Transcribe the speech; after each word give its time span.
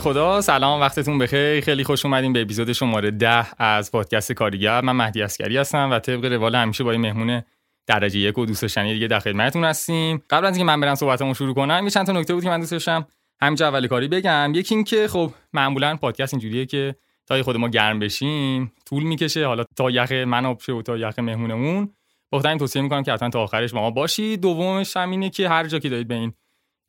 خدا. 0.00 0.40
سلام 0.40 0.80
وقتتون 0.80 1.18
بخیر. 1.18 1.60
خیلی 1.60 1.84
خوش 1.84 2.04
اومدیم 2.04 2.32
به 2.32 2.42
اپیزود 2.42 2.72
شماره 2.72 3.10
ده 3.10 3.62
از 3.62 3.92
پادکست 3.92 4.32
کاریگر. 4.32 4.80
من 4.80 4.92
مهدی 4.92 5.22
اسکری 5.22 5.56
هستم 5.56 5.90
و 5.92 5.98
طبق 5.98 6.24
روال 6.24 6.54
همیشه 6.54 6.84
با 6.84 6.90
این 6.90 7.00
مهمون 7.00 7.42
درجه 7.86 8.18
یک 8.18 8.38
و 8.38 8.46
دوست 8.46 8.62
داشتنی 8.62 8.94
دیگه 8.94 9.06
در 9.06 9.18
خدمتتون 9.18 9.64
هستیم. 9.64 10.22
قبل 10.30 10.46
از 10.46 10.56
اینکه 10.56 10.64
من 10.64 10.80
برم 10.80 10.94
صحبتمو 10.94 11.34
شروع 11.34 11.54
کنم 11.54 11.80
یه 11.84 11.90
چند 11.90 12.06
تا 12.06 12.12
نکته 12.12 12.34
بود 12.34 12.42
که 12.42 12.50
من 12.50 12.60
دوست 12.60 12.72
داشتم 12.72 13.06
همینجا 13.40 13.68
اول 13.68 13.86
کاری 13.86 14.08
بگم. 14.08 14.52
یکی 14.54 14.74
این 14.74 14.84
که 14.84 15.08
خب 15.08 15.32
معمولا 15.52 15.96
پادکست 15.96 16.34
اینجوریه 16.34 16.66
که 16.66 16.94
تا 17.26 17.42
خود 17.42 17.56
ما 17.56 17.68
گرم 17.68 17.98
بشیم 17.98 18.72
طول 18.86 19.02
می‌کشه. 19.02 19.46
حالا 19.46 19.64
تا 19.76 19.90
یخ 19.90 20.12
من 20.12 20.46
آب 20.46 20.60
و 20.68 20.82
تا 20.82 20.96
یخ 20.96 21.18
مهمونمون. 21.18 21.92
بخاطر 22.32 22.48
این 22.48 22.58
توصیه 22.58 22.82
می‌کنم 22.82 23.02
که 23.02 23.12
حتما 23.12 23.28
تا 23.28 23.42
آخرش 23.42 23.72
با 23.72 23.80
ما 23.80 23.90
باشید. 23.90 24.40
دومش 24.40 24.96
هم 24.96 25.10
اینه 25.10 25.30
که 25.30 25.48
هر 25.48 25.66
جا 25.66 25.78
که 25.78 25.88
دارید 25.88 26.08
به 26.08 26.14
این 26.14 26.32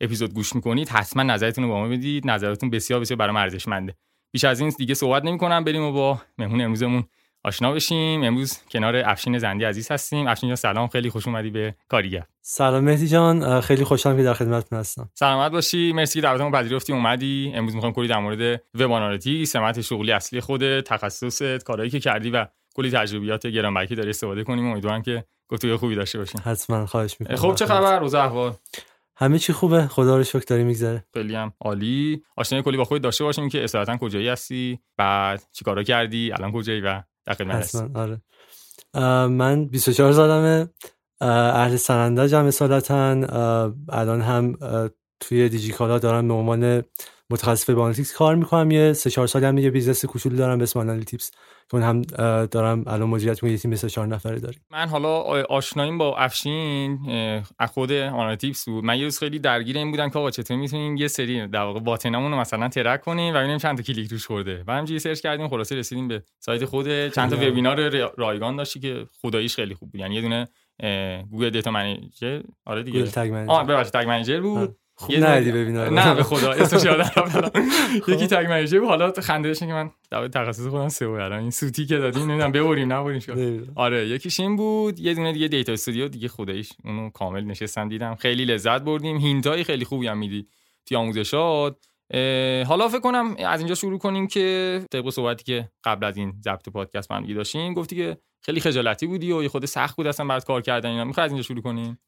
اپیزود 0.00 0.34
گوش 0.34 0.54
می‌کنید 0.54 0.88
حتما 0.88 1.22
نظرتون 1.22 1.64
رو 1.64 1.70
با 1.70 1.80
ما 1.80 1.88
بدید. 1.88 2.30
نظرتون 2.30 2.70
بسیار 2.70 3.00
بسیار 3.00 3.18
برام 3.18 3.36
ارزشمنده. 3.36 3.94
بیش 4.32 4.44
از 4.44 4.60
این 4.60 4.72
دیگه 4.78 4.94
صحبت 4.94 5.24
نمی‌کنم 5.24 5.64
بریم 5.64 5.82
و 5.82 5.92
با 5.92 6.20
مهمون 6.38 6.60
امروزمون 6.60 7.04
آشنا 7.44 7.72
بشیم. 7.72 8.24
امروز 8.24 8.58
کنار 8.70 8.96
افشین 8.96 9.38
زندی 9.38 9.64
عزیز 9.64 9.90
هستیم. 9.90 10.26
افشین 10.26 10.48
جان 10.48 10.56
سلام. 10.56 10.88
خیلی 10.88 11.10
خوش 11.10 11.26
اومدی 11.26 11.50
به 11.50 11.74
کاریگر 11.88 12.24
سلام 12.42 12.84
مهدی 12.84 13.08
جان. 13.08 13.60
خیلی 13.60 13.84
خوشحالم 13.84 14.16
که 14.16 14.22
در 14.22 14.34
خدمتتون 14.34 14.78
هستم. 14.78 15.10
سلامت 15.14 15.52
باشی. 15.52 15.92
مرسی 15.92 16.14
که 16.14 16.22
دعوتمون 16.22 16.52
پذیرفتی 16.52 16.92
اومدی. 16.92 17.52
امروز 17.54 17.74
می‌خوام 17.74 17.92
کلی 17.92 18.08
در 18.08 18.18
مورد 18.18 18.62
وب 18.74 18.92
آنالیتیک 18.92 19.46
سمت 19.46 19.80
شغلی 19.80 20.12
اصلی 20.12 20.40
خودت 20.40 20.84
تخصصت 20.84 21.62
کارهایی 21.62 21.90
که 21.90 22.00
کردی 22.00 22.30
و 22.30 22.46
کلی 22.74 22.90
تجربیات 22.90 23.46
گرانبهایی 23.46 23.88
داری 23.88 24.10
استفاده 24.10 24.44
کنیم. 24.44 24.66
امیدوارم 24.66 25.02
که 25.02 25.24
گفتگوی 25.48 25.76
خوبی 25.76 25.94
داشته 25.94 26.18
باشیم. 26.18 26.40
حتما 26.44 26.86
خواهش 26.86 27.16
می‌کنم. 27.20 27.36
خب 27.36 27.54
چه 27.54 27.66
خبر؟ 27.66 27.98
روز 27.98 28.14
احوال؟ 28.14 28.52
همه 29.20 29.38
چی 29.38 29.52
خوبه؟ 29.52 29.86
خدا 29.86 30.16
رو 30.16 30.24
شکر 30.24 30.44
داری 30.46 30.64
میگذره. 30.64 31.04
خیلی 31.14 31.34
هم 31.34 31.52
عالی. 31.60 32.22
آشنایی 32.36 32.64
کلی 32.64 32.76
با 32.76 32.84
خودت 32.84 33.02
داشته 33.02 33.24
باشیم 33.24 33.48
که 33.48 33.64
اصالتا 33.64 33.96
کجایی 33.96 34.28
هستی؟ 34.28 34.78
بعد 34.96 35.42
چیکارا 35.52 35.82
کردی؟ 35.82 36.32
الان 36.32 36.52
کجایی 36.52 36.80
و 36.80 37.02
در 37.24 37.34
خدمت 37.34 37.54
هستی 37.54 37.78
آره. 37.94 38.20
من 39.28 39.66
24 39.66 40.12
سالمه. 40.12 40.68
اهل 41.20 41.76
سنندجم 41.76 42.46
اصالتا. 42.46 43.10
الان 43.88 44.20
هم 44.20 44.56
توی 45.20 45.48
دیجیکالا 45.48 45.98
دارم 45.98 46.28
به 46.28 46.34
عنوان 46.34 46.82
متخصص 47.30 47.70
وب 47.70 47.94
کار 48.16 48.34
می‌کنم. 48.34 48.70
یه 48.70 48.92
سه 48.92 49.10
چهار 49.10 49.26
سالی 49.26 49.46
هم 49.46 49.58
یه 49.58 49.70
business 49.70 50.04
کوچولو 50.04 50.36
دارم 50.36 50.58
به 50.58 50.62
اسم 50.62 50.80
Analytips. 50.80 51.30
چون 51.70 51.82
هم 51.82 52.02
دارم 52.46 52.84
الان 52.86 53.08
مدیریت 53.08 53.42
یه 53.42 53.58
تیم 53.58 53.76
سه 53.76 53.88
چهار 53.88 54.06
نفره 54.06 54.38
داریم. 54.38 54.60
من 54.70 54.88
حالا 54.88 55.20
آشناییم 55.42 55.98
با 55.98 56.16
افشین 56.16 56.98
خود 57.74 57.92
Analytips 57.92 58.64
بود. 58.68 58.84
من 58.84 58.98
یه 58.98 59.04
روز 59.04 59.18
خیلی 59.18 59.38
درگیر 59.38 59.78
این 59.78 59.90
بودم 59.90 60.10
که 60.10 60.18
آقا 60.18 60.30
چطور 60.30 60.56
می‌تونیم 60.56 60.96
یه 60.96 61.08
سری 61.08 61.46
در 61.46 61.60
واقع 61.60 61.80
button 61.80 62.15
مون 62.15 62.32
رو 62.32 62.38
مثلا 62.38 62.68
track 62.68 63.00
کنیم 63.00 63.34
و 63.34 63.38
ببینیم 63.38 63.58
چند 63.58 63.76
تا 63.76 63.82
کلیک 63.82 64.12
روش 64.12 64.26
خورده. 64.26 64.64
و 64.66 64.72
همینجوری 64.72 64.98
سرچ 64.98 65.20
کردیم 65.20 65.48
خلاصه 65.48 65.76
رسیدیم 65.76 66.08
به 66.08 66.22
سایت 66.38 66.64
خود. 66.64 67.08
چند 67.08 67.30
تا 67.30 67.36
وبینار 67.36 68.10
رایگان 68.16 68.56
داشتی 68.56 68.80
که 68.80 69.06
خداییش 69.22 69.56
خیلی 69.56 69.74
خوب 69.74 69.90
بود. 69.90 70.00
یعنی 70.00 70.14
یه 70.14 70.20
دونه 70.20 70.48
Google 71.30 71.50
Data 71.50 71.70
Manager. 71.70 72.40
آره 72.64 72.82
دیگه. 72.82 72.98
Google 72.98 73.10
Tag 73.10 73.32
Manager. 73.32 73.52
آه 73.52 73.66
ببخشید 73.66 73.92
Tag 73.92 74.08
Manager 74.08 74.40
بود. 74.40 74.76
خوب 75.00 75.16
ندیدی 75.16 75.52
ببینم 75.52 75.98
نه 75.98 76.14
به 76.14 76.22
خدا. 76.22 76.52
اسمش 76.52 76.84
یادم 76.84 77.10
یکی 78.08 78.26
تگ 78.26 78.46
منیجر 78.48 78.84
حالا 78.84 79.12
خنده 79.12 79.54
که 79.54 79.66
من 79.66 79.90
در 80.10 80.28
تخصص 80.28 80.66
خودم 80.66 80.88
سئو 80.88 81.10
الان 81.10 81.38
این 81.38 81.50
سوتی 81.50 81.86
که 81.86 81.98
دادیم 81.98 82.22
نمی‌دونم 82.22 82.52
ببریم 82.52 82.92
نبریم 82.92 83.72
آره 83.74 84.08
یکیش 84.08 84.40
این 84.40 84.56
بود. 84.56 85.00
یه 85.00 85.14
دونه 85.14 85.32
دیگه 85.32 85.48
دیتا 85.48 85.72
استودیو 85.72 86.08
دیگه 86.08 86.28
خداییش 86.28 86.72
اونو 86.84 87.10
کامل 87.10 87.44
نشستم 87.44 87.88
دیدم. 87.88 88.14
خیلی 88.14 88.44
لذت 88.44 88.82
بردیم. 88.82 89.16
هینتای 89.16 89.64
خیلی 89.64 89.84
خوبی 89.84 90.06
هم 90.06 90.18
میدی. 90.18 90.46
توی 90.86 90.96
آموزشات 90.96 91.76
حالا 92.66 92.88
فکر 92.88 93.00
کنم 93.00 93.36
از 93.46 93.60
اینجا 93.60 93.74
شروع 93.74 93.98
کنیم 93.98 94.26
که 94.26 94.80
طبق 94.92 95.10
صحبتی 95.10 95.44
که 95.44 95.68
قبل 95.84 96.06
از 96.06 96.16
این 96.16 96.32
ضبط 96.44 96.68
پادکست 96.68 97.12
من 97.12 97.24
داشتیم 97.24 97.74
گفتی 97.74 97.96
که 97.96 98.16
خیلی 98.40 98.60
خجالتی 98.60 99.06
بودی 99.06 99.32
و 99.32 99.42
یه 99.42 99.48
خود 99.48 99.64
سخت 99.64 99.96
بود 99.96 100.06
اصلا 100.06 100.26
برات 100.26 100.44
کار 100.44 100.62
کردن 100.62 100.90
اینا. 100.90 101.04
می‌خوای 101.04 101.24
از 101.24 101.30
اینجا 101.30 101.42
شروع 101.42 101.62
کنیم؟ 101.62 101.98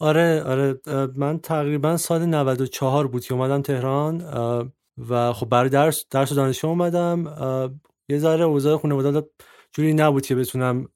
آره 0.00 0.42
آره. 0.42 0.80
من 1.16 1.38
تقریبا 1.38 1.96
سال 1.96 2.26
94 2.26 3.08
بود 3.08 3.24
که 3.24 3.34
اومدم 3.34 3.62
تهران. 3.62 4.24
و 5.08 5.32
خب 5.32 5.48
برای 5.48 5.70
درس 5.70 6.04
درس 6.10 6.32
دانشگاه 6.32 6.70
اومدم. 6.70 7.24
یه 8.08 8.18
ذره 8.18 8.44
اوضاع 8.44 8.76
خانواده 8.76 9.28
جوری 9.72 9.94
نبود 9.94 10.26
که 10.26 10.34
بتونم 10.34 10.88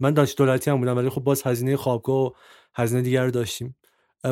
من 0.00 0.14
دانش 0.14 0.34
دولتی 0.36 0.70
هم 0.70 0.78
بودم 0.78 0.96
ولی 0.96 1.08
خب 1.08 1.20
باز 1.20 1.42
هزینه 1.42 1.76
خوابگاه 1.76 2.16
و 2.16 2.30
هزینه 2.74 3.02
دیگر 3.02 3.24
رو 3.24 3.30
داشتیم. 3.30 3.76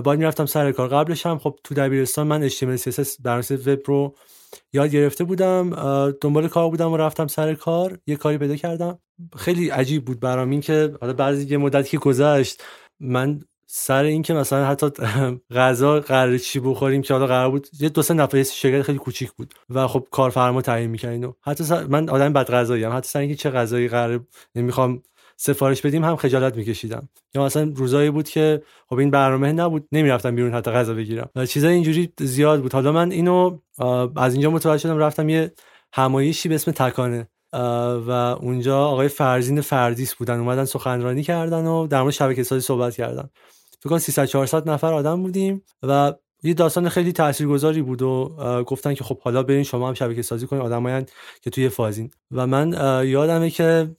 باید 0.04 0.18
می‌رفتم 0.18 0.46
سر 0.46 0.72
کار. 0.72 0.88
قبلش 0.88 1.26
هم 1.26 1.38
خب 1.38 1.58
تو 1.64 1.74
دبیرستان 1.74 2.26
من 2.26 2.48
HTML 2.48 2.80
CSS 2.80 3.22
برنامه 3.22 3.56
وب 3.66 3.80
رو 3.84 4.16
یاد 4.72 4.90
گرفته 4.90 5.24
بودم 5.24 5.70
دنبال 6.20 6.48
کار 6.48 6.70
بودم 6.70 6.92
و 6.92 6.96
رفتم 6.96 7.26
سر 7.26 7.54
کار. 7.54 7.98
یه 8.06 8.16
کاری 8.16 8.38
پیدا 8.38 8.56
کردم. 8.56 8.98
خیلی 9.36 9.68
عجیب 9.70 10.04
بود 10.04 10.20
برام 10.20 10.50
این 10.50 10.60
که 10.60 10.94
حالا 11.00 11.12
بعضی 11.12 11.46
یه 11.46 11.56
مدتی 11.56 11.90
که 11.90 11.98
گذشت 11.98 12.62
من 13.00 13.40
سر 13.66 14.04
این 14.04 14.22
که 14.22 14.34
مثلا 14.34 14.66
حتی 14.66 14.90
غذا 15.56 16.00
قرار 16.00 16.38
چی 16.38 16.60
بخوریم 16.60 17.02
که 17.02 17.14
حالا 17.14 17.26
قرار 17.26 17.50
بود 17.50 17.68
یه 17.80 17.88
دو 17.88 18.02
سه 18.02 18.14
نفر 18.14 18.42
شرکت 18.42 18.82
خیلی 18.82 18.98
کوچیک 18.98 19.32
بود 19.32 19.54
و 19.70 19.86
خب 19.86 20.06
کارفرما 20.10 20.62
تعیین 20.62 20.90
می‌کنین 20.90 21.24
و 21.24 21.32
حتی 21.42 21.64
من 21.88 22.08
آدم 22.08 22.32
بد 22.32 22.50
غذایی 22.50 22.84
ام 22.84 22.92
حتی 22.92 23.08
سر 23.08 23.18
اینکه 23.18 23.34
چه 23.34 23.50
غذایی 23.50 23.88
قرار 23.88 24.26
نمی‌خوام 24.54 25.02
سفارش 25.36 25.82
بدیم 25.82 26.04
هم 26.04 26.16
خجالت 26.16 26.56
میکشیدم 26.56 27.08
یا 27.34 27.44
مثلا 27.44 27.72
روزایی 27.76 28.10
بود 28.10 28.28
که 28.28 28.62
خب 28.88 28.98
این 28.98 29.10
برنامه 29.10 29.52
نبود 29.52 29.88
نمی‌رفتم 29.92 30.34
بیرون 30.34 30.54
حتی 30.54 30.70
غذا 30.70 30.94
بگیرم. 30.94 31.30
چیزای 31.48 31.74
اینجوری 31.74 32.12
زیاد 32.20 32.62
بود. 32.62 32.72
حالا 32.72 32.92
من 32.92 33.10
اینو 33.10 33.58
از 34.16 34.32
اینجا 34.32 34.50
متوجه 34.50 34.82
شدم 34.82 34.98
رفتم 34.98 35.28
یه 35.28 35.52
همایشی 35.92 36.48
به 36.48 36.54
اسم 36.54 36.70
تکانه. 36.70 37.28
و 38.06 38.10
اونجا 38.40 38.86
آقای 38.86 39.08
فرزین 39.08 39.60
فردیس 39.60 40.14
بودن. 40.14 40.38
اومدن 40.38 40.64
سخنرانی 40.64 41.22
کردن 41.22 41.66
و 41.66 41.86
در 41.86 42.02
مورد 42.02 42.14
شبکه 42.14 42.42
سازی 42.42 42.60
صحبت 42.60 42.96
کردن. 42.96 43.28
فکر 43.80 43.88
کنم 43.88 43.98
300 43.98 44.24
400 44.24 44.70
نفر 44.70 44.92
آدم 44.92 45.22
بودیم 45.22 45.62
و 45.82 46.12
یه 46.46 46.54
داستان 46.54 46.88
خیلی 46.88 47.12
تاثیرگذاری 47.12 47.82
بود 47.82 48.02
و 48.02 48.36
گفتن 48.66 48.94
که 48.94 49.04
خب 49.04 49.20
حالا 49.20 49.42
برین 49.42 49.62
شما 49.62 49.88
هم 49.88 49.94
شبکه 49.94 50.22
سازی 50.22 50.46
کنین 50.46 50.62
آدمایان 50.62 51.06
که 51.42 51.50
توی 51.50 51.68
فازین. 51.68 52.10
و 52.32 52.46
من 52.46 52.72
یادمه 53.06 53.50
که 53.50 53.90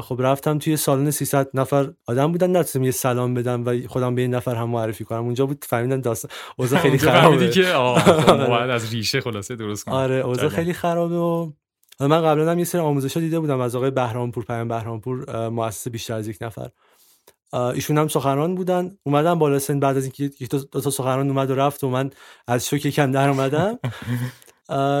خب 0.00 0.16
رفتم 0.18 0.58
توی 0.58 0.76
سالن 0.76 1.10
300 1.10 1.48
نفر 1.54 1.92
آدم 2.06 2.32
بودن 2.32 2.50
نتونستم 2.50 2.82
یه 2.82 2.90
سلام 2.90 3.34
بدم 3.34 3.66
و 3.66 3.78
خودم 3.88 4.14
به 4.14 4.22
این 4.22 4.34
نفر 4.34 4.54
هم 4.54 4.70
معرفی 4.70 5.04
کنم. 5.04 5.24
اونجا 5.24 5.46
بود 5.46 5.64
فهمیدن 5.68 6.00
داستان 6.00 6.30
اوضاع 6.56 6.80
خیلی 6.80 6.98
خرابه. 6.98 7.50
که 7.50 7.72
آره. 7.72 8.72
از 8.76 8.94
ریشه 8.94 9.20
خلاصه 9.20 9.56
درست 9.56 9.84
کنم 9.84 9.94
آره 9.94 10.14
اوضاع 10.14 10.48
خیلی 10.48 10.72
خرابه 10.72 11.16
و 11.16 11.50
من 12.00 12.22
قبلا 12.22 12.50
هم 12.50 12.58
یه 12.58 12.64
سری 12.64 12.80
آموزش 12.80 13.16
دیده 13.16 13.40
بودم 13.40 13.60
از 13.60 13.76
آقای 13.76 13.90
بهرامپور 13.90 14.44
پیام 14.44 14.68
بهرامپور 14.68 15.48
مؤسس 15.48 15.88
بیشتر 15.88 16.14
از 16.14 16.28
یک 16.28 16.38
نفر. 16.40 16.68
ایشون 17.52 17.98
هم 17.98 18.08
سخنران 18.08 18.54
بودن. 18.54 18.96
اومدن 19.02 19.34
بالا 19.34 19.58
سن 19.58 19.80
بعد 19.80 19.96
از 19.96 20.02
اینکه 20.02 20.24
یک 20.24 20.50
دو, 20.50 20.64
تا 20.64 20.90
سخنران 20.90 21.28
اومد 21.28 21.50
و 21.50 21.54
رفت 21.54 21.84
و 21.84 21.88
من 21.88 22.10
از 22.46 22.66
شوک 22.66 22.80
کم 22.80 23.10
در 23.10 23.28
اومدم. 23.28 23.78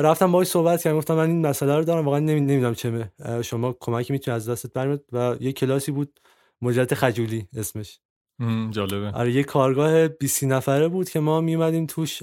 رفتم 0.08 0.32
باهاش 0.32 0.46
صحبت 0.46 0.82
کردم. 0.82 0.96
گفتم 0.96 1.14
من 1.14 1.28
این 1.28 1.46
مسئله 1.46 1.76
رو 1.76 1.84
دارم 1.84 2.04
واقعا 2.04 2.20
نمی‌دونم 2.20 2.74
چمه 2.74 3.10
شما 3.42 3.76
کمکی 3.80 4.12
می‌تونی 4.12 4.34
از 4.34 4.48
دستت 4.48 4.72
برمیاد. 4.72 5.04
و 5.12 5.36
یه 5.40 5.52
کلاسی 5.52 5.92
بود 5.92 6.20
مجرد 6.62 6.94
خجولی 6.94 7.48
اسمش. 7.56 8.00
جالبه. 8.70 9.10
آره 9.10 9.32
یه 9.32 9.44
کارگاه 9.44 10.08
20 10.08 10.44
نفره 10.44 10.88
بود 10.88 11.10
که 11.10 11.20
ما 11.20 11.40
میومدیم 11.40 11.86
توش. 11.86 12.22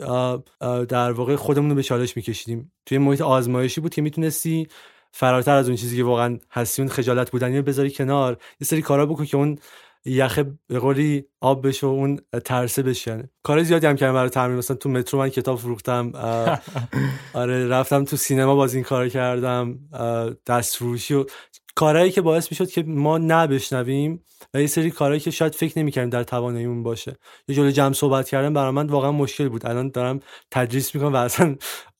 در 0.90 1.12
واقع 1.12 1.36
خودمون 1.36 1.70
رو 1.70 1.76
به 1.76 1.84
چالش 1.84 2.18
میکشیدیم. 2.18 2.72
توی 2.86 2.98
محیط 2.98 3.22
آزمایشی 3.22 3.82
بود 3.82 3.94
که 3.94 4.02
می‌تونستی 4.02 4.68
فراتر 5.12 5.56
از 5.56 5.68
اون 5.68 5.78
چیزی 5.78 5.98
که 5.98 6.04
واقعا 6.04 6.40
هستی 6.52 6.82
اون 6.82 6.90
خجالت 6.90 7.32
بودنی 7.32 7.58
رو 7.58 7.64
بذاری 7.64 7.92
کنار. 7.92 8.38
یه 8.62 8.68
سری 8.68 8.82
کارا 8.82 9.06
بکن 9.06 9.26
که 9.26 9.38
اون 9.38 9.58
یخه 10.06 10.46
به 10.68 10.80
قولی 10.80 11.26
آب 11.42 11.68
بشه 11.68 11.88
و 11.88 11.90
اون 11.90 12.20
ترسه 12.46 12.84
بشه. 12.84 13.30
کار 13.44 13.64
زیادی 13.64 13.88
هم 13.88 13.96
کردم 13.96 14.14
برای 14.14 14.30
تمرین. 14.30 14.58
مثلا 14.58 14.78
تو 14.78 14.90
مترو 14.90 15.20
من 15.20 15.30
کتاب 15.30 15.60
فروختم 15.60 16.12
آره 17.34 17.68
رفتم 17.68 18.04
تو 18.06 18.16
سینما 18.18 18.56
باز 18.56 18.74
این 18.76 18.84
کار 18.84 19.10
کردم 19.10 19.80
دست 20.48 20.76
فروشی 20.78 21.14
و 21.14 21.26
کارهایی 21.76 22.12
که 22.12 22.22
باعث 22.22 22.52
می‌شد 22.52 22.70
که 22.70 22.84
ما 22.84 23.18
نبشنویم 23.18 24.24
و 24.54 24.62
یه 24.62 24.68
سری 24.68 24.92
کارهایی 24.92 25.20
که 25.20 25.32
شاید 25.32 25.56
فکر 25.56 25.80
نمی‌کردیم 25.80 26.10
در 26.10 26.24
تواناییمون 26.24 26.84
باشه. 26.84 27.16
یه 27.48 27.56
جلوی 27.56 27.72
جمع 27.72 27.94
صحبت 27.94 28.30
کردن 28.30 28.54
برای 28.54 28.72
من 28.72 28.88
واقعا 28.88 29.12
مشکل 29.12 29.50
بود. 29.50 29.66
الان 29.66 29.90
دارم 29.90 30.20
تدریس 30.52 30.96
می‌کنم 30.96 31.14
و 31.14 31.16
اصلا 31.16 31.56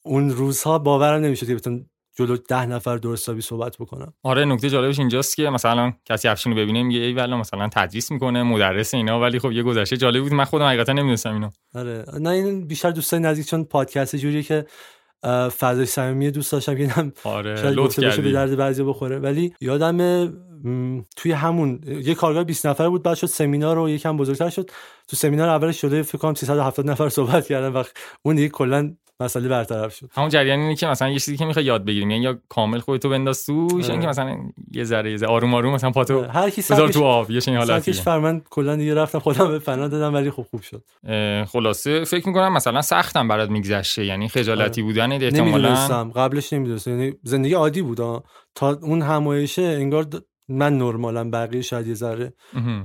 اون 0.06 0.30
روزها 0.30 0.80
باورم 0.80 1.22
نمی‌شد 1.22 1.48
که 1.48 1.56
بتونم 1.56 1.86
جلو 2.16 2.38
ده 2.38 2.66
نفر 2.66 2.98
درستابی 2.98 3.42
صحبت 3.42 3.78
بکنم. 3.78 4.14
آره 4.24 4.46
نکته 4.46 4.70
جالبش 4.70 5.00
اینجاست 5.00 5.36
که 5.36 5.50
مثلا 5.50 5.94
کسی 6.06 6.28
افشین 6.28 6.54
رو 6.54 6.60
ببینه 6.60 6.84
میگه 6.84 7.00
ای 7.00 7.14
والا 7.14 7.38
مثلا 7.38 7.70
تدریس 7.74 8.12
می‌کنه 8.12 8.44
مدرس 8.44 8.94
اینا 8.94 9.22
ولی 9.22 9.40
خب 9.40 9.52
یه 9.52 9.64
گذشته 9.64 9.98
جالب 9.98 10.24
بود. 10.24 10.34
من 10.34 10.46
خودم 10.46 10.66
حقیقتا 10.66 10.94
نمی‌دونستم 10.94 11.34
اینو. 11.34 11.50
آره. 11.76 12.06
نه 12.20 12.30
این 12.30 12.68
بیشتر 12.68 12.92
دوستای 12.92 13.20
نزدیک 13.20 13.48
چون 13.48 13.64
پادکست 13.64 14.16
جوریه 14.16 14.44
که 14.44 14.66
فضای 15.60 15.86
صمیمی 15.86 16.32
دوست 16.32 16.52
داشتم 16.52 16.76
که 16.76 16.82
اینم 16.82 17.14
آره 17.24 17.70
لطف 17.70 18.20
به 18.20 18.32
درد 18.32 18.56
بعضی 18.56 18.84
بخوره. 18.84 19.20
ولی 19.20 19.54
یادم 19.62 20.34
توی 21.16 21.32
همون 21.32 21.80
یه 21.86 22.16
کارگاه 22.16 22.44
20 22.44 22.66
نفره 22.66 22.90
بود 22.90 23.04
بعد 23.04 23.16
شد 23.16 23.28
سمینار 23.28 23.76
رو 23.76 23.90
یکم 23.90 24.18
بزرگتر 24.18 24.50
شد. 24.50 24.70
تو 25.08 25.16
سمینار 25.18 25.50
اولش 25.50 25.82
شده 25.82 26.02
فکر 26.02 26.18
کنم 26.18 26.34
370 26.34 26.90
نفر 26.90 27.10
صحبت 27.10 27.48
کردن 27.48 27.68
و 27.68 27.84
اون 28.22 28.36
دیگه 28.36 28.50
کلا 28.50 28.94
مسئله 29.20 29.48
برطرف 29.48 29.96
شد. 29.96 30.10
همون 30.14 30.30
جریان 30.30 30.60
اینه 30.60 30.76
که 30.76 30.88
مثلا 30.88 31.10
یه 31.10 31.20
چیزی 31.20 31.38
که 31.38 31.46
می‌خوای 31.46 31.66
یاد 31.66 31.86
بگیریم 31.86 32.12
یعنی 32.12 32.24
یا 32.24 32.40
کامل 32.50 32.80
خودتو 32.80 33.10
بنداز 33.10 33.46
توش 33.46 33.90
اینکه 33.90 34.08
مثلا 34.08 34.38
یه 34.72 34.84
ذره 34.84 35.12
یه 35.12 35.18
ذره 35.18 35.30
آروم 35.30 35.54
آروم 35.54 35.74
مثلا 35.74 35.92
پاتو 35.92 36.24
هر 36.24 36.50
کی 36.50 36.62
بذار 36.62 36.90
تو 36.90 37.04
آب 37.04 37.32
یه 37.32 37.42
چنین 37.42 37.58
حالتی. 37.58 37.94
فرمن 37.94 38.42
کلا 38.50 38.76
دیگه 38.76 38.96
رفتم 38.96 39.20
خودم 39.20 39.48
به 39.48 39.60
فنا 39.60 39.88
دادم 39.88 40.14
ولی 40.14 40.30
خوب 40.30 40.46
خوب 40.52 40.62
شد. 40.62 40.84
خلاصه 41.46 42.04
فکر 42.04 42.28
می‌کنم 42.28 42.54
مثلا 42.54 42.82
سختم 42.82 43.28
برات 43.28 43.50
میگذشته 43.50 44.06
یعنی 44.06 44.30
خجالتی 44.30 44.82
بودن 44.82 45.12
احتمالاً. 45.12 46.04
قبلش 46.16 46.54
نمی‌دونستم 46.54 46.92
یعنی 46.92 47.14
زندگی 47.24 47.54
عادی 47.54 47.82
بود 47.82 48.24
تا 48.56 48.80
اون 48.82 49.02
همایشه 49.02 49.62
انگار 49.62 50.08
من 50.48 50.78
نرمالم 50.78 51.32
بقیه 51.32 51.62
شاید 51.62 51.88
یه 51.88 51.94
ذره 51.94 52.34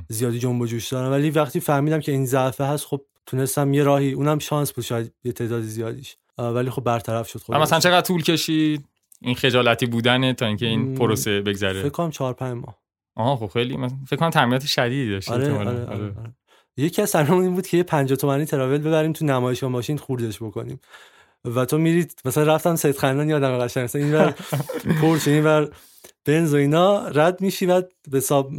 زیادی 0.08 0.38
جنب 0.38 0.60
و 0.60 0.66
جوش 0.66 0.88
دارم 0.88 1.10
ولی 1.10 1.30
وقتی 1.30 1.60
فهمیدم 1.60 2.00
که 2.00 2.12
این 2.12 2.26
ضعفه 2.26 2.64
هست 2.64 2.86
خب 2.86 3.04
تونستم 3.26 3.74
یه 3.74 3.82
راهی 3.82 4.12
اونم 4.12 4.38
شانس 4.38 4.72
بود 4.72 4.84
شاید 4.84 5.12
یه 5.24 5.32
تعداد 5.32 5.62
زیادیش. 5.62 6.16
ولی 6.38 6.70
خب 6.70 6.84
برطرف 6.84 7.28
شد 7.28 7.38
خب 7.38 7.54
مثلا 7.54 7.80
چقدر 7.80 8.00
طول 8.00 8.22
کشید؟ 8.22 8.86
این 9.20 9.34
خجالتی 9.34 9.86
بودن 9.86 10.32
تا 10.32 10.46
اینکه 10.46 10.66
این 10.66 10.94
پروسه 10.94 11.40
بگذره. 11.40 11.82
فکر 11.82 11.88
کنم 11.88 12.10
4 12.10 12.32
5 12.32 12.56
ماه. 12.56 12.78
آها 13.16 13.36
خب 13.36 13.52
خیلی 13.52 13.78
فکر 14.06 14.16
کنم 14.16 14.30
تمرینات 14.30 14.66
شدیدی 14.66 15.10
داشت 15.10 15.30
آره 15.30 15.52
آره, 15.52 15.68
آره, 15.68 15.86
آره. 15.86 16.14
یکی 16.76 17.02
از 17.02 17.16
این 17.16 17.54
بود 17.54 17.66
که 17.66 17.76
یه 17.76 17.82
50 17.82 18.16
تومانی 18.16 18.44
تراول 18.44 18.78
ببریم 18.78 19.12
تو 19.12 19.24
نمایشگاه 19.24 19.70
ماشین 19.70 19.96
خوردش 19.96 20.42
بکنیم. 20.42 20.80
و 21.44 21.64
تو 21.64 21.78
میرید 21.78 22.20
مثلا 22.24 22.54
رفتم 22.54 22.76
سید 22.76 22.98
خندان 22.98 23.28
یادم 23.28 23.58
قشنگ 23.58 23.84
مثلا 23.84 24.02
اینور 24.02 24.34
پورچ 25.00 25.28
اینور 25.28 25.70
بنز 26.24 26.54
و 26.54 26.56
اینا 26.56 27.08
رد 27.08 27.40
میشی 27.40 27.66
بعد 27.66 27.92
به 28.10 28.16
حساب 28.16 28.52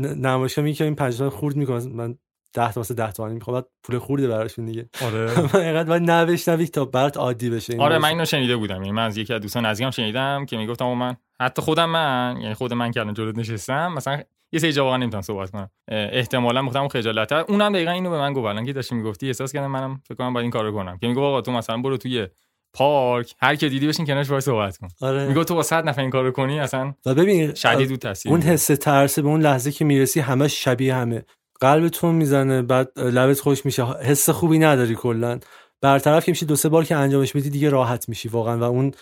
نمایشگاه 0.00 0.64
میگه 0.64 0.84
این 0.84 0.94
50 0.94 1.30
خورد 1.30 1.56
می‌کنه 1.56 1.86
من 1.86 2.18
10 2.54 2.72
تا 2.72 2.80
واسه 2.80 2.94
10 2.94 3.12
تومانی 3.12 3.34
می‌خواد 3.34 3.70
پول 3.84 3.98
خورده 3.98 4.28
براشون 4.28 4.64
دیگه. 4.64 4.88
آره. 5.04 5.40
من 5.54 5.60
اینقدر 5.60 5.88
باید 5.88 6.10
نبشنوی 6.10 6.66
تا 6.66 6.84
برات 6.84 7.16
عادی 7.16 7.50
بشه. 7.50 7.72
این 7.72 7.82
آره 7.82 7.98
من 7.98 8.08
اینو 8.08 8.24
شنیده 8.24 8.56
بودم. 8.56 8.76
یعنی 8.76 8.92
من 8.92 9.06
از 9.06 9.16
یکی 9.16 9.34
از 9.34 9.40
دوستان 9.40 9.66
نزدیکم 9.66 9.90
شنیدم 9.90 10.46
که 10.46 10.56
می‌گفتم 10.56 10.86
من 10.86 11.16
حتی 11.40 11.62
خودم 11.62 11.90
من 11.90 12.38
یعنی 12.40 12.54
خود 12.54 12.72
من 12.72 12.90
که 12.90 13.00
الان 13.00 13.14
جلوت 13.14 13.38
نشستم 13.38 13.92
مثلا 13.92 14.22
یه 14.52 14.60
سری 14.60 14.72
واقعا 14.72 14.96
نمی‌تونم 14.96 15.22
صحبت 15.22 15.50
کنم. 15.50 15.70
احتمالا 15.88 16.62
مختم 16.62 16.88
خجالت 16.88 17.32
اونم 17.32 17.72
دقیقا 17.72 17.90
اینو 17.90 18.10
به 18.10 18.18
من 18.18 18.32
گفت. 18.32 18.46
الان 18.46 18.64
که 18.64 18.72
داشتی 18.72 18.94
می‌گفتی 18.94 19.26
احساس 19.26 19.52
کردم 19.52 19.70
منم 19.70 20.00
فکر 20.04 20.14
کنم 20.14 20.32
باید 20.32 20.42
این 20.44 20.50
کارو 20.50 20.72
کنم. 20.72 20.98
که 20.98 21.08
میگه 21.08 21.20
آقا 21.20 21.40
تو 21.40 21.52
مثلا 21.52 21.76
برو 21.76 21.96
توی 21.96 22.26
پارک. 22.76 23.34
هر 23.40 23.56
کی 23.56 23.68
دیدی 23.68 23.88
بشین 23.88 24.06
کنارش 24.06 24.30
وای 24.30 24.40
صحبت 24.40 24.76
کن. 24.76 24.88
آره. 25.00 25.28
میگه 25.28 25.44
تو 25.44 25.54
با 25.54 25.62
100 25.62 25.88
نفر 25.88 26.00
این 26.00 26.10
کارو 26.10 26.30
کنی 26.30 26.60
اصلا 26.60 26.94
و 27.06 27.14
ببین 27.14 27.54
شدید 27.54 27.90
و 27.92 27.96
تاثیر 27.96 28.32
اون 28.32 28.42
حس 28.42 28.66
ترس 28.66 29.18
به 29.18 29.28
اون 29.28 29.40
لحظه 29.40 29.72
که 29.72 29.84
می‌رسی 29.84 30.20
همش 30.20 30.64
شبیه 30.64 30.94
همه. 30.94 31.24
قلبتون 31.60 32.14
می‌زنه 32.14 32.62
بعد 32.62 32.98
لبت 32.98 33.40
خوش 33.40 33.64
میشه. 33.66 33.84
حس 33.84 34.30
خوبی 34.30 34.58
نداری 34.58 34.94
کلا. 34.94 35.38
برطرف 35.80 36.24
که 36.24 36.32
میشی 36.32 36.46
دو 36.46 36.56
سه 36.56 36.68
بار 36.68 36.84
که 36.84 36.96
انجامش 36.96 37.32
بدی 37.32 37.50
دیگه 37.50 37.70
راحت 37.70 38.08
میشی 38.08 38.28
واقعا 38.28 38.58
و 38.58 38.62
اون 38.62 38.92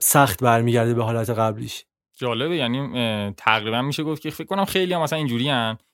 سخت 0.00 0.42
برمیگرده 0.42 0.94
به 0.94 1.04
حالت 1.04 1.30
قبلیش. 1.30 1.84
جالبه 2.18 2.56
یعنی 2.56 3.32
تقریبا 3.36 3.82
میشه 3.82 4.02
گفت 4.02 4.22
که 4.22 4.30
فکر 4.30 4.46
کنم 4.46 4.64
خیلی 4.64 4.94
هم 4.94 5.02
مثلا 5.02 5.18
اینجوری 5.18 5.50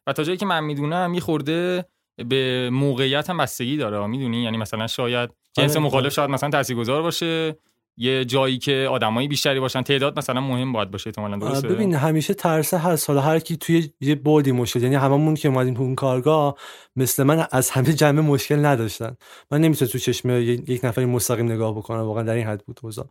و 0.07 0.13
تا 0.13 0.25
جایی 0.25 0.39
که 0.39 0.47
من 0.47 0.65
می‌دونم 0.65 1.19
خورده 1.19 1.85
به 2.17 2.71
موقعیت 2.73 3.31
هم 3.31 3.39
بستگی 3.39 3.77
داره 3.77 4.07
می‌دونی؟ 4.07 4.43
یعنی 4.43 4.57
مثلا 4.57 4.87
شاید 4.87 5.31
جنس 5.53 5.77
آره. 5.77 5.87
مخالف 5.87 6.13
شاید 6.13 6.31
مثلا 6.31 6.51
تاثیرگذار 6.51 7.03
باشه 7.03 7.57
یه 7.97 8.25
جایی 8.25 8.59
که 8.59 8.89
آدمایی 8.91 9.29
بیشتری 9.29 9.61
باشن 9.61 9.83
تعداد 9.83 10.19
مثلا 10.19 10.41
مهم 10.41 10.73
باید 10.73 10.91
باشه 10.91 11.09
احتمالاً 11.09 11.37
درسته؟ 11.37 11.69
ببین 11.69 11.95
همیشه 11.95 12.35
ترس 12.35 12.75
هست. 12.75 13.11
حالا 13.11 13.21
هر 13.21 13.39
کی 13.39 13.57
توی 13.57 13.91
یه 14.01 14.15
بودی 14.15 14.53
مشکل 14.53 14.83
یعنی 14.83 14.95
هممون 14.95 15.35
که 15.35 15.49
اومدیم 15.49 15.75
تو 15.75 15.83
اون 15.83 15.95
کارگاه 15.95 16.57
مثل 16.97 17.23
من 17.23 17.47
از 17.51 17.71
همه 17.71 17.93
جمع 17.93 18.21
مشکل 18.21 18.65
نداشتن. 18.65 19.17
من 19.51 19.61
نمی‌تونم 19.61 19.91
تو 19.91 19.99
چشم 19.99 20.31
یک 20.31 20.85
نفری 20.85 21.05
مستقیم 21.05 21.53
نگاه 21.53 21.77
بکنم 21.77 22.01
واقعا 22.01 22.23
در 22.23 22.35
این 22.35 22.47
حد 22.47 22.65
بود 22.67 22.81
اوضاع 22.83 23.07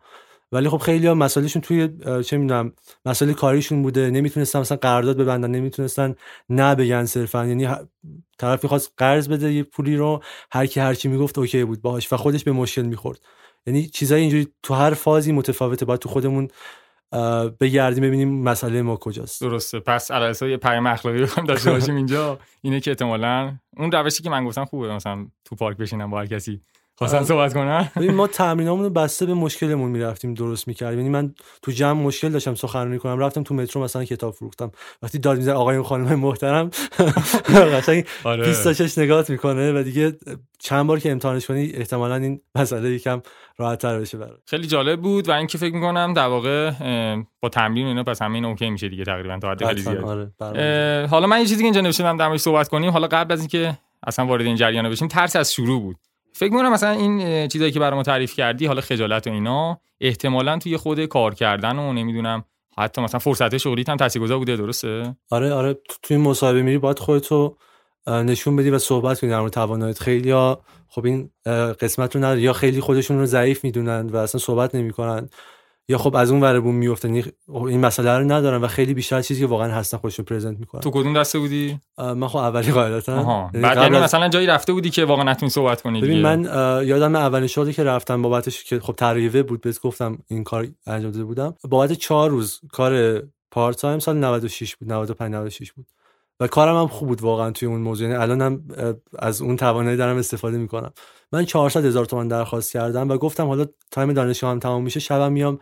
ولی 0.51 0.69
خب 0.69 0.77
خیلی 0.77 1.07
ها 1.07 1.13
مسائلشون 1.13 1.61
توی 1.61 1.89
چه 2.23 2.37
می‌دونم 2.37 2.73
مسائل 3.05 3.33
کاریشون 3.33 3.81
بوده 3.81 4.09
نمی‌تونستن 4.09 4.59
مثلا 4.59 4.77
قرارداد 4.77 5.17
ببندن 5.17 5.51
نمی‌تونستن 5.51 6.15
نه 6.49 6.75
بگن 6.75 7.05
صرفا. 7.05 7.45
یعنی 7.45 7.67
طرف 8.37 8.63
می‌خواست 8.63 8.93
قرض 8.97 9.27
بده 9.29 9.53
یه 9.53 9.63
پولی 9.63 9.95
رو 9.95 10.23
هر 10.51 10.65
کی 10.65 10.79
هر 10.79 10.93
چی 10.93 11.07
می‌گفت 11.07 11.37
اوکی 11.37 11.63
بود 11.63 11.81
باهاش 11.81 12.13
و 12.13 12.17
خودش 12.17 12.43
به 12.43 12.51
مشکل 12.51 12.81
می‌خورد. 12.81 13.19
یعنی 13.67 13.87
چیزای 13.87 14.21
اینجوری 14.21 14.47
تو 14.63 14.73
هر 14.73 14.93
فازی 14.93 15.31
متفاوته 15.31 15.85
باید 15.85 15.99
تو 15.99 16.09
خودمون 16.09 16.47
بگردیم 17.59 18.03
ببینیم 18.03 18.43
مسئله 18.43 18.81
ما 18.81 18.95
کجاست. 18.95 19.41
درسته. 19.41 19.79
پس 19.79 20.11
علاسا 20.11 20.47
یه 20.47 20.57
پیام 20.57 20.87
اخلاقی 20.87 21.21
بخوام 21.21 21.45
داشته 21.45 21.71
باشیم 21.71 21.95
اینجا. 21.95 22.39
اینه 22.61 22.79
که 22.79 22.91
احتمالاً 22.91 23.55
اون 23.77 23.91
روشی 23.91 24.23
که 24.23 24.29
من 24.29 24.45
گفتم 24.45 24.65
خوبه 24.65 24.93
مثلا 24.93 25.27
تو 25.45 25.55
پارک 25.55 25.77
بشینم 25.77 26.09
با 26.09 26.19
هر 26.19 26.25
کسی 26.25 26.61
خواستن 27.01 27.23
صحبت 27.23 27.53
کنن 27.53 27.91
ببین 27.95 28.13
ما 28.13 28.27
تمرینامون 28.27 28.83
رو 28.83 28.89
بسته 28.89 29.25
به 29.25 29.33
مشکلمون 29.33 29.91
می‌رفتیم 29.91 30.33
درست 30.33 30.67
می‌کردیم. 30.67 30.99
یعنی 30.99 31.09
من 31.09 31.33
تو 31.61 31.71
جمع 31.71 32.01
مشکل 32.01 32.29
داشتم 32.29 32.55
سخنرانی 32.55 32.97
کنم 32.97 33.19
رفتم 33.19 33.43
تو 33.43 33.53
مترو 33.53 33.83
مثلا 33.83 34.05
کتاب 34.05 34.33
فروختم. 34.33 34.71
وقتی 35.01 35.19
داد 35.19 35.37
می‌زنه 35.37 35.55
آقای 35.55 35.81
خانم 35.81 36.19
محترم 36.19 36.69
قشنگ 37.73 38.05
آره. 38.23 38.45
26 38.45 38.97
نگات 38.97 39.29
می‌کنه 39.29 39.79
و 39.79 39.83
دیگه 39.83 40.17
چند 40.59 40.87
بار 40.87 40.99
که 40.99 41.11
امتحانش 41.11 41.45
کنی 41.45 41.71
احتمالا 41.73 42.15
این 42.15 42.41
مسئله 42.55 42.89
یکم 42.89 43.21
راحت 43.57 43.81
تر 43.81 43.99
بشه 43.99 44.17
برای 44.17 44.37
خیلی 44.45 44.67
جالب 44.67 45.01
بود 45.01 45.29
و 45.29 45.31
اینکه 45.31 45.57
فکر 45.57 45.73
می‌کنم 45.73 46.13
در 46.13 46.27
واقع 46.27 46.71
با 47.41 47.49
تمرین 47.49 47.87
اینا 47.87 48.03
پس 48.03 48.21
همین 48.21 48.45
اوکی 48.45 48.69
میشه 48.69 48.89
دیگه 48.89 49.03
تقریبا 49.03 49.39
تا 49.41 49.51
حد 49.51 49.65
خیلی 49.65 49.81
زیاد. 49.81 50.31
آره 50.39 51.07
حالا 51.11 51.27
من 51.27 51.39
یه 51.39 51.45
چیزی 51.45 51.57
که 51.57 51.63
اینجا 51.63 51.81
نوشتم 51.81 52.17
در 52.17 52.37
صحبت 52.37 52.67
کنیم. 52.67 52.91
حالا 52.91 53.07
قبل 53.07 53.33
از 53.33 53.39
اینکه 53.39 53.77
اصلا 54.07 54.25
وارد 54.25 54.45
این 54.45 54.55
جریان 54.55 54.89
بشیم 54.89 55.07
ترس 55.07 55.35
از 55.35 55.53
شروع 55.53 55.81
بود. 55.81 55.95
فکر 56.33 56.51
می‌کنم 56.51 56.73
مثلا 56.73 56.91
این 56.91 57.47
چیزایی 57.47 57.71
که 57.71 57.79
برای 57.79 57.95
ما 57.95 58.03
تعریف 58.03 58.33
کردی 58.33 58.65
حالا 58.65 58.81
خجالت 58.81 59.27
و 59.27 59.29
اینا 59.29 59.81
احتمالا 60.01 60.57
توی 60.57 60.77
خود 60.77 61.05
کار 61.05 61.33
کردن 61.33 61.79
و 61.79 61.93
نمی‌دونم 61.93 62.45
حتی 62.77 63.01
مثلا 63.01 63.19
فرصت 63.19 63.57
شغلیت 63.57 63.89
هم 63.89 63.97
تاثیرگذار 63.97 64.37
بوده 64.37 64.55
درسته؟ 64.55 65.15
آره 65.31 65.53
آره. 65.53 65.77
توی 66.03 66.17
مصاحبه 66.17 66.61
میری 66.61 66.77
باید 66.77 66.99
خودتو 66.99 67.57
نشون 68.07 68.55
بدی 68.55 68.69
و 68.69 68.79
صحبت 68.79 69.19
کنی 69.19 69.29
در 69.29 69.39
مورد 69.39 69.51
تواناییت. 69.51 69.99
خیلی 69.99 70.29
یا 70.29 70.61
خب 70.87 71.05
این 71.05 71.29
قسمت 71.81 72.15
رو 72.15 72.21
نداره 72.21 72.41
یا 72.41 72.53
خیلی 72.53 72.81
خودشون 72.81 73.19
رو 73.19 73.25
ضعیف 73.25 73.63
می‌دونن 73.63 74.09
و 74.09 74.17
اصلا 74.17 74.39
صحبت 74.39 74.75
نمی‌کنن. 74.75 75.29
یا 75.89 75.97
خب 75.97 76.15
از 76.15 76.31
اون 76.31 76.41
ور 76.41 76.59
بوم 76.59 76.75
میفته 76.75 77.23
این 77.47 77.79
مسئله 77.79 78.17
رو 78.17 78.23
ندارن 78.31 78.61
و 78.61 78.67
خیلی 78.67 78.93
بیشتر 78.93 79.21
چیزی 79.21 79.41
که 79.41 79.47
واقعا 79.47 79.71
هستن 79.71 79.97
خودشون 79.97 80.25
پرزنت 80.25 80.59
می‌کنن. 80.59 80.81
تو 80.81 80.91
کدوم 80.91 81.19
دسته 81.19 81.39
بودی؟ 81.39 81.79
من 81.97 82.27
خب 82.27 82.37
اولی 82.37 82.71
قاعدتا. 82.71 83.49
یعنی 83.53 83.63
بعد 83.67 83.77
یعنی 83.77 83.99
مثلا 83.99 84.29
جایی 84.29 84.47
رفته 84.47 84.73
بودی 84.73 84.89
که 84.89 85.05
واقعا 85.05 85.23
نتونی 85.23 85.49
صحبت 85.49 85.81
کنی 85.81 86.01
ببین 86.01 86.21
من 86.21 86.43
یادم 86.87 87.15
اولین 87.15 87.47
شغلی 87.47 87.73
که 87.73 87.83
رفتم 87.83 88.21
بابتش 88.21 88.63
که 88.63 88.79
خب 88.79 88.93
تریوه 88.93 89.43
بود 89.43 89.61
بهت 89.61 89.81
گفتم 89.81 90.17
این 90.27 90.43
کار 90.43 90.67
انجام 90.87 91.11
داده 91.11 91.23
بودم. 91.23 91.55
بابت 91.69 91.93
چهار 91.93 92.29
روز 92.29 92.59
کار 92.71 93.23
part 93.51 93.77
time 93.81 93.99
سال 93.99 94.17
96 94.17 94.75
بود 94.75 94.91
95 94.91 95.33
96 95.33 95.71
بود. 95.71 95.85
و 96.41 96.47
کارم 96.47 96.75
هم 96.75 96.87
خوب 96.87 97.07
بود 97.07 97.21
واقعا 97.21 97.51
توی 97.51 97.67
اون 97.67 97.81
موضوع. 97.81 98.07
یعنی 98.07 98.21
الانم 98.21 98.63
از 99.19 99.41
اون 99.41 99.55
توانایی 99.55 99.97
دارم 99.97 100.17
استفاده 100.17 100.57
می‌کنم. 100.57 100.93
من 101.31 101.45
400 101.45 101.85
هزار 101.85 102.05
تومان 102.05 102.27
درخواست 102.27 102.71
کردم 102.71 103.09
و 103.09 103.17
گفتم 103.17 103.47
حالا 103.47 103.65
time 103.91 104.13
دانشگاه 104.13 104.51
هم 104.51 104.59
تمام 104.59 104.83
میشه 104.83 104.99
شبم 104.99 105.31
میام 105.31 105.59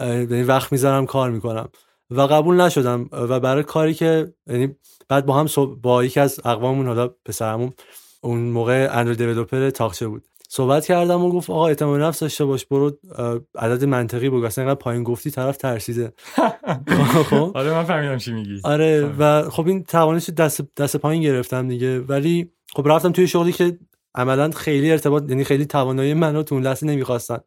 یعنی 0.00 0.42
وقت 0.42 0.72
می‌ذارم 0.72 1.06
کار 1.06 1.30
می‌کنم. 1.30 1.68
و 2.10 2.20
قبول 2.20 2.60
نشدم. 2.60 3.08
و 3.12 3.40
برای 3.40 3.62
کاری 3.62 3.94
که 3.94 4.34
یعنی 4.46 4.76
بعد 5.08 5.26
با 5.26 5.34
هم 5.34 5.46
با 5.82 6.04
یکی 6.04 6.20
از 6.20 6.40
اقواممون 6.44 6.86
حالا 6.86 7.08
پسرمون 7.24 7.72
اون 8.20 8.40
موقع 8.40 8.88
اندروید 8.92 9.18
دیولپر 9.18 9.70
تاخچه 9.70 10.08
بود. 10.08 10.28
صحبت 10.52 10.86
کردم 10.86 11.24
و 11.24 11.30
گفت 11.30 11.50
آقا 11.50 11.66
اعتماد 11.66 12.00
نفس 12.00 12.20
داشته 12.20 12.44
باش 12.44 12.66
برو 12.66 12.98
عدد 13.58 13.84
منطقی 13.84 14.30
بگو. 14.30 14.44
اصلا 14.44 14.64
اینقدر 14.64 14.80
پایین 14.80 15.02
گفتی 15.02 15.30
طرف 15.30 15.56
ترسیده. 15.56 16.12
خب. 17.30 17.52
آره 17.54 17.70
من 17.70 17.84
فهمیدم 17.84 18.16
چی 18.18 18.32
میگی. 18.32 18.60
آره 18.64 19.14
و 19.18 19.50
خب 19.50 19.66
این 19.66 19.84
توانش 19.84 20.30
دست 20.30 20.76
دست 20.76 20.96
پایین 20.96 21.22
گرفتم 21.22 21.68
دیگه. 21.68 22.00
ولی 22.00 22.52
خب 22.74 22.88
رفتم 22.88 23.12
توی 23.12 23.28
شغلی 23.28 23.52
که 23.52 23.78
عملا 24.14 24.50
خیلی 24.50 24.92
ارتباط 24.92 25.24
یعنی 25.28 25.44
خیلی 25.44 25.66
توانایی 25.66 26.14
منو 26.14 26.42
تو 26.42 26.54
اون 26.54 26.64
لحظه 26.64 26.86
نمی‌خواستن. 26.86 27.38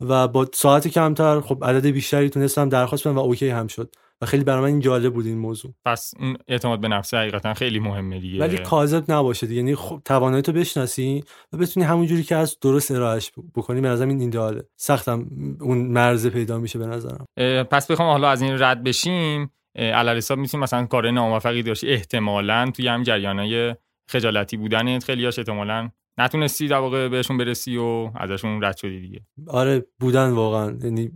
و 0.00 0.28
با 0.28 0.46
ساعت 0.54 0.88
کمتر 0.88 1.40
خب 1.40 1.64
عدد 1.64 1.86
بیشتری 1.86 2.30
تونستم 2.30 2.68
درخواست 2.68 3.08
بدم 3.08 3.16
و 3.16 3.20
اوکی 3.20 3.48
هم 3.48 3.66
شد. 3.66 3.94
و 4.22 4.26
خیلی 4.26 4.44
برای 4.44 4.60
من 4.60 4.66
این 4.66 4.80
جالب 4.80 5.14
بود 5.14 5.26
این 5.26 5.38
موضوع. 5.38 5.74
پس 5.84 6.14
اون 6.20 6.36
اعتماد 6.48 6.80
به 6.80 6.88
نفس 6.88 7.14
حقیقتا 7.14 7.54
خیلی 7.54 7.78
مهمه 7.78 8.20
دیگه. 8.20 8.40
ولی 8.40 8.58
کاذب 8.58 9.12
نباشه 9.12 9.46
دیگه. 9.46 9.60
یعنی 9.60 9.74
خب 9.74 10.02
توانایی 10.04 10.42
تو 10.42 10.52
بشناسی 10.52 11.24
و 11.52 11.56
بتونی 11.56 11.86
همون 11.86 12.06
جوری 12.06 12.22
که 12.22 12.36
از 12.36 12.58
درست 12.60 12.90
ارائهش 12.90 13.32
بکنی 13.54 13.80
به 13.80 13.88
نظرم 13.88 14.08
این 14.08 14.20
ایداله 14.20 14.62
سختم 14.76 15.26
اون 15.60 15.78
مرز 15.78 16.26
پیدا 16.26 16.58
میشه 16.58 16.78
به 16.78 16.86
نظرم. 16.86 17.26
پس 17.64 17.90
بخوام 17.90 18.08
حالا 18.08 18.28
از 18.28 18.42
این 18.42 18.62
رد 18.62 18.82
بشیم. 18.82 19.50
علل 19.76 20.16
حساب 20.16 20.38
می‌تونیم 20.38 20.62
مثلا 20.62 20.86
کار 20.86 21.10
ناموفقی 21.10 21.62
داشتی. 21.62 21.88
احتمالاً 21.88 22.70
توی 22.76 22.88
هم 22.88 23.02
جریانای 23.02 23.74
خجالتی 24.10 24.56
بودنت 24.56 25.04
خیلی 25.04 25.24
هاش 25.24 25.38
احتمالاً 25.38 25.90
نتونستی 26.18 26.68
در 26.68 26.78
واقع 26.78 27.08
بهشون 27.08 27.38
برسی 27.38 27.76
و 27.76 28.10
ازشون 28.14 28.64
رد 28.64 28.76
شدی 28.76 29.00
دیگه. 29.00 29.20
آره 29.48 29.86
بودن 30.00 30.30
واقعا. 30.30 30.78
یعنی 30.84 31.10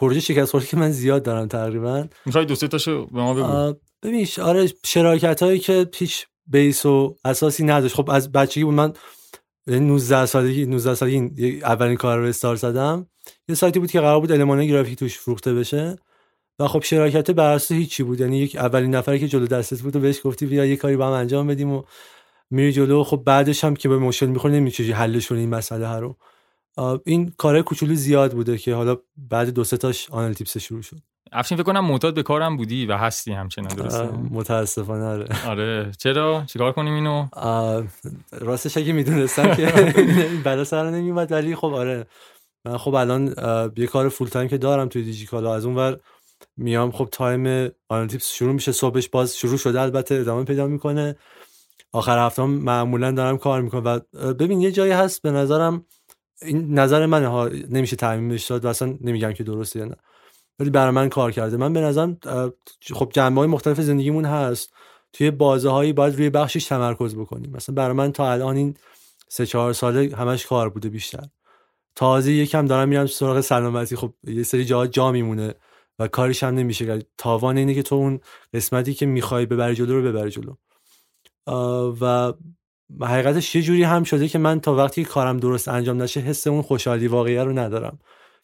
پروژه 0.00 0.20
شکست 0.20 0.50
خوردی 0.50 0.66
که 0.66 0.76
من 0.76 0.90
زیاد 0.90 1.22
دارم 1.22 1.48
تقریبا. 1.48 2.04
می‌خوای 2.26 2.44
دو 2.44 2.54
سه 2.54 2.68
تاشو 2.68 3.06
به 3.06 3.20
ما 3.20 3.34
بگو. 3.34 3.74
ببین 4.02 4.26
آره 4.42 4.68
شراکت 4.84 5.42
هایی 5.42 5.58
که 5.58 5.84
پیش 5.92 6.26
بیس 6.46 6.86
و 6.86 7.16
اساسی 7.24 7.64
نداشت. 7.64 7.94
خب 7.94 8.10
از 8.10 8.32
بچگی 8.32 8.64
بود 8.64 8.74
من 8.74 8.92
19 9.66 10.14
یعنی 10.14 10.26
سالگی 10.26 10.66
19 10.66 10.94
سالگی 10.94 11.60
اولین 11.62 11.96
کار 11.96 12.18
رو 12.18 12.26
استارت 12.26 12.58
زدم. 12.58 13.06
یه 13.48 13.54
سایتی 13.54 13.78
بود 13.78 13.90
که 13.90 14.00
قرار 14.00 14.20
بود 14.20 14.32
المانای 14.32 14.68
گرافیک 14.68 14.98
توش 14.98 15.18
فروخته 15.18 15.54
بشه. 15.54 15.96
و 16.58 16.68
خب 16.68 16.82
شراکت 16.82 17.30
بر 17.30 17.54
اساس 17.54 17.72
هیچی 17.72 18.02
بود. 18.02 18.20
یعنی 18.20 18.38
یک 18.38 18.56
اولین 18.56 18.94
نفری 18.94 19.18
که 19.18 19.28
جلو 19.28 19.46
دستت 19.46 19.80
بود 19.80 19.96
و 19.96 20.00
بهش 20.00 20.20
گفتی 20.24 20.46
بیا 20.46 20.64
یه 20.64 20.76
کاری 20.76 20.96
با 20.96 21.06
هم 21.06 21.12
انجام 21.12 21.46
بدیم 21.46 21.72
و 21.72 21.82
میری 22.50 22.72
جلو. 22.72 23.04
خب 23.04 23.22
بعدش 23.26 23.64
هم 23.64 23.76
که 23.76 23.88
به 23.88 23.98
مشکل 23.98 24.26
می‌خوره 24.26 24.54
نمیشه 24.54 24.82
حلش 24.82 25.26
کنی 25.26 25.38
این 25.40 25.50
مسئله 25.50 25.86
ها 25.86 25.98
رو. 25.98 26.16
این 27.04 27.32
کار 27.36 27.62
کوچولو 27.62 27.94
زیاد 27.94 28.32
بوده 28.32 28.58
که 28.58 28.74
حالا 28.74 28.96
بعد 29.16 29.48
دو 29.48 29.64
سه 29.64 29.76
تاش 29.76 30.10
Analytips 30.10 30.58
شروع 30.58 30.82
شد. 30.82 30.96
افشین 31.32 31.58
فکر 31.58 31.66
کنم 31.66 31.84
معتاد 31.84 32.14
به 32.14 32.22
کارم 32.22 32.56
بودی 32.56 32.86
و 32.86 32.96
هستی 32.96 33.32
همچنان 33.32 33.68
درسته؟ 33.68 34.10
متاسفانه 34.30 35.04
آره. 35.04 35.26
آره. 35.46 35.92
چرا؟ 35.98 36.44
چیکار 36.46 36.72
کنیم 36.72 36.94
اینو؟ 36.94 37.28
راستش 38.32 38.76
اگه 38.76 38.92
می‌دونستم 38.92 39.54
که 39.54 39.66
بلا 40.44 40.64
سر 40.64 40.90
نمیومد 40.90 41.32
ولی 41.32 41.56
خب 41.56 41.74
آره. 41.74 42.06
من 42.64 42.78
خب 42.78 42.94
الان 42.94 43.34
یه 43.76 43.86
کار 43.86 44.08
full 44.08 44.28
time 44.28 44.48
که 44.48 44.58
دارم 44.58 44.88
توی 44.88 45.02
دیجیکالا. 45.02 45.54
از 45.54 45.64
اون 45.64 45.74
ور 45.76 46.00
میام 46.56 46.90
خب 46.90 47.08
time 47.12 47.70
Analytips 47.88 48.32
شروع 48.32 48.52
میشه 48.52 48.72
صبحش 48.72 49.08
باز 49.08 49.36
شروع 49.36 49.56
شده 49.56 49.80
البته 49.80 50.14
ادامه 50.14 50.44
پیدا 50.44 50.66
می‌کنه. 50.66 51.16
آخر 51.92 52.26
هفته 52.26 52.42
معمولا 52.42 53.10
دارم 53.10 53.38
کار 53.38 53.60
می‌کنم 53.60 53.82
و 53.84 54.00
ببین 54.34 54.60
یه 54.60 54.72
جایی 54.72 54.92
هست 54.92 55.22
به 55.22 55.30
نظرم 55.30 55.84
این 56.42 56.78
نظر 56.78 57.06
منه 57.06 57.28
ها 57.28 57.48
نمیشه 57.48 57.96
تعمیمش 57.96 58.46
داد 58.46 58.64
و 58.64 58.68
اصلا 58.68 58.98
نمیگم 59.00 59.32
که 59.32 59.44
درسته 59.44 59.78
یا 59.78 59.84
نه. 59.84 59.96
ولی 60.58 60.70
برای 60.70 60.90
من 60.90 61.08
کار 61.08 61.32
کرده. 61.32 61.56
من 61.56 61.72
به 61.72 61.80
نظرم 61.80 62.18
خب 62.92 63.10
جنبه 63.14 63.40
های 63.40 63.48
مختلف 63.48 63.80
زندگیمون 63.80 64.24
هست. 64.24 64.72
توی 65.12 65.30
بازه 65.30 65.70
هایی 65.70 65.92
باید 65.92 66.14
روی 66.16 66.30
بخشش 66.30 66.64
تمرکز 66.64 67.14
بکنیم. 67.14 67.50
مثلا 67.50 67.74
برای 67.74 67.96
من 67.96 68.12
تا 68.12 68.32
الان 68.32 68.56
این 68.56 68.76
سه 69.28 69.46
چهار 69.46 69.72
ساله 69.72 70.16
همش 70.16 70.46
کار 70.46 70.68
بوده 70.68 70.88
بیشتر. 70.88 71.24
تازه 71.94 72.32
یکم 72.32 72.66
دارم 72.66 72.88
میرم 72.88 73.06
سراغ 73.06 73.40
سلامتی. 73.40 73.96
خب 73.96 74.14
یه 74.24 74.42
سری 74.42 74.64
جا 74.64 74.86
جا 74.86 75.12
میمونه 75.12 75.54
و 75.98 76.08
کارش 76.08 76.42
هم 76.42 76.54
نمیشه 76.54 76.98
تاوان 77.18 77.56
اینه 77.56 77.74
که 77.74 77.82
تو 77.82 77.94
اون 77.94 78.20
قسمتی 78.54 78.94
که 78.94 79.06
می‌خوای 79.06 79.46
ببری 79.46 79.74
جلو 79.74 80.00
رو 80.00 80.12
ببری 80.12 80.30
جلو. 80.30 80.54
و 82.00 82.32
حقیقتش 83.02 83.54
یه 83.54 83.62
جوری 83.62 83.82
هم 83.82 84.04
شده 84.04 84.28
که 84.28 84.38
من 84.38 84.60
تا 84.60 84.74
وقتی 84.74 85.04
کارم 85.04 85.36
درست 85.36 85.68
انجام 85.68 86.02
نشه 86.02 86.20
حس 86.20 86.46
اون 86.46 86.62
خوشحالی 86.62 87.06
واقعی 87.06 87.36
رو 87.36 87.58
ندارم. 87.58 87.98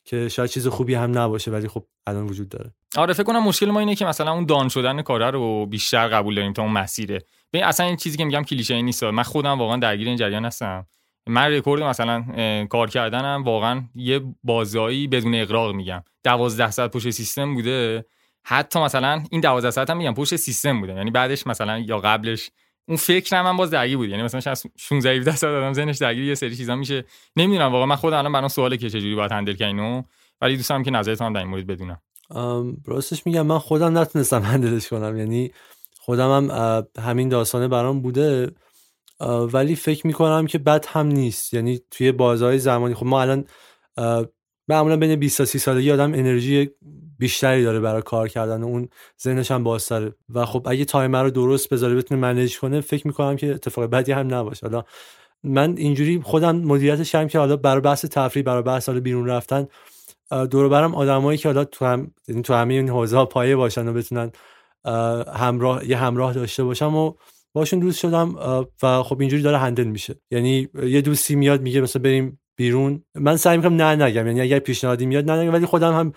که 0.05 0.29
شاید 0.29 0.51
چیز 0.51 0.67
خوبی 0.67 0.95
هم 0.95 1.19
نباشه 1.19 1.51
ولی 1.51 1.69
خب 1.69 1.85
الان 2.07 2.27
وجود 2.27 2.49
داره. 2.49 2.73
آره 2.97 3.13
فکر 3.13 3.23
کنم 3.23 3.43
مشکل 3.43 3.71
ما 3.71 3.81
اینه 3.81 3.95
که 3.95 4.05
مثلا 4.05 4.33
اون 4.33 4.47
دان 4.47 4.69
شدن 4.69 5.03
کاره 5.03 5.31
رو 5.31 5.67
بیشتر 5.67 6.09
قبول 6.09 6.35
داریم 6.35 6.53
تا 6.53 6.63
اون 6.63 6.73
مسیره. 6.73 7.23
ببین 7.53 7.65
اصلا 7.65 7.87
این 7.87 7.97
چیزی 7.97 8.17
که 8.17 8.25
میگم 8.25 8.43
کلیشه 8.43 8.75
ای 8.75 8.83
نیست. 8.83 9.05
من 9.05 9.23
خودم 9.23 9.59
واقعا 9.59 9.77
درگیر 9.77 10.09
این 10.09 10.17
جریان 10.17 10.45
هستم. 10.45 10.87
من 11.27 11.53
رکورد 11.53 11.83
مثلا 11.83 12.25
کار 12.71 12.91
کردنم 12.91 13.43
واقعا 13.45 13.83
یه 13.95 14.21
بازایی 14.45 15.09
بدون 15.09 15.35
اقراق 15.35 15.75
میگم. 15.75 16.03
12 16.25 16.71
ساعت 16.71 16.91
پشت 16.91 17.11
سیستم 17.11 17.55
بوده. 17.55 18.05
حتی 18.45 18.79
مثلا 18.79 19.23
این 19.31 19.41
12 19.41 19.71
ساعت 19.71 19.91
هم 19.91 19.97
میگم 19.97 20.15
پشت 20.15 20.37
سیستم 20.37 20.81
بوده. 20.81 20.93
یعنی 20.95 21.11
بعدش 21.11 21.47
مثلا 21.47 21.79
یا 21.79 21.99
قبلش 21.99 22.51
اون 22.89 22.97
فکر 22.97 23.43
من 23.43 23.57
باز 23.57 23.71
درگیر 23.71 23.97
بود. 23.97 24.09
یعنی 24.09 24.23
مثلا 24.23 24.41
شاید 24.41 24.59
16 24.77 25.11
17 25.11 25.37
سال 25.37 25.55
آدم 25.55 25.73
ذهنش 25.73 25.99
درگیر 25.99 26.25
یه 26.25 26.35
سری 26.35 26.57
چیزا 26.57 26.77
میشه. 26.77 27.05
نمی‌دونم 27.37 27.73
واقعا 27.73 27.87
من 27.87 27.97
خودم 27.97 28.19
الان 28.19 28.33
برام 28.33 28.49
سواله 28.49 28.77
که 28.77 28.91
چجوری 28.91 29.15
باید 29.15 29.33
هندل 29.33 29.55
کنم 29.55 30.05
ولی 30.41 30.57
دوستم 30.57 30.83
که 30.83 30.91
نظرتون 30.91 31.33
در 31.33 31.41
این 31.41 31.49
مورد 31.49 31.67
بدونم. 31.67 32.01
راستش 32.87 33.27
میگم 33.27 33.47
من 33.47 33.59
خودم 33.59 33.99
نتونستم 33.99 34.43
هندلش 34.43 34.89
کنم. 34.89 35.19
یعنی 35.19 35.51
خودم 36.01 36.31
هم 36.31 36.87
همین 37.03 37.29
داستانه 37.29 37.69
برام 37.69 38.01
بوده. 38.03 38.51
ولی 39.53 39.77
فکر 39.77 40.07
می‌کنم 40.07 40.47
که 40.47 40.59
بد 40.59 40.87
هم 40.89 41.07
نیست. 41.07 41.55
یعنی 41.55 41.81
توی 41.91 42.13
بازهای 42.13 42.59
زمانی 42.59 42.95
خب 42.95 43.07
ما 43.07 43.23
الان 43.23 43.45
معمولا 44.69 44.97
بین 44.97 45.17
20 45.17 45.39
تا 45.39 45.45
30 45.45 45.59
سالگی 45.59 45.93
آدم 45.93 46.15
انرژی 46.15 46.71
بیشتری 47.19 47.65
داره 47.65 47.81
برای 47.81 48.03
کار 48.03 48.29
کردن 48.29 48.63
اون 48.63 48.89
ذهنش 49.23 49.51
هم 49.51 49.65
بازتره. 49.65 50.15
و 50.35 50.45
خب 50.45 50.67
اگه 50.71 50.85
تایمر 50.85 51.23
رو 51.23 51.31
درست 51.31 51.69
بذاره 51.69 51.95
بتونه 51.95 52.21
منیج 52.21 52.59
کنه 52.59 52.81
فکر 52.81 53.07
می‌کنم 53.07 53.37
که 53.37 53.55
اتفاق 53.55 53.85
بدی 53.85 54.13
هم 54.13 54.35
نباشه. 54.35 54.67
حالا 54.67 54.85
من 55.45 55.75
اینجوری 55.77 56.21
خودم 56.25 56.57
مدیریتش 56.57 57.15
هم 57.15 57.29
که 57.29 57.39
حالا 57.39 57.57
برای 57.57 57.81
بحث 57.81 58.05
تفریح 58.05 58.45
برای 58.45 58.63
بحث 58.63 58.89
حالا 58.89 59.01
بیرون 59.01 59.27
رفتن 59.27 59.67
دور 60.51 60.69
برم 60.69 60.95
آدمایی 60.95 61.39
که 61.39 61.49
حالا 61.49 61.65
تو 61.65 61.85
هم 61.85 62.11
یعنی 62.29 62.43
تو 62.43 62.55
همه 62.55 62.75
این 62.75 62.89
حوزه 62.89 63.25
پایه 63.25 63.57
باشن 63.57 63.89
و 63.89 63.93
بتونن 63.93 64.33
همراه 65.35 65.91
یه 65.91 65.97
همراه 65.97 66.33
داشته 66.33 66.65
باشم 66.65 66.97
و 66.97 67.13
باشون 67.53 67.79
دوست 67.79 67.99
شدم 67.99 68.35
و 68.83 69.03
خب 69.03 69.21
اینجوری 69.21 69.43
داره 69.43 69.59
هندل 69.59 69.85
میشه. 69.85 70.15
یعنی 70.31 70.69
یه 70.83 71.01
دوستی 71.01 71.35
میاد 71.35 71.63
میگه 71.63 71.81
مثلا 71.81 72.03
بریم 72.03 72.41
بیرون. 72.57 73.05
من 73.15 73.37
سعی 73.37 73.57
می‌کنم 73.57 73.83
نه 73.83 74.05
نگم 74.05 74.27
یعنی 74.27 74.41
اگر 74.41 74.59
پیشنهادی 74.59 75.07
میاد 75.07 75.31
نه 75.31 75.43
نگم 75.43 75.53
ولی 75.53 75.67
خودم 75.67 75.95
هم 75.95 76.13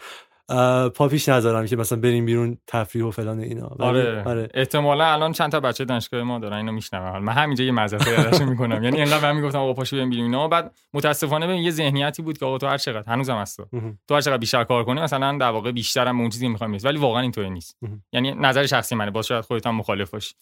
پا 0.96 1.08
پیش 1.08 1.30
نذارم 1.30 1.66
که 1.66 1.76
مثلا 1.76 2.00
بریم 2.00 2.26
بیرون 2.26 2.58
تفریح 2.68 3.06
و 3.06 3.12
فلان 3.12 3.40
اینا. 3.40 3.76
آره. 3.80 4.24
آره. 4.24 4.50
احتمالا 4.54 5.06
الان 5.06 5.32
چند 5.32 5.52
تا 5.52 5.60
بچه 5.60 5.86
دانشگاه 5.86 6.24
ما 6.24 6.40
دارن 6.40 6.58
اینو 6.58 6.72
میشنون 6.72 7.20
من 7.20 7.34
همینجا 7.34 7.64
یه 7.64 7.72
مزه 7.72 7.98
یادش 8.10 8.42
می‌کنم. 8.42 8.84
یعنی 8.84 9.02
انقدر 9.02 9.32
من 9.32 9.40
می‌گفتم 9.40 9.60
آقا 9.60 9.74
پاشو 9.74 9.96
بریم 9.96 10.12
اینا. 10.12 10.48
بعد 10.48 10.76
متاسفانه 10.94 11.48
به 11.48 11.58
یه 11.58 11.72
ذهنیتی 11.72 12.22
بود 12.22 12.38
که 12.38 12.46
آقا 12.46 12.58
تو 12.58 12.68
هر 12.68 12.78
چقدر 12.78 13.14
هنوزم 13.14 13.36
هست 13.36 13.58
تو. 13.58 14.16
هر 14.16 14.22
چقدر 14.22 14.38
بیشتر 14.38 14.64
کار 14.64 14.84
کنی 14.84 15.02
مثلا 15.02 15.38
در 15.38 15.50
واقع 15.50 15.72
بیشترم 15.72 16.18
به 16.18 16.22
اون 16.22 16.30
چیزی 16.30 16.48
می‌خوام 16.48 16.78
ولی 16.84 16.98
واقعا 16.98 17.22
اینطوری 17.22 17.50
نیست. 17.50 17.78
یعنی 18.14 18.32
نظر 18.32 18.66
شخصی 18.66 18.96
منه. 18.96 19.12
باز 19.12 19.28
شاید 19.28 19.46
خودت 19.46 19.68
هم 19.68 19.76
مخالف 19.76 20.10
باشی. 20.10 20.34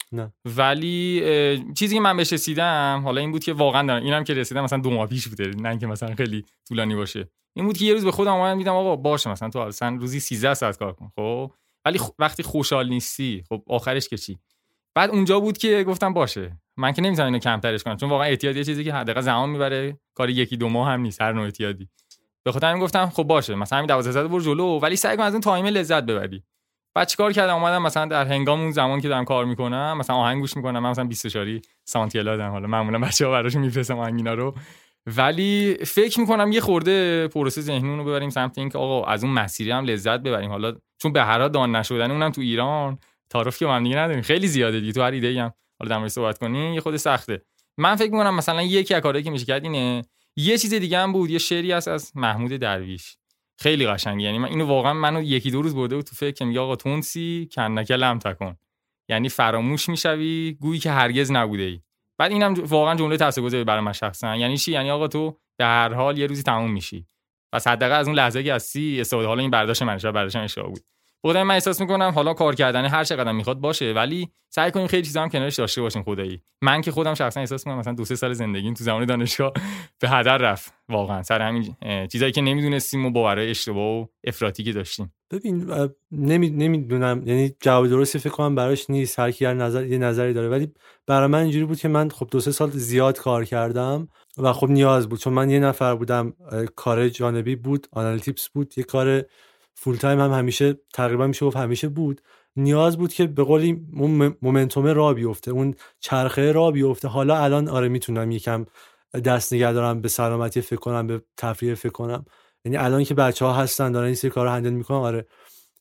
ولی 0.45 1.23
چیزی 1.75 1.95
که 1.95 2.01
من 2.01 2.17
بهش 2.17 2.33
رسیدم 2.33 3.01
حالا 3.03 3.21
این 3.21 3.31
بود 3.31 3.43
که 3.43 3.53
واقعا 3.53 3.87
دارم 3.87 4.03
اینم 4.03 4.23
که 4.23 4.33
رسیدم 4.33 4.63
مثلا 4.63 4.79
دو 4.79 4.89
ماه 4.89 5.07
پیش 5.07 5.27
بوده. 5.27 5.51
نه 5.61 5.69
اینکه 5.69 5.87
مثلا 5.87 6.15
خیلی 6.15 6.45
طولانی 6.67 6.95
باشه. 6.95 7.27
این 7.57 7.65
بود 7.65 7.77
که 7.77 7.85
یه 7.85 7.93
روز 7.93 8.05
به 8.05 8.11
خودم 8.11 8.33
اومدم 8.33 8.57
دیدم 8.57 8.73
آقا 8.73 8.95
باشه 8.95 9.29
مثلا 9.29 9.49
تو 9.49 9.59
اصلا 9.59 9.97
روزی 9.99 10.19
13 10.19 10.53
ساعت 10.53 10.77
کار 10.77 10.93
کن 10.93 11.11
خب؟ 11.15 11.51
ولی 11.85 11.99
وقتی 12.19 12.43
خوشحال 12.43 12.89
نیستی 12.89 13.43
خب 13.49 13.63
آخرش 13.67 14.07
که 14.07 14.17
چی؟ 14.17 14.39
بعد 14.95 15.09
اونجا 15.09 15.39
بود 15.39 15.57
که 15.57 15.83
گفتم 15.83 16.13
باشه. 16.13 16.57
من 16.77 16.91
که 16.91 17.01
نمی‌تونم 17.01 17.25
اینو 17.25 17.39
کمترش 17.39 17.83
کنم 17.83 17.97
چون 17.97 18.09
واقعا 18.09 18.27
اعتیاد 18.27 18.55
یه 18.55 18.63
چیزی 18.63 18.83
که 18.83 18.93
حداقل 18.93 19.21
زمان 19.21 19.49
می‌بره 19.49 19.99
کار 20.13 20.29
یکی 20.29 20.57
دو 20.57 20.69
ماه 20.69 20.89
هم 20.89 21.01
نیست 21.01 21.21
هر 21.21 21.33
نوع 21.33 21.43
اعتیادی. 21.43 21.89
به 22.43 22.67
همین 22.67 22.83
گفتم 22.83 23.09
خب 23.09 23.23
باشه 23.23 23.55
مثلا 23.55 23.77
همین 23.77 23.87
12 23.87 24.11
ساعت 24.11 24.27
برو 24.27 24.41
جلو 24.41 24.79
ولی 24.79 24.95
سعی 24.95 25.17
کن 25.17 25.23
از 25.23 25.33
اون 25.33 25.41
تایم 25.41 25.65
لذت 25.65 26.03
ببری. 26.03 26.43
بعد 26.95 27.07
چیکار 27.07 27.33
کردم؟ 27.33 27.55
اومدم 27.55 27.81
مثلا 27.81 28.05
در 28.05 28.25
هنگام 28.25 28.61
اون 28.61 28.71
زمان 28.71 29.01
که 29.01 29.07
دارم 29.07 29.25
کار 29.25 29.45
می‌کنم 29.45 29.97
مثلا 29.97 30.15
آهنگ 30.15 30.41
گوش 30.41 30.57
می‌کنم 30.57 30.79
من 30.79 30.89
مثلا 30.89 31.05
20 31.05 31.27
شاری 31.27 31.61
سانتیلادم 31.83 32.49
حالا 32.49 32.67
معمولا 32.67 32.99
بچه‌ها 32.99 33.31
براشون 33.31 33.61
میفرستم 33.61 33.99
آهنگینا 33.99 34.33
رو. 34.33 34.55
ولی 35.07 35.77
فکر 35.85 36.19
می‌کنم 36.19 36.51
یه 36.51 36.61
خورده 36.61 37.27
پروسه 37.27 37.61
ذهنی 37.61 37.97
رو 37.97 38.03
ببریم 38.03 38.29
سمت 38.29 38.57
اینکه 38.57 38.77
آقا 38.77 39.03
از 39.03 39.23
اون 39.23 39.33
مسیری 39.33 39.71
هم 39.71 39.85
لذت 39.85 40.19
ببریم. 40.19 40.49
حالا 40.49 40.75
چون 41.01 41.13
به 41.13 41.23
هر 41.23 41.47
دان 41.47 41.75
نشدن 41.75 42.11
اونم 42.11 42.31
تو 42.31 42.41
ایران. 42.41 42.97
تعارف 43.29 43.59
که 43.59 43.67
هم 43.67 43.83
دیگه 43.83 43.97
نداریم. 43.97 44.21
خیلی 44.21 44.47
زیاده 44.47 44.79
دیگه. 44.79 44.91
تو 44.91 45.01
هر 45.01 45.11
ایده 45.11 45.41
هم. 45.41 45.53
حالا 45.79 45.99
در 45.99 46.07
صحبت 46.07 46.37
کنی 46.37 46.73
یه 46.73 46.81
خود 46.81 46.97
سخته. 46.97 47.41
من 47.77 47.95
فکر 47.95 48.11
می‌کنم 48.11 48.35
مثلا 48.35 48.61
یکی 48.61 48.93
از 48.93 49.01
کارهایی 49.01 49.23
که 49.23 49.31
میشه 49.31 49.45
کرد 49.45 49.63
اینه 49.63 50.01
یه 50.35 50.57
چیز 50.57 50.73
دیگه 50.73 50.99
هم 50.99 51.13
بود. 51.13 51.29
یه 51.29 51.37
شعری 51.37 51.71
هست 51.71 51.87
از 51.87 52.11
محمود 52.15 52.51
درویش. 52.51 53.17
خیلی 53.59 53.87
قشنگه 53.87 54.23
یعنی 54.23 54.37
من 54.37 54.47
اینو 54.47 54.65
واقعا 54.65 54.93
منو 54.93 55.23
یکی 55.23 55.51
دو 55.51 55.61
روز 55.61 55.75
برده 55.75 55.95
بود 55.95 56.05
تو 56.05 56.15
فکر 56.15 56.45
میگه 56.45 56.59
آقا 56.59 56.75
تونسی 56.75 57.49
کنکه 57.51 57.95
لم 57.95 58.19
تکن. 58.19 58.55
یعنی 59.09 59.29
فراموش 59.29 59.89
می‌شوی. 59.89 60.57
گویی 60.59 60.79
که 60.79 60.91
هرگز 60.91 61.31
نبوده 61.31 61.63
ای. 61.63 61.81
بعد 62.19 62.31
اینم 62.31 62.53
واقعا 62.53 62.95
جمله 62.95 63.17
تاثیرگذاری 63.17 63.63
برای 63.63 63.81
من 63.81 63.93
شخصا. 63.93 64.35
یعنی 64.35 64.57
چی؟ 64.57 64.71
یعنی 64.71 64.91
آقا 64.91 65.07
تو 65.07 65.37
به 65.59 65.65
هر 65.65 65.93
حال 65.93 66.17
یه 66.17 66.27
روزی 66.27 66.43
تموم 66.43 66.71
میشی. 66.71 67.07
پس 67.53 67.67
حداقل 67.67 67.95
از 67.95 68.07
اون 68.07 68.15
لحظه 68.15 68.43
که 68.43 68.53
هستی 68.53 69.01
استفاده 69.01 69.27
حالا 69.27 69.41
این 69.41 69.51
برداشت 69.51 69.81
من 69.83 69.97
شب 69.97 70.11
برداشت 70.11 70.35
اشتباه 70.35 70.69
بود. 70.69 70.96
خودم 71.21 71.43
من 71.43 71.53
احساس 71.53 71.81
می‌کنم 71.81 72.11
حالا 72.15 72.33
کار 72.33 72.55
کردن 72.55 72.85
هر 72.85 73.03
چقدر 73.03 73.31
می‌خواد 73.31 73.59
باشه 73.59 73.93
ولی 73.93 74.29
سعی 74.49 74.71
کنیم 74.71 74.87
خیلی 74.87 75.03
چیزا 75.03 75.21
هم 75.21 75.29
کنارش 75.29 75.55
داشته 75.55 75.81
باشیم 75.81 76.03
خدایی. 76.03 76.41
من 76.61 76.81
که 76.81 76.91
خودم 76.91 77.13
شخصا 77.13 77.39
احساس 77.39 77.67
می‌کنم 77.67 77.79
مثلا 77.79 77.93
دو 77.93 78.05
سه 78.05 78.15
سال 78.15 78.33
زندگیم 78.33 78.73
تو 78.73 78.83
زمان 78.83 79.05
دانشگاه 79.05 79.53
به 79.99 80.09
هدر 80.09 80.37
رفت. 80.37 80.73
واقعا 80.89 81.23
سر 81.23 81.41
همین 81.41 81.75
چیزایی 82.11 82.31
که 82.31 82.41
نمی‌دونستیم 82.41 83.05
و 83.05 83.09
باورهای 83.09 83.49
اشتباه 83.49 84.01
و 84.01 84.05
افراطی 84.23 84.63
که 84.63 84.73
داشتیم. 84.73 85.13
ببین 85.31 85.71
نمی 86.11 86.49
نمی‌دونم. 86.49 87.23
یعنی 87.25 87.55
جواب 87.61 87.87
درستی 87.87 88.19
فکر 88.19 88.29
کنم 88.29 88.55
براش 88.55 88.89
نیست. 88.89 89.19
هر 89.19 89.31
کی 89.31 89.45
نظر 89.45 89.85
یه 89.85 89.97
نظری 89.97 90.33
داره. 90.33 90.49
ولی 90.49 90.71
برای 91.07 91.27
من 91.27 91.41
اینجوری 91.41 91.65
بود 91.65 91.79
که 91.79 91.87
من 91.87 92.09
خب 92.09 92.27
دو 92.31 92.39
سه 92.39 92.51
سال 92.51 92.69
زیاد 92.69 93.17
کار 93.17 93.45
کردم 93.45 94.07
و 94.37 94.53
خب 94.53 94.69
نیاز 94.69 95.09
بود. 95.09 95.19
چون 95.19 95.33
من 95.33 95.49
یه 95.49 95.59
نفر 95.59 95.95
بودم 95.95 96.33
کار 96.75 97.09
جانبی 97.09 97.55
بود 97.55 97.87
Analytips 97.91 98.49
بود. 98.49 98.73
یه 98.77 98.83
کار 98.83 99.23
full 99.79 99.95
time 99.95 100.19
هم 100.19 100.31
همیشه 100.31 100.73
تقریبا 100.93 101.27
میشه 101.27 101.45
گفت 101.45 101.57
همیشه 101.57 101.87
بود. 101.87 102.21
نیاز 102.55 102.97
بود 102.97 103.13
که 103.13 103.27
به 103.27 103.43
قولی 103.43 103.87
momentum 104.41 104.87
را 104.87 105.13
بیفته 105.13 105.51
اون 105.51 105.75
چرخه 105.99 106.51
را 106.51 106.71
بیفته. 106.71 107.07
حالا 107.07 107.37
الان 107.37 107.67
آره 107.69 107.87
می‌تونم 107.87 108.31
یکم 108.31 108.65
دست 109.25 109.53
نگه 109.53 109.73
دارم 109.73 110.01
به 110.01 110.07
سلامتی 110.07 110.61
فکر 110.61 110.79
کنم 110.79 111.07
به 111.07 111.21
تفریح 111.37 111.73
فکر 111.73 111.91
کنم. 111.91 112.25
یعنی 112.65 112.77
الان 112.77 113.03
که 113.03 113.13
بچه 113.13 113.45
ها 113.45 113.53
هستن 113.53 113.91
دارن 113.91 114.05
این 114.05 114.15
سری 114.15 114.31
کار 114.31 114.45
رو 114.45 114.51
handle 114.51 114.69
می‌کنن 114.69 114.97
آره. 114.97 115.27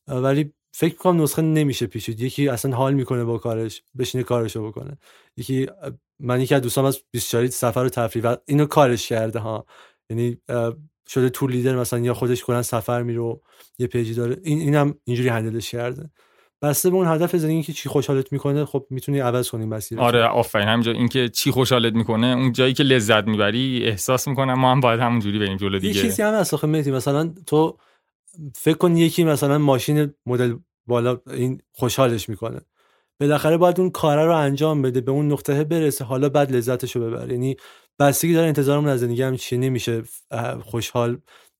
ولی 0.07 0.53
فکر 0.71 0.95
کنم 0.95 1.21
نسخه 1.21 1.41
نمیشه 1.41 1.87
پیچید. 1.87 2.19
یکی 2.21 2.47
اصلا 2.47 2.75
حال 2.75 2.93
می‌کنه 2.93 3.23
با 3.23 3.37
کارش 3.37 3.83
بشینه 3.97 4.23
کارشو 4.23 4.67
بکنه. 4.67 4.97
یکی 5.37 5.67
من 6.19 6.41
یکی 6.41 6.55
از 6.55 6.61
دوستام 6.61 6.85
از 6.85 6.99
24 7.11 7.47
سفر 7.47 7.79
و 7.79 7.89
تفریح 7.89 8.25
و 8.25 8.35
اینو 8.45 8.65
کارش 8.65 9.07
کرده 9.07 9.39
ها. 9.39 9.65
یعنی 10.09 10.37
شده 11.07 11.29
تور 11.29 11.51
لیدر 11.51 11.75
مثلا 11.75 11.99
یا 11.99 12.13
خودش 12.13 12.43
کلا 12.43 12.61
سفر 12.61 13.03
میره 13.03 13.39
یه 13.79 13.87
پیجی 13.87 14.13
داره. 14.13 14.37
این 14.43 14.59
اینم 14.59 14.95
اینجوری 15.03 15.29
هندلش 15.29 15.71
کرده. 15.71 16.09
بسته 16.61 16.89
به 16.89 16.95
اون 16.95 17.07
هدف 17.07 17.35
زندگی 17.35 17.63
که 17.63 17.73
چی 17.73 17.89
خوشحالت 17.89 18.33
می‌کنه 18.33 18.65
خب 18.65 18.85
می‌تونی 18.89 19.19
عوض 19.19 19.49
کنی 19.49 19.65
مسیر 19.65 19.99
آره 19.99 20.23
آفرین. 20.23 20.67
همینجا 20.67 20.91
اینکه 20.91 21.29
چی 21.29 21.51
خوشحالت 21.51 21.93
می‌کنه 21.93 22.27
اون 22.27 22.51
جایی 22.51 22.73
که 22.73 22.83
لذت 22.83 23.27
می‌بری 23.27 23.83
احساس 23.85 24.27
می‌کنم 24.27 24.53
ما 24.53 24.71
هم 24.71 24.79
باید 24.79 24.99
همونجوری 24.99 25.39
بریم 25.39 25.57
جلو 25.57 25.79
دیگه. 25.79 25.95
یه 25.95 26.01
چیزی 26.01 26.21
هم 26.21 26.33
هست 26.33 26.65
مثلا 26.65 27.33
تو 27.45 27.77
فکر 28.55 28.77
کن 28.77 28.97
یکی 28.97 29.23
مثلا 29.23 29.57
ماشین 29.57 30.13
مدل 30.25 30.55
بالا 30.87 31.17
این 31.27 31.61
خوشحالش 31.71 32.29
می‌کنه. 32.29 32.61
بالاخره 33.19 33.57
باید 33.57 33.79
اون 33.79 33.89
کاره 33.89 34.25
رو 34.25 34.35
انجام 34.35 34.81
بده 34.81 35.01
به 35.01 35.11
اون 35.11 35.31
نقطه 35.31 35.63
برسه 35.63 36.05
حالا 36.05 36.29
بعد 36.29 36.55
لذتش 36.55 36.95
رو 36.95 37.01
ببره. 37.01 37.33
یعنی 37.33 37.55
بستگی 37.99 38.33
داره 38.33 38.47
انتظارمون 38.47 38.89
از 38.89 38.99
زندگی 38.99 39.21
هم 39.21 39.35
چی 39.35 39.57
نمیشه 39.57 40.03
خوشحال 40.61 41.17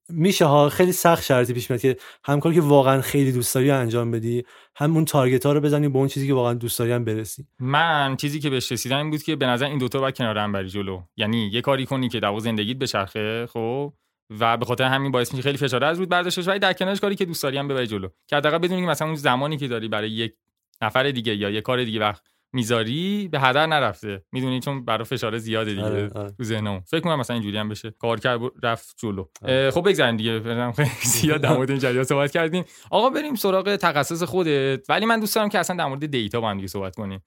میشه 0.09 0.45
ها. 0.45 0.69
خیلی 0.69 0.91
سخت 0.91 1.23
شرطی 1.23 1.53
پیش 1.53 1.69
میاد 1.69 1.81
که 1.81 1.97
همکاری 2.25 2.55
که 2.55 2.61
واقعا 2.61 3.01
خیلی 3.01 3.31
دوست 3.31 3.55
داری 3.55 3.71
انجام 3.71 4.11
بدی 4.11 4.43
همون 4.75 5.05
تارگت 5.05 5.45
ها 5.45 5.53
رو 5.53 5.61
بزنی 5.61 5.87
به 5.89 5.97
اون 5.97 6.07
چیزی 6.07 6.27
که 6.27 6.33
واقعا 6.33 6.53
دوست 6.53 6.79
داری 6.79 6.91
هم 6.91 7.05
برسی. 7.05 7.47
من 7.59 8.15
چیزی 8.15 8.39
که 8.39 8.49
بهش 8.49 8.71
رسیدم 8.71 8.97
این 8.97 9.09
بود 9.09 9.23
که 9.23 9.35
به 9.35 9.45
نظر 9.45 9.65
این 9.65 9.77
دوتا 9.77 9.99
باید 9.99 10.17
کنار 10.17 10.37
هم 10.37 10.51
بری 10.51 10.69
جلو. 10.69 11.01
یعنی 11.17 11.49
یه 11.53 11.61
کاری 11.61 11.85
کنی 11.85 12.09
که 12.09 12.19
دوا 12.19 12.39
زندگیت 12.39 12.77
بچرخه 12.77 13.47
خب؟ 13.53 13.93
و 14.39 14.57
به 14.57 14.65
خاطر 14.65 14.83
همین 14.83 15.11
باعث 15.11 15.31
میشه 15.33 15.43
خیلی 15.43 15.57
فشار 15.57 15.83
از 15.83 15.97
رود 15.97 16.09
برداشته 16.09 16.41
ولی 16.41 16.59
در 16.59 16.73
کنارش 16.73 16.99
کاری 16.99 17.15
که 17.15 17.25
دوست 17.25 17.43
داری 17.43 17.57
هم 17.57 17.67
ببری 17.67 17.87
جلو. 17.87 18.07
که 18.27 18.35
حداقل 18.35 18.57
بدونی 18.57 18.81
که 18.81 18.87
مثلا 18.87 19.07
اون 19.07 19.15
زمانی 19.15 19.57
که 19.57 19.67
داری 19.67 19.87
برای 19.87 20.09
یک 20.11 20.33
نفر 20.81 21.11
دیگه 21.11 21.35
یا 21.35 21.49
یه 21.49 21.61
کار 21.61 21.83
دیگه 21.83 21.99
وقت 21.99 22.23
می‌ذاری 22.53 23.27
به 23.31 23.39
هدر 23.39 23.65
نرفته. 23.65 24.23
می‌دونی؟ 24.31 24.59
چون 24.59 24.85
برای 24.85 25.03
فشار 25.03 25.37
زیاده 25.37 25.71
دیگه 25.71 25.83
آره، 25.83 26.09
آره. 26.15 26.31
تو 26.31 26.43
ذهنم 26.43 26.79
فکر 26.79 26.99
کنم 26.99 27.19
مثلا 27.19 27.33
اینجوری 27.33 27.57
هم 27.57 27.69
بشه. 27.69 27.91
کار 27.91 28.19
کرد 28.19 28.39
رفت 28.63 28.95
جلو. 28.97 29.25
آره. 29.41 29.71
خب 29.71 29.87
بگذاریم 29.87 30.17
دیگه. 30.17 30.71
خیلی 30.71 30.89
زیاد 31.21 31.41
در 31.41 31.53
مورد 31.53 31.69
این 31.69 31.79
جریان 31.79 32.03
صحبت 32.03 32.31
کردیم. 32.31 32.63
آقا 32.91 33.09
بریم 33.09 33.35
سراغ 33.35 33.75
تخصص 33.75 34.23
خودت. 34.23 34.89
ولی 34.89 35.05
من 35.05 35.19
دوست 35.19 35.35
دارم 35.35 35.49
که 35.49 35.59
اصلا 35.59 35.75
در 35.75 35.85
مورد 35.85 36.05
دیتا 36.05 36.41
با 36.41 36.49
هم 36.49 36.55
دیگه 36.55 36.67
صحبت 36.67 36.95
کنیم. 36.95 37.23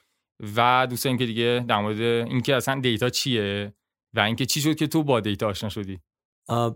و 0.57 0.87
دوست 0.91 1.05
دارم 1.05 1.17
که 1.17 1.27
دیگه 1.27 1.65
در 1.69 1.81
مورد 1.81 2.00
اینکه 2.00 2.57
اصلا 2.57 2.81
دیتا 2.81 3.09
چیه 3.09 3.73
و 4.15 4.21
اینکه 4.21 4.47
چی 4.47 4.61
شد 4.61 4.75
که 4.75 4.87
تو 4.87 5.03
با 5.03 5.21
data 5.21 5.49
آشنا 5.49 5.69
شدی. 5.69 6.00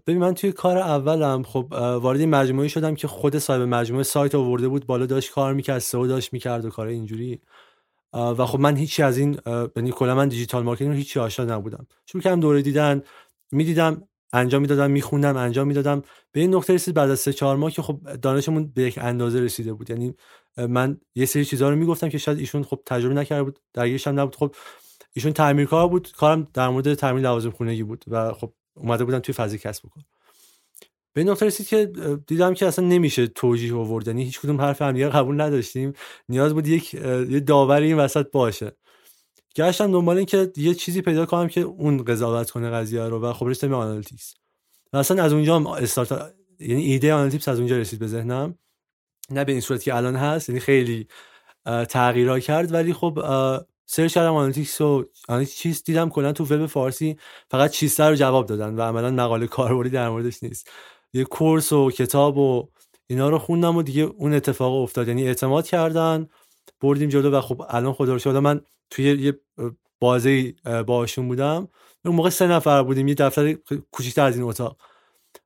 ببین 0.06 0.18
من 0.18 0.34
توی 0.34 0.52
کار 0.52 0.78
اولم 0.78 1.42
خب 1.42 1.66
وارد 2.02 2.20
مجموعه 2.20 2.68
شدم 2.68 2.94
که 2.94 3.08
خود 3.08 3.38
صاحب 3.38 3.60
مجموعه 3.60 4.02
سایت 4.02 4.34
آورده 4.34 4.68
بود 4.68 4.86
بالا 4.86 5.06
داشت 5.06 5.32
کار 5.32 5.54
می‌کرد 5.54 5.78
سئو 5.78 6.06
داشت 6.06 6.32
می‌کرد 6.32 6.64
و 6.64 6.70
کار 6.70 6.86
اینجوری. 6.86 7.40
و 8.14 8.46
خب 8.46 8.60
من 8.60 8.76
هیچی 8.76 9.02
از 9.02 9.18
این 9.18 9.38
یعنی 9.76 9.90
کلا 9.90 10.14
من 10.14 10.28
digital 10.28 10.62
marketing 10.62 10.90
رو 10.90 10.96
هیچی 10.96 11.20
آشنا 11.20 11.56
نبودم. 11.56 11.86
شروع 12.06 12.22
کردم 12.22 12.40
دوره 12.40 12.62
دیدن 12.62 13.02
می‌دیدم 13.52 14.08
انجام 14.32 14.62
می‌دادم 14.62 14.90
میخوندم 14.90 15.36
انجام 15.36 15.66
می‌دادم. 15.66 16.02
به 16.32 16.40
این 16.40 16.54
نقطه 16.54 16.74
رسید 16.74 16.94
بعد 16.94 17.10
از 17.10 17.20
سه 17.20 17.32
چهار 17.32 17.56
ماه 17.56 17.70
که 17.70 17.82
خب 17.82 18.16
دانشمون 18.22 18.72
به 18.74 18.82
یک 18.82 18.98
اندازه 19.02 19.40
رسیده 19.40 19.72
بود. 19.72 19.90
یعنی 19.90 20.14
من 20.56 21.00
یه 21.14 21.26
سری 21.26 21.44
چیزها 21.44 21.70
رو 21.70 21.76
می‌گفتم 21.76 22.08
که 22.08 22.18
شاید 22.18 22.38
ایشون 22.38 22.62
خب 22.62 22.80
تجربه 22.86 23.14
نکرده 23.14 23.42
بود 23.42 23.58
درگیرش 23.72 24.06
هم 24.06 24.20
نبود. 24.20 24.36
خب 24.36 24.54
ایشون 25.12 25.32
تعمیرکار 25.32 25.88
بود 25.88 26.12
کارم 26.12 26.48
در 26.54 26.68
مورد 26.68 26.94
تعمیر 26.94 27.22
لوازم 27.22 27.50
خونگی 27.50 27.82
بود 27.82 28.04
و 28.08 28.32
خب 28.32 28.52
اومده 28.74 29.04
بودم 29.04 29.18
توی 29.18 29.34
فضای 29.34 29.58
کسب 29.58 29.86
بکنم 29.86 30.04
به 31.14 31.20
این 31.20 31.30
نقطه 31.30 31.50
که 31.50 31.92
دیدم 32.26 32.54
که 32.54 32.66
اصلا 32.66 32.84
نمیشه 32.84 33.26
توجیه 33.26 33.74
آورد. 33.74 34.06
یعنی 34.06 34.24
هیچ 34.24 34.40
کدوم 34.40 34.60
حرف 34.60 34.82
هم 34.82 35.08
قبول 35.08 35.40
نداشتیم. 35.40 35.92
نیاز 36.28 36.54
بود 36.54 36.66
یک 36.66 36.94
یه 36.94 37.40
داوری 37.40 37.86
این 37.86 37.96
وسط 37.96 38.30
باشه. 38.30 38.76
گشتم 39.56 39.92
دنبال 39.92 40.16
این 40.16 40.26
که 40.26 40.52
یه 40.56 40.74
چیزی 40.74 41.02
پیدا 41.02 41.26
کنم 41.26 41.48
که 41.48 41.60
اون 41.60 42.04
قضاوت 42.04 42.50
کنه 42.50 42.70
قضیه 42.70 43.02
رو 43.02 43.20
و 43.20 43.32
خب 43.32 43.46
رسیدم 43.46 43.74
analytics. 43.74 44.34
و 44.92 44.96
اصلا 44.96 45.22
از 45.22 45.32
اونجا 45.32 45.56
استارت 45.56 46.34
یعنی 46.60 46.82
ایده 46.82 47.14
analytics 47.14 47.48
از 47.48 47.58
اونجا 47.58 47.76
رسید 47.76 47.98
به 47.98 48.06
ذهنم. 48.06 48.58
نه 49.30 49.44
به 49.44 49.52
این 49.52 49.60
صورت 49.60 49.82
که 49.82 49.96
الان 49.96 50.16
هست 50.16 50.48
یعنی 50.48 50.60
خیلی 50.60 51.08
تغییرات 51.88 52.42
کرد. 52.42 52.72
ولی 52.72 52.92
خب 52.92 53.18
search 53.86 54.14
کردم 54.14 54.34
analytics 54.34 54.80
و 54.80 55.04
چیز 55.56 55.84
دیدم 55.84 56.08
کلا 56.08 56.32
تو 56.32 56.44
وب 56.44 56.66
فارسی 56.66 57.16
فقط 57.50 57.70
چیز 57.70 58.00
رو 58.00 58.14
جواب 58.14 58.46
دادن 58.46 58.74
و 58.74 58.82
عملا 58.82 59.10
مقاله 59.10 59.46
کاربردی 59.46 59.90
در 59.90 60.08
موردش 60.08 60.42
نیست. 60.42 60.70
یه 61.14 61.24
course 61.24 61.72
و 61.72 61.90
کتاب 61.90 62.38
و 62.38 62.68
اینا 63.06 63.28
رو 63.28 63.38
خوندم 63.38 63.76
و 63.76 63.82
دیگه 63.82 64.02
اون 64.02 64.34
اتفاق 64.34 64.74
افتاد. 64.74 65.08
یعنی 65.08 65.26
اعتماد 65.26 65.66
کردن 65.66 66.28
بردیم 66.80 67.08
جلو 67.08 67.30
و 67.30 67.40
خب 67.40 67.62
الان 67.68 67.92
خدا 67.92 68.16
رو 68.16 68.23
شکر 68.23 68.40
من 68.40 68.60
توی 68.90 69.04
یه 69.04 69.40
بازی 70.00 70.56
باشون 70.86 71.28
بودم. 71.28 71.68
اون 72.04 72.14
موقع 72.14 72.30
سه 72.30 72.46
نفر 72.46 72.82
بودیم 72.82 73.08
یه 73.08 73.14
دفتر 73.14 73.52
کوچیک‌تر 73.92 74.24
از 74.24 74.36
این 74.36 74.44
اتاق. 74.44 74.76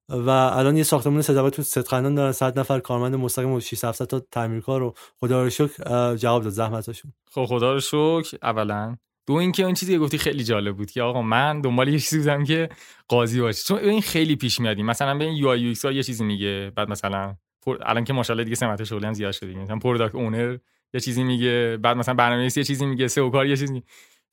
و 0.08 0.30
الان 0.30 0.76
یه 0.76 0.82
ساختمان 0.82 1.22
سه 1.22 1.50
تو 1.50 1.62
ستخندان 1.62 2.14
دارن 2.14 2.32
100 2.32 2.58
نفر 2.58 2.80
کارمند 2.80 3.14
مستقیم 3.14 3.52
و 3.52 3.60
6 3.60 3.84
700 3.84 4.04
تا 4.04 4.20
تعمیرکار 4.20 4.82
و 4.82 4.94
خدا 5.20 5.42
رو 5.42 5.50
شکر 5.50 6.16
جواب 6.16 6.42
داد 6.42 6.52
زحمتاشون 6.52 7.12
خب 7.30 7.44
خدا 7.44 7.72
رو 7.72 7.80
شکر 7.80 8.38
اولا 8.42 8.96
دو 9.28 9.34
اینکه 9.34 9.62
اون 9.62 9.74
چیزی 9.74 9.92
که 9.92 9.98
گفتی 9.98 10.18
خیلی 10.18 10.44
جالب 10.44 10.76
بود 10.76 10.90
که 10.90 11.02
آقا 11.02 11.22
من 11.22 11.60
دنبال 11.60 11.88
یه 11.88 11.98
چیزی 11.98 12.18
بودم 12.18 12.44
که 12.44 12.68
قاضی 13.08 13.40
باشه. 13.40 13.64
چون 13.64 13.78
این 13.78 14.00
خیلی 14.00 14.36
پیش 14.36 14.60
میادیم 14.60 14.86
مثلا 14.86 15.18
به 15.18 15.24
این 15.24 15.36
UI 15.36 15.48
UX 15.48 15.84
یه 15.84 16.02
چیزی 16.02 16.24
میگه. 16.24 16.72
بعد 16.76 16.90
مثلا 16.90 17.36
الان 17.66 18.04
که 18.04 18.12
ماشاءالله 18.12 18.44
دیگه 18.44 18.56
سمت 18.56 18.84
شغلی 18.84 19.06
هم 19.06 19.12
زیاد 19.12 19.32
شده 19.32 19.54
مثلا 19.54 19.78
product 19.78 20.14
owner 20.14 20.58
یه 20.94 21.00
چیزی 21.00 21.24
میگه. 21.24 21.78
بعد 21.82 21.96
مثلا 21.96 22.14
برنامه‌نویس 22.14 22.56
یه 22.56 22.64
چیزی 22.64 22.86
میگه. 22.86 23.08
SEO 23.08 23.30
کار 23.30 23.46
یه 23.46 23.56
چیزی 23.56 23.82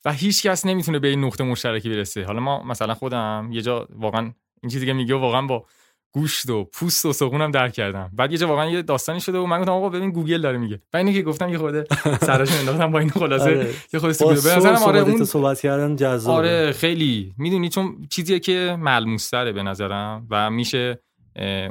و 0.04 0.12
هیچ 0.12 0.46
کس 0.46 0.66
نمی‌تونه 0.66 0.98
به 0.98 1.08
این 1.08 1.24
نقطه 1.24 1.44
مشترکی 1.44 1.88
برسه. 1.88 2.24
حالا 2.24 2.40
ما 2.40 2.62
مثلا 2.62 2.94
خودم 2.94 3.48
یه 3.52 3.62
جا 3.62 3.88
واقعا 3.90 4.32
این 4.62 4.70
چیزی 4.70 4.86
که 4.86 4.92
میگه 4.92 5.14
واقعا 5.14 5.42
با 5.42 5.66
گوشت 6.16 6.50
و 6.50 6.64
پوست 6.64 7.06
و 7.06 7.12
سقونم 7.12 7.50
درک 7.50 7.72
کردم. 7.72 8.10
بعد 8.12 8.32
یه 8.32 8.38
جا 8.38 8.48
واقعا 8.48 8.70
یه 8.70 8.82
داستانی 8.82 9.20
شده 9.20 9.38
و 9.38 9.46
من 9.46 9.60
گفتم 9.60 9.72
آقا 9.72 9.88
ببین 9.88 10.10
گوگل 10.10 10.40
داره 10.40 10.58
میگه. 10.58 10.80
و 10.92 10.96
اینو 10.96 11.12
که 11.12 11.22
گفتم 11.22 11.48
یه 11.48 11.58
خورده 11.58 11.84
سرش 12.20 12.52
انداختم 12.52 12.90
با 12.90 12.98
این 12.98 13.10
خلاصه 13.10 13.44
آره. 13.44 13.70
یه 13.92 14.00
خورده 14.00 14.12
سیبیل 14.12 14.40
به 14.40 14.56
نظرم 14.56 14.76
آره 14.76 15.00
اون 15.00 15.24
صحبت 15.24 15.60
کردن 15.60 15.96
جذاب 15.96 16.34
آره 16.34 16.72
خیلی. 16.72 17.34
می‌دونی 17.38 17.68
چون 17.68 18.06
چیزیه 18.10 18.38
که 18.38 18.76
ملموس 18.80 19.30
تره 19.30 19.52
به 19.52 19.62
نظرم 19.62 20.26
و 20.30 20.50
میشه 20.50 20.98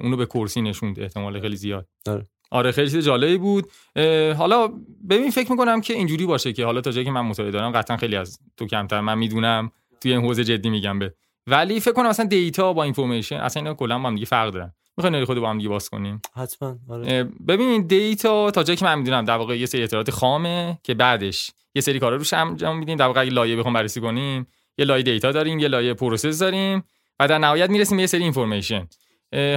اونو 0.01 0.17
به 0.17 0.25
کرسی 0.25 0.61
نشوند 0.61 0.99
احتمال 0.99 1.41
خیلی 1.41 1.55
زیاد. 1.55 1.87
آره. 2.07 2.25
آره 2.51 2.71
خیلی 2.71 2.89
چیز 2.89 3.05
جالبی 3.05 3.37
بود. 3.37 3.71
حالا 4.37 4.67
ببین 5.09 5.31
فکر 5.31 5.51
می‌کنم 5.51 5.81
که 5.81 5.93
اینجوری 5.93 6.25
باشه 6.25 6.53
که 6.53 6.65
حالا 6.65 6.81
تا 6.81 6.91
جایی 6.91 7.05
که 7.05 7.11
من 7.11 7.21
مطالعه 7.21 7.51
دارم 7.51 7.71
قطعا 7.71 7.97
خیلی 7.97 8.15
از 8.15 8.39
تو 8.57 8.65
کمتر 8.65 9.01
من 9.01 9.17
می‌دونم 9.17 9.71
توی 10.01 10.11
این 10.11 10.21
حوزه 10.21 10.43
جدی 10.43 10.69
میگم 10.69 10.99
به. 10.99 11.13
ولی 11.47 11.79
فکر 11.79 11.93
کنم 11.93 12.09
اصلا 12.09 12.25
data 12.25 12.73
با 12.73 12.83
information 12.83 13.35
اصلا 13.35 13.63
اینا 13.63 13.73
کلا 13.73 13.99
با 13.99 14.07
هم 14.07 14.15
دیگه 14.15 14.25
فرق 14.25 14.53
دارن. 14.53 14.73
می‌خواین 14.97 15.25
خود 15.25 15.39
با 15.39 15.49
هم 15.49 15.57
دیگه 15.57 15.69
باز 15.69 15.89
کنیم 15.89 16.21
حتما 16.35 16.77
آره. 16.89 17.23
ببین 17.47 17.87
data 17.87 18.51
تا 18.51 18.63
جایی 18.63 18.77
که 18.77 18.85
من 18.85 18.99
می‌دونم 18.99 19.25
در 19.25 19.37
واقع 19.37 19.57
یه 19.57 19.65
سری 19.65 19.83
اطلاعات 19.83 20.11
خامه 20.11 20.79
که 20.83 20.93
بعدش 20.93 21.51
یه 21.75 21.81
سری 21.81 21.99
کارا 21.99 22.15
روش 22.15 22.33
انجام 22.33 22.77
میدیم. 22.77 22.97
در 22.97 23.07
واقع 23.07 23.21
اگه 23.21 23.31
لایه 23.31 23.55
بخوام 23.55 23.73
بررسی 23.73 24.01
کنیم 24.01 24.47
یه 24.77 24.85
لایه 24.85 25.03
data 25.03 25.31
داریم 25.31 25.59
یه 25.59 25.67
لایه 25.67 25.93
process 25.93 26.39
داریم 26.39 26.83
و 27.19 27.27
در 27.27 27.37
نهایت 27.37 27.69
می‌رسیم 27.69 27.97
به 27.97 28.03
یه 28.03 28.07
سری 28.07 28.23
information 28.23 28.87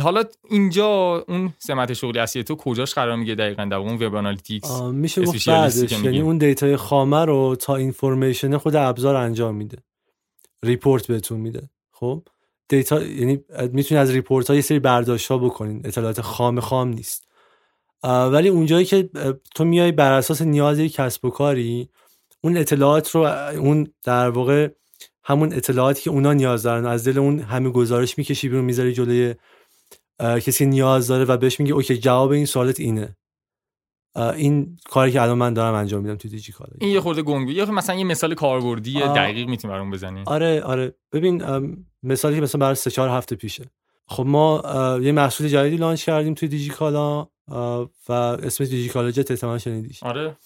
حالا 0.02 0.24
اینجا 0.50 1.24
اون 1.28 1.52
سمت 1.58 1.92
شغلی 1.92 2.18
اصلی 2.18 2.42
تو 2.44 2.56
کجاش 2.56 2.94
قرار 2.94 3.16
میگه 3.16 3.34
دقیقا؟ 3.34 3.64
در 3.64 3.76
اون 3.76 3.94
web 3.94 4.14
analytics 4.14 4.80
میشه 4.80 5.22
گفت 5.24 5.48
بعدش. 5.48 5.92
یعنی 5.92 6.20
اون 6.20 6.38
data 6.38 6.69
ی 6.69 6.76
خامه 6.76 7.24
رو 7.24 7.56
تا 7.60 7.76
information 7.76 8.56
خود 8.56 8.76
ابزار 8.76 9.16
انجام 9.16 9.54
میده. 9.54 9.78
report 10.62 11.06
بهتون 11.06 11.40
میده. 11.40 11.70
خب؟ 12.00 12.22
data 12.68 13.02
یعنی 13.02 13.44
می‌تونید 13.72 14.02
از 14.02 14.10
report 14.10 14.50
ها 14.50 14.56
یه 14.56 14.62
سری 14.62 14.78
برداشت 14.78 15.30
ها 15.30 15.38
بکنین 15.38 15.82
اطلاعات 15.84 16.20
خام 16.20 16.60
خام 16.60 16.88
نیست. 16.88 17.28
ولی 18.04 18.48
اونجایی 18.48 18.84
که 18.84 19.10
تو 19.54 19.64
میای 19.64 19.92
بر 19.92 20.12
اساس 20.12 20.42
نیاز 20.42 20.80
کسب 20.80 21.24
و 21.24 21.30
کاری 21.30 21.88
اون 22.40 22.56
اطلاعات 22.56 23.10
رو 23.10 23.20
اون 23.58 23.92
در 24.04 24.30
واقع 24.30 24.68
همون 25.24 25.52
اطلاعاتی 25.52 26.02
که 26.02 26.10
اونا 26.10 26.32
نیاز 26.32 26.62
دارن 26.62 26.86
از 26.86 27.08
دل 27.08 27.18
اون 27.18 27.38
همه 27.38 27.70
گزارش 27.70 28.18
می‌کشی 28.18 28.48
بیرون 28.48 28.64
می‌ذاری 28.64 28.92
جلوی 28.92 29.34
کسی 30.20 30.66
نیاز 30.66 31.08
داره 31.08 31.24
و 31.24 31.36
بهش 31.36 31.60
میگه 31.60 31.72
okay 31.72 31.98
جواب 31.98 32.30
این 32.30 32.46
سوالت 32.46 32.80
اینه. 32.80 33.16
این 34.16 34.78
کاری 34.84 35.12
که 35.12 35.22
الان 35.22 35.38
من 35.38 35.54
دارم 35.54 35.74
انجام 35.74 36.02
میدم 36.02 36.16
تو 36.16 36.28
دیجی 36.28 36.52
کالا 36.52 36.70
این 36.80 36.90
یه 36.90 37.00
خورده 37.00 37.22
گنگه 37.22 37.50
یا 37.50 37.66
مثلا 37.66 37.96
یه 37.96 38.04
مثال 38.04 38.34
کاربردی 38.34 38.94
دقیق 39.00 39.48
می‌تونی 39.48 39.74
برام 39.74 39.90
بزنی؟ 39.90 40.22
آره 40.26 40.62
آره. 40.62 40.94
ببین 41.12 41.42
مثالی 42.02 42.34
که 42.34 42.40
مثلا 42.40 42.58
برای 42.58 42.74
3 42.74 42.90
4 42.90 43.08
هفته 43.08 43.36
پیشه. 43.36 43.64
خب 44.06 44.26
ما 44.26 44.62
یه 45.02 45.12
محصول 45.12 45.48
جدیدی 45.48 45.76
launch 45.76 46.04
کردیم 46.04 46.34
توی 46.34 46.48
دیجی 46.48 46.70
کالا 46.70 47.26
و 48.08 48.12
اسمش 48.12 48.68
دیجی 48.68 48.88
کالا 48.88 49.10
جت 49.10 49.30
احتمال 49.30 49.58
شنیدیش. 49.58 50.02
آره. 50.02 50.36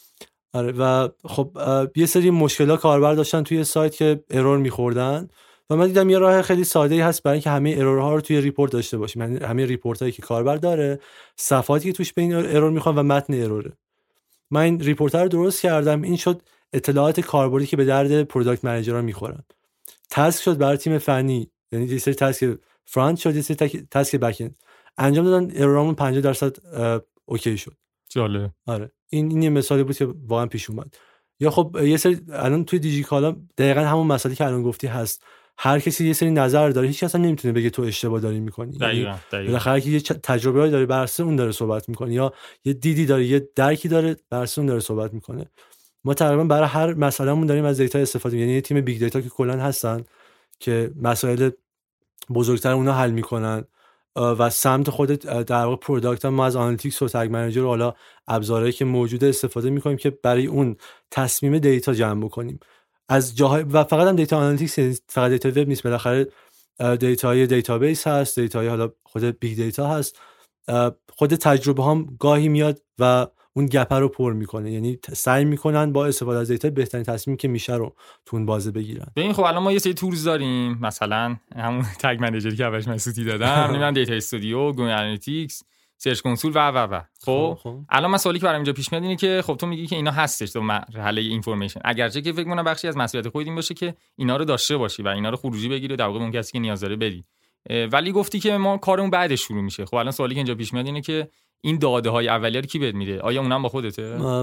آره 0.52 0.72
و 0.72 1.08
خب 1.24 1.50
یه 1.96 2.06
سری 2.06 2.30
مشکلات 2.30 2.80
کاربر 2.80 3.14
داشتن 3.14 3.42
توی 3.42 3.64
سایت 3.64 3.96
که 3.96 4.24
error 4.30 4.58
میخوردن 4.58 5.28
و 5.70 5.76
من 5.76 5.86
دیدم 5.86 6.10
یه 6.10 6.18
راه 6.18 6.42
خیلی 6.42 6.64
ساده 6.64 6.94
ای 6.94 7.00
هست 7.00 7.22
برای 7.22 7.34
اینکه 7.34 7.50
همه 7.50 7.74
error 7.78 8.08
ها 8.08 8.14
رو 8.14 8.20
توی 8.20 8.40
report 8.40 8.72
داشته 8.72 8.98
باشیم. 8.98 9.22
یعنی 9.22 9.38
همه 9.38 9.66
report 9.66 10.00
هایی 10.02 10.12
که 10.12 10.22
کاربر 10.22 10.56
داره 10.56 11.00
صفحاتی 11.36 11.84
که 11.84 11.92
توش 11.92 12.12
به 12.12 12.22
این 12.22 12.34
error 12.34 12.70
می‌خورن 12.70 12.94
و 12.94 13.02
متن 13.02 13.42
error 13.42 13.67
ه 13.67 13.72
من 14.50 14.60
این 14.60 14.80
report 14.80 15.14
رو 15.14 15.28
درست 15.28 15.62
کردم. 15.62 16.02
این 16.02 16.16
شد 16.16 16.42
اطلاعات 16.72 17.20
کاربردی 17.20 17.66
که 17.66 17.76
به 17.76 17.84
درد 17.84 18.22
product 18.22 18.64
manager 18.64 18.98
ها 18.98 19.02
می‌خورن. 19.02 19.42
task 20.12 20.42
شد 20.42 20.58
برای 20.58 20.76
تیم 20.76 20.98
فنی. 20.98 21.50
یعنی 21.72 21.86
یه 21.86 21.98
سری 21.98 22.14
task 22.14 22.58
front 22.84 23.18
شد 23.18 23.36
یه 23.36 23.42
سری 23.42 23.86
task 23.90 24.16
back 24.16 24.50
انجام 24.98 25.24
دادن 25.24 25.62
error 25.62 25.82
امون 25.82 25.94
50 25.94 26.20
درصد 26.20 26.56
okay 27.24 27.58
شد. 27.58 27.76
جالب. 28.08 28.50
آره. 28.66 28.92
این 29.08 29.30
این 29.30 29.42
یه 29.42 29.50
مثالی 29.50 29.82
بود 29.82 29.96
که 29.96 30.08
واقعا 30.26 30.46
پیش 30.46 30.70
اومد. 30.70 30.94
یا 31.40 31.50
خب 31.50 31.76
یه 31.82 31.96
سری 31.96 32.20
الان 32.32 32.64
توی 32.64 32.78
دیجیکالا 32.78 33.36
دقیقا 33.58 33.80
همون 33.80 34.06
مسئله 34.06 34.34
که 34.34 34.46
الان 34.46 34.62
گفتی 34.62 34.86
هست. 34.86 35.24
هر 35.58 35.78
کسی 35.80 36.06
یه 36.06 36.12
سری 36.12 36.30
نظر 36.30 36.68
داره 36.68 36.86
هیچ 36.86 37.04
اصلا 37.04 37.20
نمی‌تونه 37.20 37.54
بگه 37.54 37.70
تو 37.70 37.82
اشتباه 37.82 38.20
داری 38.20 38.40
می‌کنی. 38.40 38.78
دقیقاً 38.78 39.16
بالاخره 39.32 39.88
یه 39.88 40.00
تجربه 40.00 40.70
داره 40.70 40.86
بر 40.86 41.10
اون 41.18 41.36
داره 41.36 41.52
صحبت 41.52 41.88
می‌کنه. 41.88 42.14
یا 42.14 42.32
یه 42.64 42.72
دیدی 42.72 43.06
داره 43.06 43.24
یه 43.24 43.48
درکی 43.56 43.88
داره 43.88 44.16
بر 44.30 44.48
اون 44.56 44.66
داره 44.66 44.80
صحبت 44.80 45.14
می‌کنه. 45.14 45.50
ما 46.04 46.14
تقریبا 46.14 46.44
برای 46.44 46.68
هر 46.68 46.94
مسئلهمون 46.94 47.46
داریم 47.46 47.64
از 47.64 47.80
data 47.80 47.98
استفاده 47.98 48.36
یعنی 48.38 48.52
یه 48.52 48.60
تیم 48.60 48.80
big 48.80 48.98
data 48.98 49.20
که 49.20 49.28
کلا 49.28 49.60
هستن 49.60 50.04
که 50.60 50.90
مسائل 51.02 51.50
بزرگتر 52.34 52.72
اونا 52.72 52.92
حل 52.92 53.10
می‌کنن 53.10 53.64
و 54.16 54.50
سمت 54.50 54.90
خود 54.90 55.08
در 55.08 55.64
واقع 55.64 55.76
product 55.76 56.24
ما 56.24 56.46
از 56.46 56.56
analytics 56.56 57.02
و 57.02 57.08
tag 57.08 57.28
manager 57.30 57.62
و 57.62 57.68
حالا 57.68 57.94
ابزارهایی 58.28 58.72
که 58.72 58.84
موجوده 58.84 59.28
استفاده 59.28 59.70
می‌کنیم 59.70 59.96
که 59.96 60.10
برای 60.10 60.46
اون 60.46 60.76
تصمیم 61.10 61.58
data 61.58 61.94
جمع 61.94 62.24
بکنیم. 62.24 62.60
از 63.08 63.36
جاهای 63.36 63.62
و 63.62 63.84
فقط 63.84 64.08
هم 64.08 64.16
data 64.16 64.36
analytics 64.38 64.78
یعنی 64.78 64.96
فقط 65.08 65.30
data 65.30 65.48
web 65.48 65.68
نیست 65.68 65.82
بالاخره 65.82 66.28
data 66.98 67.46
ی 67.46 67.53
database 67.53 68.06
هست 68.06 68.38
data 68.38 68.62
ی 68.62 68.68
حالا 68.68 68.92
خود 69.04 69.24
big 69.24 69.56
data 69.56 69.86
هست. 69.88 70.20
خود 71.08 71.34
تجربه 71.34 71.84
هم 71.84 72.16
گاهی 72.18 72.48
میاد 72.48 72.82
و 72.98 73.26
اون 73.52 73.66
gap 73.66 73.90
ه 73.90 73.98
رو 73.98 74.08
پر 74.08 74.32
می‌کنه. 74.32 74.72
یعنی 74.72 74.98
سعی 75.12 75.44
می‌کنن 75.44 75.92
با 75.92 76.06
استفاده 76.06 76.38
از 76.38 76.50
data 76.50 76.70
بهترین 76.70 77.04
تصمیم 77.04 77.36
که 77.36 77.48
میشه 77.48 77.74
رو 77.74 77.94
تو 78.26 78.36
اون 78.36 78.46
بازه 78.46 78.70
بگیرن. 78.70 79.06
ببین 79.16 79.32
خب 79.32 79.42
الان 79.42 79.62
ما 79.62 79.72
یه 79.72 79.78
سری 79.78 79.94
tools 79.94 80.24
داریم. 80.24 80.78
مثلا 80.80 81.36
همون 81.56 81.82
tag 82.02 82.18
manager 82.20 82.52
ی 82.52 82.56
که 82.56 82.64
اولش 82.64 82.88
من 82.88 83.00
سوتی 83.00 83.24
دادم. 83.24 83.46
نمی‌دونم 83.68 83.92
Data 83.92 84.14
Studio 84.14 84.72
Google 84.72 84.82
Analytics 84.82 85.62
Search 86.02 86.20
Console 86.20 86.52
و 86.54 86.58
و 86.70 86.78
و. 86.78 87.00
خب, 87.00 87.04
خب،, 87.24 87.58
خب. 87.62 87.78
الان 87.88 88.10
من 88.10 88.18
سوالی 88.18 88.38
که 88.38 88.44
برام 88.44 88.56
اینجا 88.56 88.72
پیش 88.72 88.92
میاد 88.92 89.02
اینه 89.02 89.16
که 89.16 89.42
خب 89.46 89.56
تو 89.56 89.66
میگی 89.66 89.86
که 89.86 89.96
اینا 89.96 90.10
هستش 90.10 90.52
تو 90.52 90.60
مرحله 90.60 91.20
information 91.20 91.80
اگرچه 91.84 92.22
که 92.22 92.32
فکر 92.32 92.44
کنم 92.44 92.64
بخشی 92.64 92.88
از 92.88 92.96
مسئولیت 92.96 93.28
خودت 93.28 93.46
این 93.46 93.54
باشه 93.54 93.74
که 93.74 93.94
اینا 94.16 94.36
رو 94.36 94.44
داشته 94.44 94.76
باشی 94.76 95.02
و 95.02 95.08
اینا 95.08 95.30
رو 95.30 95.36
خروجی 95.36 95.68
بگیری 95.68 95.96
در 95.96 96.06
واقع 96.06 96.18
اون 96.18 96.30
کسی 96.30 96.52
که 96.52 96.58
نیاز 96.58 96.80
داره 96.80 96.96
بدی 96.96 97.24
ولی 97.92 98.12
گفتی 98.12 98.40
که 98.40 98.56
ما 98.56 98.78
کارمون 98.78 99.10
بعدش 99.10 99.40
شروع 99.40 99.62
میشه. 99.62 99.84
خب 99.84 99.94
الان 99.94 100.12
سوالی 100.12 100.34
که 100.34 100.38
اینجا 100.38 100.54
پیش 100.54 100.72
میاد 100.72 100.86
اینه 100.86 101.00
که 101.00 101.28
این 101.64 101.78
داده 101.78 102.10
های 102.10 102.28
اولیه 102.28 102.60
رو 102.60 102.66
کی 102.66 102.78
بهت 102.78 102.94
میده؟ 102.94 103.20
آیا 103.20 103.40
اونم 103.40 103.62
با 103.62 103.68
خودته؟ 103.68 104.02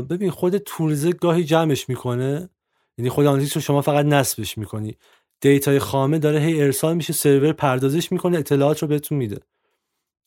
ببین 0.09 0.31
خود 0.31 0.57
tools 0.57 1.07
گاهی 1.07 1.43
جمعش 1.43 1.89
می‌کنه. 1.89 2.49
یعنی 2.97 3.09
خود 3.09 3.25
analytics 3.25 3.55
رو 3.55 3.61
شما 3.61 3.81
فقط 3.81 4.05
نصبش 4.05 4.57
می‌کنی. 4.57 4.97
data 5.41 5.72
ی 5.72 5.79
خامه 5.79 6.19
داره 6.19 6.39
هی 6.39 6.61
ارسال 6.61 6.95
میشه 6.95 7.13
سرور 7.13 7.51
پردازش 7.51 8.11
می‌کنه 8.11 8.37
اطلاعات 8.37 8.79
رو 8.81 8.87
بهتون 8.87 9.17
میده. 9.17 9.39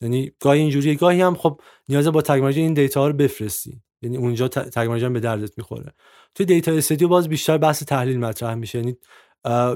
یعنی 0.01 0.31
گاهی 0.39 0.59
اینجوری 0.59 0.95
گاهی 0.95 1.21
هم 1.21 1.35
خب 1.35 1.61
نیاز 1.89 2.07
با 2.07 2.21
tag 2.21 2.43
این 2.43 2.73
data 2.73 3.07
رو 3.07 3.13
بفرستی. 3.13 3.81
یعنی 4.01 4.17
اونجا 4.17 4.47
tag 4.47 5.11
به 5.13 5.19
دردت 5.19 5.57
می‌خوره. 5.57 5.93
توی 6.35 6.45
Data 6.45 6.71
Studio 6.71 7.07
باز 7.07 7.29
بیشتر 7.29 7.57
بحث 7.57 7.83
تحلیل 7.83 8.19
مطرح 8.19 8.53
میشه. 8.53 8.79
یعنی 8.79 8.97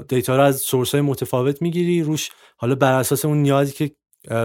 data 0.08 0.36
رو 0.36 0.42
از 0.42 0.60
source 0.60 0.92
های 0.92 1.00
متفاوت 1.00 1.62
می‌گیری 1.62 2.02
روش 2.02 2.30
حالا 2.56 2.74
بر 2.74 2.92
اساس 2.92 3.24
اون 3.24 3.42
نیازی 3.42 3.72
که 3.72 3.90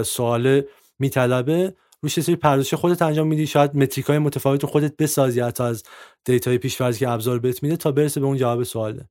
سوال 0.03 0.61
میطلبه 0.99 1.75
روش 2.03 2.19
سری 2.19 2.35
پردازش 2.35 2.73
خودت 2.73 3.01
انجام 3.01 3.27
میدی. 3.27 3.47
شاید 3.47 3.75
metric 3.75 4.05
های 4.05 4.17
متفاوت 4.17 4.63
رو 4.63 4.69
خودت 4.69 4.97
بسازی 4.97 5.39
حتی 5.39 5.63
از 5.63 5.83
data 6.25 6.51
ی 6.51 6.57
پیش‌فرضی 6.57 6.99
که 6.99 7.09
ابزار 7.09 7.39
بهت 7.39 7.63
میده 7.63 7.77
تا 7.77 7.91
برسه 7.91 8.19
به 8.19 8.25
اون 8.25 8.37
جواب 8.37 8.63
سواله 8.63 9.05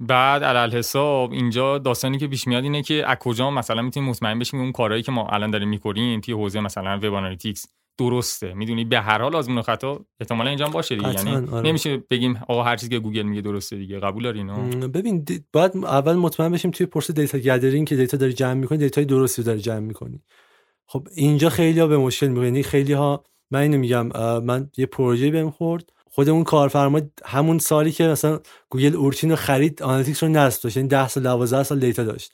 بعد 0.00 0.44
علی‌الحساب 0.44 1.32
اینجا 1.32 1.78
داستانی 1.78 2.18
که 2.18 2.26
پیش 2.26 2.46
میاد 2.46 2.64
اینه 2.64 2.82
که 2.82 3.10
از 3.10 3.16
کجا 3.20 3.50
مثلا 3.50 3.82
می‌تونیم 3.82 4.08
مطمئن 4.08 4.38
بشیم 4.38 4.60
اون 4.60 4.72
کارهایی 4.72 5.02
که 5.02 5.12
ما 5.12 5.26
الان 5.26 5.50
داریم 5.50 5.68
می‌کنیم 5.68 6.20
توی 6.20 6.34
حوزه 6.34 6.60
مثلا 6.60 6.98
web 6.98 7.14
analytics 7.14 7.66
درسته. 7.98 8.54
می‌دونی؟ 8.54 8.84
به 8.84 9.00
هر 9.00 9.22
حال 9.22 9.36
آزمون 9.36 9.62
خطا 9.62 10.00
احتمالا 10.20 10.48
اینجا 10.48 10.68
باشه 10.68 10.96
دیگه. 10.96 11.14
یعنی 11.14 11.36
آره. 11.36 11.68
نمیشه 11.68 11.96
بگیم 12.10 12.40
آقا 12.48 12.62
هر 12.62 12.76
چیزی 12.76 12.90
که 12.90 12.98
گوگل 12.98 13.22
میگه 13.22 13.40
درسته 13.40 13.76
دیگه. 13.76 14.00
قبول 14.00 14.22
داری 14.22 14.38
اینو؟ 14.38 14.88
ببین 14.88 15.26
باید 15.52 15.76
اول 15.76 16.14
مطمئن 16.14 16.52
بشیم 16.52 16.70
توی 16.70 16.86
process 16.86 17.10
data 17.10 17.38
gathering 17.38 17.88
که 17.88 17.96
data 17.96 18.16
داری 18.16 18.32
جمع 18.32 18.54
می‌کنی 18.54 18.78
data 18.78 18.99
ی 18.99 19.04
درستی 19.04 19.42
داری 19.42 19.60
جمع 19.60 19.78
می‌کنی. 19.78 20.22
خب 20.86 21.08
اینجا 21.14 21.48
خیلی 21.48 21.80
ها 21.80 21.86
به 21.86 21.98
مشکل 21.98 22.28
می‌خوره 22.28 22.46
یعنی 22.46 22.62
خیلی 22.62 22.92
ها 22.92 23.24
من 23.50 23.60
اینو 23.60 23.78
میگم 23.78 24.06
من 24.40 24.70
یه 24.76 24.86
پروژه 24.86 25.30
بهم 25.30 25.50
خورد. 25.50 25.92
خود 26.10 26.28
اون 26.28 26.44
کارفرما 26.44 27.00
همون 27.24 27.58
سالی 27.58 27.92
که 27.92 28.04
مثلا 28.04 28.40
گوگل 28.70 28.94
Urchin 28.94 29.30
رو 29.30 29.36
خرید 29.36 29.82
analytics 29.82 30.22
رو 30.22 30.28
نصب 30.28 30.62
داشت. 30.62 30.76
یعنی 30.76 30.88
10 30.88 31.08
سال 31.08 31.22
12 31.22 31.62
سال 31.62 31.78
data 31.78 32.04
داشت. 32.04 32.32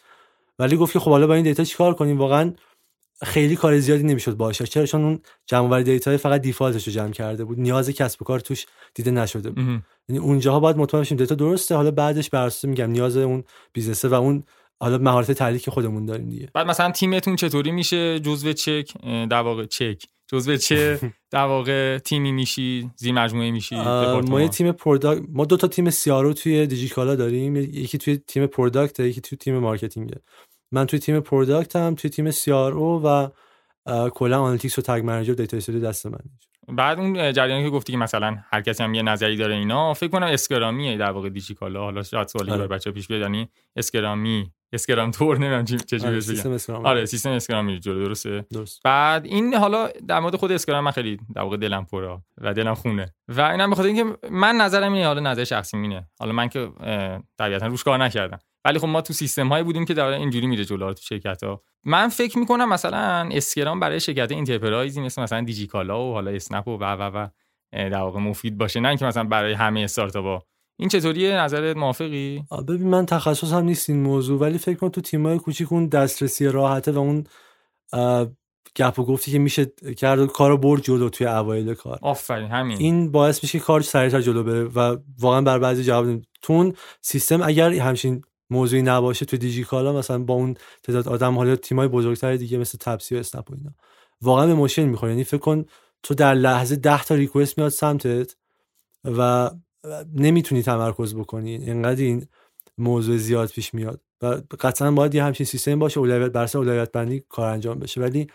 ولی 0.59 0.77
گفت 0.77 0.93
که 0.93 0.99
خب 0.99 1.11
حالا 1.11 1.27
با 1.27 1.35
این 1.35 1.45
data 1.45 1.65
چیکار 1.65 1.95
کنیم؟ 1.95 2.19
واقعا 2.19 2.53
خیلی 3.23 3.57
کار 3.57 3.79
زیادی 3.79 4.03
نمی‌شد 4.03 4.37
باشه. 4.37 4.67
چرا؟ 4.67 4.87
چون 4.87 5.05
اون 5.05 5.21
جمع 5.47 5.67
آوری 5.67 5.85
data 5.85 6.17
فقط 6.17 6.41
default 6.41 6.77
ش 6.77 6.87
رو 6.87 6.93
جمع 6.93 7.11
کرده 7.11 7.45
بود. 7.45 7.61
نیاز 7.61 7.91
کسب 7.91 8.23
و 8.23 8.25
کار 8.25 8.41
توش 8.41 8.67
دیده 8.95 9.11
نشده 9.11 9.51
بود. 9.51 9.83
یعنی 10.09 10.19
اونجاها 10.23 10.61
باید 10.61 10.77
مطمئن 10.77 11.01
بشیم 11.01 11.19
data 11.19 11.35
درسته. 11.35 11.75
حالا 11.75 11.91
بعدش 11.91 12.31
بر 12.31 12.53
میگم 12.63 12.91
نیاز 12.91 13.17
اون 13.17 13.45
business 13.73 14.05
ه 14.05 14.09
و 14.09 14.15
اون 14.15 14.45
حالا 14.83 14.99
مهارت 14.99 15.33
تحلیلی 15.33 15.59
که 15.59 15.71
خودمون 15.71 16.07
داریم 16.07 16.29
دیگه. 16.29 16.49
بعد 16.55 16.67
مثلا 16.67 16.91
تیمتون 16.91 17.37
چطوری 17.37 17.71
میشه؟ 17.71 18.21
جزو 18.21 18.53
چه 18.53 18.93
در 19.05 19.41
واقع 19.41 19.67
چه. 19.67 20.03
جزو 20.27 20.57
چه 20.57 21.01
در 21.31 21.45
واقع 21.45 21.99
تیمی 21.99 22.33
میشی؟ 22.33 22.91
زیرمجموعه 22.97 23.51
میشی؟ 23.51 23.77
ما 24.29 24.41
یه 24.41 24.49
تیم 24.49 24.73
product 24.73 25.23
ما 25.29 25.45
دو 25.45 25.57
تا 25.57 25.69
تیم 25.69 25.91
CRO 25.91 26.33
توی 26.33 26.67
دیجیکالا 26.67 27.15
داریم. 27.15 27.57
یکی 27.57 27.99
توی 27.99 28.17
تیم 28.17 28.47
product 28.47 29.01
یکی 29.01 29.21
توی 29.21 29.39
تیم 29.39 29.59
marketing. 29.59 30.15
من 30.73 30.87
توی 30.87 30.99
تیم 30.99 31.21
product 31.21 31.77
هم 31.77 31.95
توی 31.95 32.11
تیم 32.11 32.31
CRO 32.31 33.01
و 33.05 33.29
کلا 34.09 34.41
analytics 34.41 34.79
و 34.79 34.83
Tag 34.83 35.03
Manager 35.05 35.35
Data 35.35 35.57
Studio 35.57 35.81
دست 35.81 36.07
من. 36.07 36.19
بعد 36.69 36.99
اون 36.99 37.33
جریانی 37.33 37.65
که 37.65 37.71
گفتی 37.71 37.93
که 37.93 37.99
مثلا 37.99 38.37
هر 38.51 38.61
کسی 38.61 38.83
هم 38.83 38.95
یه 38.95 39.03
نظری 39.03 39.37
داره 39.37 39.55
اینا 39.55 39.95
فکر 39.95 40.09
کنم 40.09 40.27
scrum 40.27 40.77
یه 40.77 40.97
در 40.97 41.11
واقع 41.11 41.29
دیجیکالا. 41.29 41.81
حالا 41.81 42.03
شاید 42.03 42.29
سوالی 42.29 42.51
آره. 42.51 42.67
بچه 42.67 42.91
پیش 42.91 43.09
بیاد 43.09 43.21
یعنی 43.21 43.49
scrum 43.77 44.53
ی. 44.73 44.84
scrum 44.84 45.11
تور 45.11 45.39
نمی‌دونم 45.39 45.65
چه 45.65 45.77
چه 45.77 46.07
آره, 46.07 46.89
آره 46.89 47.05
سیستم 47.05 47.31
scrum 47.31 47.65
میره 47.65 47.79
جلو 47.79 48.05
درسته؟ 48.05 48.47
درست. 48.53 48.81
بعد 48.85 49.27
این 49.27 49.55
حالا 49.55 49.89
در 50.09 50.21
مورد 50.21 50.37
خود 50.37 50.53
scrum 50.53 50.85
من 50.85 50.91
خیلی 50.91 51.19
در 51.35 51.43
واقع 51.43 51.57
دلم 51.57 51.85
پره 51.85 52.19
و 52.39 52.55
دلم 52.55 52.75
خونه. 52.75 53.15
و 53.29 53.41
اینم 53.41 53.71
بخاطر 53.71 53.89
اینکه 53.89 54.19
من 54.31 54.57
نظرم 54.57 54.93
اینه 54.93 55.07
حالا 55.07 55.21
نظر 55.21 55.45
شخصی 55.45 55.77
منه 55.77 56.09
حالا 56.19 56.33
من 56.33 56.49
که 56.49 56.71
طبیعتا 57.39 57.67
روش 57.67 57.85
کار 57.85 57.99
نکردم. 57.99 58.39
ولی 58.65 58.79
خب 58.79 58.87
ما 58.87 59.01
تو 59.01 59.13
سیستم 59.13 59.49
هایی 59.49 59.65
بودیم 59.65 59.85
که 59.85 59.95
در 59.95 60.05
اینجوری 60.05 60.47
میره 60.47 60.65
جلو 60.65 60.93
تو 60.93 61.03
شرکت 61.03 61.45
ها 61.45 61.63
من 61.85 62.09
فکر 62.09 62.39
می‌کنم 62.39 62.69
مثلا 62.69 63.29
scrum 63.33 63.81
برای 63.81 64.01
شرکت 64.01 64.33
enterprise 64.33 64.94
ی 64.94 65.01
مثل 65.01 65.23
مثلا 65.23 65.41
دیجیکالا 65.41 66.05
و 66.05 66.13
حالا 66.13 66.31
اسنپ 66.31 66.69
و 66.69 66.79
و 66.79 66.85
و 66.85 67.29
در 67.73 67.95
واقع 67.95 68.21
مفید 68.21 68.59
باشه. 68.59 68.81
نه 68.81 68.89
اینکه 68.89 69.05
مثلا 69.05 69.25
برای 69.25 69.53
همه 69.53 69.81
استارتاپا 69.81 70.45
این 70.83 70.89
چطوریه؟ 70.89 71.37
نظرت 71.37 71.77
موافقی؟ 71.77 72.45
ببین 72.69 72.89
من 72.89 73.07
تخصص 73.07 73.53
هم 73.53 73.65
نیست 73.65 73.91
این 73.91 74.03
موضوع 74.03 74.41
ولی 74.41 74.59
فکر 74.59 74.77
کنم 74.77 74.91
تو 74.91 75.01
تیمای 75.01 75.39
کوچیک 75.39 75.73
اون 75.73 75.87
دسترسی 75.87 76.47
راحته 76.47 76.93
و 76.93 76.99
اون 76.99 77.25
گپ 78.77 78.99
و 78.99 79.05
گفتی 79.05 79.33
که 79.33 79.39
میشه 79.39 79.67
کرد 79.97 80.27
کارو 80.27 80.57
برد 80.57 80.83
جلو 80.83 81.09
توی 81.09 81.27
اوایل 81.27 81.75
کار. 81.75 81.99
آفرین 82.03 82.49
همین. 82.49 82.79
این 82.79 83.11
باعث 83.11 83.43
میشه 83.43 83.59
کار 83.59 83.81
سریعتر 83.81 84.21
جلو 84.21 84.43
بره 84.43 84.65
و 84.65 84.97
واقعا 85.19 85.41
بر 85.41 85.59
بعضی 85.59 85.85
جواب 85.85 86.21
تون 86.43 86.75
سیستم 87.01 87.43
اگر 87.43 87.73
همچین 87.73 88.23
موضوعی 88.51 88.83
نباشه 88.83 89.27
تو 89.27 89.37
دیجیکالا 89.37 89.93
مثلا 89.93 90.19
با 90.19 90.35
اون 90.35 90.55
تعداد 90.83 91.09
آدم 91.09 91.37
حالا 91.37 91.57
تیمای 91.57 91.89
بزرگتر 91.89 92.37
دیگه 92.37 92.59
مثل 92.59 92.79
تپسی 92.81 93.17
و 93.17 93.19
اسنپ 93.19 93.51
و 93.51 93.55
اینا 93.55 93.71
واقعا 94.23 94.47
به 94.47 94.55
مشکل 94.55 94.85
می‌خوره. 94.85 95.13
یعنی 95.13 95.25
فکر 95.25 95.39
کن 95.39 95.65
تو 96.03 96.15
در 96.15 96.35
لحظه 96.35 96.77
10 96.77 97.05
تا 97.05 97.15
ریکوست 97.15 97.59
میاد 97.59 97.71
سمتت 97.71 98.37
و 99.05 99.51
نمی‌تونی 100.15 100.63
تمرکز 100.63 101.15
بکنی. 101.15 101.55
اینقدر 101.55 102.03
این 102.03 102.27
موضوع 102.79 103.17
زیاد 103.17 103.49
پیش 103.49 103.75
میاد 103.75 104.01
و 104.23 104.27
قطعا 104.61 104.91
باید 104.91 105.15
یه 105.15 105.25
همچین 105.25 105.47
سیستم 105.47 105.79
باشه 105.79 106.01
اولویت 106.01 106.33
بر 106.33 106.49
اولویت 106.55 106.93
بندی 106.93 107.25
کار 107.29 107.51
انجام 107.51 107.79
بشه. 107.79 108.01
ولی 108.01 108.27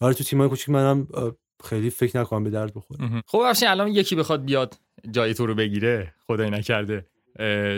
آره 0.00 0.14
تو 0.14 0.24
تیمای 0.24 0.48
کوچیک 0.48 0.68
منم 0.68 1.06
خیلی 1.64 1.90
فکر 1.90 2.20
نکنم 2.20 2.44
به 2.44 2.50
درد 2.50 2.74
بخوره. 2.74 3.22
خب 3.26 3.38
افشین 3.38 3.68
الان 3.68 3.88
یکی 3.88 4.16
بخواد 4.16 4.44
بیاد 4.44 4.74
جای 5.10 5.34
تو 5.34 5.46
رو 5.46 5.54
بگیره. 5.54 6.14
خدای 6.26 6.50
نکرده. 6.50 7.06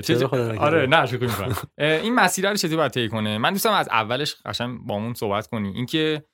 چه 0.04 0.26
آره 0.58 0.86
نه 0.86 1.06
شکر 1.06 1.26
می‌کنم. 1.26 1.56
این 1.78 2.14
مسیر 2.14 2.50
رو 2.50 2.56
چطوری 2.56 2.76
باید 2.76 2.92
طی 2.92 3.08
کنه؟ 3.08 3.38
من 3.38 3.52
دوستم 3.52 3.72
از 3.72 3.88
اولش 3.88 4.34
قشنگ 4.44 4.78
با 4.86 4.96
همون 4.96 5.14
صحبت 5.14 5.46
کنی. 5.46 5.68
اینکه 5.68 6.24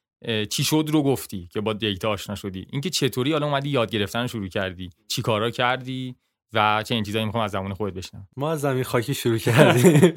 چی 0.51 0.65
شد 0.65 0.85
رو 0.89 1.03
گفتی 1.03 1.49
که 1.53 1.61
با 1.61 1.73
data 1.73 2.11
آشنا 2.11 2.35
شدی؟ 2.35 2.67
اینکه 2.71 2.91
چطوری 2.91 3.33
حالا 3.33 3.47
اومدی 3.47 3.69
یاد 3.69 3.91
گرفتن 3.91 4.27
شروع 4.27 4.49
کردی؟ 4.49 4.91
چی 5.09 5.23
کارا 5.23 5.51
کردی؟ 5.51 6.17
و 6.53 6.83
چه 6.87 6.95
این 6.95 7.05
چیزایی 7.05 7.25
می‌خوام 7.25 7.45
از 7.45 7.51
زبان 7.51 7.75
خودت 7.75 7.95
بشنوم 7.95 8.29
ما 8.37 8.53
از 8.53 8.61
زمین 8.61 8.85
خاکی 8.85 9.15
شروع 9.15 9.39
کردیم. 9.39 10.13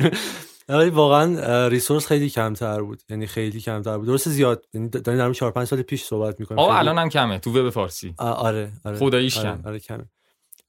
ولی 0.70 0.90
واقعا 1.02 1.68
resource 1.68 2.08
خیلی 2.08 2.30
کمتر 2.30 2.82
بود. 2.82 3.02
یعنی 3.10 3.28
خیلی 3.28 3.62
کمتر 3.62 3.98
بود. 3.98 4.08
درست 4.08 4.30
زیاد. 4.30 4.66
یعنی 4.74 4.90
داریم 4.90 5.20
در 5.28 5.34
4 5.34 5.52
5 5.52 5.68
سال 5.68 5.82
پیش 5.82 6.04
صحبت 6.04 6.40
می‌کنیم. 6.40 6.60
آه 6.60 6.80
الان 6.80 6.98
هم 6.98 7.10
کمه. 7.10 7.40
تو 7.40 7.60
وب 7.60 7.70
فارسی. 7.70 8.14
آره 8.18 8.72
آره. 8.86 8.98
خداییش 8.98 9.38
آره, 9.38 9.50
کم 9.50 9.62
آره 9.66 9.80
کمه. 9.80 10.06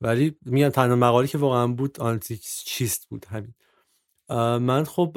ولی 0.00 0.36
میگم 0.44 0.68
تنها 0.68 0.96
مقاله 0.96 1.28
که 1.28 1.38
واقعا 1.38 1.66
بود 1.66 2.00
analytics 2.00 2.62
چیست 2.66 3.08
بود؟ 3.08 3.26
همین. 3.30 3.54
من 4.66 4.84
خب 4.84 5.16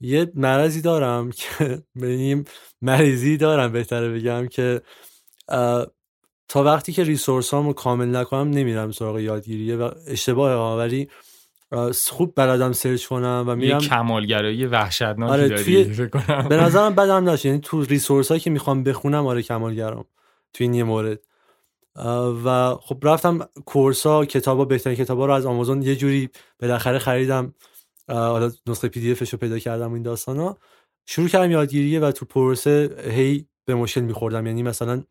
یه 0.00 0.32
مرضی 0.34 0.80
دارم 0.80 1.30
که 1.30 1.54
ببینیم 2.02 2.44
مریضی 2.82 3.36
دارم 3.36 3.72
بهتره 3.72 4.08
بگم 4.08 4.46
که 4.46 4.82
تا 6.52 6.62
وقتی 6.62 6.92
که 6.92 7.04
ریسورس 7.04 7.50
هامو 7.50 7.72
کامل 7.72 8.16
نکنم 8.16 8.50
نمیرم 8.50 8.90
سراغ 8.90 9.18
یادگیریه 9.18 9.76
و 9.76 9.90
اشتباه 10.06 10.52
ها 10.52 10.78
ولی 10.78 11.08
خوب 12.08 12.32
بلدم 12.36 12.72
سرچ 12.72 13.06
کنم 13.06 13.44
و 13.46 13.54
میرم. 13.54 13.80
یه 13.80 13.88
کمالگرایی 13.88 14.66
وحشتناکی 14.66 15.32
آره 15.32 15.48
داری 15.48 15.84
توی... 15.84 16.08
به 16.48 16.56
نظرم 16.56 16.94
بدم 16.94 17.30
نشه. 17.30 17.48
یعنی 17.48 17.60
تو 17.60 17.82
ریسورس 17.82 18.28
هایی 18.28 18.40
که 18.40 18.50
می‌خوام 18.50 18.82
بخونم 18.82 19.26
آره 19.26 19.42
کمالگرام 19.42 20.04
تو 20.52 20.64
این 20.64 20.74
یه 20.74 20.84
مورد. 20.84 21.20
و 22.44 22.74
خب 22.74 22.98
رفتم 23.02 23.38
کورس 23.64 24.06
ها 24.06 24.24
کتاب 24.24 24.58
ها 24.58 24.64
بهترین 24.64 24.96
کتاب 24.96 25.18
ها 25.18 25.26
رو 25.26 25.32
از 25.32 25.46
آمازون 25.46 25.82
یه 25.82 25.96
جوری 25.96 26.28
بالاخره 26.60 26.98
خریدم. 26.98 27.54
حالا 28.08 28.52
نسخه 28.66 28.88
پی 28.88 29.00
دی 29.00 29.14
رو 29.14 29.38
پیدا 29.38 29.58
کردم 29.58 29.92
این 29.92 30.02
داستان 30.02 30.36
ها 30.36 30.58
شروع 31.06 31.28
کردم 31.28 31.50
یادگیریه 31.50 32.00
و 32.00 32.10
تو 32.10 32.26
پروسه 32.26 32.96
هی 33.10 33.46
به 33.64 33.74
مشکل 33.74 34.00
میخوردم. 34.00 34.46
یعنی 34.46 34.62
مثلا 34.62 35.02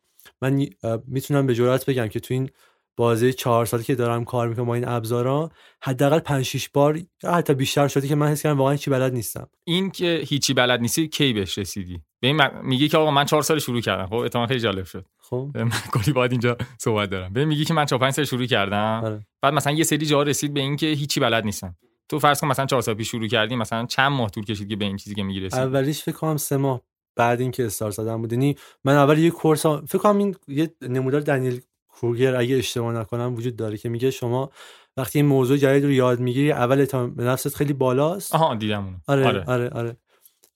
من 0.42 0.66
می‌تونم 1.06 1.46
به 1.46 1.54
جرات 1.54 1.86
بگم 1.86 2.08
که 2.08 2.20
تو 2.20 2.34
این 2.34 2.50
بازه 2.96 3.32
چهار 3.32 3.66
سالی 3.66 3.84
که 3.84 3.94
دارم 3.94 4.24
کار 4.24 4.48
می‌کنم 4.48 4.64
با 4.64 4.74
این 4.74 4.88
ابزارا 4.88 5.50
حداقل 5.82 6.18
5 6.18 6.44
6 6.44 6.68
بار 6.68 7.00
حتی 7.24 7.54
بیشتر 7.54 7.88
شده 7.88 8.08
که 8.08 8.14
من 8.14 8.28
حس 8.28 8.42
کردم 8.42 8.58
واقعا 8.58 8.76
چی 8.76 8.90
بلد 8.90 9.12
نیستم. 9.12 9.48
این 9.64 9.90
که 9.90 10.22
هیچی 10.26 10.54
بلد 10.54 10.80
نیستی 10.80 11.08
کی 11.08 11.32
بهش 11.32 11.58
رسیدی؟ 11.58 12.02
به 12.20 12.28
این 12.28 12.40
میگه 12.62 12.88
که 12.88 12.98
آقا 12.98 13.10
من 13.10 13.24
4 13.24 13.42
سال 13.42 13.58
شروع 13.58 13.80
کردم. 13.80 14.06
خب 14.06 14.14
اتفاقا 14.14 14.46
خیلی 14.46 14.60
جالب 14.60 14.84
شد. 14.84 15.06
خب. 15.18 15.50
من 15.54 15.70
کلی 15.92 16.12
باید 16.12 16.30
اینجا 16.30 16.56
صحبت 16.78 17.10
دارم. 17.10 17.32
به 17.32 17.44
میگی 17.44 17.64
که 17.64 17.74
من 17.74 17.86
4 17.86 17.98
5 17.98 18.12
سال 18.12 18.24
شروع 18.24 18.46
کردم. 18.46 19.00
آره. 19.04 19.26
بعد 19.42 19.54
مثلا 19.54 19.72
یه 19.72 19.84
سری 19.84 20.06
جا 20.06 20.22
رسید 20.22 20.54
به 20.54 20.60
این 20.60 20.76
که 20.76 20.86
هیچی 20.86 21.20
بلد 21.20 21.44
نیستم. 21.44 21.76
تو 22.08 22.18
فرض 22.18 22.40
کن 22.40 22.46
مثلا 22.46 22.66
4 22.66 22.82
سال 22.82 22.94
پیش 22.94 23.10
شروع 23.10 23.26
کردی 23.26 23.56
مثلا 23.56 23.86
چند 23.86 24.12
ماه 24.12 24.30
طول 24.30 24.44
کشید 24.44 24.68
که 24.68 24.76
به 24.76 24.84
این 24.84 24.96
چیزی 24.96 25.14
که 25.14 25.22
میگی 25.22 25.40
رسید 25.40 25.60
اولیش 25.60 26.02
فکر 26.02 26.16
کنم 26.16 26.36
سه 26.36 26.56
ماه. 26.56 26.80
بعد 27.16 27.40
اینکه 27.40 27.66
استار 27.66 27.90
زدم 27.90 28.20
بود. 28.20 28.32
یعنی 28.32 28.56
من 28.84 28.94
اول 28.94 29.18
یه 29.18 29.30
کورس 29.30 29.66
فکر 29.66 29.98
کنم 29.98 30.18
این 30.18 30.36
یه 30.48 30.74
نمودار 30.82 31.20
دنیل 31.20 31.60
کروگر 31.92 32.36
اگه 32.36 32.56
اشتباه 32.56 32.92
نکنم 32.92 33.34
وجود 33.34 33.56
داره 33.56 33.76
که 33.76 33.88
میگه 33.88 34.10
شما 34.10 34.50
وقتی 34.96 35.18
این 35.18 35.26
موضوع 35.26 35.56
جدید 35.56 35.84
رو 35.84 35.90
یاد 35.90 36.20
می‌گیری 36.20 36.52
اول 36.52 36.84
به 37.06 37.24
نفست 37.24 37.56
خیلی 37.56 37.72
بالاست. 37.72 38.34
آها 38.34 38.54
دیدم 38.54 38.84
اونو 38.84 38.96
آره 39.08 39.26
آره. 39.26 39.44
آره, 39.46 39.68
آره. 39.68 39.96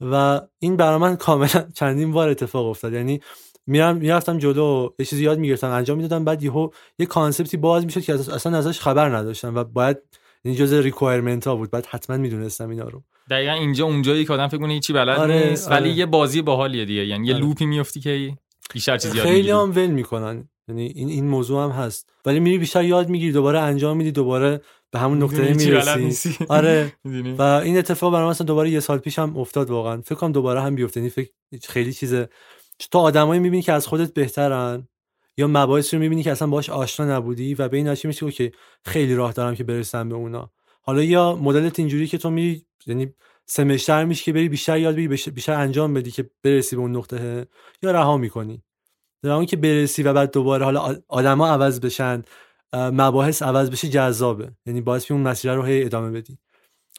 و 0.01 0.41
این 0.59 0.77
برای 0.77 0.99
من 0.99 1.17
کاملا 1.27 1.69
چندین 1.75 2.13
بار 2.13 2.29
اتفاق 2.29 2.67
افتاد. 2.67 2.93
یعنی 2.93 3.21
میرم 3.67 3.97
می‌رفتم 3.97 4.39
جلو 4.39 4.91
یه 4.99 5.07
چیزی 5.07 5.25
یاد 5.25 5.39
می‌گرفتم 5.39 5.71
انجام 5.71 5.97
می‌دادم. 5.97 6.25
بعد 6.25 6.43
یهو 6.43 6.69
یه 6.99 7.07
concept 7.07 7.51
ی 7.51 7.57
باز 7.57 7.85
می‌شد 7.85 8.01
که 8.01 8.15
اصلا 8.15 8.59
ازش 8.59 8.81
خبر 8.81 9.17
نداشتم 9.17 9.55
و 9.55 9.65
باید 9.65 9.99
این 10.43 10.55
جزء 10.55 10.81
requirement 10.81 11.47
ها 11.47 11.57
بود. 11.57 11.71
بعد 11.71 11.87
حتما 11.87 12.17
می‌دونستم 12.17 12.71
اینا 12.71 12.89
رو. 12.89 13.03
دقیقا 13.31 13.53
اینجا 13.53 13.85
اونجایی 13.85 14.25
که 14.25 14.33
آدم 14.33 14.49
فکر 14.49 14.61
کنه 14.61 14.73
هیچی 14.73 14.93
بلد 14.93 15.19
آره، 15.19 15.49
نیست 15.49 15.69
آره. 15.69 15.81
ولی 15.81 15.91
یه 15.91 16.07
بازی 16.07 16.43
باحالیه 16.43 16.85
دیگه. 16.85 17.07
یعنی 17.07 17.27
یه 17.27 17.35
آره. 17.35 17.45
loop 17.45 17.62
ی 17.62 17.67
میفتی 17.67 18.01
که 18.01 18.37
بیشتر 18.75 18.99
چیز 18.99 19.15
یاد 19.15 19.27
خیلی 19.27 19.51
هم 19.51 19.71
ول 19.71 19.87
می‌کنن. 19.87 20.49
یعنی 20.69 20.87
این 20.95 21.09
این 21.09 21.29
موضوع 21.29 21.65
هم 21.65 21.71
هست. 21.71 22.13
ولی 22.25 22.41
میری 22.41 22.59
بیشتر 22.59 22.85
یاد 22.85 23.09
می‌گیری 23.09 23.33
دوباره 23.33 23.61
انجام 23.61 23.97
میدی 23.97 24.13
دوباره 24.13 24.61
به 24.91 24.99
همون 24.99 25.23
نقطه 25.23 25.55
می‌رسی. 25.55 26.37
آره؟ 26.49 26.93
و 27.39 27.43
این 27.43 27.79
اتفاق 27.79 28.13
برای 28.13 28.29
مثلا 28.29 28.45
دوباره 28.45 28.71
یه 28.71 28.81
سال 28.81 28.99
پیش 28.99 29.19
هم 29.19 29.37
افتاد 29.37 29.71
واقعا. 29.71 30.01
فکر 30.01 30.15
کنم 30.15 30.33
دوباره 30.33 30.61
هم 30.61 30.75
بیفته. 30.75 31.01
یعنی 31.01 31.11
فکر 31.11 31.31
خیلی 31.69 31.93
چیزه 31.93 32.29
تو 32.91 32.99
آدمایی 32.99 33.41
می‌بینی 33.41 33.63
که 33.63 33.73
از 33.73 33.87
خودت 33.87 34.15
بهترن 34.15 34.89
یا 35.37 35.47
مباحثی 35.47 35.97
رو 35.97 36.03
می‌بینی 36.03 36.23
که 36.23 36.33
اصلا 36.33 36.49
باش 36.49 36.71
آشنا 36.71 37.17
نبودی 37.17 37.55
و 37.55 37.69
به 37.69 37.77
این 37.77 37.89
نتیجه 37.89 38.07
میشه 38.07 38.25
اوکی 38.25 38.53
خیلی 38.85 39.15
راه 39.15 39.33
دارم 39.33 39.55
که 39.55 39.65
برسم 39.65 40.09
به 40.09 40.15
اونا. 40.15 40.51
حالا 40.87 41.03
یا 41.03 41.37
مدلت 41.37 41.79
اینجوری 41.79 42.07
که 42.07 42.19
تو 42.19 42.31
میری 42.31 42.67
یعنی 42.87 43.15
سمشتر 43.47 44.05
میشه 44.05 44.25
که 44.25 44.33
بری 44.33 44.49
بیشتر 44.49 44.79
یاد 44.79 44.95
بگیری 44.95 45.09
بیشتر- 45.09 45.53
انجام 45.53 45.95
بدی 45.95 46.11
که 46.11 46.31
برسی 46.43 46.77
به 46.77 46.83
اون 46.83 46.97
نقطه 46.97 47.47
یا 47.83 47.91
رها 47.91 48.17
می‌کنی؟ 48.17 48.63
در 49.23 49.31
اون 49.31 49.47
که 49.47 49.57
برسی 49.57 50.03
و 50.03 50.13
بعد 50.13 50.33
دوباره 50.33 50.65
حالا 50.65 50.97
آدما 51.09 51.49
عوض 51.49 51.81
بشن 51.81 52.23
مباحث 52.75 53.43
عوض 53.43 53.71
بشه 53.71 53.89
جذابه. 53.89 54.53
یعنی 54.67 54.81
باعث 54.81 55.11
اون 55.11 55.21
مسیر 55.21 55.55
رو 55.55 55.63
هی 55.63 55.85
ادامه 55.85 56.11
بدی. 56.11 56.39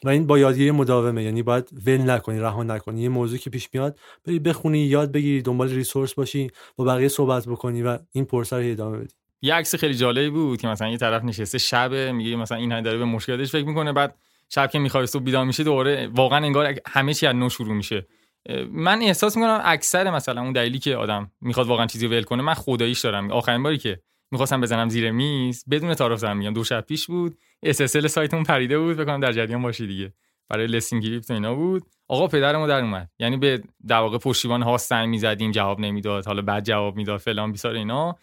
و 0.04 0.08
این 0.08 0.26
با 0.26 0.38
یادگیری 0.38 0.70
مداومه. 0.70 1.24
یعنی 1.24 1.42
باید 1.42 1.68
ول 1.86 2.10
نکنی 2.10 2.40
رها 2.40 2.62
نکنی. 2.62 3.02
یه 3.02 3.08
موضوع 3.08 3.38
که 3.38 3.50
پیش 3.50 3.68
میاد 3.72 3.98
بری 4.24 4.38
بخونی 4.38 4.78
یاد 4.78 5.12
بگیری 5.12 5.42
دنبال 5.42 5.68
ریسورس 5.68 6.14
باشی 6.14 6.50
با 6.76 6.84
بقیه 6.84 7.08
صحبت 7.08 7.48
بکنی 7.48 7.82
و 7.82 7.98
این 8.12 8.24
پرسه 8.24 8.56
رو 8.56 8.62
ادامه 8.72 8.98
بدی. 8.98 9.14
یه 9.42 9.54
عکس 9.54 9.74
خیلی 9.74 9.94
جالبی 9.94 10.30
بود 10.30 10.60
که 10.60 10.68
مثلا 10.68 10.88
یه 10.88 10.96
طرف 10.96 11.24
نشسته 11.24 11.58
شب 11.58 11.94
میگه 11.94 12.36
مثلا 12.36 12.58
این 12.58 12.80
داره 12.80 12.98
به 12.98 13.04
مشکلاتش 13.04 13.50
فکر 13.50 13.64
می‌کنه 13.64 13.92
بعد 13.92 14.14
شب 14.48 14.70
که 14.70 14.78
می‌خواد 14.78 15.04
صبح 15.04 15.22
بیدار 15.22 15.44
میشه 15.44 15.64
دوباره 15.64 16.06
واقعا 16.06 16.44
انگار 16.44 16.74
همه 16.86 17.14
چی 17.14 17.26
از 17.26 17.36
نو 17.36 17.48
شروع 17.48 17.74
میشه. 17.74 18.06
من 18.70 19.02
احساس 19.02 19.36
می‌کنم 19.36 19.60
اکثر 19.64 20.10
مثلا 20.10 20.40
اون 20.40 20.52
دلیلی 20.52 20.78
که 20.78 20.96
آدم 20.96 21.30
می‌خواد 21.40 21.66
واقعا 21.66 21.86
چیزی 21.86 22.06
ول 22.06 22.22
کنه 22.22 22.42
من 22.42 22.54
خداییش 22.54 23.00
دارم. 23.00 23.30
آخرین 23.30 23.62
باری 23.62 23.78
که 23.78 24.00
می‌خواستم 24.30 24.60
بزنم 24.60 24.88
زیر 24.88 25.10
میز 25.10 25.64
بدون 25.70 25.94
تعارف 25.94 26.20
دارم 26.20 26.36
میگم 26.36 26.54
دو 26.54 26.64
شب 26.64 26.80
پیش 26.80 27.06
بود 27.06 27.38
SSL 27.66 28.06
سایتمون 28.06 28.44
پریده 28.44 28.78
بود 28.78 28.96
بکنم 28.96 29.20
در 29.20 29.32
جریان 29.32 29.62
باشی 29.62 29.86
دیگه. 29.86 30.12
برای 30.48 30.66
لسینگ 30.66 31.02
کریپتو 31.02 31.34
اینا 31.34 31.54
بود. 31.54 31.82
آقا 32.08 32.26
پدرمو 32.26 32.66
در 32.66 32.80
اومد. 32.80 33.10
یعنی 33.18 33.36
به 33.36 33.62
در 33.86 33.98
واقع 33.98 34.18
پشتیبان 34.18 34.62
ها 34.62 34.78
سنگ 34.78 35.08
می‌زدیم 35.08 35.50
جواب 35.50 35.80
نمی‌داد. 35.80 36.26
حالا 36.26 36.42
بعد 36.42 36.64
جواب 36.64 36.96
می‌داد 36.96 37.20
فلان 37.20 37.52
بیسار 37.52 37.74
اینا. 37.74 38.16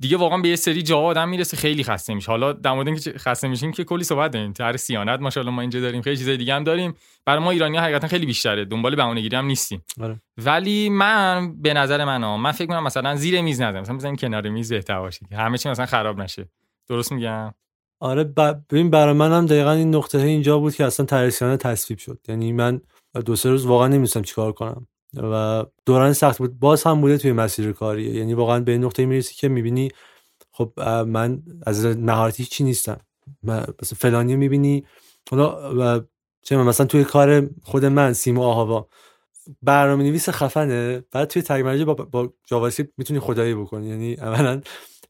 دیگه 0.00 0.16
واقعا 0.16 0.38
به 0.38 0.48
یه 0.48 0.56
سری 0.56 0.82
جاها 0.82 1.06
آدم 1.06 1.28
می‌رسه 1.28 1.56
خیلی 1.56 1.84
خسته 1.84 2.14
میشه. 2.14 2.30
حالا 2.30 2.52
در 2.52 2.72
مورد 2.72 2.86
اینکه 2.86 3.12
خسته 3.18 3.48
میشیم 3.48 3.72
که 3.72 3.84
کلی 3.84 4.04
صحبت 4.04 4.30
داریم. 4.30 4.52
تر 4.52 4.76
سیانت 4.76 5.20
ماشاءالله 5.20 5.54
ما 5.54 5.60
اینجا 5.60 5.80
داریم 5.80 6.02
خیلی 6.02 6.16
چیزای 6.16 6.36
دیگه 6.36 6.54
هم 6.54 6.64
داریم. 6.64 6.94
برای 7.26 7.44
ما 7.44 7.50
ایرانی 7.50 7.76
حقیقتا 7.76 8.08
خیلی 8.08 8.26
بیشتره. 8.26 8.64
دنبال 8.64 8.96
بهونه‌گیری 8.96 9.36
هم 9.36 9.46
نیستیم. 9.46 9.84
آره. 10.00 10.20
ولی 10.36 10.88
من 10.88 11.54
به 11.62 11.74
نظر 11.74 12.04
من 12.04 12.24
ها 12.24 12.36
من 12.36 12.52
فکر 12.52 12.66
کنم 12.66 12.82
مثلا 12.82 13.16
زیر 13.16 13.40
میز 13.40 13.60
نذارم 13.60 13.82
مثلا 13.82 13.96
بزنیم 13.96 14.16
کنار 14.16 14.48
میز 14.48 14.72
بهتر 14.72 15.00
باشه 15.00 15.26
همه 15.32 15.58
چی 15.58 15.68
مثلا 15.68 15.86
خراب 15.86 16.20
نشه. 16.20 16.48
درست 16.88 17.12
میگم؟ 17.12 17.54
آره 18.00 18.24
ببین 18.24 18.90
برای 18.90 19.14
من 19.14 19.32
هم 19.32 19.46
دقیقا 19.46 19.72
این 19.72 19.94
نقطه 19.94 20.18
اینجا 20.18 20.58
بود 20.58 20.74
که 20.74 20.84
اصلا 20.84 21.06
طرح 21.06 21.27
صیانت 21.27 21.56
تصویب 21.56 21.98
شد. 21.98 22.18
یعنی 22.28 22.52
من 22.52 22.80
دو 23.24 23.36
سه 23.36 23.50
روز 23.50 23.66
واقعا 23.66 23.86
نمی‌دونستم 23.86 24.22
چیکار 24.22 24.52
کنم. 24.52 24.86
و 25.14 25.64
دوران 25.86 26.12
سخت 26.12 26.38
بود. 26.38 26.58
باز 26.58 26.82
هم 26.82 27.00
بوده 27.00 27.18
توی 27.18 27.32
مسیر 27.32 27.72
کاریه 27.72 28.14
یعنی 28.14 28.34
واقعا 28.34 28.60
به 28.60 28.72
این 28.72 28.84
نقطه 28.84 29.06
می‌رسی 29.06 29.34
که 29.34 29.48
می‌بینی 29.48 29.88
خب 30.52 30.72
من 31.06 31.42
از 31.66 31.86
مهارتی 31.86 32.44
چی 32.44 32.64
نیستم. 32.64 32.98
من- 33.42 33.66
مثلا 33.82 33.98
فلانی 33.98 34.36
می‌بینی. 34.36 34.84
حالا 35.30 35.74
و 35.78 36.04
چه 36.42 36.56
مثلا 36.56 36.86
توی 36.86 37.04
کار 37.04 37.50
خود 37.62 37.84
من 37.84 38.12
Simo 38.12 38.42
Ahava. 38.42 38.88
برنامه 39.62 40.04
نویس 40.04 40.28
خفنه. 40.28 41.04
بعد 41.12 41.28
توی 41.28 41.42
Tag 41.42 41.62
Manager 41.64 41.84
با, 41.84 41.94
با 41.94 42.32
JavaScript 42.44 42.92
می‌تونی 42.98 43.20
خدایی 43.20 43.54
بکنی. 43.54 43.88
یعنی 43.88 44.14
اولا 44.14 44.60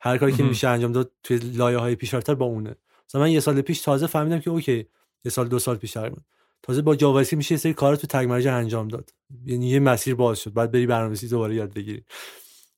هر 0.01 0.19
کاری 0.19 0.33
که. 0.33 0.43
میشه 0.43 0.69
انجام 0.69 0.93
داد 0.93 1.13
توی 1.23 1.37
لایه 1.37 1.79
های 1.79 1.95
پیشرفته‌تر 1.95 2.35
با 2.35 2.47
اونه. 2.47 2.77
مثلا 3.09 3.21
من 3.21 3.31
یه 3.31 3.41
سال 3.41 3.61
پیش 3.61 3.81
تازه 3.81 4.07
فهمیدم 4.07 4.41
که 4.41 4.51
OK 4.51 4.87
یه 5.25 5.31
سال 5.31 5.49
دو 5.49 5.59
سال 5.59 5.77
پیش 5.77 5.93
تقریبا. 5.93 6.17
تازه 6.63 6.83
با 6.83 6.97
JavaScript 6.97 7.39
میشه 7.39 7.53
یه 7.53 7.59
سری 7.59 7.75
کارا 7.75 7.97
تو 7.97 8.07
Tag 8.07 8.27
Manager 8.29 8.53
انجام 8.53 8.89
داد. 8.89 9.11
یعنی 9.45 9.69
یه 9.69 9.81
مسیر 9.81 10.15
باز 10.15 10.39
شد. 10.39 10.53
بعد 10.53 10.71
بری 10.71 10.87
برنامه‌نویسی 10.87 11.29
دوباره 11.29 11.55
یاد 11.55 11.75
بگیری. 11.75 12.05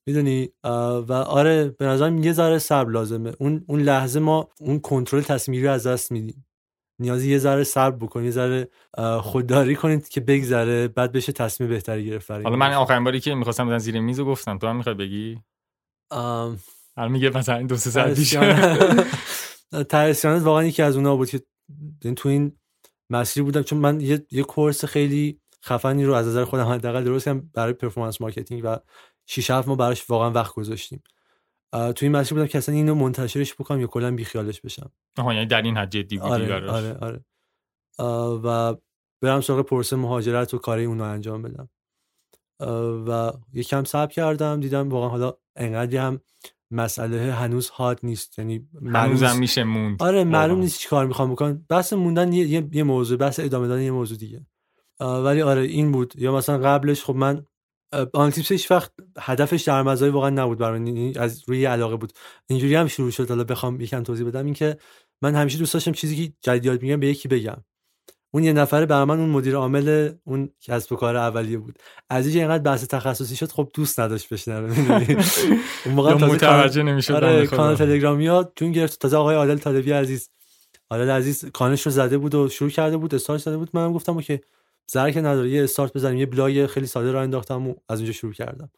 می‌دونی؟ 0.07 0.49
و 0.63 1.13
آره 1.13 1.69
به 1.69 1.85
نظرم 1.85 2.23
یه 2.23 2.33
ذره 2.33 2.59
صبر 2.59 2.91
لازمه. 2.91 3.33
اون 3.39 3.63
اون 3.67 3.81
لحظه 3.81 4.19
ما 4.19 4.49
اون 4.59 4.79
کنترل 4.79 5.21
تصمیم 5.21 5.55
گیری 5.55 5.67
رو 5.67 5.73
از 5.73 5.87
دست 5.87 6.11
میدیم. 6.11 6.45
نیازی 6.99 7.31
یه 7.31 7.37
ذره 7.37 7.63
صبر 7.63 7.95
بکنی 7.95 8.25
یه 8.25 8.31
ذره 8.31 8.69
خودداری 9.21 9.75
کنید 9.75 10.09
که 10.09 10.21
بگذره 10.21 10.87
بعد 10.87 11.11
بشه 11.11 11.31
تصمیم 11.31 11.69
بهتری 11.69 12.05
گرفت 12.05 12.31
حالا 12.31 12.55
من. 12.55 12.73
آخرین 12.73 13.03
باری 13.03 13.19
که 13.19 13.35
می‌خواستم 13.35 13.65
بزنم 13.65 13.79
زیر 13.79 13.99
میز 13.99 14.19
رو 14.19 14.25
گفتم. 14.25 14.57
تو 14.57 14.67
هم 14.67 14.75
می‌خوای 14.75 14.95
بگی؟ 14.95 15.39
ام، 16.11 16.59
الان 16.97 17.11
میگه 17.11 17.29
مثلا 17.29 17.55
این 17.55 17.67
دو 17.67 17.77
سه 17.77 17.89
ساعت 17.89 18.15
پیش. 18.15 18.35
واقعا 20.25 20.63
یکی 20.63 20.81
از 20.81 20.95
اونها 20.95 21.15
بود 21.15 21.29
که 21.29 21.41
این 22.03 22.15
تو 22.15 22.29
این 22.29 22.57
مسیر 23.11 23.43
بودم 23.43 23.61
چون 23.61 23.79
من 23.79 24.01
یه, 24.01 24.25
یه 24.31 24.43
course 24.43 24.85
خیلی 24.85 25.41
خفنی 25.63 26.05
رو 26.05 26.13
از 26.13 26.27
نظر 26.27 26.45
خودم 26.45 26.65
حداقل 26.65 27.03
درست 27.03 27.25
کردم 27.25 27.49
برای 27.53 27.73
performance 27.73 28.21
marketing 28.21 28.61
و 28.65 28.77
6 29.25 29.51
7 29.51 29.67
ماه 29.67 29.75
براش 29.75 30.09
واقعا 30.09 30.31
وقت 30.31 30.53
گذاشتیم. 30.53 31.03
تو 31.71 31.95
این 32.01 32.11
مسیر 32.11 32.33
بودم 32.33 32.47
که 32.47 32.57
اصلا 32.57 32.75
اینو 32.75 32.95
منتشرش 32.95 33.53
بکنم 33.53 33.81
یا 33.81 33.87
کلا 33.87 34.11
بیخیالش 34.15 34.61
بشم. 34.61 34.91
آها 35.17 35.33
یعنی 35.33 35.45
در 35.45 35.61
این 35.61 35.77
حد 35.77 35.89
جدی 35.89 36.17
بودی 36.17 36.31
آره 36.31 36.45
براش. 36.45 36.69
آره 36.69 36.97
آره. 37.01 37.23
و 38.43 38.75
برم 39.21 39.41
سراغ 39.41 39.65
پروسه 39.65 39.95
مهاجرت 39.95 40.53
و 40.53 40.57
کاری 40.57 40.85
اونو 40.85 41.03
انجام 41.03 41.41
بدم. 41.41 41.69
و 43.07 43.31
یکم 43.53 43.83
صبر 43.83 44.11
کردم 44.11 44.59
دیدم 44.59 44.89
واقعا 44.89 45.09
حالا 45.09 45.33
انقدری 45.55 45.97
هم 45.97 46.21
مسئله 46.71 47.33
هنوز 47.33 47.69
هات 47.69 47.99
نیست. 48.03 48.39
یعنی 48.39 48.67
نیست- 48.81 49.35
میشه 49.35 49.63
موند. 49.63 50.03
آره 50.03 50.23
معلوم. 50.23 50.59
نیست 50.59 50.79
چی 50.79 50.89
کار 50.89 51.05
می‌خوام 51.05 51.31
بکنم. 51.31 51.65
بحث 51.69 51.93
موندن 51.93 52.33
یه, 52.33 52.47
یه،, 52.47 52.69
یه 52.71 52.83
موضوع 52.83 53.17
بحث 53.17 53.39
ادامه 53.39 53.67
دادن 53.67 53.81
یه 53.81 53.91
موضوع 53.91 54.17
دیگه. 54.17 54.45
ولی 54.99 55.41
آره 55.41 55.61
این 55.61 55.91
بود. 55.91 56.13
یا 56.17 56.35
مثلا 56.35 56.57
قبلش 56.57 57.03
خب 57.03 57.15
من 57.15 57.45
آنتیپس 58.13 58.51
هیچ 58.51 58.71
وقت 58.71 58.91
هدفش 59.19 59.61
در 59.61 59.83
مزای 59.83 60.09
واقعا 60.09 60.29
نبود 60.29 60.57
برای 60.57 61.13
از 61.17 61.43
روی 61.47 61.65
علاقه 61.65 61.95
بود. 61.95 62.13
اینجوری 62.47 62.75
هم 62.75 62.87
شروع 62.87 63.11
شد. 63.11 63.29
حالا 63.29 63.43
بخوام 63.43 63.81
یکم 63.81 64.03
توضیح 64.03 64.27
بدم. 64.27 64.45
اینکه 64.45 64.77
من 65.21 65.35
همیشه 65.35 65.57
دوست 65.57 65.73
داشتم 65.73 65.91
چیزی 65.91 66.27
که 66.27 66.33
جدید 66.41 66.65
یاد 66.65 66.81
میگم 66.81 66.99
به 66.99 67.07
یکی 67.07 67.27
بگم. 67.27 67.57
اون 68.33 68.43
یه 68.43 68.53
نفره 68.53 68.85
برای 68.85 69.05
من 69.05 69.19
اون 69.19 69.29
مدیر 69.29 69.55
عامل 69.55 70.11
اون 70.23 70.49
کسب 70.61 70.93
و 70.93 70.95
کار 70.95 71.15
اولیه 71.15 71.57
بود. 71.57 71.79
از 72.09 72.25
اینجا 72.25 72.39
اینقدر 72.39 72.63
بحث 72.63 72.87
تخصصی 72.87 73.35
شد 73.35 73.51
خب 73.51 73.69
دوست 73.73 73.99
نداشت 73.99 74.33
بشنوه 74.33 74.75
اون 75.85 75.95
موقع 75.95 76.13
متوجه 76.13 76.83
نمی‌شد 76.83 77.13
آره 77.13 77.47
کانال 77.47 77.75
تلگرامی 77.75 78.27
ها 78.27 78.51
چون 78.55 78.71
گرفت. 78.71 78.99
تازه 78.99 79.17
آقای 79.17 79.35
عادل 79.35 79.57
طالبی 79.57 79.91
عزیز. 79.91 80.29
عادل 80.89 81.09
عزیز 81.09 81.45
کانش 81.45 81.81
رو 81.81 81.91
زده 81.91 82.17
بود 82.17 82.35
و 82.35 82.49
شروع 82.49 82.69
کرده 82.69 82.97
بود 82.97 83.15
استارت 83.15 83.41
زده 83.41 83.57
بود. 83.57 83.69
منم 83.73 83.93
گفتم 83.93 84.21
که 84.21 84.41
زرک 84.91 85.17
نداره 85.17 85.49
یه 85.49 85.63
استارت 85.63 85.93
بزنیم 85.93 86.19
یه 86.19 86.25
بلاگ 86.25 86.65
خیلی 86.65 86.87
ساده 86.87 87.11
را 87.11 87.21
انداختم 87.21 87.67
و 87.67 87.73
از 87.89 87.99
اونجا 87.99 88.13
شروع 88.13 88.33
کردم. 88.33 88.69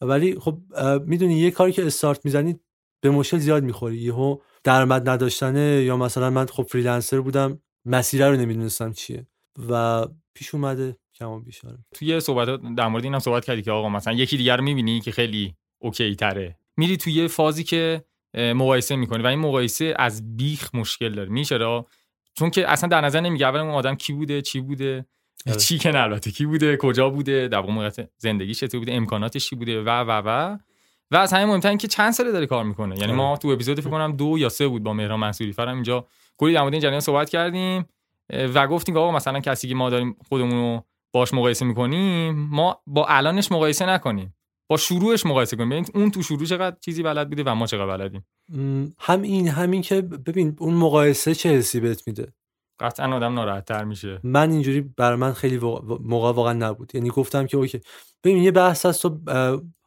ولی 0.00 0.38
خب 0.40 0.58
می‌دونی 1.06 1.38
یه 1.38 1.50
کاری 1.50 1.72
که 1.72 1.86
استارت 1.86 2.24
می‌زنی 2.24 2.60
به 3.00 3.10
مشکل 3.10 3.38
زیاد 3.38 3.62
می‌خوری. 3.62 3.96
یهو 3.96 4.36
درآمد 4.64 5.08
نداشتنه 5.08 5.60
یا 5.60 5.96
مثلا 5.96 6.30
من 6.30 6.46
خب 6.46 6.62
freelancer 6.62 7.20
بودم. 7.20 7.60
مسیره 7.84 8.28
رو 8.28 8.36
نمی‌دونستم 8.36 8.92
چیه. 8.92 9.26
و 9.68 10.06
پیش 10.34 10.54
اومده 10.54 10.96
کم 11.14 11.40
بیش 11.40 11.64
آره. 11.64 11.78
توی 11.94 12.20
صحبت 12.20 12.74
در 12.76 12.88
مورد 12.88 13.04
اینم 13.04 13.18
صحبت 13.18 13.44
کردی 13.44 13.62
که 13.62 13.70
آقا 13.70 13.88
مثلا 13.88 14.12
یکی 14.12 14.36
دیگر 14.36 14.56
رو 14.56 14.64
می‌بینی 14.64 15.00
که 15.00 15.12
خیلی 15.12 15.54
OK 15.78 16.16
تره. 16.16 16.58
میری 16.76 16.96
توی 16.96 17.12
یه 17.12 17.28
فازی 17.28 17.64
که 17.64 18.04
مقایسه 18.34 18.96
می‌کنی 18.96 19.22
و 19.22 19.26
این 19.26 19.38
مقایسه 19.38 19.94
از 19.98 20.36
بیخ 20.36 20.74
مشکل 20.74 21.14
داره. 21.14 21.28
میشه 21.28 21.58
چون 22.34 22.50
که 22.50 22.70
اصلا 22.70 22.88
در 22.88 23.00
نظر 23.00 23.20
نمی‌گیره 23.20 23.46
اول 23.46 23.60
اون 23.60 23.70
آدم 23.70 23.94
کی 23.94 24.12
بوده 24.12 24.42
چی 24.42 24.60
بوده 24.60 25.06
آره. 25.46 25.56
چی 25.56 25.78
که 25.78 26.02
البته 26.02 26.30
کی 26.30 26.46
بوده 26.46 26.76
کجا 26.76 27.10
بوده 27.10 27.48
در 27.48 27.58
واقع 27.58 28.06
زندگی 28.18 28.54
چطور 28.54 28.80
بوده 28.80 28.92
امکاناتش 28.92 29.48
چی 29.48 29.56
بوده 29.56 29.82
و 29.82 29.88
و 29.88 30.22
و. 30.24 30.58
و 31.10 31.16
از 31.16 31.32
همین 31.32 31.46
مهمتر 31.46 31.76
که 31.76 31.88
چند 31.88 32.12
ساله 32.12 32.32
داره 32.32 32.46
کار 32.46 32.64
می‌کنه. 32.64 32.98
یعنی 32.98 33.12
ما 33.12 33.28
آره. 33.30 33.38
تو 33.38 33.48
اپیزود 33.48 33.80
فکر 33.80 33.90
کنم 33.90 34.16
دو 34.16 34.38
یا 34.38 34.48
سه 34.48 34.68
بود 34.68 34.82
با 34.82 34.92
مهران 34.92 35.20
منصوری 35.20 35.52
فرام 35.52 35.74
اینجا 35.74 36.06
کلی 36.38 36.52
در 36.54 36.60
مورد 36.60 36.72
این 36.72 36.82
جریان 36.82 37.00
صحبت 37.00 37.30
کردیم 37.30 37.86
و 38.32 38.66
گفتیم 38.66 38.94
که 38.94 39.00
آقا 39.00 39.12
مثلا 39.12 39.40
کسی 39.40 39.68
که 39.68 39.74
ما 39.74 39.90
داریم 39.90 40.16
خودمون 40.28 40.52
رو 40.52 40.84
باش 41.14 41.34
مقایسه 41.34 41.64
می‌کنیم 41.64 42.34
ما 42.34 42.82
با 42.86 43.06
الانش 43.06 43.52
مقایسه 43.52 43.86
نکنیم 43.86 44.36
با 44.70 44.76
شروعش 44.76 45.26
مقایسه 45.26 45.56
کنیم. 45.56 45.68
ببین 45.68 45.86
اون 45.94 46.10
تو 46.10 46.22
شروع 46.22 46.44
چقدر 46.44 46.76
چیزی 46.80 47.02
بلد 47.02 47.28
بوده 47.28 47.42
و 47.46 47.54
ما 47.54 47.66
چقدر 47.66 47.96
بلدیم. 47.96 48.26
هم 48.98 49.22
این 49.22 49.48
همین 49.48 49.82
که 49.82 50.02
ببین 50.02 50.56
اون 50.58 50.74
مقایسه 50.74 51.34
چه 51.34 51.48
حسی 51.48 51.80
بهت 51.80 52.06
میده؟ 52.06 52.32
قطعا 52.80 53.16
آدم 53.16 53.34
ناراحت 53.34 53.64
تر 53.64 53.84
میشه. 53.84 54.20
من 54.22 54.50
اینجوری 54.50 54.80
برای 54.80 55.16
من 55.16 55.32
خیلی 55.32 55.58
موقع 55.58 56.32
واقعا 56.32 56.52
نبود. 56.52 56.94
یعنی 56.94 57.10
گفتم 57.10 57.46
که 57.46 57.56
اوکی 57.56 57.80
ببین 58.24 58.42
یه 58.42 58.50
بحث 58.50 58.86
هست 58.86 59.02
تو 59.02 59.18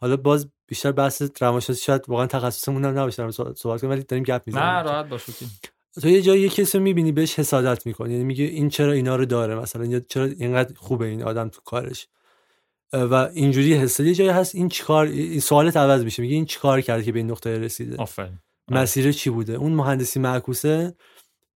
حالا 0.01 0.17
باز 0.17 0.49
بیشتر 0.67 0.91
بحث 0.91 1.23
روانشناسی 1.41 1.81
شاید 1.81 2.01
واقعا 2.07 2.27
تخصصمون 2.27 2.85
هم 2.85 2.99
نباشه 2.99 3.31
صحبت 3.31 3.81
کنیم 3.81 3.91
ولی 3.91 4.03
داریم 4.03 4.23
گپ 4.23 4.41
می‌زنیم. 4.45 4.65
نه 4.65 4.81
راحت 4.81 5.09
باش 5.09 5.23
تو 6.01 6.09
یه 6.09 6.21
جایی 6.21 6.41
یه 6.41 6.49
کسی 6.49 6.79
می‌بینی 6.79 7.11
بهش 7.11 7.39
حسادت 7.39 7.85
می‌کنی. 7.85 8.13
یعنی 8.13 8.25
میگه 8.25 8.43
این 8.43 8.69
چرا 8.69 8.91
اینا 8.91 9.15
رو 9.15 9.25
داره 9.25 9.55
مثلا؟ 9.55 9.85
یا 9.85 9.99
چرا 9.99 10.25
اینقدر 10.25 10.75
خوبه 10.75 11.05
این 11.05 11.23
آدم 11.23 11.49
تو 11.49 11.61
کارش؟ 11.61 12.07
و 12.93 13.13
اینجوری 13.33 13.73
حسه 13.73 14.07
یه 14.07 14.13
جایی 14.13 14.29
هست 14.29 14.55
این 14.55 14.69
چیکار 14.69 15.05
این 15.05 15.39
سوالت 15.39 15.77
عوض 15.77 16.03
میشه. 16.03 16.21
میگه 16.21 16.35
این 16.35 16.45
چیکار 16.45 16.81
کرده 16.81 17.03
که 17.03 17.11
به 17.11 17.19
این 17.19 17.31
نقطه 17.31 17.59
رسیده؟ 17.59 17.97
آفرین. 17.97 18.39
مسیر 18.71 19.11
چی 19.11 19.29
بوده؟ 19.29 19.53
اون 19.53 19.71
مهندسی 19.71 20.19
معکوسه. 20.19 20.95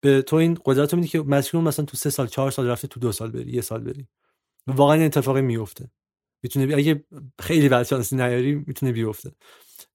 به 0.02 0.22
تو 0.22 0.36
این 0.36 0.58
قدرت 0.66 0.94
رو 0.94 1.00
میده 1.00 1.12
که 1.12 1.22
مسیر 1.22 1.60
مثلا 1.60 1.86
تو 1.86 1.98
سه 1.98 2.10
سال 2.10 2.28
چهار 2.28 2.52
سال 2.52 2.68
رفته 2.68 2.88
تو 2.88 3.00
دو 3.00 3.12
سال 3.12 3.32
بری 3.32 3.52
یه 3.52 3.62
سال 3.62 3.82
بری. 3.82 4.08
واقعا 4.68 4.96
این 4.96 5.06
اتفاقی 5.06 5.42
میفته 5.42 5.90
می‌تونه 6.44 6.76
اگه 6.76 7.04
خیلی 7.40 7.70
بدشانسی 7.70 8.16
نیاری 8.16 8.56
می‌تونه 8.56 8.92
بیفته. 8.92 9.32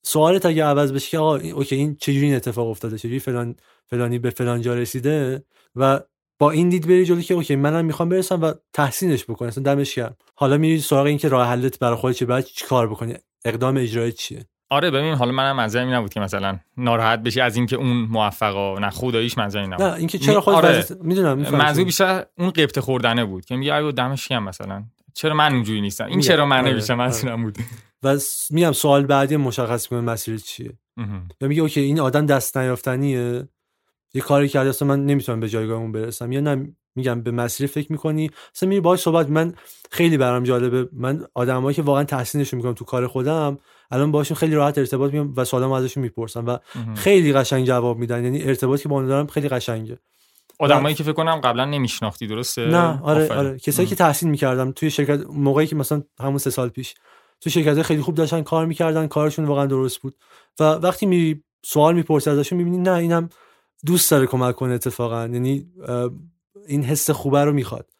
سوالت 0.03 0.47
اگه 0.47 0.65
عوض 0.65 0.93
بشه 0.93 1.11
که 1.11 1.19
آقا 1.19 1.37
OK 1.37 1.77
این 1.77 1.97
چجوری 2.01 2.27
این 2.27 2.35
اتفاق 2.35 2.69
افتاده؟ 2.69 2.99
چجوری 2.99 3.19
فلان 3.19 3.55
فلانی 3.87 4.19
به 4.19 4.31
فلان 4.31 4.61
جا 4.61 4.75
رسیده؟ 4.75 5.45
و 5.77 6.01
با 6.39 6.51
این 6.51 6.69
دید 6.69 6.87
بری 6.87 7.05
جلو 7.05 7.21
که 7.21 7.35
OK 7.35 7.57
منم 7.57 7.85
می‌خوام 7.85 8.09
برسم 8.09 8.43
و 8.43 8.53
تحسینش 8.73 9.25
بکنم 9.25 9.49
اصلا 9.49 9.65
دمش 9.65 9.95
گرم. 9.95 10.17
حالا 10.35 10.59
میری 10.59 10.81
سراغ 10.81 11.07
این 11.07 11.19
که 11.19 11.29
راه 11.29 11.49
حلت 11.49 11.79
برای 11.79 11.97
خودت 11.97 12.17
چه 12.17 12.27
بعد 12.27 12.45
چیکار 12.45 12.89
بکنی؟ 12.89 13.15
اقدام 13.45 13.77
اجرایی 13.77 14.13
چیه؟ 14.13 14.45
آره 14.71 14.91
ببین 14.91 15.15
حالا 15.15 15.33
منم 15.33 15.57
منظورم 15.57 15.87
این 15.87 15.95
نبود 15.95 16.13
که 16.13 16.21
مثلا 16.21 16.59
ناراحت 16.77 17.19
بشی 17.19 17.41
از 17.41 17.57
اینکه 17.57 17.77
اون 17.77 17.97
موفقه 17.97 18.79
نه 18.79 18.91
خداییش 18.91 19.39
منظور 19.39 19.61
این 19.61 19.73
نبود 19.73 19.87
نه 19.87 19.95
اینکه 19.95 20.19
چرا 20.19 20.41
خودت 20.41 20.65
آره. 20.65 20.85
می‌دونم 21.03 21.39
منظور 21.39 21.85
بیشتر 21.85 22.25
اون 22.39 22.51
غبطه 22.51 22.79
خوردنه 22.79 23.25
بود 23.25 23.45
که 23.45 23.57
میگه 23.57 23.75
اگه 23.75 23.93
دمش 23.93 24.29
گرم 24.29 24.45
مثلا. 24.45 24.85
چرا 25.15 25.35
من 25.35 25.53
اونجوری 25.53 25.81
نیستم؟ 25.81 26.07
این 26.07 26.21
چرا 26.21 26.47
من 26.47 26.59
آره. 26.59 26.73
نمیشم 26.73 27.01
آره. 27.01 27.37
بود؟ 27.37 27.59
و 28.03 28.19
میگم 28.51 28.73
سوال 28.73 29.07
بعدی 29.07 29.37
مشخص 29.37 29.87
کنه 29.87 30.01
مسیر 30.01 30.39
چیه. 30.39 30.73
یا 31.41 31.49
میگه 31.49 31.63
اوکی 31.63 31.81
این 31.81 32.01
آدم 32.01 32.27
دست 32.27 32.57
نیافتنیه؟ 32.57 33.49
یه 34.15 34.23
کاری 34.23 34.49
کرده 34.49 34.69
اصلا 34.69 34.89
من 34.89 35.07
نمی‌تونم 35.07 35.41
به 35.41 35.49
جایگاه 35.49 35.79
اون 35.79 35.93
برسم. 35.93 36.33
یا 36.33 36.41
نه 36.41 36.75
میگم 36.95 37.23
به 37.23 37.31
مسیر 37.31 37.67
فکر 37.67 37.93
می‌کنی؟ 37.93 38.31
اصلا 38.55 38.69
میری 38.69 38.81
باهاش 38.81 39.01
صحبت 39.01 39.29
من 39.29 39.55
خیلی 39.91 40.17
برام 40.17 40.43
جالبه. 40.43 40.89
من 40.93 41.25
آدمایی 41.35 41.75
که 41.75 41.83
واقعا 41.83 42.05
تحسینشون 42.05 42.57
می‌کنم 42.57 42.73
تو 42.73 42.85
کار 42.85 43.07
خودم 43.07 43.59
الان 43.91 44.13
باشون 44.13 44.37
خیلی 44.37 44.55
راحت 44.55 44.79
ارتباط 44.79 45.13
میگم 45.13 45.33
و 45.37 45.45
سوالام 45.45 45.73
ازشون 45.73 46.03
می‌پرسم 46.03 46.47
و 46.47 46.59
خیلی 46.95 47.33
قشنگ 47.33 47.67
جواب 47.67 47.99
میدن. 47.99 48.25
یعنی 48.25 48.43
ارتباطی 48.43 48.83
که 48.83 48.89
با 48.89 49.03
دارم 49.03 49.27
خیلی 49.27 49.49
قشنگه. 49.49 49.99
آدمایی 50.59 50.95
که 50.95 51.05
فکر 51.05 51.13
کنم 51.13 51.41
قبلا 51.41 51.65
نمیشناختی 51.65 52.27
درسته؟ 52.27 52.67
نه 52.67 53.01
آره 53.03 53.33
آره. 53.33 53.59
کسایی 53.59 53.89
که 53.89 53.95
تحسین 53.95 54.31
می‌کردم 54.31 54.73
توی 54.73 54.91
شرکت 54.91 55.21
موقعی 55.33 55.67
که 55.67 55.77
مثلا 55.77 56.03
همون 56.21 56.39
سه 56.39 56.51
سال 56.51 56.69
پیش 56.69 56.95
تو 57.43 57.51
شرکت 57.51 57.83
خیلی 57.83 58.03
خوب 58.03 58.15
داشتن 58.15 58.43
کار 58.43 58.67
می‌کردن 58.67 59.07
کارشون 59.07 59.45
واقعا 59.45 59.67
درست 59.67 59.99
بود. 59.99 60.15
و 60.61 60.65
وقتی 60.65 61.07
میری 61.07 61.45
سوال 61.65 61.95
می‌پرسی 61.95 62.31
ازشون 62.31 62.59
می‌بینی 62.59 62.79
نه 62.79 62.93
اینم 62.93 63.29
دوست 63.87 64.11
داره 64.11 64.27
کمک 64.27 64.55
کنه 64.55 64.73
اتفاقا. 64.73 65.21
یعنی 65.23 65.67
این 66.67 66.83
حس 66.83 67.11
خوبه 67.11 67.45
رو 67.45 67.53
می‌خواد. 67.53 67.91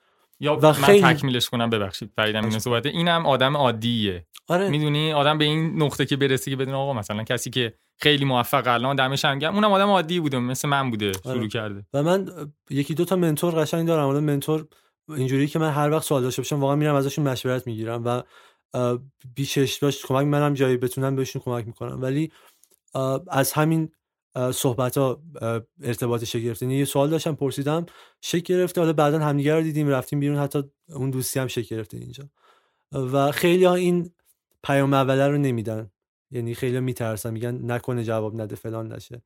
یا 0.41 0.57
و 0.57 0.67
من 0.67 0.73
خیلی... 0.73 1.03
تکمیلش 1.03 1.49
کنم 1.49 1.71
ببخشید 1.71 2.11
فریدم 2.17 2.41
این 2.41 2.59
صحبته 2.59 2.89
اینم 2.89 3.27
آدم 3.27 3.57
عادیه. 3.57 4.27
آره. 4.49 4.69
می‌دونی؟ 4.69 5.13
آدم 5.13 5.39
به 5.39 5.45
این 5.45 5.83
نقطه 5.83 6.07
که 6.07 6.17
برسه 6.17 6.51
که 6.51 6.57
بدون 6.57 6.75
آقا 6.75 6.93
مثلا 6.93 7.23
کسی 7.23 7.51
که 7.51 7.75
خیلی 7.99 8.25
موفق 8.25 8.63
الان 8.67 8.97
دمش 8.97 9.25
هم 9.25 9.39
گرم 9.39 9.55
اونم 9.55 9.73
آدم 9.73 9.89
عادی 9.89 10.21
بوده 10.21 10.39
مثل 10.39 10.69
من 10.69 10.91
بوده 10.91 11.13
آره. 11.25 11.37
شروع 11.37 11.49
کرده. 11.49 11.87
و 11.95 12.03
من 12.03 12.29
یکی 12.71 12.95
دو 12.95 13.05
تا 13.05 13.17
منتور 13.17 13.63
قشنگ 13.63 13.87
دارم. 13.87 14.09
الان 14.09 14.25
منتور 14.25 14.67
اینجوری 15.09 15.47
که 15.47 15.59
من 15.59 15.71
هر 15.71 15.91
وقت 15.91 16.05
سوال 16.05 16.23
داشته 16.23 16.43
باشم 16.43 16.61
واقعا 16.61 16.77
میرم 16.77 16.95
ازشون 16.95 17.29
مشورت 17.29 17.67
می‌گیرم. 17.67 18.03
و 18.05 18.23
بیشش 19.35 19.79
باش 19.79 20.07
کمک 20.07 20.27
منم 20.27 20.55
جایی 20.55 20.77
بتونم 20.77 21.17
بهشون 21.17 21.43
کمک 21.43 21.67
می‌کنم. 21.67 22.03
ولی 22.03 22.33
از 23.29 23.53
همین 23.53 23.93
صحبت 24.53 24.99
ها 24.99 25.23
ارتباط 25.83 26.25
شکل 26.25 26.43
گرفته 26.43 26.67
یعنی 26.67 26.79
یه 26.79 26.85
سوال 26.85 27.11
داشتم 27.11 27.35
پرسیدم 27.35 27.87
شکل 28.21 28.55
گرفته؟ 28.55 28.81
حالا 28.81 28.93
بعدا 28.93 29.19
همدیگه 29.19 29.55
رو 29.55 29.63
دیدیم 29.63 29.89
رفتیم 29.89 30.21
بیرون 30.21 30.39
حتی 30.39 30.63
اون 30.89 31.11
دوستی 31.11 31.41
هم 31.41 31.47
شکل 31.47 31.77
گرفته 31.77 31.97
اینجا. 31.97 32.29
و 32.93 33.33
خیلی 33.33 33.65
ها 33.65 33.75
این 33.75 34.11
پیام 34.65 34.95
اوله 34.95 35.29
رو 35.29 35.39
نمیدن. 35.39 35.91
یعنی 36.33 36.55
خیلی 36.55 36.81
میترسن 36.81 37.31
میگن 37.31 37.61
نکنه 37.73 38.05
جواب 38.05 38.41
نده 38.41 38.57
فلان 38.57 38.93
نشه. 38.93 39.23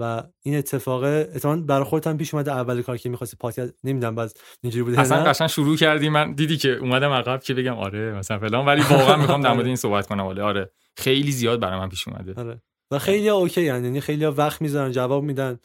و 0.00 0.22
این 0.42 0.56
اتفاق 0.56 1.02
اتفاقا 1.04 1.56
برای 1.56 1.84
خودت 1.84 2.06
هم 2.06 2.16
پیش 2.16 2.34
اومده 2.34 2.52
اول 2.52 2.82
کار 2.82 2.96
که 2.96 3.08
می‌خواستی 3.08 3.36
پادکست 3.40 3.74
نمی‌دونم 3.84 4.14
باز 4.14 4.34
اینجوری 4.62 4.82
بوده 4.82 5.00
اصلا 5.00 5.24
قشنگ 5.24 5.48
شروع 5.48 5.76
کردی 5.76 6.08
من 6.08 6.32
دیدی 6.32 6.56
که 6.56 6.68
اومدم 6.68 7.10
عقب 7.10 7.42
که 7.42 7.54
بگم 7.54 7.74
آره 7.74 8.12
مثلا 8.12 8.38
فلان 8.38 8.66
ولی 8.66 8.82
واقعا 8.90 9.16
می‌خوام 9.16 9.40
در 9.40 9.52
مورد 9.52 9.66
این 9.66 9.76
صحبت 9.76 10.06
کنم. 10.06 10.26
آره 10.26 10.42
آره. 10.42 10.70
خیلی 10.96 11.32
زیاد 11.32 11.60
برای 11.60 11.78
من 11.78 11.88
پیش 11.88 12.08
اومده. 12.08 12.34
آره. 12.40 12.62
و 12.90 12.98
خیلی 12.98 13.28
اوکی 13.28 13.62
یعنی 13.62 14.00
خیلی 14.00 14.24
وقت 14.24 14.62
می‌ذارن 14.62 14.92
جواب 14.92 15.24
میدن. 15.24 15.58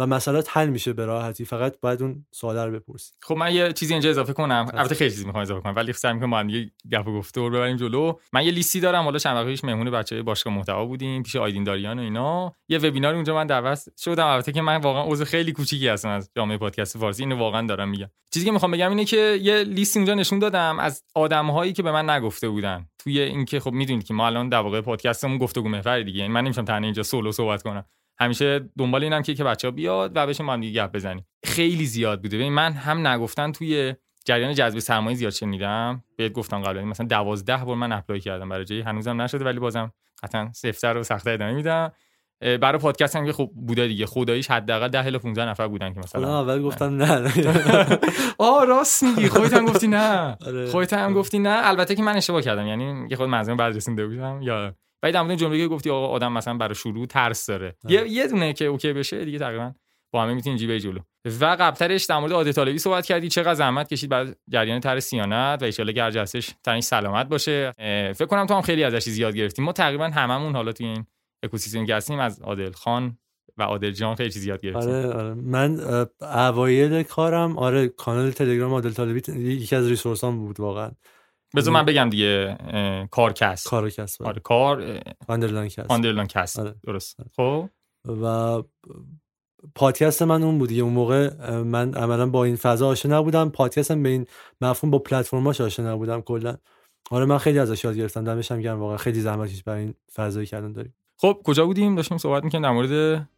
و 0.00 0.06
مسئله 0.06 0.42
حل 0.48 0.68
میشه 0.68 0.92
به 0.92 1.04
راحتی. 1.06 1.44
فقط 1.44 1.80
باید 1.80 2.02
اون 2.02 2.26
سوال 2.34 2.56
رو 2.56 2.72
بپرسی. 2.72 3.12
خب 3.22 3.36
من 3.36 3.54
یه 3.54 3.72
چیزی 3.72 3.94
اینجا 3.94 4.10
اضافه 4.10 4.32
کنم. 4.32 4.66
البته 4.74 4.94
خیلی 4.94 5.10
چیزی 5.10 5.24
می‌خوام 5.24 5.42
اضافه 5.42 5.60
کنم 5.60 5.76
ولی 5.76 5.92
سعی 5.92 6.12
می‌کنم 6.12 6.30
با 6.30 6.38
هم 6.38 6.48
یه 6.48 6.70
گپ 6.90 7.08
و 7.08 7.18
گفتگو 7.18 7.50
ببریم 7.50 7.76
جلو. 7.76 8.12
من 8.32 8.44
یه 8.44 8.50
لیستی 8.50 8.80
دارم 8.80 9.04
حالا 9.04 9.18
چند 9.18 9.36
وقت 9.36 9.64
مهمون 9.64 9.90
بچه‌های 9.90 10.22
باشگاه 10.22 10.54
محتوا 10.54 10.84
بودیم 10.84 11.22
پیش 11.22 11.36
آیدین 11.36 11.64
داریان 11.64 11.98
و 11.98 12.02
اینا. 12.02 12.56
یه 12.68 12.78
وبینار 12.78 13.14
اونجا 13.14 13.34
من 13.34 13.46
دعوت 13.46 13.98
شدم. 13.98 14.26
البته 14.26 14.52
که 14.52 14.62
من 14.62 14.76
واقعا 14.76 15.04
عضو 15.04 15.24
خیلی 15.24 15.52
کوچیکی 15.52 15.88
هستم 15.88 16.08
از 16.08 16.30
جامعه 16.36 16.58
پادکست 16.58 16.98
فارسی 16.98 17.22
اینو 17.22 17.36
واقعا 17.36 17.66
دارم 17.66 17.88
میگم. 17.88 18.10
چیزی 18.34 18.46
که 18.46 18.52
می‌خوام 18.52 18.72
بگم 18.72 18.88
اینه 18.88 19.04
که 19.04 19.38
یه 19.42 19.62
لیست 19.62 19.96
اونجا 19.96 20.14
نشون 20.14 20.38
دادم 20.38 20.78
از 20.78 21.04
آدمهایی 21.14 21.72
که 21.72 21.82
به 21.82 21.92
من 21.92 22.10
نگفته 22.10 22.48
بودن. 22.48 22.86
توی 22.98 23.20
اینکه 23.20 23.60
خب 23.60 23.72
می‌دونید 23.72 24.04
که 24.04 24.14
ما 24.14 24.26
الان 24.26 24.48
در 24.48 24.60
واقع 24.60 24.80
پادکستمون 24.80 25.38
گفتگو 25.38 25.68
محور 25.68 26.02
دیگه. 26.02 26.18
یعنی 26.18 26.32
من 26.32 26.44
نمیشم 26.44 26.64
تنها 26.64 26.84
اینجا 26.84 27.02
سولو 27.02 27.32
صحبت 27.32 27.62
کنم. 27.62 27.84
همیشه 28.20 28.60
دنبال 28.78 29.02
اینم 29.02 29.22
که 29.22 29.34
که 29.34 29.44
بچه‌ها 29.44 29.72
بیاد 29.72 30.12
و 30.14 30.26
بشه 30.26 30.44
ما 30.44 30.52
هم 30.52 30.60
دیگه 30.60 30.82
گپ 30.82 30.92
بزنیم. 30.92 31.26
خیلی 31.44 31.86
زیاد 31.86 32.22
بوده. 32.22 32.36
ببین 32.36 32.52
من 32.52 32.72
هم 32.72 33.06
نگفتن 33.06 33.52
توی 33.52 33.94
جریان 34.24 34.54
جذب 34.54 34.78
سرمایه 34.78 35.16
زیاد 35.16 35.32
شنیدم. 35.32 36.04
بهت 36.16 36.32
گفتم 36.32 36.62
قبلا 36.62 36.84
مثلا 36.84 37.06
12 37.06 37.56
بار 37.56 37.76
من 37.76 37.92
اپلای 37.92 38.20
کردم 38.20 38.48
برای 38.48 38.64
جایی 38.64 38.80
هنوزم 38.80 39.20
نشده 39.20 39.44
ولی 39.44 39.58
بازم 39.58 39.92
قطعا 40.22 40.50
سفتر 40.52 40.96
و 40.96 41.02
سخت‌تر 41.02 41.30
ادامه 41.32 41.52
میدم. 41.52 41.92
برای 42.40 42.78
پادکست 42.78 43.16
هم 43.16 43.26
که 43.26 43.32
خب 43.32 43.50
بوده 43.54 43.86
دیگه. 43.88 44.06
خداییش 44.06 44.50
حداقل 44.50 44.88
10 44.88 45.06
الی 45.06 45.18
15 45.18 45.44
نفر 45.44 45.68
بودن 45.68 45.94
که 45.94 46.00
مثلا. 46.00 46.40
اول 46.40 46.62
گفتم 46.62 47.02
نه. 47.02 47.32
آ 48.38 48.64
راست 48.64 49.02
میگی. 49.02 49.28
خودت 49.28 49.52
هم 49.52 49.64
گفتی 49.64 49.88
نه. 49.88 50.36
آره. 50.46 50.66
خودت 50.66 50.92
هم 50.92 51.12
گفتی 51.12 51.38
نه. 51.38 51.60
البته 51.62 51.94
که 51.94 52.02
من 52.02 52.16
اشتباه 52.16 52.42
کردم. 52.42 52.66
یعنی 52.66 53.06
یه 53.10 53.16
خود 53.16 53.28
منظورم 53.28 53.56
بعد 53.56 53.76
رسیده 53.76 54.06
بودم. 54.06 54.42
یا 54.42 54.74
بعد 55.02 55.14
در 55.14 55.22
مورد 55.22 55.34
جمله 55.38 55.58
که 55.58 55.68
گفتی 55.68 55.90
آقا 55.90 56.06
آدم 56.06 56.32
مثلا 56.32 56.54
برای 56.54 56.74
شروع 56.74 57.06
ترس 57.06 57.46
داره. 57.46 57.76
یه 57.88 58.08
یه 58.08 58.26
دونه 58.26 58.52
که 58.52 58.64
اوکی 58.64 58.92
بشه 58.92 59.24
دیگه 59.24 59.38
تقریبا 59.38 59.72
با 60.12 60.22
همه 60.22 60.34
می‌تونین 60.34 60.58
جیبه 60.58 60.80
جلو. 60.80 61.00
و 61.40 61.44
قبلترش 61.44 62.04
در 62.04 62.18
مورد 62.18 62.32
عادت 62.32 62.54
طالبی 62.54 62.78
صحبت 62.78 63.06
کردی. 63.06 63.28
چقدر 63.28 63.54
زحمت 63.54 63.88
کشید 63.88 64.10
بعد 64.10 64.36
جریان 64.48 64.80
تر 64.80 65.00
سیانت 65.00 65.62
و 65.62 65.64
ان 65.64 65.70
شاء 65.70 65.86
که 65.86 65.92
جلسش 65.92 66.50
تنش 66.64 66.84
سلامت 66.84 67.28
باشه. 67.28 67.72
فکر 68.16 68.26
کنم 68.26 68.46
تو 68.46 68.54
هم 68.54 68.62
خیلی 68.62 68.84
ازش 68.84 69.08
زیاد 69.08 69.36
گرفتیم. 69.36 69.64
ما 69.64 69.72
تقریبا 69.72 70.04
هممون 70.04 70.56
حالا 70.56 70.72
توی 70.72 70.86
این 70.86 71.06
اکوسیستمی 71.42 71.86
که 71.86 71.94
هستیم 71.94 72.18
از 72.18 72.40
عادل 72.42 72.72
خان 72.72 73.18
و 73.58 73.62
عادل 73.62 73.90
جان 73.90 74.14
خیلی 74.14 74.30
چیز 74.30 74.44
یاد 74.44 74.60
گرفتیم. 74.60 74.92
آره 74.92 75.12
آره. 75.12 75.34
من 75.34 75.80
اوایل 76.20 77.02
کارم 77.02 77.58
آره 77.58 77.88
کانال 77.88 78.30
تلگرام 78.30 78.72
عادل 78.72 78.90
طالبی 78.90 79.32
یکی 79.32 79.76
از 79.76 79.88
resource 79.88 80.24
هم 80.24 80.38
بود 80.38 80.60
واقعا. 80.60 80.90
بذار 81.56 81.74
من 81.74 81.84
بگم 81.84 82.10
دیگه 82.10 82.58
کارکست 83.10 83.68
کارکست 83.68 84.22
آره 84.22 84.40
کار 84.40 85.00
آندرلاین 85.28 85.68
کست 85.68 85.90
آندرلاین 85.90 86.26
کست 86.26 86.58
آره. 86.58 86.74
درست. 86.82 87.16
خب؟ 87.36 87.68
و 88.22 88.62
پادکست 89.74 90.22
من 90.22 90.42
اون 90.42 90.58
بود 90.58 90.72
اون 90.72 90.92
موقع 90.92 91.50
من 91.62 91.94
عملا 91.94 92.26
با 92.26 92.44
این 92.44 92.56
فضا 92.56 92.88
آشنا 92.88 93.18
نبودم. 93.18 93.50
پادکستم 93.50 94.02
به 94.02 94.08
این 94.08 94.26
مفهوم 94.60 94.90
با 94.90 94.98
پلتفرماش 94.98 95.60
آشنا 95.60 95.92
نبودم 95.92 96.20
کلا. 96.20 96.56
آره 97.10 97.24
من 97.24 97.38
خیلی 97.38 97.58
ازش 97.58 97.84
یاد 97.84 97.96
گرفتم. 97.96 98.24
دمش 98.24 98.52
هم 98.52 98.60
گرم. 98.60 98.80
واقعا 98.80 98.96
خیلی 98.96 99.20
زحمت 99.20 99.48
کشید 99.48 99.64
برای 99.64 99.80
این 99.80 99.94
فضایی 100.14 100.46
کردن 100.46 100.72
داریم. 100.72 100.94
خب 101.16 101.40
کجا 101.44 101.66
بودیم؟ 101.66 101.94
داشتیم 101.94 102.18
صحبت 102.18 102.44
می‌کنیم 102.44 102.62
در 102.62 102.70
مورد 102.70 103.28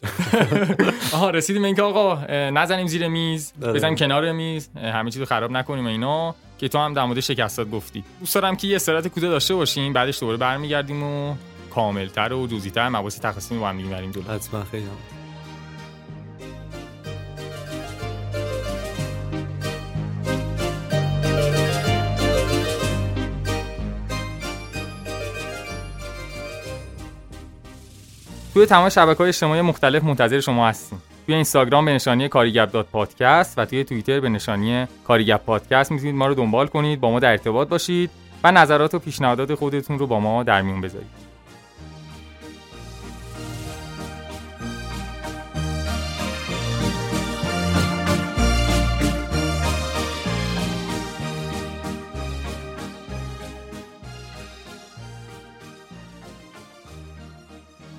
آها 1.14 1.30
رسیدیم 1.30 1.64
اینکه 1.64 1.82
آقا 1.82 2.14
نزنیم 2.50 2.86
زیر 2.86 3.08
میز 3.08 3.52
بزنیم 3.62 3.96
کنار 3.96 4.32
میز 4.32 4.68
همه 4.76 5.10
چیزو 5.10 5.24
خراب 5.24 5.50
نکنیم 5.50 5.86
اینا 5.86 6.34
که 6.58 6.68
تو 6.68 6.78
هم 6.78 6.94
در 6.94 7.04
مورد 7.04 7.20
شکستات 7.20 7.70
گفتی. 7.70 8.04
دوست 8.20 8.34
دارم 8.34 8.56
که 8.56 8.66
یه 8.66 8.76
استراحت 8.76 9.08
کوتاه 9.08 9.30
داشته 9.30 9.54
باشیم 9.54 9.92
بعدش 9.92 10.20
دوباره 10.20 10.38
برمیگردیم 10.38 11.02
و 11.02 11.34
کاملتر 11.74 12.32
و 12.32 12.46
جزئی‌تر 12.46 12.88
مباحث 12.88 13.20
تخصصی 13.20 13.58
با 13.58 13.68
هم 13.68 13.76
دیگه 13.76 13.88
بریم 13.88 14.10
جلو. 14.10 14.22
حتما 14.24 14.64
خیلی 14.70 14.86
توی 28.60 28.66
تمام 28.66 28.88
شبکه 28.88 29.18
های 29.18 29.28
اجتماعی 29.28 29.60
مختلف 29.60 30.04
منتظر 30.04 30.40
شما 30.40 30.68
هستیم. 30.68 31.02
توی 31.26 31.34
اینستاگرام 31.34 31.84
به 31.84 31.92
نشانی 31.92 32.28
کاریگپ 32.28 32.82
پادکست 32.82 33.58
و 33.58 33.64
توی 33.64 33.84
توییتر 33.84 34.20
به 34.20 34.28
نشانی 34.28 34.86
کاریگپ 35.04 35.44
پادکست 35.44 35.92
می‌تونید 35.92 36.14
ما 36.14 36.26
رو 36.26 36.34
دنبال 36.34 36.66
کنید 36.66 37.00
با 37.00 37.10
ما 37.10 37.20
در 37.20 37.30
ارتباط 37.30 37.68
باشید 37.68 38.10
و 38.44 38.52
نظرات 38.52 38.94
و 38.94 38.98
پیشنهادات 38.98 39.54
خودتون 39.54 39.98
رو 39.98 40.06
با 40.06 40.20
ما 40.20 40.42
در 40.42 40.62
میون 40.62 40.80
بذارید. 40.80 41.29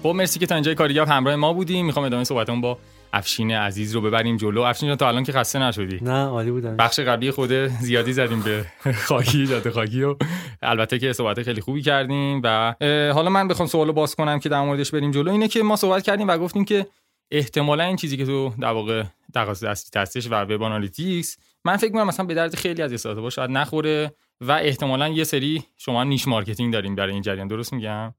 خب 0.04 0.10
مرسی 0.10 0.40
که 0.40 0.46
تا 0.46 0.56
اینجای 0.56 0.76
کاریگاه 0.76 1.08
همراه 1.08 1.36
ما 1.36 1.54
بودیم. 1.54 1.86
می‌خوام 1.86 2.06
ادامه 2.06 2.24
صحبتمون 2.24 2.62
با 2.62 2.78
افشین 3.14 3.52
عزیز 3.52 3.96
رو 3.96 4.02
ببریم 4.02 4.38
جلو. 4.38 4.62
افشین 4.62 4.90
جان 4.90 4.98
تا 4.98 5.08
الان 5.08 5.24
که 5.24 5.32
خسته 5.32 5.60
نشدی؟ 5.60 6.00
نه 6.02 6.26
عالی 6.26 6.52
بودم. 6.52 6.78
بخش 6.78 7.00
قبلی 7.00 7.32
خود 7.32 7.52
زیادی 7.68 8.14
زدیم 8.14 8.42
به 8.42 8.66
خاکی 9.08 9.48
جاده 9.48 9.72
خاکی 9.72 10.04
و 10.04 10.16
البته 10.62 11.00
که 11.00 11.14
صحبت 11.14 11.44
خیلی 11.44 11.62
خوبی 11.62 11.82
کردیم 11.82 12.42
و 12.44 12.76
حالا 13.14 13.30
من 13.30 13.48
بخوام 13.48 13.68
سوالو 13.68 13.94
باز 13.94 14.16
کنم 14.16 14.40
که 14.40 14.50
در 14.50 14.62
موردش 14.62 14.92
بریم 14.92 15.12
جلو. 15.12 15.32
اینه 15.32 15.48
که 15.48 15.64
ما 15.64 15.76
صحبت 15.76 16.04
کردیم 16.04 16.28
و 16.28 16.38
گفتیم 16.38 16.66
که 16.66 16.86
احتمالا 17.32 17.84
این 17.84 17.96
چیزی 17.96 18.18
که 18.18 18.26
تو 18.26 18.54
در 18.62 18.72
واقع 18.72 19.04
تقاضا 19.34 19.70
اصلی 19.70 20.02
هستش 20.02 20.28
و 20.32 20.36
web 20.36 20.64
analytics 20.64 21.38
من 21.66 21.78
فکر 21.78 21.92
می‌کنم 21.92 22.08
مثلا 22.08 22.26
به 22.26 22.34
درد 22.34 22.56
خیلی 22.56 22.82
از 22.82 22.94
استارتاپ‌ها 22.94 23.30
شاید 23.30 23.52
نخوره 23.52 24.14
و 24.42 24.52
احتمالا 24.52 25.08
یه 25.08 25.24
سری 25.24 25.64
شما 25.78 26.04
niche 26.04 26.28
marketing 26.28 26.74
داریم 26.74 26.96
برای 26.96 27.14
این 27.14 27.22
جریان. 27.22 27.48
درست 27.48 27.74
میگم؟ 27.74 28.14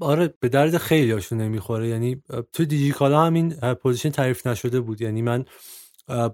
آره 0.00 0.34
به 0.40 0.48
درد 0.48 0.78
خیلی 0.78 1.10
هاشون 1.10 1.40
نمی‌خوره. 1.40 1.88
یعنی 1.88 2.22
تو 2.52 2.64
دیجیکالا 2.64 3.24
همین 3.24 3.50
position 3.54 4.10
تعریف 4.10 4.46
نشده 4.46 4.80
بود. 4.80 5.00
یعنی 5.00 5.22
من 5.22 5.44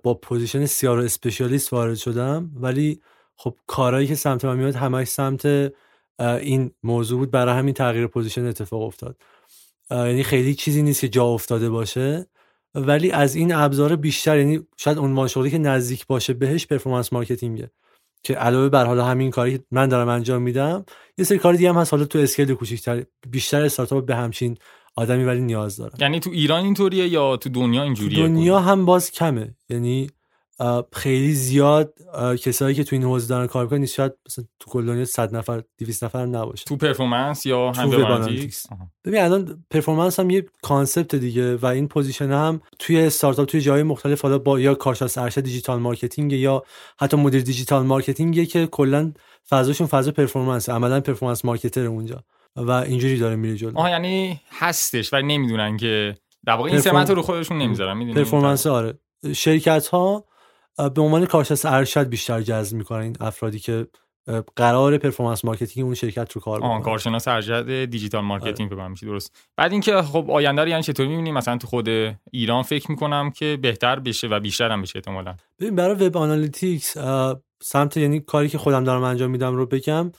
با 0.02 0.14
position 0.14 0.66
CRO 0.66 0.98
specialist 0.98 1.72
وارد 1.72 1.94
شدم. 1.94 2.50
ولی 2.54 3.00
خب 3.36 3.56
کارهایی 3.66 4.06
که 4.06 4.14
سمت 4.14 4.44
من 4.44 4.56
میاد 4.56 4.74
همش 4.74 5.08
سمت 5.08 5.72
این 6.20 6.70
موضوع 6.82 7.18
بود. 7.18 7.30
برای 7.30 7.54
همین 7.54 7.74
تغییر 7.74 8.06
position 8.06 8.46
اتفاق 8.46 8.82
افتاد. 8.82 9.16
یعنی 9.90 10.22
خیلی 10.22 10.54
چیزی 10.54 10.82
نیست 10.82 11.00
که 11.00 11.08
جا 11.08 11.24
افتاده 11.24 11.70
باشه. 11.70 12.26
ولی 12.74 13.10
از 13.10 13.34
این 13.34 13.54
ابزار 13.54 13.96
بیشتر 13.96 14.38
یعنی 14.38 14.66
شاید 14.76 14.98
عنوان 14.98 15.28
شغلی 15.28 15.50
که 15.50 15.58
نزدیک 15.58 16.06
باشه 16.06 16.32
بهش 16.32 16.66
performance 16.66 17.12
marketing 17.12 17.65
ه 17.65 17.70
که 18.22 18.34
علاوه 18.34 18.68
بر 18.68 18.84
حالا 18.86 19.04
همین 19.04 19.30
کاری 19.30 19.58
من 19.70 19.88
دارم 19.88 20.08
انجام 20.08 20.42
میدم 20.42 20.84
یه 21.18 21.24
سری 21.24 21.38
کار 21.38 21.54
دیگه 21.54 21.68
هم 21.68 21.76
هست. 21.76 21.92
حالا 21.92 22.04
تو 22.04 22.18
scale 22.18 22.54
کوچیک‌تر 22.54 23.04
بیشتر 23.30 23.62
استارتاپ 23.62 24.06
به 24.06 24.16
همچین 24.16 24.58
آدمی 24.96 25.24
ولی 25.24 25.40
نیاز 25.40 25.76
دارن 25.76 25.94
یعنی 26.00 26.20
تو 26.20 26.30
ایران 26.30 26.64
اینطوریه 26.64 27.08
یا 27.08 27.36
تو 27.36 27.48
دنیا 27.48 27.82
اینجوریه 27.82 28.26
دنیا 28.26 28.60
هم 28.60 28.84
باز 28.84 29.10
کمه. 29.10 29.54
یعنی 29.68 30.10
خیلی 30.92 31.34
زیاد 31.34 31.94
کسایی 32.42 32.74
که 32.74 32.84
تو 32.84 32.96
این 32.96 33.04
حوزه 33.04 33.28
دارن 33.28 33.46
کار 33.46 33.64
می‌کنن 33.64 33.86
شاید 33.86 34.12
مثلا 34.26 34.44
تو 34.60 34.70
کل 34.70 34.86
دنیا 34.86 35.04
100 35.04 35.36
نفر 35.36 35.62
200 35.78 36.04
نفر 36.04 36.26
نباشه. 36.26 36.64
تو 36.64 36.76
performance 36.76 37.46
یا 37.46 37.72
هم 37.72 37.90
ببین 39.04 39.20
الان 39.20 39.64
performance 39.70 40.20
هم 40.20 40.30
یه 40.30 40.46
concept 40.62 41.14
دیگه 41.14 41.56
و 41.56 41.66
این 41.66 41.88
position 41.88 42.30
هم 42.30 42.60
توی 42.78 43.00
استارتاپ 43.00 43.48
توی 43.48 43.60
جای 43.60 43.82
مختلف 43.82 44.22
حالا 44.22 44.38
با 44.38 44.60
یا 44.60 44.74
کارشناس 44.74 45.18
ارشد 45.18 45.40
digital 45.40 45.78
marketing 45.78 46.32
یا 46.32 46.62
حتی 47.00 47.16
مدیر 47.16 47.42
digital 47.42 47.86
marketing 47.86 48.48
که 48.48 48.66
کلا 48.66 49.12
فضاشون 49.50 49.86
فضا 49.86 50.10
performance 50.10 50.68
عملا 50.68 51.00
performance 51.00 51.44
marketer 51.44 51.86
اونجا 51.86 52.24
و 52.56 52.70
اینجوری 52.70 53.18
داره 53.18 53.36
میره 53.36 53.56
جلو. 53.56 53.78
آها 53.78 53.90
یعنی 53.90 54.40
هستش 54.50 55.12
ولی 55.12 55.26
نمی‌دونن 55.26 55.76
که 55.76 56.14
در 56.46 56.52
واقع 56.52 56.70
این 56.70 56.80
سمت 56.80 57.10
رو 57.10 57.22
خودشون 57.22 57.58
نمی‌ذارن 57.58 57.96
می‌دونن 57.96 58.16
performance 58.16 58.66
آره. 58.66 58.98
شرکت 59.32 59.86
ها 59.86 60.24
به 60.94 61.02
عنوان 61.02 61.26
کارشناس 61.26 61.64
ارشد 61.66 62.08
بیشتر 62.08 62.40
جذب 62.40 62.76
می‌کنن 62.76 63.00
این 63.00 63.16
افرادی 63.20 63.58
که 63.58 63.86
قرار 64.56 64.98
performance 64.98 65.44
marketing 65.44 65.86
اون 65.86 65.94
شرکت 65.94 66.32
رو 66.32 66.40
کار 66.40 66.60
بکنن؟ 66.60 66.82
کارشناس 66.82 67.28
ارشد 67.28 67.84
digital 67.84 68.24
marketing 68.24 68.72
آره. 68.72 68.88
میشه 68.88 69.06
درست. 69.06 69.36
بعد 69.56 69.72
اینکه 69.72 70.02
خب 70.02 70.30
آینده 70.30 70.62
رو 70.62 70.68
یعنی 70.68 70.82
چطور 70.82 71.06
می‌بینیم 71.06 71.34
مثلا 71.34 71.58
تو 71.58 71.66
خود 71.66 71.88
ایران 72.32 72.62
فکر 72.62 72.90
می‌کنم 72.90 73.30
که 73.30 73.58
بهتر 73.62 73.98
بشه 73.98 74.26
و 74.26 74.40
بیشتر 74.40 74.70
هم 74.70 74.82
بشه 74.82 74.96
احتمالاً. 74.96 75.36
ببین 75.60 75.74
برای 75.74 76.06
web 76.06 76.16
analytics 76.16 76.96
سمت 77.62 77.96
یعنی 77.96 78.20
کاری 78.20 78.48
که 78.48 78.58
خودم 78.58 78.84
دارم 78.84 79.02
انجام 79.02 79.30
میدم 79.30 79.56
رو 79.56 79.66
بگم 79.66 80.12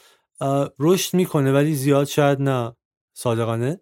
رشد 0.79 1.13
می‌کنه 1.13 1.51
ولی 1.51 1.75
زیاد 1.75 2.07
شاید 2.07 2.41
نه 2.41 2.73
صادقانه. 3.13 3.79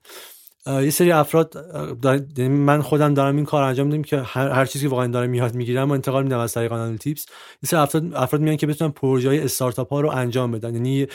یه 0.67 0.89
سری 0.89 1.11
افراد 1.11 1.65
یعنی 2.37 2.49
من 2.49 2.81
خودم 2.81 3.13
دارم 3.13 3.35
این 3.35 3.45
کار 3.45 3.63
انجام 3.63 3.87
میدم 3.87 4.01
که 4.01 4.17
هر, 4.17 4.49
هر 4.49 4.65
چیزی 4.65 4.85
که 4.85 4.89
واقعا 4.89 5.07
دارم 5.07 5.29
میاد 5.29 5.55
می‌گیرم 5.55 5.89
و 5.89 5.93
انتقال 5.93 6.23
میدم 6.23 6.39
از 6.39 6.53
طریق 6.53 6.71
آنالیتیپس. 6.71 7.25
یه 7.63 7.69
سری 7.69 7.79
افراد 7.79 8.13
افراد 8.13 8.41
میان 8.41 8.57
که 8.57 8.67
بتونن 8.67 8.91
پروژه 8.91 9.29
های 9.29 9.39
استارتاپ 9.39 9.89
ها 9.89 10.01
رو 10.01 10.09
انجام 10.09 10.51
بدن. 10.51 10.73
یعنی 10.73 11.07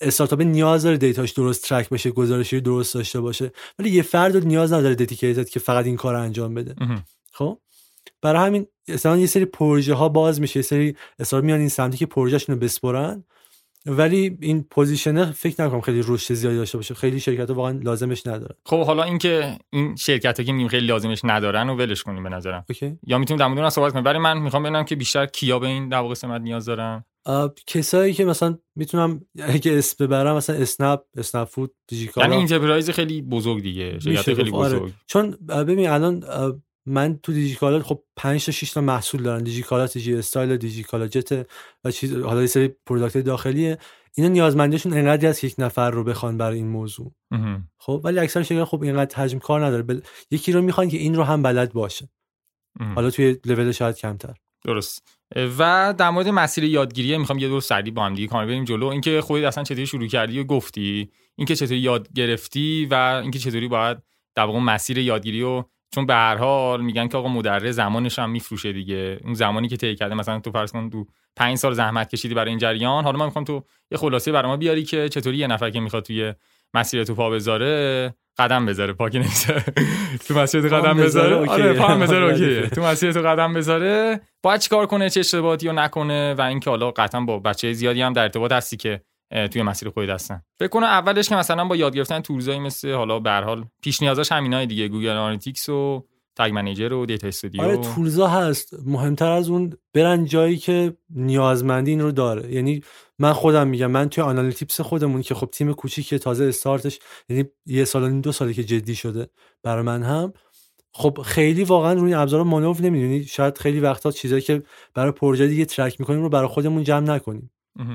استارتاپ 0.00 0.40
نیاز 0.40 0.82
داره 0.82 0.96
data 0.96 1.19
ش 1.19 1.30
درست 1.30 1.68
track 1.68 1.88
بشه 1.88 2.10
گزارشی 2.10 2.60
درست 2.60 2.94
داشته 2.94 3.20
باشه. 3.20 3.52
ولی 3.78 3.90
یه 3.90 4.02
فرد 4.02 4.46
نیاز 4.46 4.72
نداره 4.72 4.94
dedicated 4.94 5.48
که 5.48 5.60
فقط 5.60 5.84
این 5.84 5.96
کار 5.96 6.14
رو 6.14 6.20
انجام 6.20 6.54
بده. 6.54 6.74
خب؟ 7.32 7.58
برای 8.22 8.46
همین 8.46 8.66
مثلا 8.88 9.16
یه 9.16 9.26
سری 9.26 9.44
پروژه 9.44 9.94
ها 9.94 10.08
باز 10.08 10.40
میشه. 10.40 10.58
یه 10.58 10.62
سری 10.62 10.96
استارتاپ 11.18 11.46
میان 11.46 11.60
این 11.60 11.68
سمتی 11.68 11.98
که 11.98 12.06
پروژهشون 12.06 12.54
رو 12.54 12.60
بسپرن. 12.60 13.24
ولی 13.86 14.38
این 14.40 14.62
position 14.70 15.25
ه 15.25 15.32
فکر 15.32 15.64
نکنم 15.64 15.80
خیلی 15.80 16.02
رشد 16.06 16.34
زیادی 16.34 16.56
داشته 16.56 16.78
باشه. 16.78 16.94
خیلی 16.94 17.20
شرکت 17.20 17.50
واقعا 17.50 17.80
لازمش 17.82 18.26
نداره. 18.26 18.56
خب 18.66 18.86
حالا 18.86 19.02
اینکه 19.02 19.58
این 19.70 19.96
شرکت 19.96 20.44
که 20.44 20.52
میگیم 20.52 20.68
خیلی 20.68 20.86
لازمش 20.86 21.20
ندارن 21.24 21.68
و 21.68 21.76
ولش 21.76 22.02
کنیم 22.02 22.22
به 22.22 22.28
نظرم. 22.28 22.64
okay. 22.68 22.98
یا 23.06 23.18
می‌تونیم 23.18 23.38
در 23.38 23.46
مورد 23.46 23.68
صحبت 23.68 23.92
کنیم. 23.92 24.04
برای 24.04 24.18
من 24.18 24.38
می‌خوام 24.38 24.62
ببینم 24.62 24.84
که 24.84 24.96
بیشتر 24.96 25.26
کیا 25.26 25.58
به 25.58 25.66
این 25.66 25.88
در 25.88 25.98
واقع 25.98 26.14
سمت 26.14 26.40
نیاز 26.40 26.64
دارن. 26.64 27.04
کسایی 27.66 28.14
که 28.14 28.24
مثلا 28.24 28.58
می‌تونم 28.76 29.20
اگه 29.42 29.78
اسم 29.78 30.06
ببرم 30.06 30.36
مثلا 30.36 30.56
اسنپ 30.56 31.00
اسنپ 31.16 31.48
فود 31.48 31.74
دیجیکالا. 31.88 32.26
یعنی 32.26 32.38
enterprise 32.38 32.90
خیلی 32.90 33.22
بزرگ 33.22 33.62
دیگه. 33.62 33.98
شرکت 33.98 34.22
خیلی 34.22 34.50
آره. 34.50 34.78
بزرگ. 34.78 34.92
چون 35.06 35.30
ببین 35.48 35.88
الان 35.88 36.24
من 36.86 37.18
تو 37.22 37.32
دیجیکالا 37.32 37.82
خب 37.82 38.02
5 38.16 38.46
تا 38.46 38.52
6 38.52 38.70
تا 38.70 38.80
محصول 38.80 39.22
دارن 39.22 39.42
دیجیکالا 39.42 39.86
دیجی 39.86 40.14
استایل 40.14 40.56
دیجیکالا 40.56 41.06
جت 41.06 41.46
و 41.84 41.90
چیز 41.90 42.14
حالا 42.16 42.40
یه 42.40 42.46
سری 42.46 42.68
product 42.86 43.18
داخلیه. 43.18 43.78
اینا 44.14 44.28
نیازمندیشون 44.30 44.92
انقدری 44.92 45.26
از 45.26 45.44
یک 45.44 45.54
نفر 45.58 45.90
رو 45.90 46.04
بخوان 46.04 46.38
برای 46.38 46.56
این 46.56 46.68
موضوع. 46.68 47.12
خب 47.78 48.00
ولی 48.04 48.18
اکثر 48.18 48.42
شرکت 48.42 48.64
خب 48.64 48.82
اینقدر 48.82 49.16
حجم 49.16 49.38
کار 49.38 49.66
نداره. 49.66 49.82
بل... 49.82 50.00
یکی 50.30 50.52
رو 50.52 50.62
می‌خوان 50.62 50.88
که 50.88 50.96
این 50.96 51.14
رو 51.14 51.22
هم 51.22 51.42
بلد 51.42 51.72
باشه. 51.72 52.08
حالا 52.94 53.10
توی 53.10 53.36
لول 53.44 53.72
شاید 53.72 53.96
کمتر. 53.96 54.34
درست. 54.64 55.02
و 55.58 55.94
در 55.98 56.10
مورد 56.10 56.28
مسیر 56.28 56.64
یادگیری 56.64 57.18
می‌خوام 57.18 57.38
یه 57.38 57.48
دور 57.48 57.60
سریع 57.60 57.92
با 57.92 58.06
هم 58.06 58.14
دیگه 58.14 58.28
کامل 58.28 58.46
بریم 58.46 58.64
جلو. 58.64 58.86
اینکه 58.86 59.20
خودت 59.20 59.44
اصلا 59.44 59.64
چطوری 59.64 59.86
شروع 59.86 60.06
کردی 60.06 60.38
و 60.38 60.44
گفتی؟ 60.44 61.10
اینکه 61.36 61.56
چطوری 61.56 61.78
یاد 61.78 62.08
گرفتی 62.12 62.88
و 62.90 62.94
اینکه 62.94 63.38
چطوری 63.38 63.68
باید 63.68 63.98
در 64.34 64.44
واقع 64.44 64.58
مسیر 64.58 64.98
یادگیری 64.98 65.42
و 65.42 65.64
چون 65.94 66.06
به 66.06 66.14
هر 66.14 66.36
حال 66.36 66.80
میگن 66.80 67.08
که 67.08 67.16
آقا 67.16 67.28
مدرس 67.28 67.74
زمانش 67.74 68.18
هم 68.18 68.30
میفروشه 68.30 68.72
دیگه. 68.72 69.20
اون 69.24 69.34
زمانی 69.34 69.68
که 69.68 69.76
طی 69.76 69.94
کرده 69.94 70.14
مثلا 70.14 70.40
تو 70.40 70.50
فرض 70.50 70.72
کن 70.72 70.90
تو 70.90 71.04
5 71.36 71.56
سال 71.56 71.72
زحمت 71.72 72.10
کشیدی 72.10 72.34
برای 72.34 72.50
این 72.50 72.58
جریان 72.58 73.04
حالا 73.04 73.18
من 73.18 73.24
می‌خوام 73.24 73.44
تو 73.44 73.64
یه 73.90 73.98
خلاصه 73.98 74.32
برای 74.32 74.48
ما 74.48 74.56
بیاری 74.56 74.84
که 74.84 75.08
چطوری 75.08 75.36
یه 75.36 75.46
نفر 75.46 75.70
که 75.70 75.80
می‌خواد 75.80 76.02
توی 76.02 76.34
مسیر 76.74 77.04
تو 77.04 77.14
پا 77.14 77.30
بذاره 77.30 78.14
قدم 78.38 78.66
بذاره. 78.66 78.92
پاکی 78.92 79.18
نمی‌ذاره. 79.18 79.64
تو 80.28 80.34
مسیر 80.34 80.68
تو 80.68 80.76
قدم 80.76 80.96
بذاره 80.96 81.34
آره 81.50 81.72
پا 81.72 81.86
هم 81.86 82.00
بذاره 82.00 82.26
اوکیه 82.32 82.68
تو 82.68 82.82
مسیر 82.82 83.12
تو 83.12 83.20
قدم 83.22 83.54
بذاره. 83.54 84.20
باید 84.42 84.60
چیکار 84.60 84.86
کنه؟ 84.86 85.10
چه 85.10 85.20
اشتباهاتی 85.20 85.68
رو 85.68 85.74
نکنه؟ 85.74 86.34
و 86.34 86.40
اینکه 86.40 86.70
حالا 86.70 86.90
قطعا 86.90 87.20
با 87.20 87.38
بچه 87.38 87.72
زیادی 87.72 88.02
هم 88.02 88.12
در 88.12 88.22
ارتباط 88.22 88.52
هستی 88.52 88.76
که 88.76 89.00
توی 89.30 89.62
مسیر 89.62 89.90
خودت 89.90 90.08
هستن. 90.08 90.42
فکر 90.58 90.68
کنم 90.68 90.86
اولش 90.86 91.28
که 91.28 91.36
مثلا 91.36 91.64
با 91.64 91.76
یاد 91.76 91.96
گرفتن 91.96 92.20
tools 92.20 92.47
ایی 92.47 92.58
مثل 92.58 92.92
حالا 92.92 93.18
به 93.18 93.30
حال 93.30 93.64
پیش 93.82 94.02
نیازاش 94.02 94.32
همینای 94.32 94.66
دیگه 94.66 94.88
Google 94.88 95.08
Analytics 95.08 95.68
و 95.68 96.06
Tag 96.36 96.52
Manager 96.54 96.92
و 96.92 97.06
Data 97.06 97.28
Studio. 97.28 97.62
آره 97.62 97.76
tools 97.76 98.18
ا 98.18 98.26
هست. 98.26 98.74
مهمتر 98.86 99.30
از 99.30 99.48
اون 99.48 99.72
برن 99.94 100.24
جایی 100.24 100.56
که 100.56 100.96
نیازمندی 101.10 101.90
این 101.90 102.00
رو 102.00 102.12
داره. 102.12 102.52
یعنی 102.52 102.82
من 103.18 103.32
خودم 103.32 103.68
میگم 103.68 103.86
من 103.86 104.08
توی 104.08 104.24
آنالیتیپس 104.24 104.80
خودمون 104.80 105.22
که 105.22 105.34
خب 105.34 105.48
تیم 105.52 105.72
کوچیک 105.72 106.14
تازه 106.14 106.44
استارتش 106.44 106.98
یعنی 107.28 107.44
یه 107.66 107.84
سال 107.84 108.02
و 108.02 108.20
دو 108.20 108.32
سالی 108.32 108.54
که 108.54 108.64
جدی 108.64 108.94
شده 108.94 109.28
برای 109.62 109.82
من 109.82 110.02
هم 110.02 110.32
خب 110.92 111.18
خیلی 111.24 111.64
واقعا 111.64 111.92
روی 111.92 112.14
ابزار 112.14 112.42
مانور 112.42 112.80
نمی‌دونی. 112.80 113.24
شاید 113.24 113.58
خیلی 113.58 113.80
وقتا 113.80 114.10
چیزایی 114.10 114.42
که 114.42 114.62
برای 114.94 115.12
پروژه 115.12 115.46
دیگه 115.46 115.64
ترک 115.64 116.00
می‌کنیم 116.00 116.22
رو 116.22 116.28
برای 116.28 116.48
خودمون 116.48 116.84
جمع 116.84 117.14
نکنیم. 117.14 117.50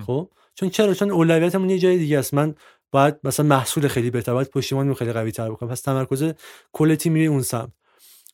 خب؟ 0.05 0.29
چون 0.55 0.69
چرا؟ 0.69 0.93
چون 0.93 1.11
اولویتمون 1.11 1.69
یه 1.69 1.79
جای 1.79 1.97
دیگه 1.97 2.19
است. 2.19 2.33
من 2.33 2.55
باید 2.91 3.15
مثلا 3.23 3.45
محصول 3.45 3.87
خیلی 3.87 4.11
بهتر 4.11 4.33
باید 4.33 4.49
پشتیبانی 4.49 4.93
خیلی 4.93 5.13
قوی 5.13 5.31
تر 5.31 5.49
بکنم. 5.51 5.69
پس 5.69 5.81
تمرکز 5.81 6.33
کل 6.71 6.95
تیم 6.95 7.13
میره 7.13 7.29
اون 7.29 7.41
سمت. 7.41 7.71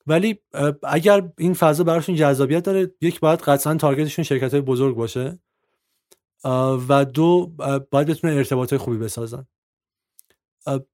ولی 0.08 0.40
اگر 0.84 1.30
این 1.38 1.54
فضا 1.54 1.84
براشون 1.84 2.16
جذابیت 2.16 2.64
داره 2.64 2.92
یک 3.02 3.20
باید 3.20 3.40
قطعا 3.40 3.76
تارگتشون 3.76 4.26
شرکت 4.26 4.52
های 4.52 4.62
بزرگ 4.62 4.96
باشه. 4.96 5.40
و 6.90 7.06
دو 7.06 7.52
باید 7.92 8.08
بتونن 8.08 8.38
ارتباط 8.38 8.70
های 8.70 8.78
خوبی 8.78 8.98
بسازن. 8.98 9.48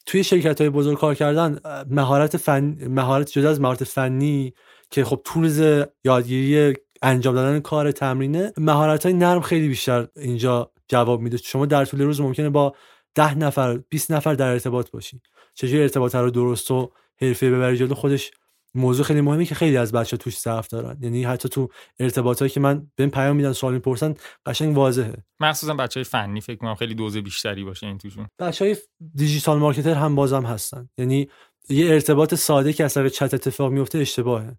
توی 0.05 0.23
شرکت 0.23 0.61
های 0.61 0.69
بزرگ 0.69 0.97
کار 0.97 1.15
کردن 1.15 1.59
مهارت 1.89 2.37
فن 2.37 2.87
مهارت 2.87 3.31
جدا 3.31 3.49
از 3.49 3.61
مهارت 3.61 3.83
فنی 3.83 4.53
که 4.89 5.03
خب 5.03 5.21
تولز 5.23 5.85
یادگیری 6.03 6.73
انجام 7.01 7.35
دادن 7.35 7.59
کار 7.59 7.91
تمرینه 7.91 8.53
مهارت 8.57 9.05
های 9.05 9.13
نرم 9.13 9.41
خیلی 9.41 9.67
بیشتر 9.67 10.07
اینجا 10.15 10.72
جواب 10.87 11.21
میده. 11.21 11.37
شما 11.37 11.65
در 11.65 11.85
طول 11.85 12.01
روز 12.01 12.21
ممکنه 12.21 12.49
با 12.49 12.75
ده 13.15 13.37
نفر 13.37 13.77
20 13.77 14.11
نفر 14.11 14.33
در 14.33 14.47
ارتباط 14.47 14.91
باشی. 14.91 15.21
چجوری 15.53 15.81
ارتباط 15.81 16.15
رو 16.15 16.31
درست 16.31 16.71
و 16.71 16.91
حرفه 17.21 17.51
ببری 17.51 17.77
جلو؟ 17.77 17.95
خودش 17.95 18.31
موضوع 18.75 19.05
خیلی 19.05 19.21
مهمی 19.21 19.45
که 19.45 19.55
خیلی 19.55 19.77
از 19.77 19.91
بچه 19.91 20.17
توش 20.17 20.39
ضعف 20.39 20.67
دارن. 20.67 20.97
یعنی 21.01 21.23
حتی 21.23 21.49
تو 21.49 21.69
ارتباطایی 21.99 22.51
که 22.51 22.59
من 22.59 22.87
بهم 22.95 23.09
پیام 23.09 23.35
میدن 23.35 23.53
سوال 23.53 23.73
می‌پرسن 23.73 24.13
قشنگ 24.45 24.77
واضحه. 24.77 25.23
مخصوصا 25.39 25.73
بچه 25.73 25.99
های 25.99 26.03
فنی 26.03 26.41
فکر 26.41 26.55
کنم 26.55 26.75
خیلی 26.75 26.95
دوز 26.95 27.17
بیشتری 27.17 27.63
باشه 27.63 27.87
این 27.87 27.97
توشون. 27.97 28.27
بچه 28.39 28.65
های 28.65 28.77
دیجیتال 29.15 29.59
مارکتر 29.59 29.93
هم 29.93 30.15
بازم 30.15 30.45
هستن. 30.45 30.89
یعنی 30.97 31.29
یه 31.69 31.91
ارتباط 31.91 32.35
ساده 32.35 32.73
که 32.73 32.85
اثر 32.85 33.09
چت 33.09 33.33
اتفاق 33.33 33.71
میفته 33.71 33.97
اشتباهه. 33.97 34.57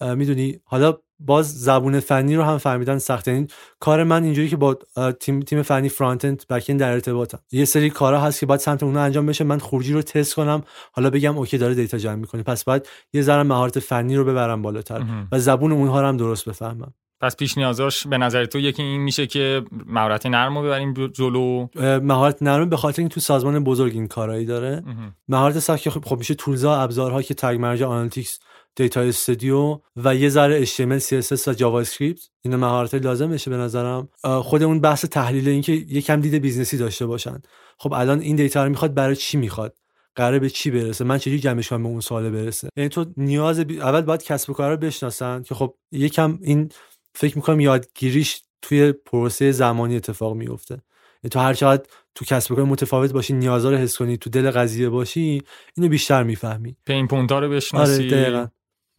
می‌دونی؟ 0.00 0.60
حالا 0.64 0.98
باز 1.18 1.60
زبون 1.60 2.00
فنی 2.00 2.36
رو 2.36 2.42
هم 2.42 2.58
فهمیدن 2.58 2.98
سخت 2.98 3.28
یعنی 3.28 3.46
کار 3.80 4.04
من 4.04 4.24
اینجوری 4.24 4.48
که 4.48 4.56
با 4.56 4.78
تیم 5.20 5.40
تیم 5.40 5.62
فنی 5.62 5.88
front 5.88 6.24
end 6.24 6.44
back 6.50 6.70
در 6.70 6.92
ارتباطم. 6.92 7.38
یه 7.52 7.64
سری 7.64 7.90
کارا 7.90 8.20
هست 8.20 8.40
که 8.40 8.46
باید 8.46 8.60
سمت 8.60 8.82
اونها 8.82 9.02
انجام 9.02 9.26
بشه. 9.26 9.44
من 9.44 9.58
خروجی 9.58 9.92
رو 9.92 10.02
تست 10.02 10.34
کنم. 10.34 10.62
حالا 10.92 11.10
بگم 11.10 11.38
okay 11.38 11.58
داره 11.58 11.74
data 11.74 11.98
جمع 11.98 12.14
می‌کنه. 12.14 12.42
پس 12.42 12.64
باید 12.64 12.88
یه 13.12 13.22
ذره 13.22 13.42
مهارت 13.42 13.78
فنی 13.78 14.16
رو 14.16 14.24
ببرم 14.24 14.62
بالاتر 14.62 15.02
و 15.32 15.38
زبون 15.38 15.72
اونها 15.72 16.00
رو 16.00 16.06
هم 16.06 16.16
درست 16.16 16.48
بفهمم. 16.48 16.94
پس 17.22 17.36
پیش 17.36 17.58
نیازاش 17.58 18.06
به 18.06 18.18
نظر 18.18 18.44
تو 18.44 18.58
یکی 18.58 18.82
این 18.82 19.00
میشه 19.00 19.26
که 19.26 19.62
مهارت 19.86 20.26
نرم 20.26 20.58
رو 20.58 20.64
ببریم 20.64 21.06
جلو؟ 21.06 21.66
مهارت 22.02 22.42
نرم 22.42 22.68
به 22.68 22.76
خاطر 22.76 23.02
این 23.02 23.08
تو 23.08 23.20
سازمان 23.20 23.64
بزرگ 23.64 23.92
این 23.92 24.08
کارایی 24.08 24.46
داره. 24.46 24.84
مهارت 25.28 25.58
سخت 25.58 25.82
که 25.82 25.90
خب 25.90 26.18
میشه 26.18 26.34
tools 26.34 26.72
ا 26.72 26.80
ابزارها 26.80 27.22
که 27.22 27.34
Tag 27.34 27.56
Manager 27.60 27.86
Analytics 27.86 28.38
Data 28.80 29.00
Studio 29.00 29.80
و 29.96 30.14
یه 30.14 30.28
ذره 30.28 30.66
HTML 30.66 31.02
CSS 31.02 31.48
و 31.48 31.52
JavaScript 31.52 32.28
اینا 32.42 32.56
مهارت 32.56 32.94
لازم 32.94 33.30
بشه 33.30 33.50
به 33.50 33.56
نظرم. 33.56 34.08
خود 34.22 34.62
اون 34.62 34.80
بحث 34.80 35.04
تحلیل 35.04 35.48
اینکه 35.48 35.72
یکم 35.72 36.20
دید 36.20 36.34
business 36.34 36.71
ی 36.71 36.76
داشته 36.76 37.06
باشن. 37.06 37.42
خب 37.78 37.92
الان 37.92 38.20
این 38.20 38.36
data 38.36 38.64
رو 38.64 38.70
می‌خواد 38.70 38.94
برای 38.94 39.16
چی 39.16 39.36
می‌خواد؟ 39.36 39.76
قراره 40.14 40.38
به 40.38 40.50
چی 40.50 40.70
برسه؟ 40.70 41.04
من 41.04 41.18
چجوری 41.18 41.38
جمعش 41.38 41.68
کنم 41.68 41.82
به 41.82 41.88
اون 41.88 42.00
سوال 42.00 42.30
برسه؟ 42.30 42.68
یعنی 42.76 42.88
تو 42.88 43.06
نیاز 43.16 43.60
بی... 43.60 43.80
اول 43.80 44.00
باید 44.00 44.22
کسب 44.22 44.50
و 44.50 44.52
کار 44.52 44.70
رو 44.70 44.76
بشناسن 44.76 45.42
که 45.42 45.54
خب 45.54 45.74
یکم 45.92 46.38
این 46.42 46.68
فکر 47.14 47.36
می‌کنم 47.36 47.60
یادگیریش 47.60 48.42
توی 48.62 48.92
پروسه 48.92 49.52
زمانی 49.52 49.96
اتفاق 49.96 50.36
میفته 50.36 50.74
یعنی 51.22 51.30
تو 51.30 51.38
هر 51.38 51.54
چقدر 51.54 51.82
تو 52.14 52.24
کسب 52.24 52.52
و 52.52 52.54
کار 52.54 52.64
متفاوت 52.64 53.12
باشی 53.12 53.32
نیازا 53.32 53.70
رو 53.70 53.76
حس 53.76 53.96
کنی 53.98 54.16
تو 54.16 54.30
دل 54.30 54.50
قضیه 54.50 54.88
باشی 54.88 55.42
اینو 55.76 55.88
بیشتر 55.88 56.22
می‌فهمی. 56.22 56.76
پین 56.86 57.06
پونتا 57.06 57.38
رو 57.38 57.50
بشناسی. 57.50 58.14
آره 58.14 58.50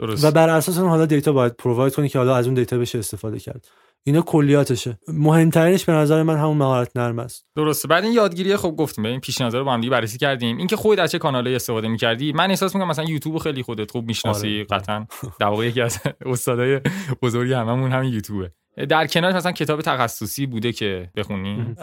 درست. 0.02 0.26
و 0.26 0.32
بر 0.32 0.50
اساس 0.50 0.78
اون 0.78 0.90
حالا 0.90 1.06
دیتا 1.06 1.32
باید 1.34 1.56
پروواید 1.56 1.96
کنی 1.96 2.10
که 2.10 2.18
حالا 2.18 2.36
از 2.36 2.46
اون 2.46 2.54
دیتا 2.54 2.78
بشه 2.78 3.00
استفاده 3.00 3.40
کرد. 3.40 3.68
اینا 4.04 4.22
کلیاتشه. 4.22 5.00
مهمترینش 5.08 5.86
به 5.86 5.94
نظر 5.94 6.24
من 6.24 6.38
همون 6.38 6.58
مهارت 6.58 6.98
نرم 6.98 7.20
است. 7.20 7.46
درسته. 7.56 7.88
بعد 7.88 8.04
این 8.04 8.14
یادگیری 8.14 8.58
خب 8.58 8.72
گفتیم 8.72 9.06
این 9.06 9.20
پیش 9.20 9.42
نظر 9.42 9.58
رو 9.58 9.66
با 9.66 9.74
هم 9.74 9.82
دیگه 9.82 9.92
بررسی 9.92 10.18
کردیم. 10.18 10.58
اینکه 10.58 10.76
خودت 10.76 11.02
از 11.02 11.12
چه 11.12 11.20
کانالی 11.20 11.56
استفاده 11.56 11.88
می‌کردی؟ 11.88 12.34
من 12.34 12.50
احساس 12.50 12.76
می‌کنم 12.76 12.90
مثلا 12.90 13.06
یوتیوب 13.06 13.38
خیلی 13.38 13.64
خودت 13.64 13.92
خوب 13.92 14.08
می‌شناسی 14.08 14.48
آره. 14.48 14.64
قطعا. 14.64 15.06
در 15.40 15.48
واقع 15.48 15.66
یکی 15.66 15.82
از 15.82 16.00
استادای 16.26 16.82
بزرگی 17.22 17.54
هممون 17.54 17.92
همین 17.92 18.14
یوتیوبه. 18.14 18.52
در 18.90 19.08
کنار 19.08 19.34
مثلا 19.34 19.52
کتاب 19.52 19.82
تخصصی 19.82 20.46
بوده 20.46 20.72
که 20.72 21.10
بخونی؟ 21.16 21.76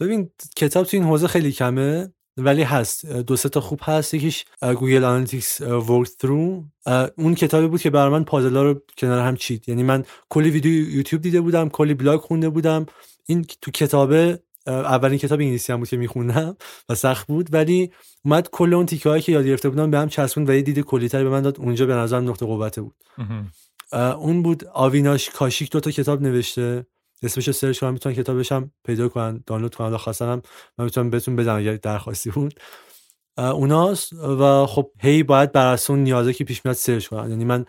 ببین 0.00 0.30
کتاب 0.56 0.86
تو 0.86 0.96
این 0.96 1.06
حوزه 1.06 1.28
خیلی 1.28 1.52
کمه. 1.52 2.12
ولی 2.38 2.62
هست. 2.62 3.06
دو 3.06 3.36
سه 3.36 3.48
تا 3.48 3.60
خوب 3.60 3.80
هست. 3.82 4.14
یکیش 4.14 4.44
Google 4.62 5.04
Analytics 5.04 5.60
Breakthrough 5.60 6.64
اون 7.16 7.34
کتابی 7.34 7.66
بود 7.66 7.80
که 7.80 7.90
برای 7.90 8.12
من 8.12 8.24
پازلا 8.24 8.62
رو 8.62 8.82
کنار 8.98 9.20
هم 9.20 9.36
چید. 9.36 9.68
یعنی 9.68 9.82
من 9.82 10.04
کلی 10.28 10.50
ویدیو 10.50 10.90
یوتیوب 10.90 11.22
دیده 11.22 11.40
بودم 11.40 11.68
کلی 11.68 11.94
بلاگ 11.94 12.20
خونده 12.20 12.48
بودم. 12.48 12.86
این 13.26 13.46
تو 13.62 13.70
کتابه 13.70 14.38
اولین 14.66 15.18
کتاب 15.18 15.40
انگلیسی 15.40 15.72
هم 15.72 15.78
بود 15.78 15.88
که 15.88 15.96
میخوندم 15.96 16.56
و 16.88 16.94
سخت 16.94 17.26
بود. 17.26 17.54
ولی 17.54 17.90
اومد 18.24 18.48
کل 18.52 18.74
اون 18.74 18.86
تیکه 18.86 19.08
هایی 19.08 19.22
که 19.22 19.32
یاد 19.32 19.46
گرفته 19.46 19.68
بودم 19.68 19.90
به 19.90 19.98
هم 19.98 20.08
چسبوند 20.08 20.50
و 20.50 20.54
یه 20.54 20.62
دید 20.62 20.80
clear 20.80 21.08
تری 21.08 21.24
به 21.24 21.30
من 21.30 21.42
داد. 21.42 21.60
اونجا 21.60 21.86
به 21.86 21.94
نظرم 21.94 22.28
نقطه 22.28 22.46
قوته 22.46 22.82
بود. 22.82 22.94
اون 23.92 24.42
بود 24.42 24.64
Avinash 24.64 25.30
Kaushik 25.30 25.70
دو 25.70 25.80
تا 25.80 25.90
کتاب 25.90 26.22
نوشته. 26.22 26.86
اسمش 27.22 27.50
search 27.50 27.80
کنم 27.80 27.92
می‌تونن 27.92 28.14
کتابش 28.14 28.52
هم 28.52 28.70
پیدا 28.84 29.08
کنن 29.08 29.42
دانلود 29.46 29.74
کنن 29.74 29.96
خواستنم 29.96 30.42
من 30.78 30.84
می‌تونم 30.84 31.10
بهتون 31.10 31.36
بدم 31.36 31.56
اگر 31.56 31.76
درخواستی 31.76 32.30
بود. 32.30 32.54
اوناست 33.38 34.12
و 34.12 34.66
خب 34.66 34.90
هی 35.00 35.22
باید 35.22 35.52
بر 35.52 35.66
اساس 35.66 35.90
اون 35.90 35.98
نیازه 35.98 36.32
که 36.32 36.44
پیش 36.44 36.64
میاد 36.64 36.76
search 36.76 37.06
کنن 37.06 37.30
یعنی 37.30 37.44
من 37.44 37.64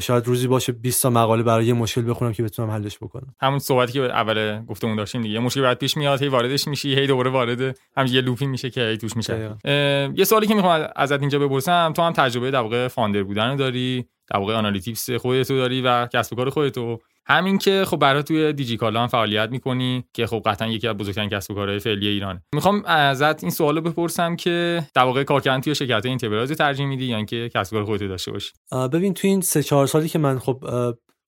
شاید 0.00 0.26
روزی 0.26 0.46
باشه 0.46 0.72
20 0.72 1.02
تا 1.02 1.10
مقاله 1.10 1.42
برای 1.42 1.66
یه 1.66 1.72
مشکل 1.72 2.10
بخونم 2.10 2.32
که 2.32 2.42
بتونم 2.42 2.70
حلش 2.70 2.98
بکنم. 2.98 3.34
همون 3.40 3.58
صحبتی 3.58 3.92
که 3.92 4.00
اول 4.00 4.64
گفتمون 4.64 4.96
داشتیم 4.96 5.22
دیگه. 5.22 5.38
مشکل 5.38 5.62
بعد 5.62 5.78
پیش 5.78 5.96
میاد 5.96 6.22
هی 6.22 6.28
واردش 6.28 6.68
میشی 6.68 6.94
هی 6.94 7.06
دوباره 7.06 7.30
وارد 7.30 7.78
هم 7.96 8.06
یه 8.06 8.20
loop 8.20 8.41
ی 8.41 8.46
میشه 8.46 8.70
که 8.70 8.80
هی 8.80 8.96
توش 8.98 9.16
میشه 9.16 9.56
یه 10.14 10.24
سوالی 10.24 10.46
که 10.46 10.54
می‌خوام 10.54 10.88
ازت 10.96 11.20
اینجا 11.20 11.38
بپرسم 11.38 11.92
تو 11.96 12.02
هم 12.02 12.12
تجربه 12.12 12.50
در 12.50 12.60
واقع 12.60 12.88
founder 12.88 13.22
بودن 13.22 13.56
داری؟ 13.56 14.08
در 14.30 14.38
واقع 14.38 14.54
آنالیتیپس 14.54 15.10
خودت 15.10 15.48
داری 15.48 15.82
و 15.82 16.06
کسب 16.06 16.32
و 16.32 16.36
کار 16.36 16.50
خودت 16.50 16.78
همین 17.26 17.58
که 17.58 17.84
خب 17.86 17.96
برای 17.96 18.22
توی 18.22 18.52
دیجیکالا 18.52 19.00
هم 19.00 19.06
فعالیت 19.06 19.50
می‌کنی 19.50 20.04
که 20.12 20.26
خب 20.26 20.42
قطعا 20.46 20.68
یکی 20.68 20.88
از 20.88 20.96
بزرگترین 20.96 21.30
کسب 21.30 21.50
و 21.50 21.54
کارهای 21.54 21.78
فعلی 21.78 22.08
ایرانه. 22.08 22.42
می‌خوام 22.54 22.84
ازت 22.84 23.44
این 23.44 23.50
سوالو 23.50 23.80
بپرسم 23.80 24.36
که 24.36 24.86
در 24.94 25.02
واقع 25.02 25.24
کار 25.24 25.40
کردن 25.40 25.60
توی 25.60 25.74
شرکت 25.74 26.06
enterprise 26.06 26.52
ترجیح 26.52 26.86
میدی 26.86 27.04
یا 27.04 27.16
اینکه 27.16 27.50
کسب 27.54 27.72
کار 27.72 27.84
خودت 27.84 28.08
داشته 28.08 28.32
باشی؟ 28.32 28.52
ببین 28.92 29.14
توی 29.14 29.30
این 29.30 29.40
سه 29.40 29.62
چهار 29.62 29.86
سالی 29.86 30.08
که 30.08 30.18
من 30.18 30.38
خب 30.38 30.64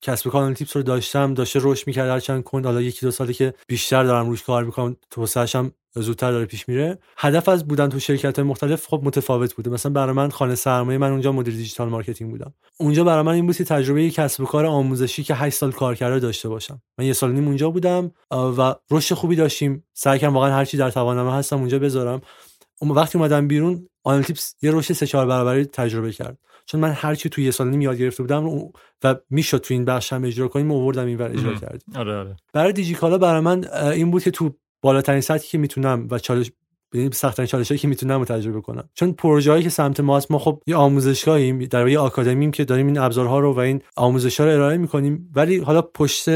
کسب 0.01 0.27
و 0.27 0.29
کار 0.29 0.53
آنالیتیپس 0.53 0.77
رو 0.77 0.83
داشتم 0.83 1.33
داشته 1.33 1.59
رشد 1.63 1.87
می‌کرد 1.87 2.09
هر 2.09 2.19
چند 2.19 2.43
کند 2.43 2.65
حالا 2.65 2.81
یکی 2.81 3.05
دو 3.05 3.11
سالی 3.11 3.33
که 3.33 3.53
بیشتر 3.67 4.03
دارم 4.03 4.29
روش 4.29 4.43
کار 4.43 4.63
می‌کنم 4.63 4.95
توسعه‌ش 5.11 5.55
هم 5.55 5.71
زودتر 6.01 6.31
داره 6.31 6.45
پیش 6.45 6.69
میره. 6.69 6.99
هدف 7.17 7.49
از 7.49 7.67
بودن 7.67 7.89
تو 7.89 7.99
شرکت 7.99 8.39
مختلف 8.39 8.87
خب 8.87 9.01
متفاوت 9.03 9.53
بوده. 9.53 9.69
مثلا 9.69 9.91
برای 9.91 10.13
من 10.13 10.29
خانه 10.29 10.55
سرمایه 10.55 10.97
من 10.97 11.11
اونجا 11.11 11.31
مدیر 11.31 11.55
digital 11.55 11.89
marketing 11.89 12.31
بودم. 12.31 12.53
اونجا 12.79 13.03
برای 13.03 13.23
من 13.23 13.33
این 13.33 13.45
بود 13.45 13.55
که 13.55 13.63
تجربه 13.63 14.09
کسب 14.09 14.43
و 14.43 14.45
کار 14.45 14.65
آموزشی 14.65 15.23
که 15.23 15.35
8 15.35 15.57
سال 15.57 15.71
کار 15.71 15.95
کرده 15.95 16.19
داشته 16.19 16.49
باشم. 16.49 16.81
من 16.97 17.05
یه 17.05 17.13
سال 17.13 17.31
نیم 17.31 17.47
اونجا 17.47 17.69
بودم 17.69 18.11
و 18.31 18.75
رشد 18.91 19.15
خوبی 19.15 19.35
داشتیم. 19.35 19.83
سعی 19.93 20.19
کردم 20.19 20.33
واقعا 20.33 20.53
هر 20.53 20.65
چی 20.65 20.77
در 20.77 20.91
توانم 20.91 21.29
هستم 21.29 21.57
اونجا 21.57 21.79
بذارم. 21.79 22.21
اون 22.81 22.91
وقتی 22.91 23.17
اومدم 23.17 23.47
بیرون 23.47 23.87
آنالیتیپس 24.03 24.55
یه 24.61 24.71
رشد 24.71 24.93
سه 24.93 25.07
چهار 25.07 25.25
برابری 25.25 25.65
تجربه 25.65 26.11
کرد. 26.11 26.37
چون 26.65 26.81
من 26.81 26.91
هر 26.91 27.15
چی 27.15 27.29
توی 27.29 27.43
یه 27.43 27.51
سال 27.51 27.69
نیم 27.69 27.81
یاد 27.81 27.97
گرفته 27.97 28.23
بودم 28.23 28.47
و 29.03 29.15
می‌شد 29.29 29.57
تو 29.57 29.73
این 29.73 29.85
بخش 29.85 30.13
هم 30.13 30.23
اجرا 30.23 30.47
کنیم 30.47 30.71
آوردم 30.71 31.05
اینور 31.05 31.31
اجرا 31.31 31.53
کردیم. 31.53 31.95
آره 31.95 32.17
آره. 32.17 32.35
برای 32.53 32.73
دیجیکالا 32.73 33.17
برای 33.17 33.41
من 33.41 33.67
این 33.73 34.11
بود 34.11 34.23
که 34.23 34.31
تو 34.31 34.55
بالاترین 34.81 35.21
سطحی 35.21 35.47
که 35.47 35.57
می‌تونم 35.57 36.07
و 36.11 36.19
چالش 36.19 36.51
یعنی 36.93 37.09
سختترین 37.13 37.47
چالشایی 37.47 37.79
که 37.79 37.87
می‌تونم 37.87 38.25
تجربه 38.25 38.61
کنم. 38.61 38.89
چون 38.93 39.13
پروژه 39.13 39.51
هایی 39.51 39.63
که 39.63 39.69
سمت 39.69 39.99
ماست 39.99 40.31
ما 40.31 40.39
خب 40.39 40.61
یه 40.67 40.75
آموزشگاهیم 40.75 41.65
در 41.65 41.87
یه 41.87 41.99
آکادمیم 41.99 42.51
که 42.51 42.65
داریم 42.65 42.87
این 42.87 42.97
ابزارها 42.97 43.39
رو 43.39 43.53
و 43.53 43.59
این 43.59 43.81
آموزش 43.95 44.39
رو 44.39 44.45
ارائه 44.45 44.77
می‌کنیم. 44.77 45.31
ولی 45.35 45.57
حالا 45.57 45.81
پشت 45.81 46.29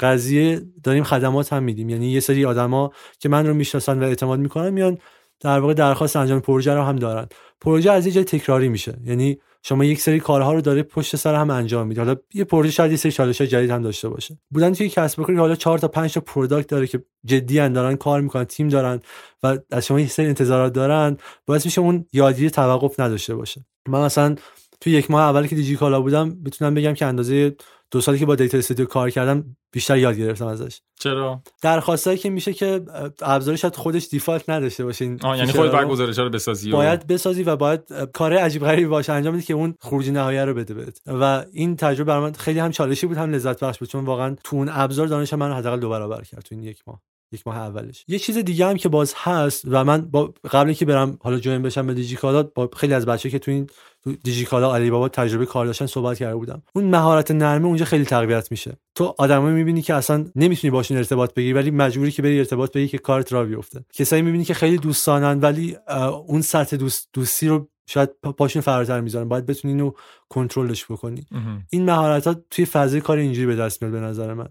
قضیه 0.00 0.62
داریم 0.82 1.04
خدمات 1.04 1.52
هم 1.52 1.62
میدیم. 1.62 1.88
یعنی 1.88 2.10
یه 2.10 2.20
سری 2.20 2.44
آدما 2.44 2.92
که 3.18 3.28
من 3.28 3.46
رو 3.46 3.54
می‌شناسن 3.54 4.02
و 4.02 4.02
اعتماد 4.02 4.38
می‌کنن 4.38 4.70
میان 4.70 4.98
در 5.40 5.58
واقع 5.58 5.74
درخواست 5.74 6.16
انجام 6.16 6.40
پروژه 6.40 6.74
رو 6.74 6.82
هم 6.82 6.96
دارن. 6.96 7.26
پروژه 7.60 7.90
از 7.90 8.06
یه 8.06 8.12
جای 8.12 8.24
تکراری 8.24 8.68
میشه. 8.68 8.98
یعنی 9.04 9.38
شما 9.62 9.84
یک 9.84 10.00
سری 10.00 10.20
کارها 10.20 10.52
رو 10.52 10.60
داره 10.60 10.82
پشت 10.82 11.16
سر 11.16 11.34
هم 11.34 11.50
انجام 11.50 11.86
میده. 11.86 12.00
حالا 12.00 12.16
یه 12.34 12.44
پروژه 12.44 12.70
شاید 12.70 12.90
یه 12.90 12.96
سری 12.96 13.12
چالش 13.12 13.42
جدید 13.42 13.70
هم 13.70 13.82
داشته 13.82 14.08
باشه. 14.08 14.38
بودن 14.50 14.72
توی 14.72 14.88
کسب 14.88 15.20
و 15.20 15.22
کاری 15.24 15.38
حالا 15.38 15.54
4 15.54 15.78
تا 15.78 15.88
5 15.88 16.14
تا 16.14 16.20
product 16.20 16.68
داره 16.68 16.86
که 16.86 17.04
جدی 17.24 17.68
دارن 17.68 17.96
کار 17.96 18.20
می‌کنن 18.20 18.44
تیم 18.44 18.68
دارن 18.68 19.00
و 19.42 19.58
از 19.70 19.86
شما 19.86 20.00
یه 20.00 20.06
سری 20.06 20.26
انتظارات 20.26 20.72
دارن 20.72 21.16
باعث 21.46 21.64
میشه 21.64 21.80
اون 21.80 22.06
یادگیری 22.12 22.50
توقف 22.50 23.00
نداشته 23.00 23.34
باشه. 23.34 23.64
من 23.88 24.04
مثلا 24.04 24.36
توی 24.80 24.92
یک 24.92 25.10
ماه 25.10 25.22
اول 25.22 25.46
که 25.46 25.56
دیجی 25.56 25.76
کالا 25.76 26.00
بودم 26.00 26.28
می‌تونم 26.44 26.74
بگم 26.74 26.94
که 26.94 27.06
اندازه 27.06 27.56
دو 27.90 28.00
سالی 28.00 28.18
که 28.18 28.26
با 28.26 28.34
دیتا 28.34 28.58
استودیو 28.58 28.86
کار 28.86 29.10
کردم 29.10 29.56
بیشتر 29.72 29.98
یاد 29.98 30.16
گرفتم 30.16 30.46
ازش. 30.46 30.80
چرا؟ 31.00 31.42
درخواستایی 31.62 32.18
که 32.18 32.30
میشه 32.30 32.52
که 32.52 32.84
ابزارش 33.22 33.60
شاید 33.60 33.76
خودش 33.76 34.08
دیفالت 34.08 34.50
نداشته 34.50 34.84
باشه 34.84 35.04
یعنی 35.04 35.52
خودت 35.52 35.72
باید 35.72 35.88
گزارش 35.88 36.18
رو 36.18 36.30
بسازی 36.30 36.70
باید 36.70 37.06
بسازی 37.06 37.42
و 37.42 37.56
باید 37.56 37.92
کار 38.12 38.32
عجیب 38.32 38.64
غریبی 38.64 38.86
باشه 38.86 39.12
انجام 39.12 39.34
بدی 39.34 39.42
که 39.42 39.54
اون 39.54 39.74
خروجی 39.80 40.10
نهایی 40.10 40.38
رو 40.38 40.54
بده 40.54 40.74
بهت. 40.74 41.00
و 41.06 41.44
این 41.52 41.76
تجربه 41.76 42.04
برای 42.04 42.22
من 42.22 42.32
خیلی 42.32 42.58
هم 42.58 42.70
چالشی 42.70 43.06
بود 43.06 43.16
هم 43.16 43.30
لذت 43.30 43.64
بخش 43.64 43.78
بود 43.78 43.88
چون 43.88 44.04
واقعا 44.04 44.36
تو 44.44 44.56
اون 44.56 44.68
ابزار 44.72 45.06
دانش 45.06 45.32
من 45.32 45.52
حداقل 45.52 45.80
دو 45.80 45.88
برابر 45.88 46.22
کرد 46.22 46.42
تو 46.42 46.54
این 46.54 46.64
یک 46.64 46.82
ماه. 46.86 47.00
یک 47.32 47.46
ماه 47.46 47.56
اولش. 47.56 48.04
یه 48.08 48.18
چیز 48.18 48.38
دیگه 48.38 48.66
هم 48.66 48.76
که 48.76 48.88
باز 48.88 49.14
هست 49.16 49.64
و 49.68 49.84
من 49.84 50.00
با 50.00 50.34
قبل 50.50 50.66
اینکه 50.66 50.84
برم 50.84 51.18
حالا 51.22 51.38
جوین 51.38 51.62
بشم 51.62 51.86
به 51.86 51.94
دیجیکالا 51.94 52.42
با 52.42 52.70
خیلی 52.76 52.94
از 52.94 53.06
بچه 53.06 53.30
که 53.30 53.38
تو 53.38 53.50
این 53.50 53.70
دیجیکالا 54.24 54.74
علی 54.74 54.90
بابا 54.90 55.08
تجربه 55.08 55.46
کار 55.46 55.66
داشتن 55.66 55.86
صحبت 55.86 56.18
کرده 56.18 56.36
بودم. 56.36 56.62
اون 56.74 56.84
مهارت 56.84 57.30
نرمه 57.30 57.66
اونجا 57.66 57.84
خیلی 57.84 58.04
تقویت 58.04 58.50
میشه. 58.50 58.76
تو 58.94 59.14
آدمایی 59.18 59.54
می‌بینی 59.54 59.82
که 59.82 59.94
اصلا 59.94 60.26
نمی‌تونی 60.36 60.70
باشون 60.70 60.96
ارتباط 60.96 61.34
بگیری 61.34 61.52
ولی 61.52 61.70
مجبوری 61.70 62.10
که 62.10 62.22
بری 62.22 62.38
ارتباط 62.38 62.72
بگیری 62.72 62.88
که 62.88 62.98
کارت 62.98 63.32
را 63.32 63.44
بیفته. 63.44 63.84
کسایی 63.92 64.22
می‌بینی 64.22 64.44
که 64.44 64.54
خیلی 64.54 64.78
دوستانن 64.78 65.40
ولی 65.40 65.76
اون 66.26 66.42
سطح 66.42 66.76
دوست 66.76 67.08
دوستی 67.12 67.48
رو 67.48 67.68
شاید 67.86 68.10
پاشون 68.38 68.62
فراتر 68.62 69.00
می‌ذارن. 69.00 69.28
باید 69.28 69.46
بتونی 69.46 69.74
اینو 69.74 69.92
کنترلش 70.28 70.84
بکنی. 70.84 71.26
این 71.70 71.84
مهارت 71.84 72.26
ها 72.26 72.36
توی 72.50 72.64
فضای 72.64 73.00
کار 73.00 73.18
اینجوری 73.18 73.46
به 73.46 73.56
دست 73.56 73.82
میاد 73.82 73.94
به 73.94 74.00
نظر 74.00 74.34
من. 74.34 74.48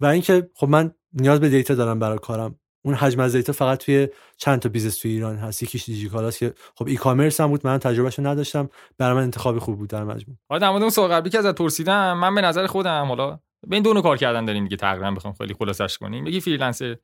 و 0.00 0.06
اینکه 0.06 0.50
خب 0.54 0.68
من 0.68 0.94
نیاز 1.14 1.40
به 1.40 1.48
data 1.48 1.74
دارم 1.74 1.98
برای 1.98 2.18
کارم. 2.18 2.54
اون 2.84 2.94
حجم 2.94 3.20
از 3.20 3.36
data 3.36 3.52
فقط 3.52 3.78
توی 3.78 4.08
چند 4.36 4.58
تا 4.58 4.68
business 4.68 4.98
توی 4.98 5.10
ایران 5.10 5.36
هست. 5.36 5.62
یکیش 5.62 5.84
دیجیکالاست 5.84 6.38
که 6.38 6.54
خب 6.74 6.86
e-commerce 6.86 7.40
هم 7.40 7.48
بود. 7.48 7.66
من 7.66 7.78
تجربهشو 7.78 8.26
نداشتم. 8.26 8.68
برای 8.98 9.14
من 9.14 9.22
انتخابی 9.22 9.58
خوب 9.58 9.78
بود 9.78 9.90
در 9.90 10.04
مجموع. 10.04 10.36
آره 10.48 10.60
در 10.60 10.70
مورد 10.70 10.82
اون 10.82 10.90
سوال 10.90 11.10
قبلی 11.10 11.30
که 11.30 11.38
ازت 11.38 11.54
پرسیدم 11.54 12.18
من 12.18 12.34
به 12.34 12.40
نظر 12.40 12.66
خودم 12.66 13.04
حالا 13.04 13.38
به 13.66 13.76
این 13.76 13.82
دو 13.82 14.02
کار 14.02 14.16
کردن 14.16 14.44
داریم 14.44 14.64
دیگه 14.64 14.76
تقریبا 14.76 15.10
بخوام 15.10 15.34
خیلی 15.34 15.54
خلاصش 15.54 15.98
کنیم. 15.98 16.26
یکی 16.26 16.40
freelancer. 16.40 16.96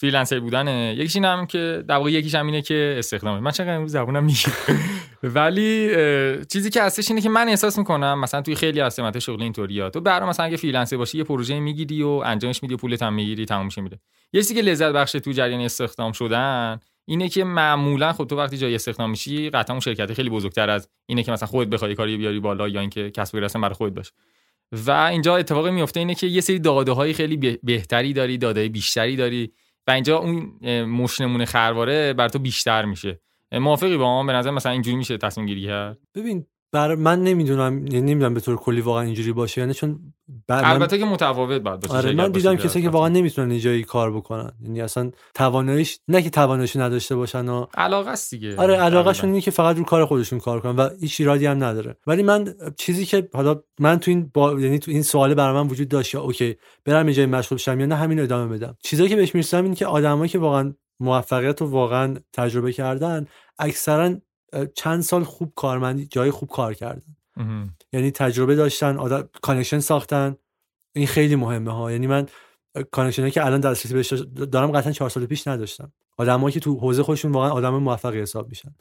freelancer 0.00 0.40
بودنه. 0.40 0.94
یکیش 0.98 1.16
این 1.16 1.24
هم 1.24 1.46
که 1.46 1.84
در 1.88 1.96
واقع 1.96 2.10
یکیش 2.10 2.34
هم 2.34 2.46
اینه 2.46 2.62
که 2.62 2.94
استخدامه. 2.98 3.40
من 3.40 3.50
چقدر 3.50 3.74
امروز 3.74 3.92
زبونم 3.92 4.24
میگه. 4.24 4.46
ولی 5.22 5.90
چیزی 6.52 6.70
که 6.70 6.82
هستش 6.82 7.08
اینه 7.10 7.20
که 7.20 7.28
من 7.28 7.48
احساس 7.48 7.78
می‌کنم 7.78 8.20
مثلا 8.20 8.42
توی 8.42 8.54
خیلی 8.54 8.80
از 8.80 8.94
سمت 8.94 9.18
شغلی 9.18 9.42
اینطوریه 9.42 9.90
تو 9.90 10.00
برای 10.00 10.28
مثلا 10.28 10.46
اگه 10.46 10.56
freelancer 10.56 10.96
باشی 10.96 11.18
یه 11.18 11.24
پروژه 11.24 11.60
می‌گیری 11.60 12.02
و 12.02 12.08
انجامش 12.08 12.62
میدی 12.62 12.74
و 12.74 12.76
پولت 12.76 13.02
هم 13.02 13.14
می‌گیری 13.14 13.46
تموم 13.46 13.68
میده 13.76 13.98
یه 14.32 14.40
چیزی 14.42 14.54
که 14.54 14.62
لذت 14.62 14.92
بخش 14.92 15.12
تو 15.12 15.32
جریان 15.32 15.60
استخدام 15.60 16.12
شدن 16.12 16.80
اینه 17.04 17.28
که 17.28 17.44
معمولا 17.44 18.12
خب 18.12 18.24
تو 18.24 18.36
وقتی 18.36 18.58
جای 18.58 18.74
استخدام 18.74 19.10
میشی 19.10 19.50
قطعا 19.50 19.74
اون 19.74 19.80
شرکت 19.80 20.12
خیلی 20.12 20.30
بزرگتر 20.30 20.70
از 20.70 20.88
اینه 21.06 21.22
که 21.22 21.32
مثلا 21.32 21.48
خودت 21.48 21.70
بخوای 21.70 21.94
کاری 21.94 22.16
بیاری 22.16 22.40
بالا 22.40 22.68
یا 22.68 22.80
اینکه 22.80 23.10
کسب 23.10 23.34
و 23.34 23.58
برای 23.60 23.74
خودت 23.74 23.94
باشه 23.94 24.12
و 24.72 24.90
اینجا 24.90 25.36
اتفاقی 25.36 25.70
میفته 25.70 26.00
اینه 26.00 26.14
که 26.14 26.26
یه 26.26 26.40
سری 26.40 26.58
داده 26.58 26.92
های 26.92 27.12
خیلی 27.12 27.58
بهتری 27.62 28.12
داری 28.12 28.38
داده 28.38 28.68
بیشتری 28.68 29.16
داری. 29.16 29.52
و 29.86 29.90
اینجا 29.90 30.18
اون 30.18 30.58
مشنمون 30.84 31.44
خرواره 31.44 32.12
بر 32.12 32.28
تو 32.28 32.38
بیشتر 32.38 32.84
میشه. 32.84 33.20
موافقی 33.52 33.96
با 33.96 34.04
ما 34.04 34.24
به 34.24 34.32
نظر 34.32 34.50
مثلا 34.50 34.72
اینجوری 34.72 34.96
میشه 34.96 35.18
تصمیم 35.18 35.46
گیری 35.46 35.66
کرد؟ 35.66 35.98
ببین 36.14 36.46
برای 36.72 36.96
من 36.96 37.22
نمی‌دونم 37.22 37.74
نمی‌دونم 37.74 38.34
به 38.34 38.40
طور 38.40 38.56
کلی 38.56 38.80
واقعا 38.80 39.02
اینجوری 39.02 39.32
باشه 39.32 39.60
یعنی 39.60 39.74
چون 39.74 40.00
البته 40.48 40.98
که 40.98 41.04
متفاوت 41.04 41.62
باید 41.62 41.80
باشه 41.80 41.94
آره 41.94 42.12
من 42.12 42.30
دیدم 42.30 42.56
کسی 42.56 42.82
که 42.82 42.90
واقعا 42.90 43.08
نمی‌تونن 43.08 43.58
جایی 43.58 43.84
کار 43.84 44.16
بکنن. 44.16 44.52
یعنی 44.62 44.80
اصلا 44.80 45.10
تواناییش 45.34 45.98
نه 46.08 46.22
که 46.22 46.30
تواناییش 46.30 46.76
نداشته 46.76 47.16
باشن 47.16 47.48
و 47.48 47.66
علاقه 47.74 48.10
است 48.10 48.30
دیگه 48.30 48.56
آره 48.56 48.76
علاقهشون 48.76 49.30
اینه 49.30 49.40
که 49.40 49.50
فقط 49.50 49.76
رو 49.76 49.84
کار 49.84 50.04
خودشون 50.04 50.38
کار 50.38 50.60
کنن 50.60 50.76
و 50.76 50.88
هیچ 51.00 51.20
ایرادی 51.20 51.46
هم 51.46 51.64
نداره. 51.64 51.96
ولی 52.06 52.22
من 52.22 52.54
چیزی 52.76 53.04
که 53.04 53.28
حالا 53.34 53.62
من 53.80 53.98
تو 53.98 54.10
این 54.10 54.30
با... 54.34 54.60
یعنی 54.60 54.78
تو 54.78 54.90
این 54.90 55.02
سوال 55.02 55.34
برای 55.34 55.54
من 55.54 55.68
وجود 55.68 55.88
داشت 55.88 56.14
یا 56.14 56.20
اوکی 56.20 56.56
برم 56.84 57.08
یه 57.08 57.14
جای 57.14 57.26
مشغول 57.26 57.58
شم 57.58 57.80
یا 57.80 57.86
نه 57.86 57.94
همین 57.94 58.20
ادامه 58.20 58.56
بدم. 58.56 58.76
چیزایی 58.82 59.08
که 59.08 59.16
بهش 59.16 59.34
می‌رسم 59.34 59.64
این 59.64 59.74
که 59.74 59.86
آدمایی 59.86 60.28
که 60.28 60.38
واقعا 60.38 60.74
موفقیت 61.00 61.60
رو 61.60 61.70
واقعا 61.70 62.16
تجربه 62.32 62.72
کردن 62.72 63.26
اکثرا 63.58 64.14
چند 64.74 65.00
سال 65.00 65.24
خوب 65.24 65.52
کارمندی 65.56 66.06
جای 66.06 66.30
خوب 66.30 66.48
کار 66.48 66.74
کردن. 66.74 67.16
یعنی 67.92 68.10
تجربه 68.10 68.54
داشتن 68.54 68.96
آدم 68.96 69.28
connection 69.42 69.78
ساختن. 69.78 70.36
این 70.92 71.06
خیلی 71.06 71.36
مهمه 71.36 71.72
ها. 71.72 71.92
یعنی 71.92 72.06
من 72.06 72.26
connection 72.90 73.26
ی 73.26 73.30
که 73.30 73.46
الان 73.46 73.60
دسترسی 73.60 73.94
بهش 73.94 74.12
دارم 74.52 74.70
قطعا 74.70 74.92
چهار 74.92 75.10
سال 75.10 75.26
پیش 75.26 75.46
نداشتم. 75.46 75.92
آدمایی 76.16 76.52
که 76.52 76.60
تو 76.60 76.78
حوزه 76.78 77.02
خودشون 77.02 77.32
واقعا 77.32 77.50
آدم 77.50 77.74
موفقی 77.74 78.20
حساب 78.20 78.48
میشن. 78.48 78.74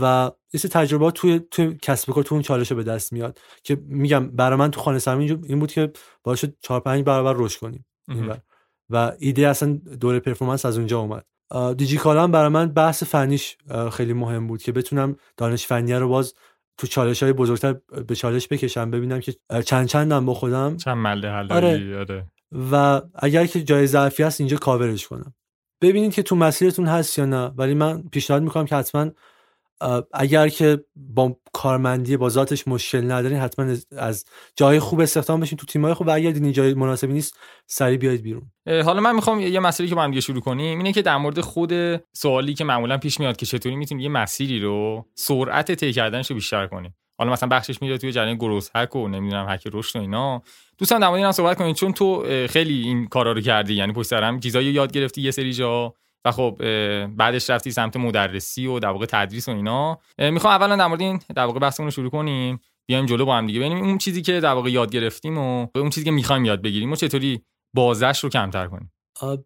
و 0.00 0.30
یه 0.52 0.60
تجربه 0.60 1.10
توی 1.10 1.40
توی 1.50 1.78
کسب 1.82 2.12
کار 2.12 2.24
تو 2.24 2.34
اون 2.34 2.42
چالش 2.42 2.72
به 2.72 2.82
دست 2.82 3.12
میاد 3.12 3.38
که 3.62 3.76
میگم 3.86 4.30
برای 4.30 4.58
من 4.58 4.70
تو 4.70 4.80
خانه 4.80 4.98
سرمایه 4.98 5.38
این 5.44 5.58
بود 5.58 5.72
که 5.72 5.92
باعث 6.22 6.44
4 6.60 6.80
5 6.80 7.04
برابر 7.04 7.34
رشد 7.36 7.60
کنیم. 7.60 7.84
و 8.90 9.12
ایده 9.18 9.48
اصلا 9.48 9.72
دوره 10.00 10.20
performance 10.20 10.66
از 10.66 10.78
اونجا 10.78 11.00
اومد. 11.00 11.24
دیجیکالا 11.76 12.22
هم 12.22 12.32
برای 12.32 12.48
من 12.48 12.68
بحث 12.68 13.02
فنیش 13.02 13.56
خیلی 13.92 14.12
مهم 14.12 14.46
بود 14.46 14.62
که 14.62 14.72
بتونم 14.72 15.16
دانش 15.36 15.66
فنی 15.66 15.92
رو 15.92 16.08
باز 16.08 16.34
تو 16.78 16.86
چالش 16.86 17.22
های 17.22 17.32
بزرگتر 17.32 17.72
به 18.08 18.14
چالش 18.14 18.48
بکشم 18.48 18.90
ببینم 18.90 19.20
که 19.20 19.34
چند 19.66 19.86
چندم 19.86 20.26
با 20.26 20.34
خودم 20.34 20.76
چند 20.76 20.96
مله 20.96 21.30
حل 21.30 21.52
آره. 21.52 21.98
آره. 21.98 22.26
و 22.70 23.02
اگر 23.14 23.46
که 23.46 23.62
جای 23.62 23.86
ضعفی 23.86 24.22
هست 24.22 24.40
اینجا 24.40 24.56
کاورش 24.56 25.06
کنم 25.06 25.34
ببینید 25.80 26.14
که 26.14 26.22
تو 26.22 26.36
مسیرتون 26.36 26.86
هست 26.86 27.18
یا 27.18 27.24
نه 27.24 27.52
ولی 27.56 27.74
من 27.74 28.02
پیشنهاد 28.02 28.42
می‌کنم 28.42 28.64
که 28.66 28.76
حتما 28.76 29.10
اگر 30.12 30.48
که 30.48 30.84
با 30.96 31.36
کارمندی 31.52 32.16
با 32.16 32.28
ذاتش 32.28 32.68
مشکل 32.68 33.10
ندارین 33.12 33.38
حتما 33.38 33.76
از 33.96 34.24
جای 34.56 34.78
خوب 34.78 35.00
استخدام 35.00 35.40
بشین 35.40 35.58
تو 35.58 35.66
تیمای 35.66 35.94
خوب. 35.94 36.06
و 36.06 36.10
اگر 36.10 36.30
دیدین 36.30 36.52
جای 36.52 36.74
مناسبی 36.74 37.12
نیست 37.12 37.38
سریع 37.66 37.98
بیاید 37.98 38.22
بیرون. 38.22 38.50
حالا 38.66 39.00
من 39.00 39.14
می‌خوام 39.14 39.40
یه 39.40 39.60
مسئله 39.60 39.88
که 39.88 39.94
با 39.94 40.02
هم 40.02 40.10
دیگه 40.10 40.20
شروع 40.20 40.40
کنیم 40.40 40.78
اینه 40.78 40.92
که 40.92 41.02
در 41.02 41.16
مورد 41.16 41.40
خود 41.40 41.72
سوالی 42.12 42.54
که 42.54 42.64
معمولا 42.64 42.98
پیش 42.98 43.20
میاد 43.20 43.36
که 43.36 43.46
چطوری 43.46 43.76
می‌تونیم 43.76 44.02
یه 44.02 44.08
مسیری 44.08 44.60
رو 44.60 45.06
سرعت 45.14 45.72
طی 45.72 45.92
کردنش 45.92 46.30
رو 46.30 46.34
بیشتر 46.34 46.66
کنیم. 46.66 46.96
حالا 47.18 47.32
مثلا 47.32 47.48
بخشش 47.48 47.82
میره 47.82 47.98
توی 47.98 48.12
جریان 48.12 48.36
گروث 48.36 48.70
هک 48.74 48.96
و 48.96 49.08
نمی‌دونم 49.08 49.46
هک 49.48 49.68
رشد 49.72 49.98
و 49.98 50.02
اینا. 50.02 50.42
دوستان 50.78 51.00
در 51.00 51.08
مورد 51.08 51.30
صحبت 51.30 51.58
کنید 51.58 51.76
چون 51.76 51.92
تو 51.92 52.24
خیلی 52.46 52.82
این 52.82 53.06
کارا 53.06 53.32
رو 53.32 53.40
کردی 53.40 53.74
یعنی 53.74 53.92
پشت 53.92 54.08
سر 54.08 54.22
هم 54.22 54.40
چیزایی 54.40 54.72
یاد 54.72 54.92
گرفتی 54.92 55.20
یه 55.20 55.30
سری 55.30 55.52
جا. 55.52 55.94
و 56.24 56.30
خب 56.30 56.56
بعدش 57.06 57.50
رفتی 57.50 57.70
سمت 57.70 57.96
مدرسی 57.96 58.66
و 58.66 58.78
در 58.78 58.88
واقع 58.88 59.06
تدریس 59.06 59.48
و 59.48 59.52
اینا. 59.52 59.98
می‌خوام 60.18 60.54
اولا 60.54 60.76
در 60.76 60.86
مورد 60.86 61.00
این 61.00 61.20
در 61.36 61.44
واقع 61.44 61.58
بحثمون 61.58 61.86
رو 61.86 61.90
شروع 61.90 62.10
کنیم. 62.10 62.60
بیایم 62.86 63.06
جلو 63.06 63.24
با 63.24 63.36
هم 63.36 63.46
دیگه 63.46 63.60
ببینیم 63.60 63.84
اون 63.84 63.98
چیزی 63.98 64.22
که 64.22 64.40
در 64.40 64.52
واقع 64.52 64.70
یاد 64.70 64.90
گرفتیم 64.90 65.38
و 65.38 65.66
اون 65.74 65.90
چیزی 65.90 66.04
که 66.04 66.10
می‌خوایم 66.10 66.44
یاد 66.44 66.62
بگیریم 66.62 66.92
و 66.92 66.96
چطوری 66.96 67.44
بازش 67.74 68.24
رو 68.24 68.30
کمتر 68.30 68.66
کنیم. 68.66 68.92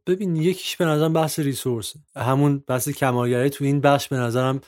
ببین 0.07 0.37
یکیش 0.37 0.77
به 0.77 0.85
نظرم 0.85 1.13
بحث 1.13 1.39
resource. 1.39 1.95
همون 2.17 2.65
بحث 2.67 2.89
کمالگرایی 2.89 3.51
تو 3.51 3.65
این 3.65 3.81
بخش 3.81 4.09
به 4.09 4.17
نظرم 4.17 4.61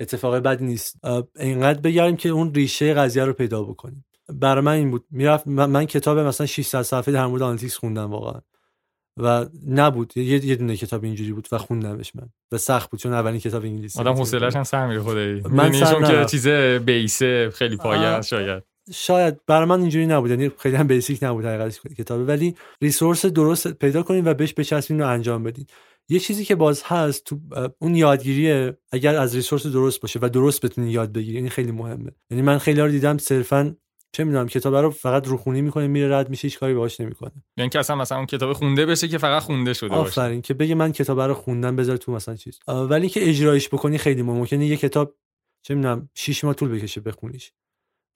اتفاق 0.00 0.38
بد 0.38 0.62
نیست. 0.62 0.96
اینقدر 1.36 1.80
بگردیم 1.80 2.16
که 2.16 2.28
اون 2.28 2.54
ریشه 2.54 2.94
قضیه 2.94 3.24
رو 3.24 3.32
پیدا 3.32 3.62
بکنیم. 3.62 4.04
برای 4.28 4.64
من 4.64 4.72
این 4.72 4.90
بود. 4.90 5.04
می‌رفت 5.10 5.46
من, 5.46 5.84
کتاب 5.84 6.18
مثلا 6.18 6.46
600 6.46 6.82
صفحه 6.82 7.14
در 7.14 7.26
مورد 7.26 7.42
analytics 7.42 7.76
خوندم 7.76 8.10
واقعا. 8.10 8.40
و 9.20 9.46
نبود. 9.68 10.12
یه, 10.16 10.44
یه 10.46 10.56
دونه 10.56 10.76
کتاب 10.76 11.04
اینجوری 11.04 11.32
بود 11.32 11.48
و 11.52 11.58
خوندمش 11.58 12.16
من. 12.16 12.28
و 12.52 12.58
سخت 12.58 12.90
بود 12.90 13.00
چون 13.00 13.12
اولین 13.12 13.40
کتاب 13.40 13.64
انگلیسی 13.64 14.00
آدم 14.00 14.12
حوصله‌اش 14.12 14.56
هم 14.56 14.62
سر 14.62 14.86
میره 14.86 15.02
خدایی. 15.02 15.42
من 15.50 15.72
سر 15.72 16.02
که. 16.02 16.24
چیز 16.24 16.48
base 16.84 17.37
ه 17.37 17.50
خیلی 17.50 17.76
پایه 17.76 18.22
شاید. 18.22 18.62
شاید. 18.92 19.40
برای 19.46 19.64
من 19.64 19.80
اینجوری 19.80 20.06
نبود. 20.06 20.30
یعنی 20.30 20.50
خیلی 20.58 20.76
هم 20.76 20.86
بیسیک 20.86 21.22
نبود 21.22 21.44
حقیقتش 21.44 21.80
کتابه 21.98 22.24
ولی 22.24 22.54
ریسورس 22.82 23.26
درست 23.26 23.68
پیدا 23.68 24.02
کنین 24.02 24.26
و 24.26 24.34
بهش 24.34 24.54
بچسبین 24.56 25.02
و 25.02 25.06
انجام 25.06 25.42
بدین. 25.42 25.66
یه 26.08 26.18
چیزی 26.18 26.44
که 26.44 26.54
باز 26.54 26.82
هست 26.84 27.24
تو 27.24 27.40
اون 27.78 27.94
یادگیریه 27.94 28.78
اگر 28.92 29.16
از 29.16 29.34
ریسورس 29.34 29.66
درست 29.66 30.00
باشه 30.00 30.18
و 30.22 30.28
درست 30.28 30.66
بتونی 30.66 30.90
یاد 30.90 31.12
بگیری 31.12 31.36
این 31.36 31.48
خیلی 31.48 31.72
مهمه. 31.72 32.10
یعنی 32.30 32.42
من 32.42 32.58
خیلی 32.58 32.80
رو 32.80 32.88
دیدم 32.88 33.18
صرفا 33.18 33.76
چه 34.12 34.24
می‌دونم 34.24 34.48
کتاب 34.48 34.74
رو 34.74 34.90
فقط 34.90 35.28
روخونی 35.28 35.62
می‌کنه 35.62 35.86
میره 35.86 36.16
رد 36.18 36.30
میشه 36.30 36.42
هیچ 36.42 36.58
کاری 36.58 36.74
باهاش 36.74 37.00
نمی‌کنه. 37.00 37.32
یعنی 37.56 37.70
که 37.70 37.78
اصلا 37.78 37.96
مثلا 37.96 38.18
اون 38.18 38.26
کتاب 38.26 38.52
خونده 38.52 38.86
بشه 38.86 39.08
که 39.08 39.18
فقط 39.18 39.42
خونده 39.42 39.72
شده 39.72 39.88
باشه. 39.88 40.00
آفرین 40.00 40.42
که 40.42 40.54
بگه 40.54 40.74
من 40.74 40.92
کتاب 40.92 41.20
رو 41.20 41.34
خوندم 41.34 41.76
بذار 41.76 41.96
تو 41.96 42.12
مثلا 42.12 42.36
چیز. 42.36 42.58
ولی 42.68 43.08
که 43.08 43.28
اجرایش 43.28 43.68
بکنی 43.68 43.98
خیلی 43.98 44.22
ممکنه 44.22 44.66
یه 44.66 44.76
کتاب 44.76 45.14
چه 45.62 45.74
می‌دونم 45.74 46.08
6 46.14 46.44
ماه 46.44 46.54
طول 46.54 46.68
بکشه 46.68 47.00
بخونیش. 47.00 47.52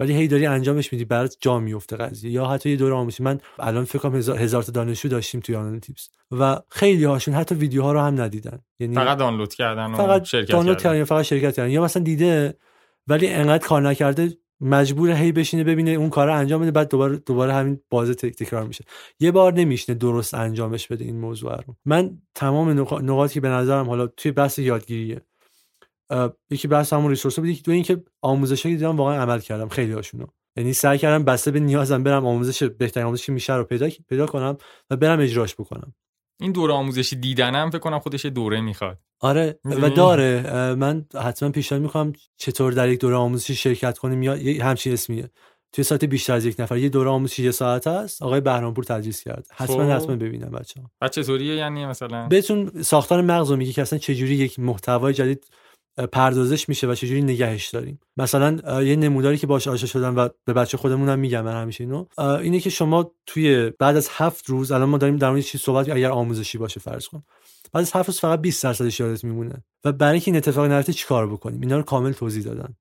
ولی 0.01 0.12
هی 0.12 0.28
داری 0.28 0.47
انجامش 0.47 0.92
میدی 0.92 1.05
برات 1.05 1.36
جا 1.40 1.59
میفته 1.59 1.97
قضیه. 1.97 2.30
یا 2.30 2.47
حتی 2.47 2.70
یه 2.70 2.76
دوره 2.76 2.95
آموزشی 2.95 3.22
من 3.22 3.40
الان 3.59 3.84
فکر 3.84 3.99
کنم 3.99 4.16
هزار, 4.16 4.38
هزار 4.38 4.62
تا 4.62 4.72
دانشجو 4.72 5.09
داشتیم 5.09 5.40
توی 5.40 5.55
آنلاین 5.55 5.80
تیپس. 5.80 6.09
و 6.30 6.61
خیلی 6.68 7.05
هاشون 7.05 7.34
حتی 7.34 7.55
ویدیوها 7.55 7.92
رو 7.92 8.01
هم 8.01 8.20
ندیدن. 8.20 8.59
یعنی 8.78 8.95
فقط 8.95 9.18
دانلود 9.18 9.55
کردن 9.55 9.90
و 9.90 9.97
فقط 9.97 10.24
شرکت 10.24 10.53
دانلود 10.53 10.76
کردن. 10.76 10.82
کردن 10.82 10.99
یا 10.99 11.05
فقط 11.05 11.24
شرکت 11.24 11.57
کردن. 11.57 11.70
یا 11.70 11.84
مثلا 11.84 12.03
دیده 12.03 12.59
ولی 13.07 13.28
انقدر 13.28 13.66
کار 13.66 13.82
نکرده 13.82 14.36
مجبور 14.65 15.11
هی 15.12 15.33
بشینه 15.33 15.65
ببینه 15.65 15.93
اون 15.93 16.11
کار 16.11 16.31
انجام 16.31 16.62
بده 16.62 16.73
بعد 16.73 16.89
دوباره 16.91 17.17
دوباره 17.17 17.55
همین 17.55 17.81
بازه 17.91 18.15
تک- 18.15 18.37
تکرار 18.37 18.65
میشه. 18.67 18.85
یه 19.21 19.33
بار 19.33 19.55
نمیشنه 19.55 19.97
درست 19.97 20.35
انجامش 20.35 20.89
بده 20.89 21.07
این 21.07 21.21
موضوع 21.21 21.57
رو. 21.57 21.77
من 21.87 22.19
تمام 22.37 22.71
نقا- 22.81 23.01
نقاطی 23.03 23.35
که 23.35 23.41
به 23.41 23.49
نظرم 23.51 23.89
حالا 23.89 24.09
توی 24.09 24.33
بحث 24.33 24.61
یادگیریه 24.61 25.23
یکی 26.51 26.69
بحث 26.69 26.93
همون 26.93 27.11
ریسورس 27.11 27.39
بود 27.39 27.49
یکی 27.49 27.62
دو 27.62 27.73
اینکه 27.73 28.05
آموزشی 28.23 28.71
که 28.71 28.77
دیدم 28.77 28.97
واقعا 28.97 29.23
عمل 29.23 29.41
کردم 29.41 29.69
خیلی 29.69 29.93
هاشونو. 29.93 30.27
یعنی 30.57 30.73
سعی 30.73 30.99
کردم 30.99 31.25
بسته 31.25 31.53
به 31.53 31.61
نیازم 31.61 32.05
برم 32.05 32.27
آموزش 32.27 32.65
بهترین 32.65 33.07
آموزشی 33.07 33.33
میشه 33.33 33.55
رو 33.57 33.65
پیدا 33.65 33.89
پیدا 34.09 34.27
کنم 34.27 34.59
و 34.91 34.97
برم 34.97 35.21
اجراش 35.21 35.55
بکنم. 35.55 35.95
این 36.41 36.53
دوره 36.53 36.72
آموزشی 36.72 37.16
دیدنم 37.16 37.70
فکر 37.70 37.78
کنم 37.78 37.99
خودش 37.99 38.26
دوره 38.26 38.61
می‌خواد. 38.61 38.99
آره 39.20 39.59
و؟ 39.64 39.91
داره. 39.91 40.74
من 40.74 41.05
حتما 41.22 41.49
پیشنهاد 41.51 41.82
می‌کنم 41.82 42.12
چطور 42.37 42.72
در 42.72 42.89
یک 42.89 43.01
دوره 43.01 43.16
آموزشی 43.16 43.55
شرکت 43.55 43.99
کنیم 43.99 44.22
یا 44.22 44.64
همچین 44.64 44.93
اسمیه 44.93 45.30
توی 45.72 45.85
سایت 45.85 46.05
بیشتر 46.05 46.32
از 46.32 46.45
یک 46.45 46.61
نفر. 46.61 46.76
یه 46.76 46.89
دوره 46.89 47.11
آموزشی 47.11 47.45
یه 47.45 47.51
ساعت 47.51 47.87
است. 47.87 48.22
آقای 48.22 48.41
بهرامپور 48.41 48.85
تدریس 48.85 49.22
کرد. 49.22 49.47
حتما 49.55 49.76
خب. 49.76 50.03
حتما 50.03 50.16
ببینم 50.16 50.51
بچه 50.51 50.80
ها 50.80 50.91
بعد 51.01 51.12
چطوریه 51.12 51.55
یعنی 51.55 51.87
مثلا؟ 51.87 52.28
بهتون 52.28 52.82
ساختار 52.82 53.22
مغز 53.22 53.51
رو 53.51 53.57
میگه 53.57 53.72
که 53.72 53.82
اصلا 53.82 53.99
چجوری 53.99 54.35
یک 54.35 54.59
محتوای 54.59 55.14
جدید 55.14 55.47
پردازش 56.12 56.68
میشه 56.68 56.86
و 56.86 56.95
چجوری 56.95 57.22
نگهش 57.22 57.68
داریم. 57.68 58.01
مثلا 58.16 58.82
یه 58.82 58.97
نموداری 58.97 59.38
که 59.38 59.47
باش 59.47 59.68
آشنا 59.68 59.88
شدم 59.88 60.16
و 60.16 60.28
به 60.45 60.53
بچه 60.53 60.76
خودمونم 60.76 61.18
میگم 61.18 61.40
من 61.45 61.62
همیشه 61.62 61.84
اینو 61.84 62.07
اینه 62.18 62.61
که 62.61 62.70
شما 62.70 63.12
توی 63.26 63.70
بعد 63.78 63.97
از 63.97 64.09
هفت 64.12 64.51
روز 64.51 64.72
الان 64.72 64.88
ما 64.88 64.99
داریم 64.99 65.16
در 65.16 65.30
مورد 65.30 65.42
چیز 65.42 65.61
صحبت 65.61 65.88
اگر 65.88 66.11
آموزشی 66.11 66.59
باشه 66.59 66.80
فرض 66.80 67.09
کن. 67.09 67.22
بعد 67.72 67.82
از 67.82 67.92
هفت 67.92 68.09
روز 68.09 68.20
فقط 68.20 68.40
20 68.40 68.62
درصدش 68.62 69.01
یادت 69.01 69.24
میمونه. 69.24 69.64
و 69.84 69.92
برای 69.92 70.12
اینکه 70.12 70.30
این 70.30 70.36
اتفاق 70.36 70.66
نیفته 70.66 70.92
چیکار 70.92 71.30
بکنیم؟ 71.30 71.61
اینا 71.61 71.76
رو 71.76 71.82
کامل 71.82 72.12
توضیح 72.12 72.45
دادن. 72.45 72.74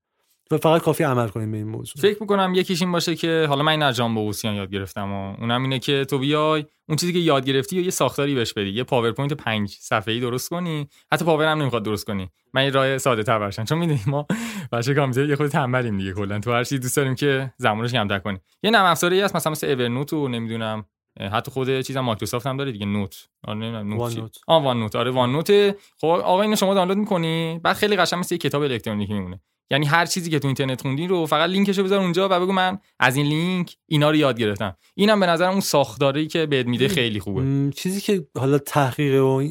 و 0.54 0.58
فقط 0.58 0.82
کافی 0.82 1.04
عمل 1.04 1.28
کنیم 1.28 1.50
به 1.50 1.56
این 1.56 1.68
موضوع. 1.68 2.02
فکر 2.02 2.16
می‌کنم 2.20 2.52
یکیش 2.54 2.82
این 2.82 2.92
باشه 2.92 3.14
که 3.14 3.46
حالا 3.48 3.62
من 3.62 3.72
این 3.72 3.82
از 3.82 3.96
جان 3.96 4.14
بوسیان 4.14 4.54
یاد 4.54 4.70
گرفتم 4.70 5.12
و 5.12 5.34
اونم 5.40 5.62
اینه 5.62 5.78
که 5.78 6.04
تو 6.04 6.18
بیای 6.18 6.64
اون 6.88 6.96
چیزی 6.96 7.12
که 7.12 7.18
یاد 7.18 7.46
گرفتی 7.46 7.78
و 7.78 7.84
یه 7.84 7.90
ساختاری 7.90 8.34
بهش 8.34 8.52
بدی 8.52 8.70
یه 8.70 8.84
پاورپوینت 8.84 9.32
پنج 9.32 9.76
صفحه‌ای 9.80 10.20
درست 10.20 10.50
کنی. 10.50 10.88
حتی 11.12 11.24
پاور 11.24 11.46
هم 11.46 11.58
نمی‌خواد 11.58 11.84
درست 11.84 12.06
کنی. 12.06 12.30
من 12.52 12.64
یه 12.64 12.70
راه 12.70 12.98
ساده 12.98 13.22
تر 13.22 13.38
برشن 13.38 13.64
چون 13.64 13.78
می‌دونی 13.78 14.00
ما 14.06 14.26
بچه 14.72 14.94
کامپیوتر 14.94 15.30
یه 15.30 15.36
خورده 15.36 15.48
تنبلیم 15.48 15.98
دیگه 15.98 16.12
کلا. 16.12 16.38
تو 16.38 16.52
هر 16.52 16.64
چیزی 16.64 16.78
دوست 16.78 16.96
داریم 16.96 17.14
که 17.14 17.52
زمانش 17.56 17.92
کمتر 17.92 18.18
کنی 18.18 18.38
یه 18.62 18.70
نرم 18.70 18.84
افزاری 18.84 19.20
هست 19.20 19.36
مثلا 19.36 19.50
مثل 19.50 19.66
Evernote 19.66 20.12
و 20.12 20.28
نمی‌دونم 20.28 20.84
حتی 21.32 21.50
خود 21.50 21.80
چیزا 21.80 22.02
مایکروسافت 22.02 22.46
هم 22.46 22.56
داره 22.56 22.72
دیگه 22.72 22.86
note 22.86 23.28
آره 23.44 23.58
نمی‌دونم 23.58 23.88
note 23.88 24.40
OneNote 24.48 24.96
آره 24.96 25.10
OneNote 25.10 25.76
خب 26.00 26.06
آقا 26.06 26.42
اینو 26.42 26.56
شما 26.56 26.74
دانلود 26.74 26.96
می‌کنی؟ 26.96 27.60
بعد 27.62 27.76
خیلی 27.76 27.96
قشنگ 27.96 28.20
مثل 28.20 28.34
یه 28.34 28.38
کتاب 28.38 28.62
الکترونیکی 28.62 29.12
میمونه. 29.12 29.40
یعنی 29.70 29.86
هر 29.86 30.06
چیزی 30.06 30.30
که 30.30 30.38
تو 30.38 30.48
اینترنت 30.48 30.82
خوندی 30.82 31.06
رو 31.06 31.26
فقط 31.26 31.50
لینکشو 31.50 31.84
بذار 31.84 32.00
اونجا 32.00 32.28
و 32.30 32.40
بگو 32.40 32.52
من 32.52 32.78
از 32.98 33.16
این 33.16 33.26
لینک 33.26 33.76
اینا 33.86 34.10
رو 34.10 34.16
یاد 34.16 34.38
گرفتم. 34.38 34.76
اینم 34.94 35.20
به 35.20 35.26
نظرم 35.26 35.50
اون 35.50 35.60
ساختاری 35.60 36.26
که 36.26 36.46
بهت 36.46 36.66
میده 36.66 36.88
خیلی 36.88 37.20
خوبه. 37.20 37.70
چیزی 37.76 38.00
که 38.00 38.26
حالا 38.38 38.58
تحقیق 38.58 39.22
و 39.22 39.48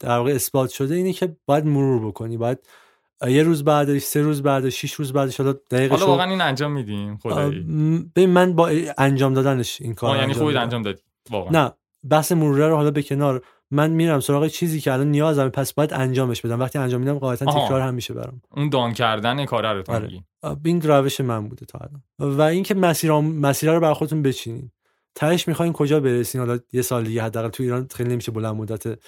در 0.00 0.18
واقع 0.18 0.32
اثبات 0.32 0.70
شده 0.70 0.94
اینه 0.94 1.12
که 1.12 1.36
باید 1.46 1.66
مرور 1.66 2.08
بکنی. 2.08 2.36
باید 2.36 2.58
یه 3.28 3.42
روز 3.42 3.64
بعدش 3.64 4.02
سه 4.02 4.20
روز 4.20 4.42
بعدش 4.42 4.82
شش 4.82 4.92
روز 4.92 5.12
بعدش 5.12 5.36
حالا 5.36 5.52
دقیقش 5.52 6.00
حالا 6.00 6.06
واقعا 6.06 6.30
این 6.30 6.40
انجام 6.40 6.72
میدیم 6.72 7.16
خدایی. 7.16 7.60
ببین 8.16 8.30
من 8.30 8.52
با 8.52 8.70
انجام 8.98 9.34
دادنش 9.34 9.80
این 9.80 9.94
کار 9.94 10.16
یعنی 10.16 10.32
خودت 10.32 10.46
دادم. 10.46 10.62
انجام 10.62 10.82
دادی. 10.82 11.00
واقعا. 11.30 11.64
نه 11.64 11.72
بحث 12.10 12.32
مروره 12.32 12.68
رو 12.68 12.76
حالا 12.76 12.90
به 12.90 13.02
کنار 13.02 13.44
من 13.70 13.90
میرم 13.90 14.20
سراغ 14.20 14.46
چیزی 14.46 14.80
که 14.80 14.92
الان 14.92 15.10
نیازمه 15.10 15.48
پس 15.48 15.72
باید 15.72 15.94
انجامش 15.94 16.40
بدم. 16.40 16.60
وقتی 16.60 16.78
انجام 16.78 17.00
میدم 17.00 17.18
قاعدتا. 17.18 17.66
تکرار 17.66 17.80
هم 17.80 17.94
میشه 17.94 18.14
برام. 18.14 18.40
اون 18.50 18.68
دان 18.68 18.92
کردن 18.92 19.44
کاره 19.44 19.72
رو 19.72 19.82
تو 19.82 19.92
آره. 19.92 20.08
این 20.64 20.82
روش 20.82 21.20
من 21.20 21.48
بوده 21.48 21.66
تا 21.66 21.78
الان. 21.78 22.36
و 22.36 22.42
اینکه 22.42 22.74
مسیر 22.74 23.12
مسیرها 23.12 23.74
رو 23.74 23.80
بر 23.80 23.92
خودتون 23.92 24.22
بچینین. 24.22 24.70
تهش 25.14 25.48
می‌خواین 25.48 25.72
کجا 25.72 26.00
برسین؟ 26.00 26.40
حالا 26.40 26.58
یه 26.72 26.82
سال 26.82 27.04
دیگه 27.04 27.22
حداقل 27.22 27.48
تو 27.48 27.62
ایران 27.62 27.88
خیلی 27.94 28.10
نمیشه 28.10 28.32
بلند 28.32 28.54
مدت 28.54 28.98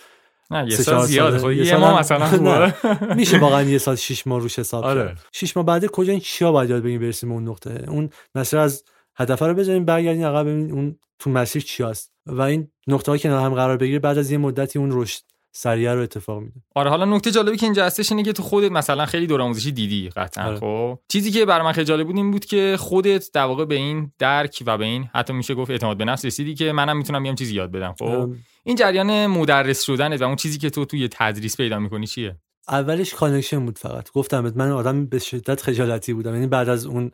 نه 0.50 0.64
یه 0.70 0.76
سال 0.76 1.06
ساله. 1.06 1.38
خب 1.38 1.50
یه 1.50 1.76
ما 1.76 1.98
مثلا 1.98 2.72
میشه 3.16 3.38
واقعا 3.44 3.62
یه 3.62 3.78
سال 3.78 3.96
شش 3.96 4.26
ماه 4.26 4.40
روش 4.40 4.58
حساب 4.58 4.84
آره. 4.84 5.04
کرد. 5.04 5.26
شش 5.32 5.56
ماه 5.56 5.66
بعد 5.66 5.86
کجا 5.86 6.12
این 6.12 6.20
چیا 6.20 6.52
باید 6.52 6.70
یاد 6.70 6.82
بگیریم 6.82 7.00
برسیم 7.00 7.28
به 7.28 7.34
اون 7.34 7.48
نقطه؟ 7.48 7.84
اون 7.88 8.10
مسیر 8.34 8.58
از 8.58 8.84
هدف 9.20 9.42
رو 9.42 9.54
بذاریم 9.54 9.84
برگردین 9.84 10.24
عقب 10.24 10.48
ببینین 10.48 10.72
اون 10.72 10.96
تو 11.18 11.30
مسیر 11.30 11.62
چی 11.62 11.82
هست. 11.82 12.12
و 12.26 12.42
این 12.42 12.68
نقطه 12.86 13.12
ها 13.12 13.18
که 13.18 13.30
هم 13.30 13.54
قرار 13.54 13.76
بگیره 13.76 13.98
بعد 13.98 14.18
از 14.18 14.30
یه 14.30 14.38
مدتی 14.38 14.78
اون 14.78 14.88
رشد 14.92 15.22
سریع 15.52 15.92
رو 15.92 16.00
اتفاق 16.00 16.40
میده. 16.40 16.60
آره 16.74 16.90
حالا 16.90 17.04
نکته 17.04 17.30
جالبی 17.30 17.56
که 17.56 17.66
اینجا 17.66 17.84
هستش 17.84 18.12
اینه 18.12 18.22
که 18.22 18.32
تو 18.32 18.42
خودت 18.42 18.72
مثلا 18.72 19.06
خیلی 19.06 19.26
دور 19.26 19.42
آموزشی 19.42 19.72
دیدی 19.72 20.08
قطعا 20.08 20.46
آره. 20.46 20.58
خب؟ 20.58 20.98
چیزی 21.08 21.30
که 21.30 21.44
برای 21.44 21.64
من 21.64 21.72
خیلی 21.72 21.84
جالب 21.84 22.06
بود 22.06 22.16
این 22.16 22.30
بود 22.30 22.44
که 22.44 22.76
خودت 22.78 23.32
در 23.32 23.44
واقع 23.44 23.64
به 23.64 23.74
این 23.74 24.12
درک 24.18 24.62
و 24.66 24.78
به 24.78 24.84
این 24.84 25.10
حتی 25.14 25.32
میشه 25.32 25.54
گفت 25.54 25.70
اعتماد 25.70 25.96
به 25.96 26.04
نفس 26.04 26.24
رسیدی 26.24 26.54
که 26.54 26.72
منم 26.72 26.96
می‌تونم 26.96 27.22
بیام 27.22 27.34
چیزی 27.34 27.54
یاد 27.54 27.70
بدم 27.70 27.94
خب؟ 27.98 28.34
این 28.64 28.76
جریان 28.76 29.26
مدرس 29.26 29.82
شدن 29.82 30.16
و 30.16 30.22
اون 30.22 30.36
چیزی 30.36 30.58
که 30.58 30.70
تو 30.70 30.84
توی 30.84 31.08
تدریس 31.12 31.56
پیدا 31.56 31.78
می‌کنی 31.78 32.06
چیه؟ 32.06 32.36
اولش 32.68 33.14
connection 33.14 33.64
بود 33.64 33.78
فقط. 33.78 34.12
گفتم 34.12 34.52
من 34.56 34.70
آدم 34.70 35.06
به 35.06 35.18
شدت 35.18 35.62
خجالتی 35.62 36.12
بودم. 36.12 36.34
یعنی 36.34 36.46
بعد 36.46 36.68
از 36.68 36.86
اون 36.86 37.10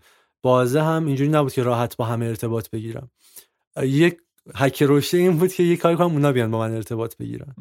بازه 0.46 0.82
هم 0.82 1.06
اینجوری 1.06 1.30
نبود 1.30 1.52
که 1.52 1.62
راحت 1.62 1.96
با 1.96 2.04
همه 2.04 2.26
ارتباط 2.26 2.70
بگیرم. 2.70 3.10
یک 3.82 4.18
حک 4.54 4.84
رشد 4.86 5.16
این 5.16 5.38
بود 5.38 5.52
که 5.52 5.62
یه 5.62 5.76
کاری 5.76 5.96
کنم 5.96 6.12
اونا 6.12 6.32
بیان 6.32 6.50
با 6.50 6.58
من 6.58 6.74
ارتباط 6.74 7.16
بگیرن. 7.16 7.54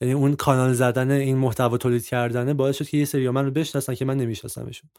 یعنی 0.00 0.14
اون 0.14 0.36
کانال 0.36 0.72
زدن 0.72 1.10
این 1.10 1.36
محتوا 1.36 1.78
تولید 1.78 2.06
کردنه 2.06 2.54
باعث 2.54 2.76
شد 2.76 2.88
که 2.88 2.98
یه 2.98 3.04
سری 3.04 3.30
من 3.30 3.44
رو 3.44 3.50
بشناسن 3.50 3.94
که 3.94 4.04
من 4.04 4.16
نمیشناسمشون. 4.16 4.90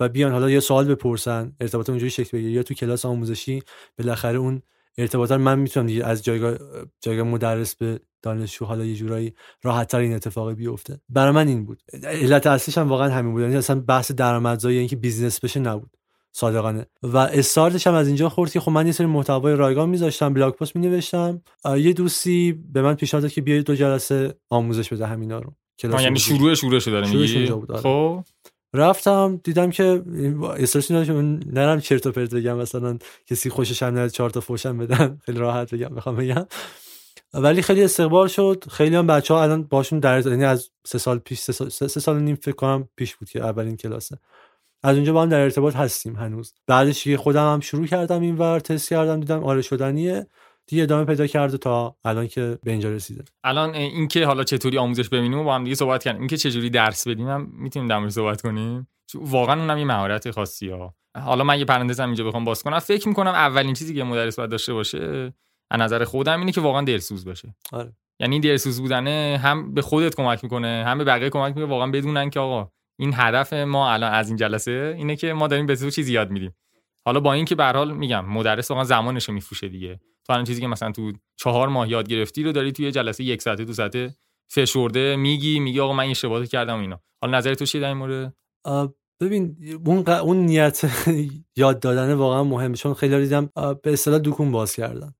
و 0.00 0.08
بیان 0.08 0.32
حالا 0.32 0.50
یه 0.50 0.60
سوال 0.60 0.84
بپرسن 0.84 1.52
ارتباط 1.60 1.90
اونجوری 1.90 2.10
شکل 2.10 2.38
بگیره 2.38 2.52
یا 2.52 2.62
تو 2.62 2.74
کلاس 2.74 3.04
آموزشی 3.04 3.62
بالاخره 3.98 4.38
اون 4.38 4.62
ارتباط 4.98 5.32
من 5.32 5.58
می‌تونم 5.58 5.86
دیگه 5.86 6.04
از 6.06 6.24
جایگاه 6.24 6.58
جایگاه 7.00 7.26
مدرس 7.26 7.74
به 7.74 8.00
دانشجو 8.22 8.64
حالا 8.64 8.84
یه 8.84 8.94
جورایی 8.94 9.34
راحتتر 9.62 9.98
این 9.98 10.14
اتفاق 10.14 10.52
بیفته. 10.52 11.00
برای 11.08 11.32
من 11.32 11.48
این 11.48 11.64
بود. 11.64 11.82
علت 12.04 12.46
اصلیش 12.46 12.78
هم 12.78 12.88
واقعا 12.88 13.08
همین 13.08 13.32
بود. 13.32 13.42
یعنی 13.42 13.56
اصلا 13.56 13.80
بحث 13.80 14.12
درآمدزایی 14.12 14.78
اینکه 14.78 14.96
business 14.96 15.40
بشه 15.40 15.60
نبود. 15.60 15.96
صادقانه. 16.36 16.86
و 17.02 17.16
استارتش 17.16 17.86
هم 17.86 17.94
از 17.94 18.06
اینجا 18.06 18.28
خورد 18.28 18.50
که 18.50 18.60
خب 18.60 18.70
من 18.70 18.86
یه 18.86 18.92
سری 18.92 19.06
محتوای 19.06 19.56
رایگان 19.56 19.88
میذاشتم 19.88 20.34
blog 20.34 20.54
post 20.54 20.76
مینوشتم. 20.76 21.42
یه 21.76 21.92
دوستی 21.92 22.52
به 22.72 22.82
من 22.82 22.94
پیشنهاد 22.94 23.22
داد 23.22 23.32
که 23.32 23.40
بیای 23.40 23.62
دو 23.62 23.74
جلسه 23.74 24.34
آموزش 24.50 24.92
بده 24.92 25.06
همینا 25.06 25.38
رو. 25.38 25.52
یعنی 25.82 26.06
آموزشی. 26.06 26.36
شروع 26.36 26.54
شروعشو 26.54 26.90
داره 26.90 27.06
شروعش 27.06 27.36
میگی. 27.36 27.52
خب. 27.76 28.24
رفتم 28.74 29.40
دیدم 29.44 29.70
که 29.70 30.02
استرس 30.56 30.90
نرم 30.90 31.80
چرت 31.80 32.06
و 32.06 32.12
پرت 32.12 32.34
بگم 32.34 32.56
مثلا 32.56 32.98
کسی 33.26 33.50
خوشش 33.50 33.82
هم 33.82 33.94
نیاد 33.94 34.10
چهار 34.10 34.30
تا 34.30 34.40
فوشم 34.40 34.78
بدن 34.78 35.18
خیلی 35.26 35.38
راحت 35.38 35.74
بگم 35.74 35.94
بخوام 35.94 36.16
بگم. 36.16 36.46
ولی 37.34 37.62
خیلی 37.62 37.84
استقبال 37.84 38.28
شد. 38.28 38.64
خیلی 38.70 38.96
هم 38.96 39.06
بچه 39.06 39.34
ها 39.34 39.42
الان 39.42 39.62
باشون 39.62 39.98
در 39.98 40.26
یعنی 40.26 40.44
از 40.44 40.70
سه 40.86 40.98
سال 40.98 41.18
پیش 41.18 41.38
سه 41.38 41.52
سال, 41.52 41.68
سه 41.68 42.00
سال 42.00 42.20
نیم 42.20 42.36
فکر 42.36 42.54
کنم 42.54 42.88
پیش 42.96 43.16
بود 43.16 43.30
که 43.30 43.40
اولین 43.40 43.76
کلاسه. 43.76 44.18
از 44.84 44.96
اونجا 44.96 45.12
با 45.12 45.22
هم 45.22 45.28
در 45.28 45.40
ارتباط 45.40 45.76
هستیم 45.76 46.16
هنوز. 46.16 46.54
بعدش 46.66 47.04
که 47.04 47.16
خودم 47.16 47.52
هم 47.52 47.60
شروع 47.60 47.86
کردم 47.86 48.20
این 48.20 48.38
ور 48.38 48.60
تست 48.60 48.90
کردم 48.90 49.20
دیدم 49.20 49.44
آره 49.44 49.62
شدنیه. 49.62 50.26
دیگه 50.66 50.82
ادامه 50.82 51.04
پیدا 51.04 51.26
کرده 51.26 51.58
تا 51.58 51.96
الان 52.04 52.26
که 52.26 52.58
به 52.62 52.70
اینجا 52.70 52.90
رسیده. 52.90 53.24
الان 53.44 53.74
اینکه 53.74 54.26
حالا 54.26 54.44
چطوری 54.44 54.78
آموزش 54.78 55.08
ببینیم 55.08 55.44
با 55.44 55.54
هم 55.54 55.64
دیگه 55.64 55.76
صحبت 55.76 56.04
کردیم. 56.04 56.20
اینکه 56.20 56.36
چجوری 56.36 56.70
درس 56.70 57.08
بدیم 57.08 57.28
هم 57.28 57.48
می‌تونیم 57.52 57.88
در 57.88 57.98
موردش 57.98 58.12
صحبت 58.12 58.40
کنیم؟ 58.40 58.88
واقعا 59.14 59.60
اونم 59.60 59.78
یه 59.78 59.84
مهارت 59.84 60.30
خاصی 60.30 60.68
ها 60.68 60.94
حالا 61.16 61.44
من 61.44 61.58
یه 61.58 61.64
پرانتز 61.64 62.00
هم 62.00 62.08
اینجا 62.08 62.24
بخوام 62.24 62.44
باز 62.44 62.62
کنم. 62.62 62.78
فکر 62.78 63.08
می‌کنم 63.08 63.30
اولین 63.30 63.74
چیزی 63.74 63.94
که 63.94 64.04
مدرس 64.04 64.36
باید 64.36 64.50
داشته 64.50 64.72
باشه 64.72 65.32
از 65.70 65.80
نظر 65.80 66.04
خودم 66.04 66.38
اینه 66.40 66.52
که 66.52 66.60
واقعا 66.60 66.82
دلسوز 66.82 67.24
باشه. 67.24 67.54
آره. 67.72 67.92
یعنی 68.20 68.40
دلسوز 68.40 68.80
بودنه 68.80 69.40
هم 69.42 69.74
به 69.74 69.82
خودت 69.82 70.14
کمک 70.14 70.44
می‌کنه 70.44 70.84
هم 70.86 70.98
به 70.98 71.04
بقیه 71.04 71.30
کمک 71.30 71.48
می‌کنه 71.56 71.64
واقعا 71.64 71.90
بدونن 71.90 72.30
که 72.30 72.40
آقا 72.40 72.70
این 72.98 73.12
هدف 73.14 73.52
ما 73.52 73.92
الان 73.92 74.12
از 74.12 74.28
این 74.28 74.36
جلسه 74.36 74.94
اینه 74.96 75.16
که 75.16 75.32
ما 75.32 75.46
داریم 75.48 75.66
به 75.66 75.76
تو 75.76 75.90
چیزی 75.90 76.12
یاد 76.12 76.30
میدیم. 76.30 76.54
حالا 77.06 77.20
با 77.20 77.32
اینکه 77.32 77.54
به 77.54 77.64
حال 77.64 77.96
میگم 77.96 78.24
مدرس 78.24 78.70
واقعا 78.70 78.84
زمانش 78.84 79.28
رو 79.28 79.34
میفروشه 79.34 79.68
دیگه. 79.68 80.00
تو 80.26 80.32
الان 80.32 80.44
چیزی 80.44 80.60
که 80.60 80.66
مثلا 80.66 80.92
تو 80.92 81.12
چهار 81.36 81.68
ماه 81.68 81.90
یاد 81.90 82.08
گرفتی 82.08 82.42
رو 82.42 82.52
داری 82.52 82.72
توی 82.72 82.92
جلسه 82.92 83.24
یک 83.24 83.42
ساعته 83.42 83.64
دو 83.64 83.72
ساعته 83.72 84.14
فشرده 84.50 85.16
میگی 85.16 85.60
میگی 85.60 85.80
آقا 85.80 85.92
من 85.92 86.04
اشتباهات 86.04 86.48
کردم 86.48 86.80
اینا. 86.80 87.00
حالا 87.20 87.38
نظر 87.38 87.54
تو 87.54 87.64
چیه 87.64 87.80
در 87.80 87.88
این 87.88 87.96
مورد؟ 87.96 88.34
ببین 89.20 89.56
اون 89.86 90.08
اون 90.08 90.36
نیت 90.36 90.84
یاد 91.56 91.80
دادن 91.80 92.12
واقعا 92.14 92.44
مهمه 92.44 92.76
چون 92.76 92.94
خیلی 92.94 93.20
دیدم 93.20 93.50
به 93.82 93.92
اصطلاح 93.92 94.18
دکون 94.18 94.52
باز 94.52 94.74
کردن. 94.74 95.14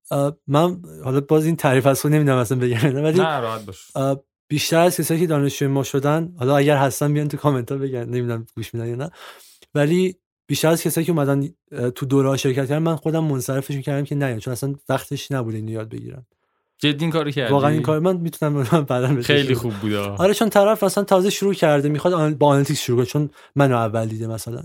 من 0.47 0.81
حالا 1.03 1.21
باز 1.21 1.45
این 1.45 1.55
تعریف 1.55 1.85
از 1.85 2.01
خود 2.01 2.11
نمی‌دونم 2.11 2.37
اصلا 2.37 2.57
بگم. 2.59 2.95
ولی 3.05 3.19
نه 3.19 3.39
راحت 3.39 3.65
باش. 3.65 3.91
بیشتر 4.47 4.79
از 4.79 4.97
کسایی 4.97 5.19
که 5.19 5.27
دانشجوی 5.27 5.67
ما 5.67 5.83
شدن 5.83 6.33
حالا 6.39 6.57
اگر 6.57 6.77
هستن 6.77 7.13
بیان 7.13 7.27
تو 7.27 7.37
کامنت 7.37 7.71
ها 7.71 7.77
بگن 7.77 8.03
نمی‌دونم 8.03 8.45
گوش 8.55 8.73
میدن 8.73 8.87
یا 8.87 8.95
نه. 8.95 9.09
ولی 9.75 10.15
بیشتر 10.47 10.67
از 10.67 10.83
کسایی 10.83 11.05
که 11.05 11.11
اومدن 11.11 11.49
تو 11.95 12.05
دوره 12.05 12.37
شرکت 12.37 12.67
کردن 12.67 12.77
من 12.77 12.95
خودم 12.95 13.23
منصرفش 13.23 13.75
می‌کردم 13.75 14.03
که 14.03 14.15
نه 14.15 14.39
چون 14.39 14.51
اصلا 14.51 14.75
وقتش 14.89 15.31
نبوده 15.31 15.57
اینو 15.57 15.71
یاد 15.71 15.89
بگیرن. 15.89 16.25
جدی 16.77 17.05
این 17.05 17.11
کارو 17.11 17.31
کردی؟ 17.31 17.53
واقعا 17.53 17.69
این 17.69 17.81
کار 17.81 17.99
من 17.99 18.17
می‌تونم 18.17 18.63
بعدا 18.63 19.21
خیلی 19.21 19.55
خوب 19.55 19.73
بود 19.73 19.93
آره 19.93 20.33
چون 20.33 20.49
طرف 20.49 20.83
اصلا 20.83 21.03
تازه 21.03 21.29
شروع 21.29 21.53
کرده 21.53 21.89
می‌خواد 21.89 22.37
با 22.37 22.47
analytics 22.47 22.81
شروع 22.81 22.97
کنه 22.97 23.05
چون 23.05 23.29
منو 23.55 23.75
اول 23.75 24.05
دیده 24.05 24.27
مثلا. 24.27 24.63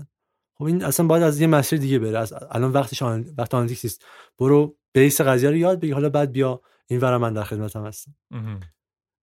خب 0.53 0.63
این 0.63 0.83
اصلا 0.83 1.05
باید 1.05 1.23
از 1.23 1.41
یه 1.41 1.47
مسیر 1.47 1.79
دیگه 1.79 1.99
بره. 1.99 2.17
از 2.17 2.33
الان 2.51 2.71
وقتش 2.71 3.01
آن... 3.01 3.25
وقت 3.37 3.53
analytics 3.53 3.99
برو 4.39 4.75
base 4.93 5.21
قضیه 5.21 5.49
رو 5.49 5.55
یاد 5.55 5.79
بگیر. 5.79 5.93
حالا 5.93 6.09
بعد 6.09 6.31
بیا 6.31 6.61
این 6.87 6.99
ور 6.99 7.17
من 7.17 7.33
در 7.33 7.43
خدمتم 7.43 7.85
هستم. 7.85 8.15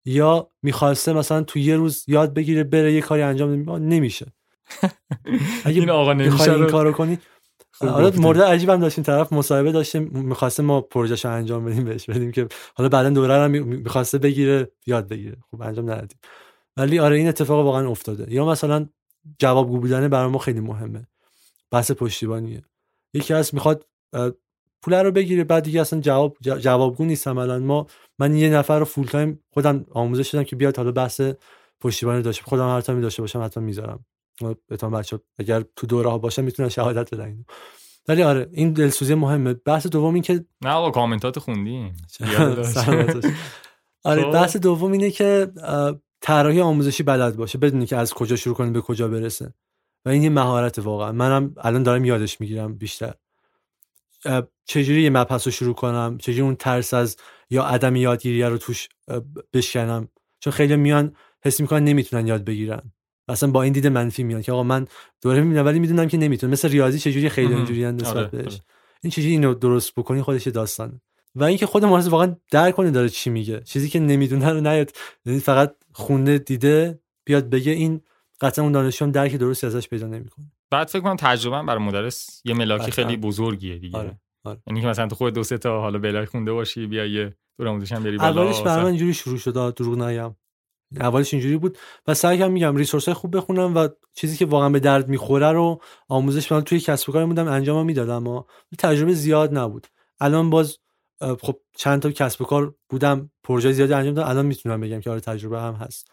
یا 0.07 0.50
می‌خواسته 0.62 1.12
مثلا 1.12 1.42
تو 1.42 1.59
یه 1.59 1.76
روز 1.76 2.04
یاد 2.09 2.34
بگیره 2.34 2.64
بره 2.64 2.92
یه 2.92 3.00
کاری 3.00 3.22
انجام 3.22 3.70
نمیشه. 3.70 4.26
اگه 5.64 5.80
این 5.80 5.90
آقا 5.90 6.12
نمیشه 6.12 6.52
این 6.52 6.66
کارو 6.66 6.92
کنی 6.92 7.18
حالا 7.80 8.11
مورد 8.16 8.40
عجیبم 8.40 8.80
داشتیم. 8.80 9.04
طرف 9.04 9.32
مصاحبه 9.32 9.72
داشتیم 9.72 10.02
می‌خواسته 10.12 10.62
ما 10.62 10.80
پروژهش 10.80 11.26
انجام 11.26 11.64
بدیم 11.64 11.84
بهش 11.84 12.11
بدیم 12.11 12.32
که 12.32 12.48
حالا 12.74 12.88
بعدا 12.88 13.11
دوره 13.11 13.34
هم 13.34 13.50
می‌خواسته 13.50 14.18
بگیره 14.18 14.70
یاد 14.86 15.09
بگیره. 15.09 15.36
خوب 15.50 15.62
انجام 15.62 15.90
ندادیم. 15.90 16.18
ولی 16.76 16.98
آره 16.98 17.16
این 17.16 17.28
اتفاق 17.28 17.64
واقعا 17.64 17.90
افتاده. 17.90 18.34
یا 18.34 18.46
مثلا 18.46 18.86
جوابگو 19.38 19.78
بودن 19.78 20.09
برای 20.09 20.30
ما 20.30 20.38
خیلی 20.38 20.61
مهمه. 20.61 21.07
بحث 21.70 21.90
پشتیبانیه. 21.90 22.62
یکی 23.14 23.34
از 23.34 23.54
می‌خواد 23.54 23.86
پول 24.82 24.94
رو 24.94 25.11
بگیره 25.11 25.44
بعد 25.44 25.62
دیگه 25.62 25.80
اصلا 25.80 26.00
جواب 26.00 26.36
جوابگو 26.40 27.04
نیست 27.04 27.28
عملا. 27.28 27.59
ما 27.59 27.86
من 28.18 28.36
یه 28.36 28.50
نفر 28.50 28.78
رو 28.78 28.84
فول 28.84 29.06
تایم 29.06 29.44
خودم 29.50 29.86
آموزش 29.90 30.28
دادم 30.30 30.44
که 30.44 30.56
بیاد 30.56 30.76
حالا 30.76 30.92
بحث 30.92 31.20
پشتیبانی 31.80 32.22
داشته 32.22 32.44
خودم 32.44 32.68
هر 32.68 32.80
تایمی 32.80 33.02
داشته 33.02 33.22
باشم 33.22 33.42
حتما 33.42 33.64
می‌ذارم. 33.64 34.04
بهتون 34.68 34.90
بچه 34.90 35.18
اگر 35.38 35.64
تو 35.76 35.86
دوره 35.86 36.10
ها 36.10 36.18
باشه 36.18 36.42
می‌تونن 36.42 36.68
شهادت 36.68 37.14
بدن 37.14 37.44
ولی 38.08 38.22
آره 38.22 38.48
این 38.52 38.72
دلسوزی 38.72 39.14
مهمه. 39.14 39.54
بحث 39.54 39.86
دوم 39.86 40.14
این 40.14 40.22
که 40.22 40.44
نه 40.64 40.70
آقا 40.70 40.90
کامنتات 40.90 41.38
خوندی 41.38 41.92
آره 44.04 44.22
خب. 44.22 44.32
بحث 44.32 44.56
دوم 44.56 44.92
اینه 44.92 45.10
که 45.10 45.52
طراحی 46.20 46.60
آموزشی 46.60 47.02
بلد 47.02 47.36
باشه. 47.36 47.58
بدونی 47.58 47.86
که 47.86 47.96
از 47.96 48.14
کجا 48.14 48.36
شروع 48.36 48.54
کنه 48.54 48.70
به 48.70 48.80
کجا 48.80 49.08
برسه. 49.08 49.54
و 50.04 50.08
این 50.08 50.22
یه 50.22 50.30
مهارت 50.30 50.78
واقعا. 50.78 51.12
منم 51.12 51.54
الان 51.58 51.82
دارم 51.82 52.04
یادش 52.04 52.40
می‌گیرم 52.40 52.74
بیشتر. 52.74 53.14
چجوری 54.64 55.02
یه 55.02 55.10
مبحث 55.10 55.46
رو 55.46 55.52
شروع 55.52 55.74
کنم؟ 55.74 56.18
چجوری 56.18 56.40
اون 56.40 56.56
ترس 56.56 56.94
از 56.94 57.16
یا 57.50 57.64
عدم 57.64 57.96
یادگیری 57.96 58.42
رو 58.42 58.58
توش 58.58 58.88
بشکنم؟ 59.52 60.08
چون 60.40 60.52
خیلی 60.52 60.76
میان 60.76 61.16
حس 61.44 61.60
می‌کنن 61.60 61.84
نمی‌تونن 61.84 62.26
یاد 62.26 62.44
بگیرن. 62.44 62.92
اصلا 63.28 63.50
با 63.50 63.62
این 63.62 63.72
دید 63.72 63.86
منفی 63.86 64.22
میاد 64.22 64.42
که 64.42 64.52
آقا 64.52 64.62
من 64.62 64.86
دوره 65.22 65.40
می‌بینم 65.40 65.64
ولی 65.64 65.78
می‌دونم 65.78 66.08
که 66.08 66.16
نمی‌تونم 66.16 66.52
مثل 66.52 66.68
ریاضی 66.68 66.98
چجوری 66.98 67.28
خیلی 67.28 67.54
اینجوری 67.54 67.92
نسبت 67.92 68.16
آره، 68.16 68.26
بهش؟ 68.26 68.46
آره. 68.46 68.60
این 69.02 69.10
چجوری 69.10 69.30
اینو 69.30 69.54
درست 69.54 69.94
بکنی 69.94 70.22
خودش 70.22 70.46
داستانه. 70.46 71.00
و 71.34 71.44
اینکه 71.44 71.66
خود 71.66 71.84
مهندس 71.84 72.08
واقعا 72.08 72.36
درک 72.50 72.74
کنه 72.74 72.90
داره 72.90 73.08
چی 73.08 73.30
میگه. 73.30 73.60
چیزی 73.60 73.88
که 73.88 74.00
نمی‌دونه 74.00 74.50
رو 74.50 74.60
نیاد. 74.60 74.90
یعنی 75.26 75.40
فقط 75.40 75.74
خونده 75.92 76.38
دیده 76.38 76.98
بیاد 77.24 77.50
بگه 77.50 77.72
این 77.72 78.00
قطعا 78.40 78.62
اون 78.62 78.72
دانشجو 78.72 79.04
هم 79.04 79.10
درک 79.10 79.34
درستی 79.34 79.66
ازش 79.66 79.88
پیدا 79.88 80.06
نمی‌کنه. 80.06 80.46
بعد 80.70 80.88
فکر 80.88 81.02
کنم 81.02 81.16
تجربه 81.16 81.62
برای 81.62 81.82
مدرس 81.82 82.42
یه 82.44 82.54
ملاکی 82.54 82.90
خیلی 82.90 83.16
بزرگیه 83.16 83.78
دیگه. 83.78 83.98
آره. 83.98 84.20
آره. 84.44 84.62
یعنی 84.66 84.80
که 84.80 84.86
مثلا 84.86 85.06
تو 85.08 85.14
خود 85.14 85.34
دو 85.34 85.42
سه 85.42 85.58
تا 85.58 85.80
حالا 85.80 85.98
بلاک 85.98 86.28
خونده 86.28 86.52
باشی 86.52 86.86
بیا 86.86 87.06
یه 87.06 87.36
دور 87.58 87.68
آموزش 87.68 87.92
هم 87.92 88.02
بری 88.02 88.18
بالا 88.18 88.42
اولش 88.42 88.60
برام 88.60 88.86
اینجوری 88.86 89.14
شروع 89.14 89.38
شد 89.38 89.74
دروغ 89.74 89.98
نگم. 89.98 90.36
اولش 91.00 91.34
اینجوری 91.34 91.56
بود. 91.56 91.78
و 92.06 92.14
سعی 92.14 92.38
کردم 92.38 92.52
میگم 92.52 92.76
ریسورس 92.76 93.08
خوب 93.08 93.36
بخونم 93.36 93.76
و 93.76 93.88
چیزی 94.14 94.36
که 94.36 94.46
واقعا 94.46 94.68
به 94.68 94.80
درد 94.80 95.08
می‌خوره 95.08 95.52
رو 95.52 95.80
آموزش 96.08 96.52
من 96.52 96.60
توی 96.60 96.80
کسب 96.80 97.08
و 97.08 97.12
کار 97.12 97.26
بودم 97.26 97.48
انجام 97.48 97.86
می‌دادم 97.86 98.26
و 98.26 98.42
تجربه 98.78 99.12
زیاد 99.12 99.58
نبود. 99.58 99.86
الان 100.20 100.50
باز 100.50 100.78
خب 101.20 101.60
چند 101.76 102.02
تا 102.02 102.10
کسب 102.10 102.42
و 102.42 102.44
کار 102.44 102.74
بودم 102.88 103.30
پروژه 103.42 103.72
زیادی 103.72 103.92
انجام 103.92 104.14
دادم 104.14 104.28
الان 104.28 104.46
می‌تونم 104.46 104.80
بگم 104.80 105.00
که 105.00 105.10
آره 105.10 105.20
تجربه 105.20 105.60
هم 105.60 105.74
هست. 105.74 106.12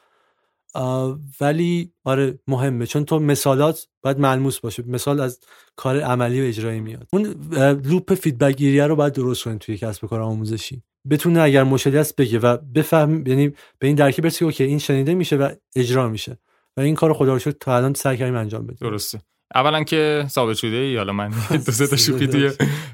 ولی 1.41 1.91
آره 2.03 2.39
مهمه. 2.47 2.85
چون 2.85 3.05
تو 3.05 3.19
مثالات 3.19 3.87
باید 4.01 4.19
ملموس 4.19 4.59
باشه. 4.59 4.83
مثال 4.87 5.19
از 5.19 5.39
کار 5.75 5.99
عملی 5.99 6.41
و 6.41 6.45
اجرایی 6.45 6.79
میاد. 6.79 7.07
اون 7.13 7.35
loop 7.85 8.13
feedback 8.13 8.55
گیریه 8.55 8.87
رو 8.87 8.95
باید 8.95 9.13
درست 9.13 9.43
کنید 9.43 9.59
توی 9.59 9.77
کسب 9.77 10.03
و 10.03 10.07
کار 10.07 10.21
آموزشی. 10.21 10.83
بتونه 11.09 11.41
اگر 11.41 11.63
مشکلی 11.63 11.97
هست 11.97 12.15
بگه 12.15 12.39
و 12.39 12.57
بفهم 12.57 13.27
یعنی 13.27 13.49
به 13.79 13.87
این 13.87 13.95
درکی 13.95 14.21
برسی 14.21 14.45
okay 14.45 14.63
این 14.63 14.79
شنیده 14.79 15.13
میشه 15.13 15.35
و 15.35 15.49
اجرا 15.75 16.09
میشه. 16.09 16.37
و 16.77 16.81
این 16.81 16.95
کار 16.95 17.13
خدا 17.13 17.33
رو 17.33 17.39
شکر 17.39 17.55
تا 17.59 17.75
الان 17.75 17.93
سعی 17.93 18.17
کردیم 18.17 18.35
انجام 18.35 18.67
بدیم. 18.67 18.89
درسته. 18.89 19.21
اولا 19.55 19.83
که 19.83 20.25
ثابت 20.27 20.57
شده 20.57 20.75
ای. 20.75 20.97
حالا 20.97 21.13
من 21.13 21.29
دو 21.65 21.71
سه 21.71 21.87
تا 21.87 21.95
شوخی 21.95 22.27
توی 22.27 22.51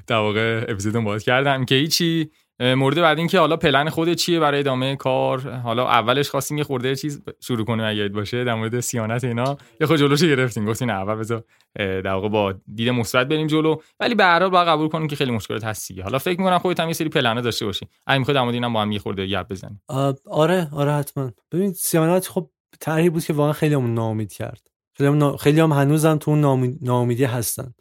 در 0.08 0.16
واقع 0.16 0.66
اپیزودم 0.68 1.04
باز 1.04 1.24
کردم 1.24 1.66
که 1.66 1.76
هیچی 1.76 2.32
مورد 2.60 3.02
بعد 3.02 3.18
این 3.18 3.28
که 3.28 3.40
حالا 3.40 3.58
پلن 3.58 3.90
خود 3.90 4.14
چیه 4.14 4.40
برای 4.40 4.60
ادامه 4.60 4.96
کار؟ 4.96 5.50
حالا 5.50 5.88
اولش 5.88 6.30
خواستیم 6.30 6.58
یه 6.58 6.64
خورده 6.64 6.96
چیز 6.96 7.22
شروع 7.40 7.66
کنیم 7.66 7.86
اگه 7.86 8.10
باشه 8.10 8.44
در 8.44 8.56
مورد 8.56 8.80
صیانت 8.80 9.24
اینا. 9.24 9.58
یه 9.82 9.88
خورده 9.88 9.98
جلوش 9.98 10.24
گرفتیم 10.24 10.66
گفتین 10.66 10.90
اول 10.90 11.16
بذار 11.16 11.44
در 11.76 12.08
واقع 12.08 12.30
با 12.30 12.54
دید 12.76 12.90
مثبت 12.90 13.28
بریم 13.28 13.48
جلو. 13.48 13.76
ولی 14.00 14.16
به 14.16 14.24
هر 14.24 14.40
حال 14.40 14.50
باید 14.50 14.68
قبول 14.68 14.88
کنیم 14.88 15.08
که 15.08 15.16
خیلی 15.16 15.32
مشکلات 15.32 15.64
هست 15.64 15.92
حالا 16.04 16.18
فکر 16.18 16.40
می‌کنم 16.40 16.58
خودت 16.58 16.80
هم 16.80 16.88
یه 16.88 16.94
سری 16.94 17.10
پلن 17.10 17.42
داشته 17.42 17.66
باشی. 17.66 17.88
اگه 18.08 18.20
می‌خواد 18.20 18.36
در 18.36 18.42
مورد 18.42 18.54
اینا 18.54 18.70
با 18.70 18.82
هم 18.82 18.92
یه 18.92 19.00
خورده 19.00 19.28
گپ 19.28 19.52
بزنیم. 19.52 19.82
آره 20.30 20.70
آره 20.72 20.92
حتما. 20.92 21.32
ببین 21.52 21.74
صیانت 21.74 22.28
خب 22.28 22.50
طرحی 22.80 23.10
بود 23.10 23.26
که 23.26 23.34
واقعا 23.34 23.54
خیلی‌هامون 23.54 23.94
ناامید 23.94 24.34
کرد. 24.34 24.68
خیلی 24.98 25.10
هم, 25.10 25.38
خیلی 25.38 25.60
هم 25.60 25.72
هنوزم 25.72 26.18
تو 26.18 26.32
اون 26.32 26.78
ناامیدی 26.82 27.24
هستن. 27.24 27.74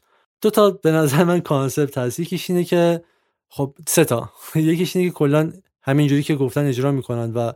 دو 0.42 0.50
تا 0.50 0.70
به 0.70 0.90
نظر 0.90 1.24
من 1.24 1.40
concept 1.40 1.98
هست. 1.98 2.20
یکیش 2.20 2.50
اینه 2.50 2.64
که 2.64 3.02
خب 3.48 3.74
سه 3.88 4.04
تا. 4.04 4.32
یکیش 4.54 4.96
اینه 4.96 5.08
که 5.08 5.14
کلا 5.14 5.52
همینجوری 5.82 6.22
که 6.22 6.34
گفتن 6.34 6.66
اجرا 6.66 6.92
می‌کنن 6.92 7.32
و 7.32 7.52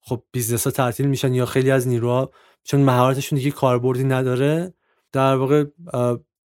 خب 0.00 0.22
business 0.32 0.64
ها 0.64 0.70
تعطیل 0.70 1.06
میشن 1.06 1.34
یا 1.34 1.46
خیلی 1.46 1.70
از 1.70 1.88
نیروها 1.88 2.30
چون 2.64 2.80
مهارتشون 2.80 3.38
دیگه 3.38 3.50
کاربردی 3.50 4.04
نداره 4.04 4.74
در 5.12 5.36
واقع 5.36 5.64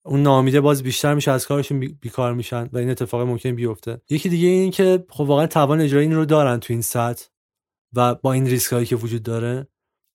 اون 0.03 0.21
ناامیده 0.21 0.61
باز 0.61 0.83
بیشتر 0.83 1.13
میشه 1.13 1.31
از 1.31 1.47
کارشون 1.47 1.79
بیکار 1.79 2.33
میشن 2.33 2.69
و 2.73 2.77
این 2.77 2.89
اتفاق 2.89 3.21
ممکن 3.21 3.55
بیفته. 3.55 4.01
یکی 4.09 4.29
دیگه 4.29 4.47
این 4.47 4.71
که 4.71 5.05
خب 5.09 5.21
واقعا 5.21 5.47
توان 5.47 5.81
اجرایی 5.81 6.07
این 6.07 6.15
رو 6.15 6.25
دارن 6.25 6.59
تو 6.59 6.73
این 6.73 6.81
سطح 6.81 7.25
و 7.93 8.15
با 8.15 8.33
این 8.33 8.45
ریسک 8.45 8.73
هایی 8.73 8.85
که 8.85 8.95
وجود 8.95 9.23
داره 9.23 9.67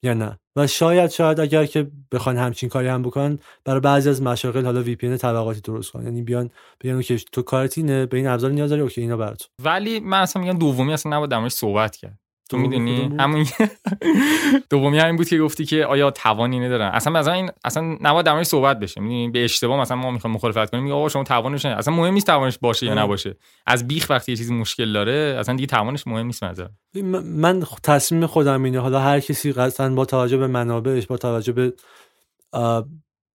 یا 0.03 0.14
نه. 0.14 0.39
و 0.57 0.66
شاید 0.66 1.11
شاید 1.11 1.40
اگر 1.40 1.66
که 1.66 1.90
بخوان 2.12 2.36
همچین 2.36 2.68
کاری 2.68 2.88
هم 2.88 3.02
بکنن 3.02 3.38
برای 3.64 3.80
بعضی 3.80 4.11
از 4.11 4.22
مشاغل 4.22 4.64
حالا 4.64 4.82
VPN 4.82 5.16
طبقاتی 5.16 5.61
درست 5.61 5.90
کنن. 5.90 6.04
یعنی 6.04 6.22
بیان 6.22 6.50
بگن 6.80 7.02
که 7.02 7.16
تو 7.16 7.42
کارت 7.42 7.78
اینه 7.78 8.07
به 8.07 8.16
این 8.16 8.26
ابزار 8.26 8.50
نیاز 8.50 8.70
داری 8.70 8.82
OK 8.82 9.01
اینا 9.00 9.16
برات. 9.16 9.48
ولی 9.64 10.00
من 10.00 10.20
اصلا 10.20 10.42
میگم 10.42 10.59
دومی 10.59 10.92
اصلا 10.92 11.16
نباید 11.16 11.30
در 11.30 11.48
صحبت 11.48 11.96
کرد. 11.96 12.18
تو 12.51 12.59
می‌دونی؟ 12.59 13.16
همون 13.18 13.47
دومی 14.70 14.99
همین 14.99 15.16
بود 15.16 15.28
که 15.28 15.38
گفتی 15.38 15.64
که 15.64 15.84
آیا 15.84 16.11
توانی 16.11 16.61
ندارن. 16.61 16.88
اصلا 16.88 17.12
مثلا 17.12 17.32
این 17.32 17.51
اصلا 17.64 17.99
نباید 18.01 18.26
در 18.26 18.42
صحبت 18.42 18.78
بشه. 18.78 19.01
می‌دونی؟ 19.01 19.28
به 19.30 19.44
اشتباه 19.44 19.80
مثلا 19.80 19.97
ما 19.97 20.11
می‌خوایم 20.11 20.34
مخالفت 20.36 20.70
کنیم 20.70 20.82
میگه 20.82 20.94
آقا 20.94 21.09
شما 21.09 21.24
توانش 21.24 21.66
اصلا 21.66 21.94
مهم 21.94 22.14
نیست 22.14 22.26
توانش 22.26 22.59
باشه 22.59 22.86
یا 22.86 22.94
نباشه. 22.94 23.36
از 23.66 23.88
بیخ 23.88 24.07
وقتی 24.11 24.32
یه 24.32 24.36
چیزی 24.36 24.55
مشکل 24.55 24.92
داره 24.92 25.36
اصلا 25.40 25.55
دیگه 25.57 25.66
توانش 25.66 26.07
مهم 26.07 26.26
نیست 26.26 26.44
مثلا 26.44 26.68
من 27.22 27.62
تصمیم 27.82 28.26
خودم 28.26 28.62
اینه. 28.62 28.80
حالا 28.80 29.01
هر 29.01 29.20
کسی 29.20 29.53
قصدا 29.53 29.88
با 29.88 30.05
توجه 30.05 30.36
به 30.36 30.47
منابعش 30.47 31.07
با 31.07 31.16
توجه 31.16 31.53
به 31.53 31.72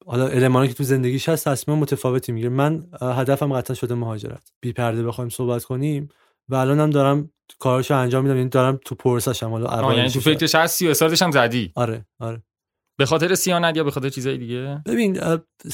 حالا 0.06 0.28
المانی 0.28 0.68
که 0.68 0.74
تو 0.74 0.84
زندگیش 0.84 1.30
هست 1.30 1.48
تصمیم 1.48 1.78
متفاوتی 1.78 2.32
می‌گیره. 2.32 2.50
من 2.50 2.86
هدفم 3.02 3.54
قطعا 3.54 3.76
شده 3.76 3.96
مهاجرت. 3.96 4.52
بی 4.62 4.74
پرده 4.74 5.04
بخوایم 5.04 5.30
صحبت 5.30 5.64
کنیم 5.64 6.10
و 6.52 6.56
الانم 6.56 6.90
دارم 6.90 7.32
کارشو 7.60 7.96
انجام 7.96 8.24
میدم 8.24 8.38
یعنی 8.38 8.50
دارم 8.50 8.80
تو 8.86 8.96
پروسش 8.96 9.44
هم 9.44 9.50
حالا 9.50 9.94
یعنی 9.94 10.10
تو 10.10 10.20
فکرش 10.20 10.56
هستی 10.56 10.88
و 10.88 10.90
استارتش 10.90 11.22
هم 11.22 11.32
زدی؟ 11.32 11.72
آره 11.76 12.06
آره. 12.20 12.44
به 12.98 13.06
خاطر 13.06 13.36
سیانت 13.36 13.78
یا 13.78 13.84
به 13.84 13.92
خاطر 13.92 14.10
چیزای 14.10 14.38
دیگه؟ 14.38 14.82
ببین 14.86 15.20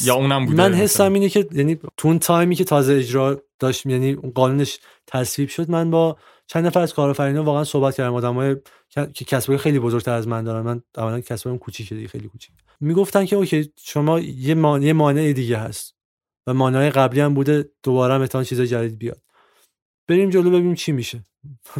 یا 0.03 0.15
اونم 0.15 0.45
بوده 0.45 0.57
من 0.57 0.73
حسم 0.73 1.13
اینه 1.13 1.29
که 1.29 1.47
یعنی 1.51 1.79
تو 1.97 2.07
اون 2.07 2.19
تایمی 2.19 2.55
که 2.55 2.63
تازه 2.63 2.93
اجرا 2.93 3.41
داشت 3.59 3.85
یعنی 3.85 4.15
قانونش 4.15 4.79
تصویب 5.07 5.49
شد 5.49 5.71
من 5.71 5.91
با 5.91 6.17
چند 6.47 6.65
نفر 6.65 6.79
از 6.79 6.93
کارآفرینا 6.93 7.43
واقعا 7.43 7.63
صحبت 7.63 7.95
کردم. 7.95 8.13
آدمای 8.13 8.55
که 9.13 9.25
کسبای 9.25 9.57
خیلی 9.57 9.79
بزرگتر 9.79 10.13
از 10.13 10.27
من 10.27 10.43
دارن. 10.43 10.61
من 10.61 10.81
اولا 10.97 11.19
کسبم 11.19 11.57
کوچیکه 11.57 11.95
دیگه 11.95 12.07
خیلی 12.07 12.27
کوچیک. 12.27 12.51
می‌گفتن 12.79 13.25
که 13.25 13.35
اوکی 13.35 13.71
شما 13.77 14.19
یه 14.19 14.55
مانع 14.55 14.91
مانع 14.91 15.33
دیگه 15.33 15.57
هست 15.57 15.95
و 16.47 16.53
مانع 16.53 16.89
قبلی 16.89 17.19
هم 17.19 17.33
بوده 17.33 17.69
دوباره 17.83 18.13
هم 18.13 18.21
احتمال 18.21 18.43
چیز 18.43 18.61
جدید 18.61 18.97
بیاد. 18.97 19.21
بریم 20.07 20.29
جلو 20.29 20.49
ببینیم 20.49 20.75
چی 20.75 20.91
میشه. 20.91 21.25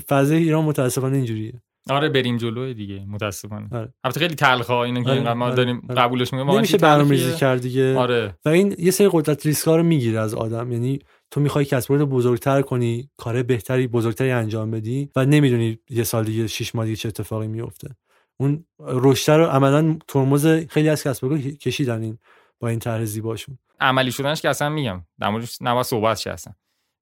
فضای 0.07 0.38
ایران 0.38 0.65
متاسفانه 0.65 1.15
اینجوریه. 1.15 1.61
آره 1.89 2.09
بریم 2.09 2.38
جلو 2.38 2.73
دیگه 2.73 3.05
متاسفانه. 3.05 3.67
آره. 3.71 3.93
البته 4.03 4.19
خیلی 4.19 4.36
تلخه 4.36 4.73
اینو 4.73 5.03
که 5.03 5.09
آره، 5.09 5.34
ما 5.34 5.45
آره، 5.45 5.55
داریم 5.55 5.82
آره. 5.89 6.01
قبولش 6.01 6.34
می‌کنیم. 6.34 6.57
نمیشه 6.57 6.78
برنامه‌ریزی 6.78 7.36
کرد 7.36 7.61
دیگه. 7.61 7.97
آره. 7.97 8.36
و 8.45 8.49
این 8.49 8.75
یه 8.80 8.91
سری 8.91 9.09
قدرت 9.11 9.45
ریسکا 9.45 9.75
رو 9.75 9.84
می‌گیره 9.84 10.19
از 10.19 10.34
آدم. 10.34 10.71
یعنی 10.71 10.99
تو 11.32 11.41
می‌خوای 11.41 11.65
کسب 11.65 11.93
رو 11.93 12.05
بزرگتر 12.05 12.61
کنی 12.61 13.09
کار 13.17 13.43
بهتری 13.43 13.88
بزرگتری 13.88 14.32
انجام 14.32 14.71
بدی 14.71 15.09
و 15.15 15.25
نمی‌دونی 15.25 15.80
یه 15.89 16.03
سال 16.03 16.23
دیگه 16.23 16.47
شش 16.47 16.75
ماه 16.75 16.86
دیگه 16.86 16.95
چه 16.95 17.09
اتفاقی 17.09 17.47
میفته 17.47 17.95
اون 18.39 18.65
رشد 18.80 19.32
رو 19.32 19.45
عملا 19.45 19.97
ترمز 20.07 20.47
خیلی 20.47 20.89
از 20.89 21.03
کسب 21.03 21.23
و 21.23 21.38
کشیدن 21.38 22.01
این 22.03 22.17
با 22.59 22.67
این 22.67 22.80
طرح 22.80 23.05
زیباشون. 23.05 23.57
عملی 23.80 24.11
شدنش 24.11 24.41
که 24.41 24.49
اصلا 24.49 24.69
میگم. 24.69 25.03
در 25.19 25.30
موردش 25.30 25.57
نباید 25.61 25.86
صحبت 25.86 26.17
شه 26.17 26.32
اصلا. 26.32 26.53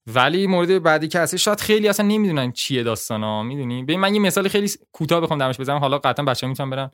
ولی 0.07 0.47
مورد 0.47 0.83
بعدی 0.83 1.07
که 1.07 1.19
هست 1.19 1.35
شاید 1.35 1.59
خیلی 1.59 1.87
اصلا 1.87 2.05
نمی‌دونن 2.05 2.51
چیه 2.51 2.83
داستانا 2.83 3.43
می‌دونی؟ 3.43 3.83
ببین 3.83 3.99
من 3.99 4.15
یه 4.15 4.21
مثال 4.21 4.47
خیلی 4.47 4.69
کوتاه 4.91 5.21
بخوام 5.21 5.39
درش 5.39 5.59
بزنم. 5.59 5.77
حالا 5.77 5.97
قطعا 5.97 6.25
بچه‌ها 6.25 6.49
می‌تونن 6.49 6.69
برن 6.69 6.91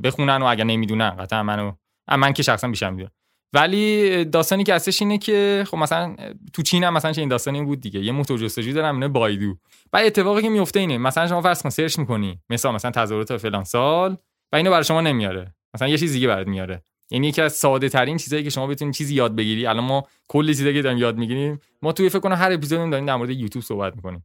بخونن 0.00 0.42
و 0.42 0.44
اگر 0.44 0.64
نمی‌دونن 0.64 1.10
قطعا 1.10 1.42
منو 1.42 1.72
من 2.18 2.32
که 2.32 2.42
شخصا 2.42 2.68
بیشتر 2.68 2.90
می‌دونم. 2.90 3.10
ولی 3.52 4.24
داستانی 4.24 4.64
که 4.64 4.74
هستش 4.74 5.02
اینه 5.02 5.18
که 5.18 5.64
خب 5.66 5.76
مثلا 5.76 6.16
تو 6.52 6.62
چین 6.62 6.84
هم 6.84 6.94
مثلا 6.94 7.12
چه 7.12 7.20
این 7.20 7.28
داستانی 7.28 7.62
بود 7.62 7.80
دیگه. 7.80 8.00
یه 8.00 8.12
موتور 8.12 8.38
جستجو 8.38 8.72
دارن 8.72 8.94
اینه 8.94 9.08
بایدو. 9.08 9.56
بعد 9.92 10.06
اتفاقی 10.06 10.42
که 10.42 10.48
میفته 10.48 10.80
اینه 10.80 10.98
مثلا 10.98 11.26
شما 11.26 11.42
فرض 11.42 11.62
کن 11.62 11.70
سرچ 11.70 11.98
می‌کنی 11.98 12.40
مثلا 12.50 12.72
مثلا 12.72 12.90
تظاهرات 12.90 13.36
فلان 13.36 13.64
سال 13.64 14.16
و 14.52 14.56
اینو 14.56 14.70
برای 14.70 14.84
شما 14.84 15.00
نمیاره. 15.00 15.54
مثلا 15.74 15.88
یه 15.88 15.98
چیز 15.98 16.12
دیگه 16.12 16.28
برات 16.28 16.46
میاره. 16.46 16.82
یعنی 17.10 17.28
یکی 17.28 17.42
از 17.42 17.52
ساده 17.52 17.88
ترین 17.88 18.16
چیزایی 18.16 18.44
که 18.44 18.50
شما 18.50 18.66
بتونید 18.66 18.94
چیزی 18.94 19.14
یاد 19.14 19.36
بگیری. 19.36 19.66
الان 19.66 19.84
ما 19.84 20.06
کلی 20.28 20.54
چیزایی 20.54 20.74
که 20.74 20.82
داریم 20.82 20.98
یاد 20.98 21.16
می‌گیریم 21.18 21.60
ما 21.82 21.92
توی 21.92 22.08
فکر 22.08 22.18
کنم 22.18 22.36
هر 22.36 22.52
اپیزود 22.52 22.90
داریم 22.90 23.06
در 23.06 23.16
مورد 23.16 23.30
یوتیوب 23.30 23.64
صحبت 23.64 23.96
می‌کنیم. 23.96 24.24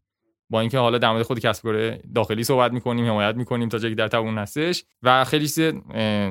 با 0.49 0.59
اینکه 0.59 0.77
حالا 0.77 0.97
در 0.97 1.11
مورد 1.11 1.23
خود 1.23 1.39
کسب 1.39 1.63
کار 1.63 1.97
داخلی 2.15 2.43
صحبت 2.43 2.71
می‌کنیم 2.71 3.05
حمایت 3.05 3.35
می‌کنیم 3.35 3.69
تا 3.69 3.77
جایی 3.77 3.95
در 3.95 4.07
توان 4.07 4.37
هستش 4.37 4.83
و 5.03 5.23
خیلی 5.23 5.47
چیز 5.47 5.73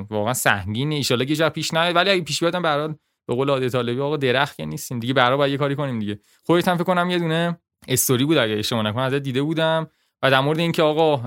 واقعا 0.09 0.33
سهمگینه 0.33 0.95
ان 0.95 1.25
که 1.25 1.49
پیش 1.49 1.73
نیاد. 1.73 1.95
ولی 1.95 2.09
اگه 2.09 2.21
پیش 2.21 2.39
بیادم 2.39 2.61
به 2.61 2.95
به 3.27 3.35
قول 3.35 3.49
عادت 3.49 3.71
طالبی 3.71 4.01
آقا 4.01 4.17
درخت 4.17 4.57
که 4.57 4.65
نیستیم. 4.65 4.99
دیگه 4.99 5.13
برای 5.13 5.37
باید 5.37 5.51
یه 5.51 5.57
کاری 5.57 5.75
کنیم 5.75 5.99
دیگه. 5.99 6.19
خودت 6.43 6.67
هم 6.67 6.75
فکر 6.75 6.83
کنم 6.83 7.09
یه 7.09 7.19
دونه 7.19 7.57
استوری 7.87 8.25
بود 8.25 8.37
اگه 8.37 8.53
اشتباه 8.53 8.83
نکنم 8.83 9.03
ازت 9.03 9.15
دیده 9.15 9.41
بودم. 9.41 9.87
و 10.21 10.31
در 10.31 10.39
مورد 10.39 10.59
اینکه 10.59 10.83
آقا 10.83 11.17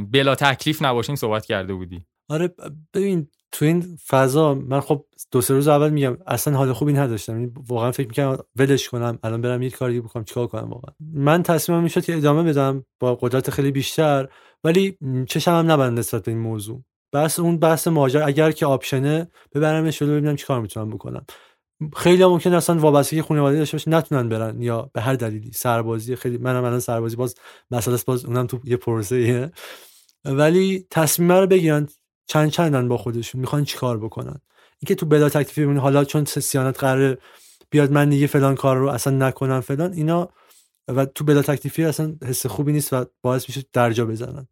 بلا 0.00 0.34
تکلیف 0.34 0.82
نباشیم 0.82 1.14
صحبت 1.14 1.46
کرده 1.46 1.74
بودی. 1.74 2.06
آره 2.28 2.54
ببین 2.94 3.28
تو 3.52 3.64
این 3.64 3.98
فضا 4.08 4.54
من 4.54 4.80
خب 4.80 5.04
دو 5.30 5.40
سه 5.40 5.54
روز 5.54 5.68
اول 5.68 5.90
میگم 5.90 6.18
اصلا 6.26 6.56
حال 6.56 6.72
خوبی 6.72 6.92
نداشتم. 6.92 7.32
یعنی 7.40 7.52
واقعا 7.68 7.92
فکر 7.92 8.08
می‌کنم 8.08 8.38
ولش 8.56 8.88
کنم 8.88 9.18
الان 9.22 9.40
برم 9.40 9.62
یه 9.62 9.70
کاری 9.70 10.00
بکنم 10.00 10.24
چیکار 10.24 10.46
کنم 10.46 10.70
واقعا. 10.70 10.94
من 11.14 11.42
تصمیمم 11.42 11.82
می‌شد 11.82 12.04
که 12.04 12.16
ادامه 12.16 12.42
بدم 12.42 12.84
با 13.00 13.14
قدرت 13.14 13.50
خیلی 13.50 13.70
بیشتر 13.70 14.28
ولی 14.64 14.98
چشم 15.28 15.50
هم 15.50 15.70
نبند 15.70 15.98
نسبت 15.98 16.24
به 16.24 16.32
این 16.32 16.40
موضوع. 16.40 16.82
بس 17.12 17.38
اون 17.38 17.58
بحث 17.58 17.88
ماجر 17.88 18.22
اگر 18.22 18.50
که 18.50 18.66
آپشنه 18.66 19.28
ببرمش 19.54 19.98
جلو 19.98 20.12
ببینم 20.12 20.36
چیکار 20.36 20.60
می‌تونم 20.60 20.90
بکنم. 20.90 21.26
خیلی 21.96 22.22
هم 22.22 22.28
ممکن 22.28 22.54
اصلا 22.54 22.78
وابستگی 22.78 23.22
خانواده 23.22 23.58
داشته 23.58 23.74
باشه 23.74 23.90
نتونن 23.90 24.28
برن 24.28 24.62
یا 24.62 24.90
به 24.92 25.00
هر 25.00 25.14
دلیلی. 25.14 25.52
سربازی 25.52 26.16
خیلی 26.16 26.38
منم 26.38 26.64
الان 26.64 26.80
سربازی 26.80 27.16
باز 27.16 27.34
مسئله 27.70 27.98
باز 28.06 28.24
اونم 28.24 28.46
تو 28.46 28.60
یه 28.64 28.76
پروسه 28.76 29.52
ولی 30.24 30.86
تصمیم 30.90 31.32
رو 31.32 31.46
بگیرن. 31.46 31.88
چند 32.26 32.50
چندن 32.50 32.88
با 32.88 32.96
خودشون 32.96 33.40
می‌خوان 33.40 33.64
چیکار 33.64 33.98
بکنن. 33.98 34.40
اینکه 34.80 34.94
تو 34.94 35.06
بلا 35.06 35.28
تکلیفی 35.28 35.62
بمونی 35.62 35.78
حالا 35.78 36.04
چون 36.04 36.24
سیانت 36.24 36.80
قرار 36.80 37.18
بیاد 37.70 37.92
من 37.92 38.08
دیگه 38.08 38.26
فلان 38.26 38.54
کار 38.54 38.76
رو 38.76 38.88
اصلا 38.88 39.26
نکنم 39.28 39.60
فلان 39.60 39.92
اینا 39.92 40.28
و 40.88 41.04
تو 41.06 41.24
بلا 41.24 41.42
تکلیفی 41.42 41.84
اصلا 41.84 42.16
حس 42.24 42.46
خوبی 42.46 42.72
نیست 42.72 42.92
و 42.92 43.04
باعث 43.22 43.48
میشه 43.48 43.62
درجا 43.72 44.06
بزنن. 44.06 44.48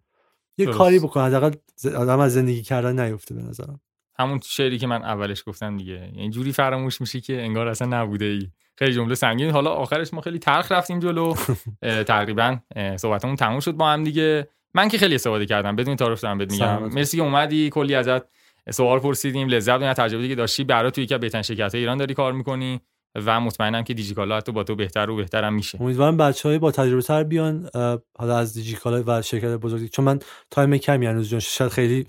یه 0.58 0.66
کاری 0.66 0.98
بکن 0.98 1.20
حداقل 1.20 1.52
آدم 1.96 2.18
از 2.18 2.32
زندگی 2.32 2.62
کردن 2.62 3.00
نیفته 3.00 3.34
به 3.34 3.42
نظرم. 3.42 3.80
همون 4.18 4.40
شعری 4.44 4.78
که 4.78 4.86
من 4.86 5.02
اولش 5.02 5.42
گفتم 5.46 5.76
دیگه. 5.76 5.92
یعنی 5.92 6.30
جوری 6.30 6.52
فراموش 6.52 7.00
میشه 7.00 7.20
که 7.20 7.42
انگار 7.42 7.68
اصلا 7.68 8.02
نبوده 8.02 8.24
ای. 8.24 8.48
خیلی 8.76 8.94
جمله 8.94 9.14
سنگین. 9.14 9.50
حالا 9.50 9.70
آخرش 9.70 10.14
ما 10.14 10.20
خیلی 10.20 10.38
تلخ 10.38 10.72
رفتیم 10.72 11.00
جلو. 11.00 11.34
تقریبا 12.06 12.58
صحبتمون 12.96 13.36
تموم 13.36 13.60
شد 13.60 13.72
با 13.72 13.88
هم 13.88 14.04
دیگه. 14.04 14.48
من 14.74 14.88
که 14.88 14.98
خیلی 14.98 15.14
استفاده 15.14 15.46
کردم 15.46 15.76
بدون 15.76 15.96
تعارف 15.96 16.20
دارم 16.20 16.38
بهت 16.38 16.52
میگم. 16.52 16.88
مرسی 16.88 17.16
که 17.16 17.22
اومدی 17.22 17.70
کلی 17.70 17.94
ازت 17.94 18.22
سوال 18.70 18.98
پرسیدیم 18.98 19.48
لذت 19.48 19.72
بردیم 19.72 19.92
تجربه 19.92 20.28
که 20.28 20.34
داشتی 20.34 20.64
برای 20.64 20.90
توی 20.90 21.04
یکی 21.04 21.18
بهترین 21.18 21.42
شرکت 21.42 21.74
ایران 21.74 21.98
داری 21.98 22.14
کار 22.14 22.32
می‌کنی 22.32 22.80
و 23.26 23.40
مطمئنم 23.40 23.82
که 23.82 23.94
دیجیکالا 23.94 24.36
حتی 24.36 24.52
با 24.52 24.64
تو 24.64 24.74
بهتر 24.74 25.10
و 25.10 25.16
بهترم 25.16 25.54
میشه. 25.54 25.82
امیدوارم 25.82 26.16
بچهای 26.16 26.58
با 26.58 26.70
تجربه 26.70 27.02
تر 27.02 27.22
بیان 27.22 27.70
حالا 28.18 28.38
از 28.38 28.54
دیجیکالا 28.54 29.02
و 29.06 29.22
شرکت 29.22 29.56
بزرگی. 29.56 29.88
چون 29.88 30.04
من 30.04 30.18
تایم 30.50 30.76
کمی 30.76 31.06
هنوز 31.06 31.28
جون 31.28 31.40
شاید 31.40 31.70
خیلی 31.70 32.06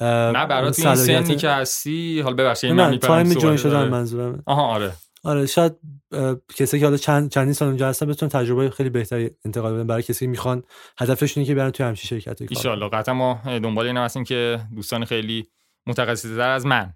نه 0.00 0.46
برای 0.46 0.70
تو 0.70 0.88
این 0.88 0.94
سنی 0.94 1.36
که 1.36 1.50
هستی 1.50 2.20
حالا 2.20 2.36
ببخشید 2.36 2.72
من 2.72 2.98
تایم 2.98 3.34
جون 3.34 3.56
شدن 3.56 3.88
منظورم 3.88 4.42
آها 4.46 4.62
آره. 4.62 4.92
آره 5.28 5.46
شاید 5.46 5.72
کسی 6.56 6.78
که 6.78 6.84
حالا 6.84 6.96
چند 6.96 7.30
چندین 7.30 7.52
سال 7.52 7.68
اونجا 7.68 7.88
هستن 7.88 8.06
بتونن 8.06 8.30
تجربه 8.30 8.70
خیلی 8.70 8.90
بهتری 8.90 9.30
انتقال 9.44 9.74
بدن 9.74 9.86
برای 9.86 10.02
کسی 10.02 10.24
که 10.24 10.30
می‌خوان. 10.30 10.62
هدفشون 10.98 11.44
که 11.44 11.54
برن 11.54 11.70
توی 11.70 11.86
همچین 11.86 12.20
شرکتی 12.20 12.46
کار 12.46 12.82
ان 12.82 12.88
قطعا 12.88 13.14
ما 13.14 13.40
دنبال 13.44 13.86
اینم 13.86 14.04
هستیم 14.04 14.24
که 14.24 14.60
دوستان 14.76 15.04
خیلی 15.04 15.48
متخصص‌تر 15.86 16.50
از 16.50 16.66
من. 16.66 16.92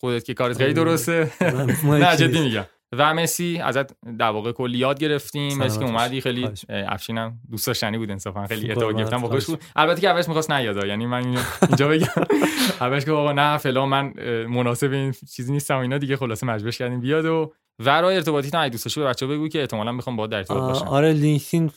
خودت 0.00 0.24
که 0.24 0.34
کارت 0.34 0.58
خیلی 0.58 0.74
درسته. 0.74 1.32
نه 1.84 2.16
جدی 2.16 2.40
میگم. 2.40 2.64
و 2.92 3.14
مسی 3.14 3.58
ازت 3.58 4.16
در 4.18 4.30
واقع 4.30 4.52
کلی 4.52 4.78
یاد 4.78 4.98
گرفتیم. 4.98 5.58
مسی 5.58 5.78
که 5.78 5.84
اومدی. 5.84 6.20
خیلی 6.20 6.48
افشینم 6.68 7.38
دوست 7.50 7.66
داشتنی 7.66 7.98
بود 7.98 8.10
انصافا 8.10 8.46
خیلی 8.46 8.68
ارتباط 8.68 8.96
گرفتم. 8.96 9.18
با 9.18 9.28
بود. 9.28 9.60
البته 9.76 10.00
که 10.00 10.08
اولش 10.08 10.28
می‌خواست 10.28 10.50
نیاد 10.50 10.84
یعنی 10.86 11.06
من 11.06 11.22
اینجا 11.68 11.88
بگم. 11.88 12.06
اولش 12.80 13.04
که 13.04 13.10
بابا 13.10 13.32
نه 13.32 13.58
فلان 13.58 13.88
من 13.88 14.12
مناسب 14.46 14.92
این 14.92 15.14
چیزی 15.32 15.52
نیستم 15.52 15.78
اینا 15.78 15.98
دیگه. 15.98 16.16
خلاصه 16.16 16.46
مجبورش 16.46 16.78
کردیم 16.78 17.00
بیاد 17.00 17.24
و 17.24 17.52
و 17.78 18.00
راه 18.00 18.14
ارتباطی 18.14 18.50
تا 18.50 18.68
دوست 18.68 18.84
داشتی 18.84 19.00
به 19.00 19.06
بچه‌ها 19.06 19.32
بگو 19.32 19.48
که 19.48 19.60
احتمالاً 19.60 19.92
می‌خوام 19.92 20.16
با 20.16 20.26
در 20.26 20.36
ارتباط 20.36 20.72
باشم. 20.72 20.88
آره 20.88 21.12
LinkedIn 21.12 21.70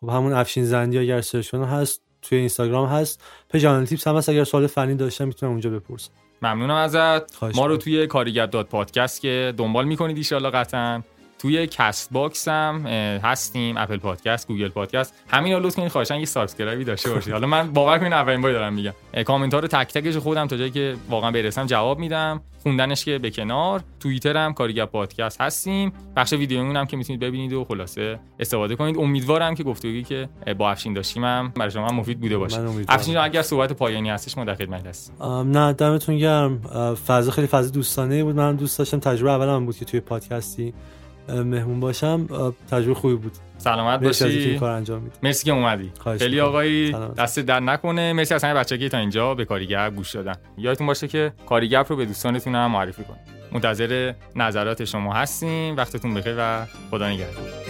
خب 0.00 0.08
همون 0.08 0.32
افشین 0.32 0.64
زندی 0.64 0.98
اگر 0.98 1.20
سرچ 1.20 1.50
کنه 1.50 1.66
هست 1.66 2.02
توی 2.22 2.38
اینستاگرام 2.38 2.88
هست. 2.88 3.24
page 3.52 3.66
tips 3.88 4.06
هم 4.06 4.16
هست. 4.16 4.28
اگر 4.28 4.44
سوال 4.44 4.66
فنی 4.66 4.94
داشتن 4.94 5.24
می‌تونم 5.24 5.52
اونجا 5.52 5.70
بپرسم. 5.70 6.10
ممنونم 6.42 6.74
ازت. 6.74 7.42
ما 7.56 7.66
رو 7.66 7.76
توی 7.76 8.06
کاریگر 8.06 8.46
dot 8.46 8.68
podcast 8.68 9.20
که 9.20 9.54
دنبال 9.56 9.84
می‌کنید 9.84 10.32
ان 10.32 10.50
قطعا. 10.50 11.02
توی 11.44 11.66
Castbox 11.66 12.48
هم 12.48 12.86
هستیم 13.22 13.76
Apple 13.76 13.96
Podcast 13.96 14.48
Google 14.48 14.68
Podcast 14.68 15.14
همین 15.28 15.52
رو 15.52 15.66
لطف 15.66 15.76
کنید 15.76 15.88
خواهشاً 15.88 16.16
یه 16.16 16.24
subscribe 16.24 16.78
ی 16.78 16.84
داشته 16.84 17.10
باشید. 17.10 17.32
حالا 17.32 17.46
من 17.46 17.72
باور 17.72 17.98
کنید 17.98 18.12
اولین 18.12 18.40
بار 18.40 18.52
دارم 18.52 18.72
میگم. 18.72 18.92
کامنت 19.26 19.54
ها 19.54 19.60
رو 19.60 19.68
تک 19.68 19.92
تکش 19.92 20.16
خودم 20.16 20.46
تا 20.46 20.56
جایی 20.56 20.70
که 20.70 20.96
واقعا 21.10 21.30
برسم 21.30 21.66
جواب 21.66 21.98
میدم. 21.98 22.40
خوندنش 22.62 23.04
که 23.04 23.18
به 23.18 23.30
کنار. 23.30 23.84
توییتر 24.00 24.36
هم 24.36 24.52
کاریگر 24.52 24.86
پادکست 24.86 25.40
هستیم. 25.40 25.92
بخش 26.16 26.32
ویدیومون 26.32 26.76
هم 26.76 26.86
که 26.86 26.96
می‌تونید 26.96 27.20
ببینید 27.20 27.52
و 27.52 27.64
خلاصه 27.64 28.18
استفاده 28.40 28.76
کنید. 28.76 28.98
امیدوارم 28.98 29.54
که 29.54 29.62
گفتگویی 29.62 30.04
که 30.04 30.28
با 30.58 30.70
افشین 30.70 30.92
داشتیم 30.92 31.24
هم 31.24 31.52
برای 31.56 31.70
شما 31.70 31.88
مفید 31.88 32.20
بوده 32.20 32.38
باشه. 32.38 32.60
افشین 32.88 33.16
اگر 33.16 33.42
صحبت 33.42 33.72
پایانی 33.72 34.10
هستش 34.10 34.38
ما 34.38 34.44
در 34.44 34.54
خدمت 34.54 34.86
هستیم. 34.86 35.16
نه 35.56 35.72
دمتون 35.72 36.18
گرم. 36.18 36.60
فضا 37.06 37.30
خیلی 37.30 37.46
فضا 37.46 37.70
دوستانه 37.70 38.24
بود. 38.24 38.36
من 38.36 38.56
دوست 38.56 38.78
داشتم. 38.78 38.98
تجربه 38.98 39.30
اولم 39.30 39.66
بود 39.66 39.76
که 39.76 39.84
توی 39.84 40.00
پادکستی. 40.00 40.74
مهمون 41.28 41.80
باشم 41.80 42.26
تجربه 42.70 42.94
خوبی 42.94 43.14
بود. 43.14 43.32
سلامت 43.58 44.00
باشی. 44.00 44.58
کار 44.58 44.70
انجام 44.70 45.02
میدی. 45.02 45.16
مرسی 45.22 45.44
که 45.44 45.52
اومدی. 45.52 45.92
خیلی 46.18 46.40
آقایی 46.40 46.92
دست 46.92 47.40
در 47.40 47.60
نکنه. 47.60 48.12
مرسی 48.12 48.34
از 48.34 48.44
همه 48.44 48.64
که 48.64 48.88
تا 48.88 48.98
اینجا 48.98 49.34
به 49.34 49.44
کاریگر 49.44 49.90
گوش 49.90 50.14
دادن. 50.14 50.34
یادتون 50.58 50.86
باشه 50.86 51.08
که 51.08 51.32
کاریگر 51.46 51.82
رو 51.82 51.96
به 51.96 52.04
دوستانتون 52.04 52.54
هم 52.54 52.70
معرفی 52.70 53.04
کنید. 53.04 53.20
منتظر 53.52 54.14
نظرات 54.36 54.84
شما 54.84 55.12
هستیم. 55.12 55.76
وقتتون 55.76 56.14
بخیر 56.14 56.34
و 56.38 56.66
خدا 56.90 57.08
نگهدار. 57.08 57.63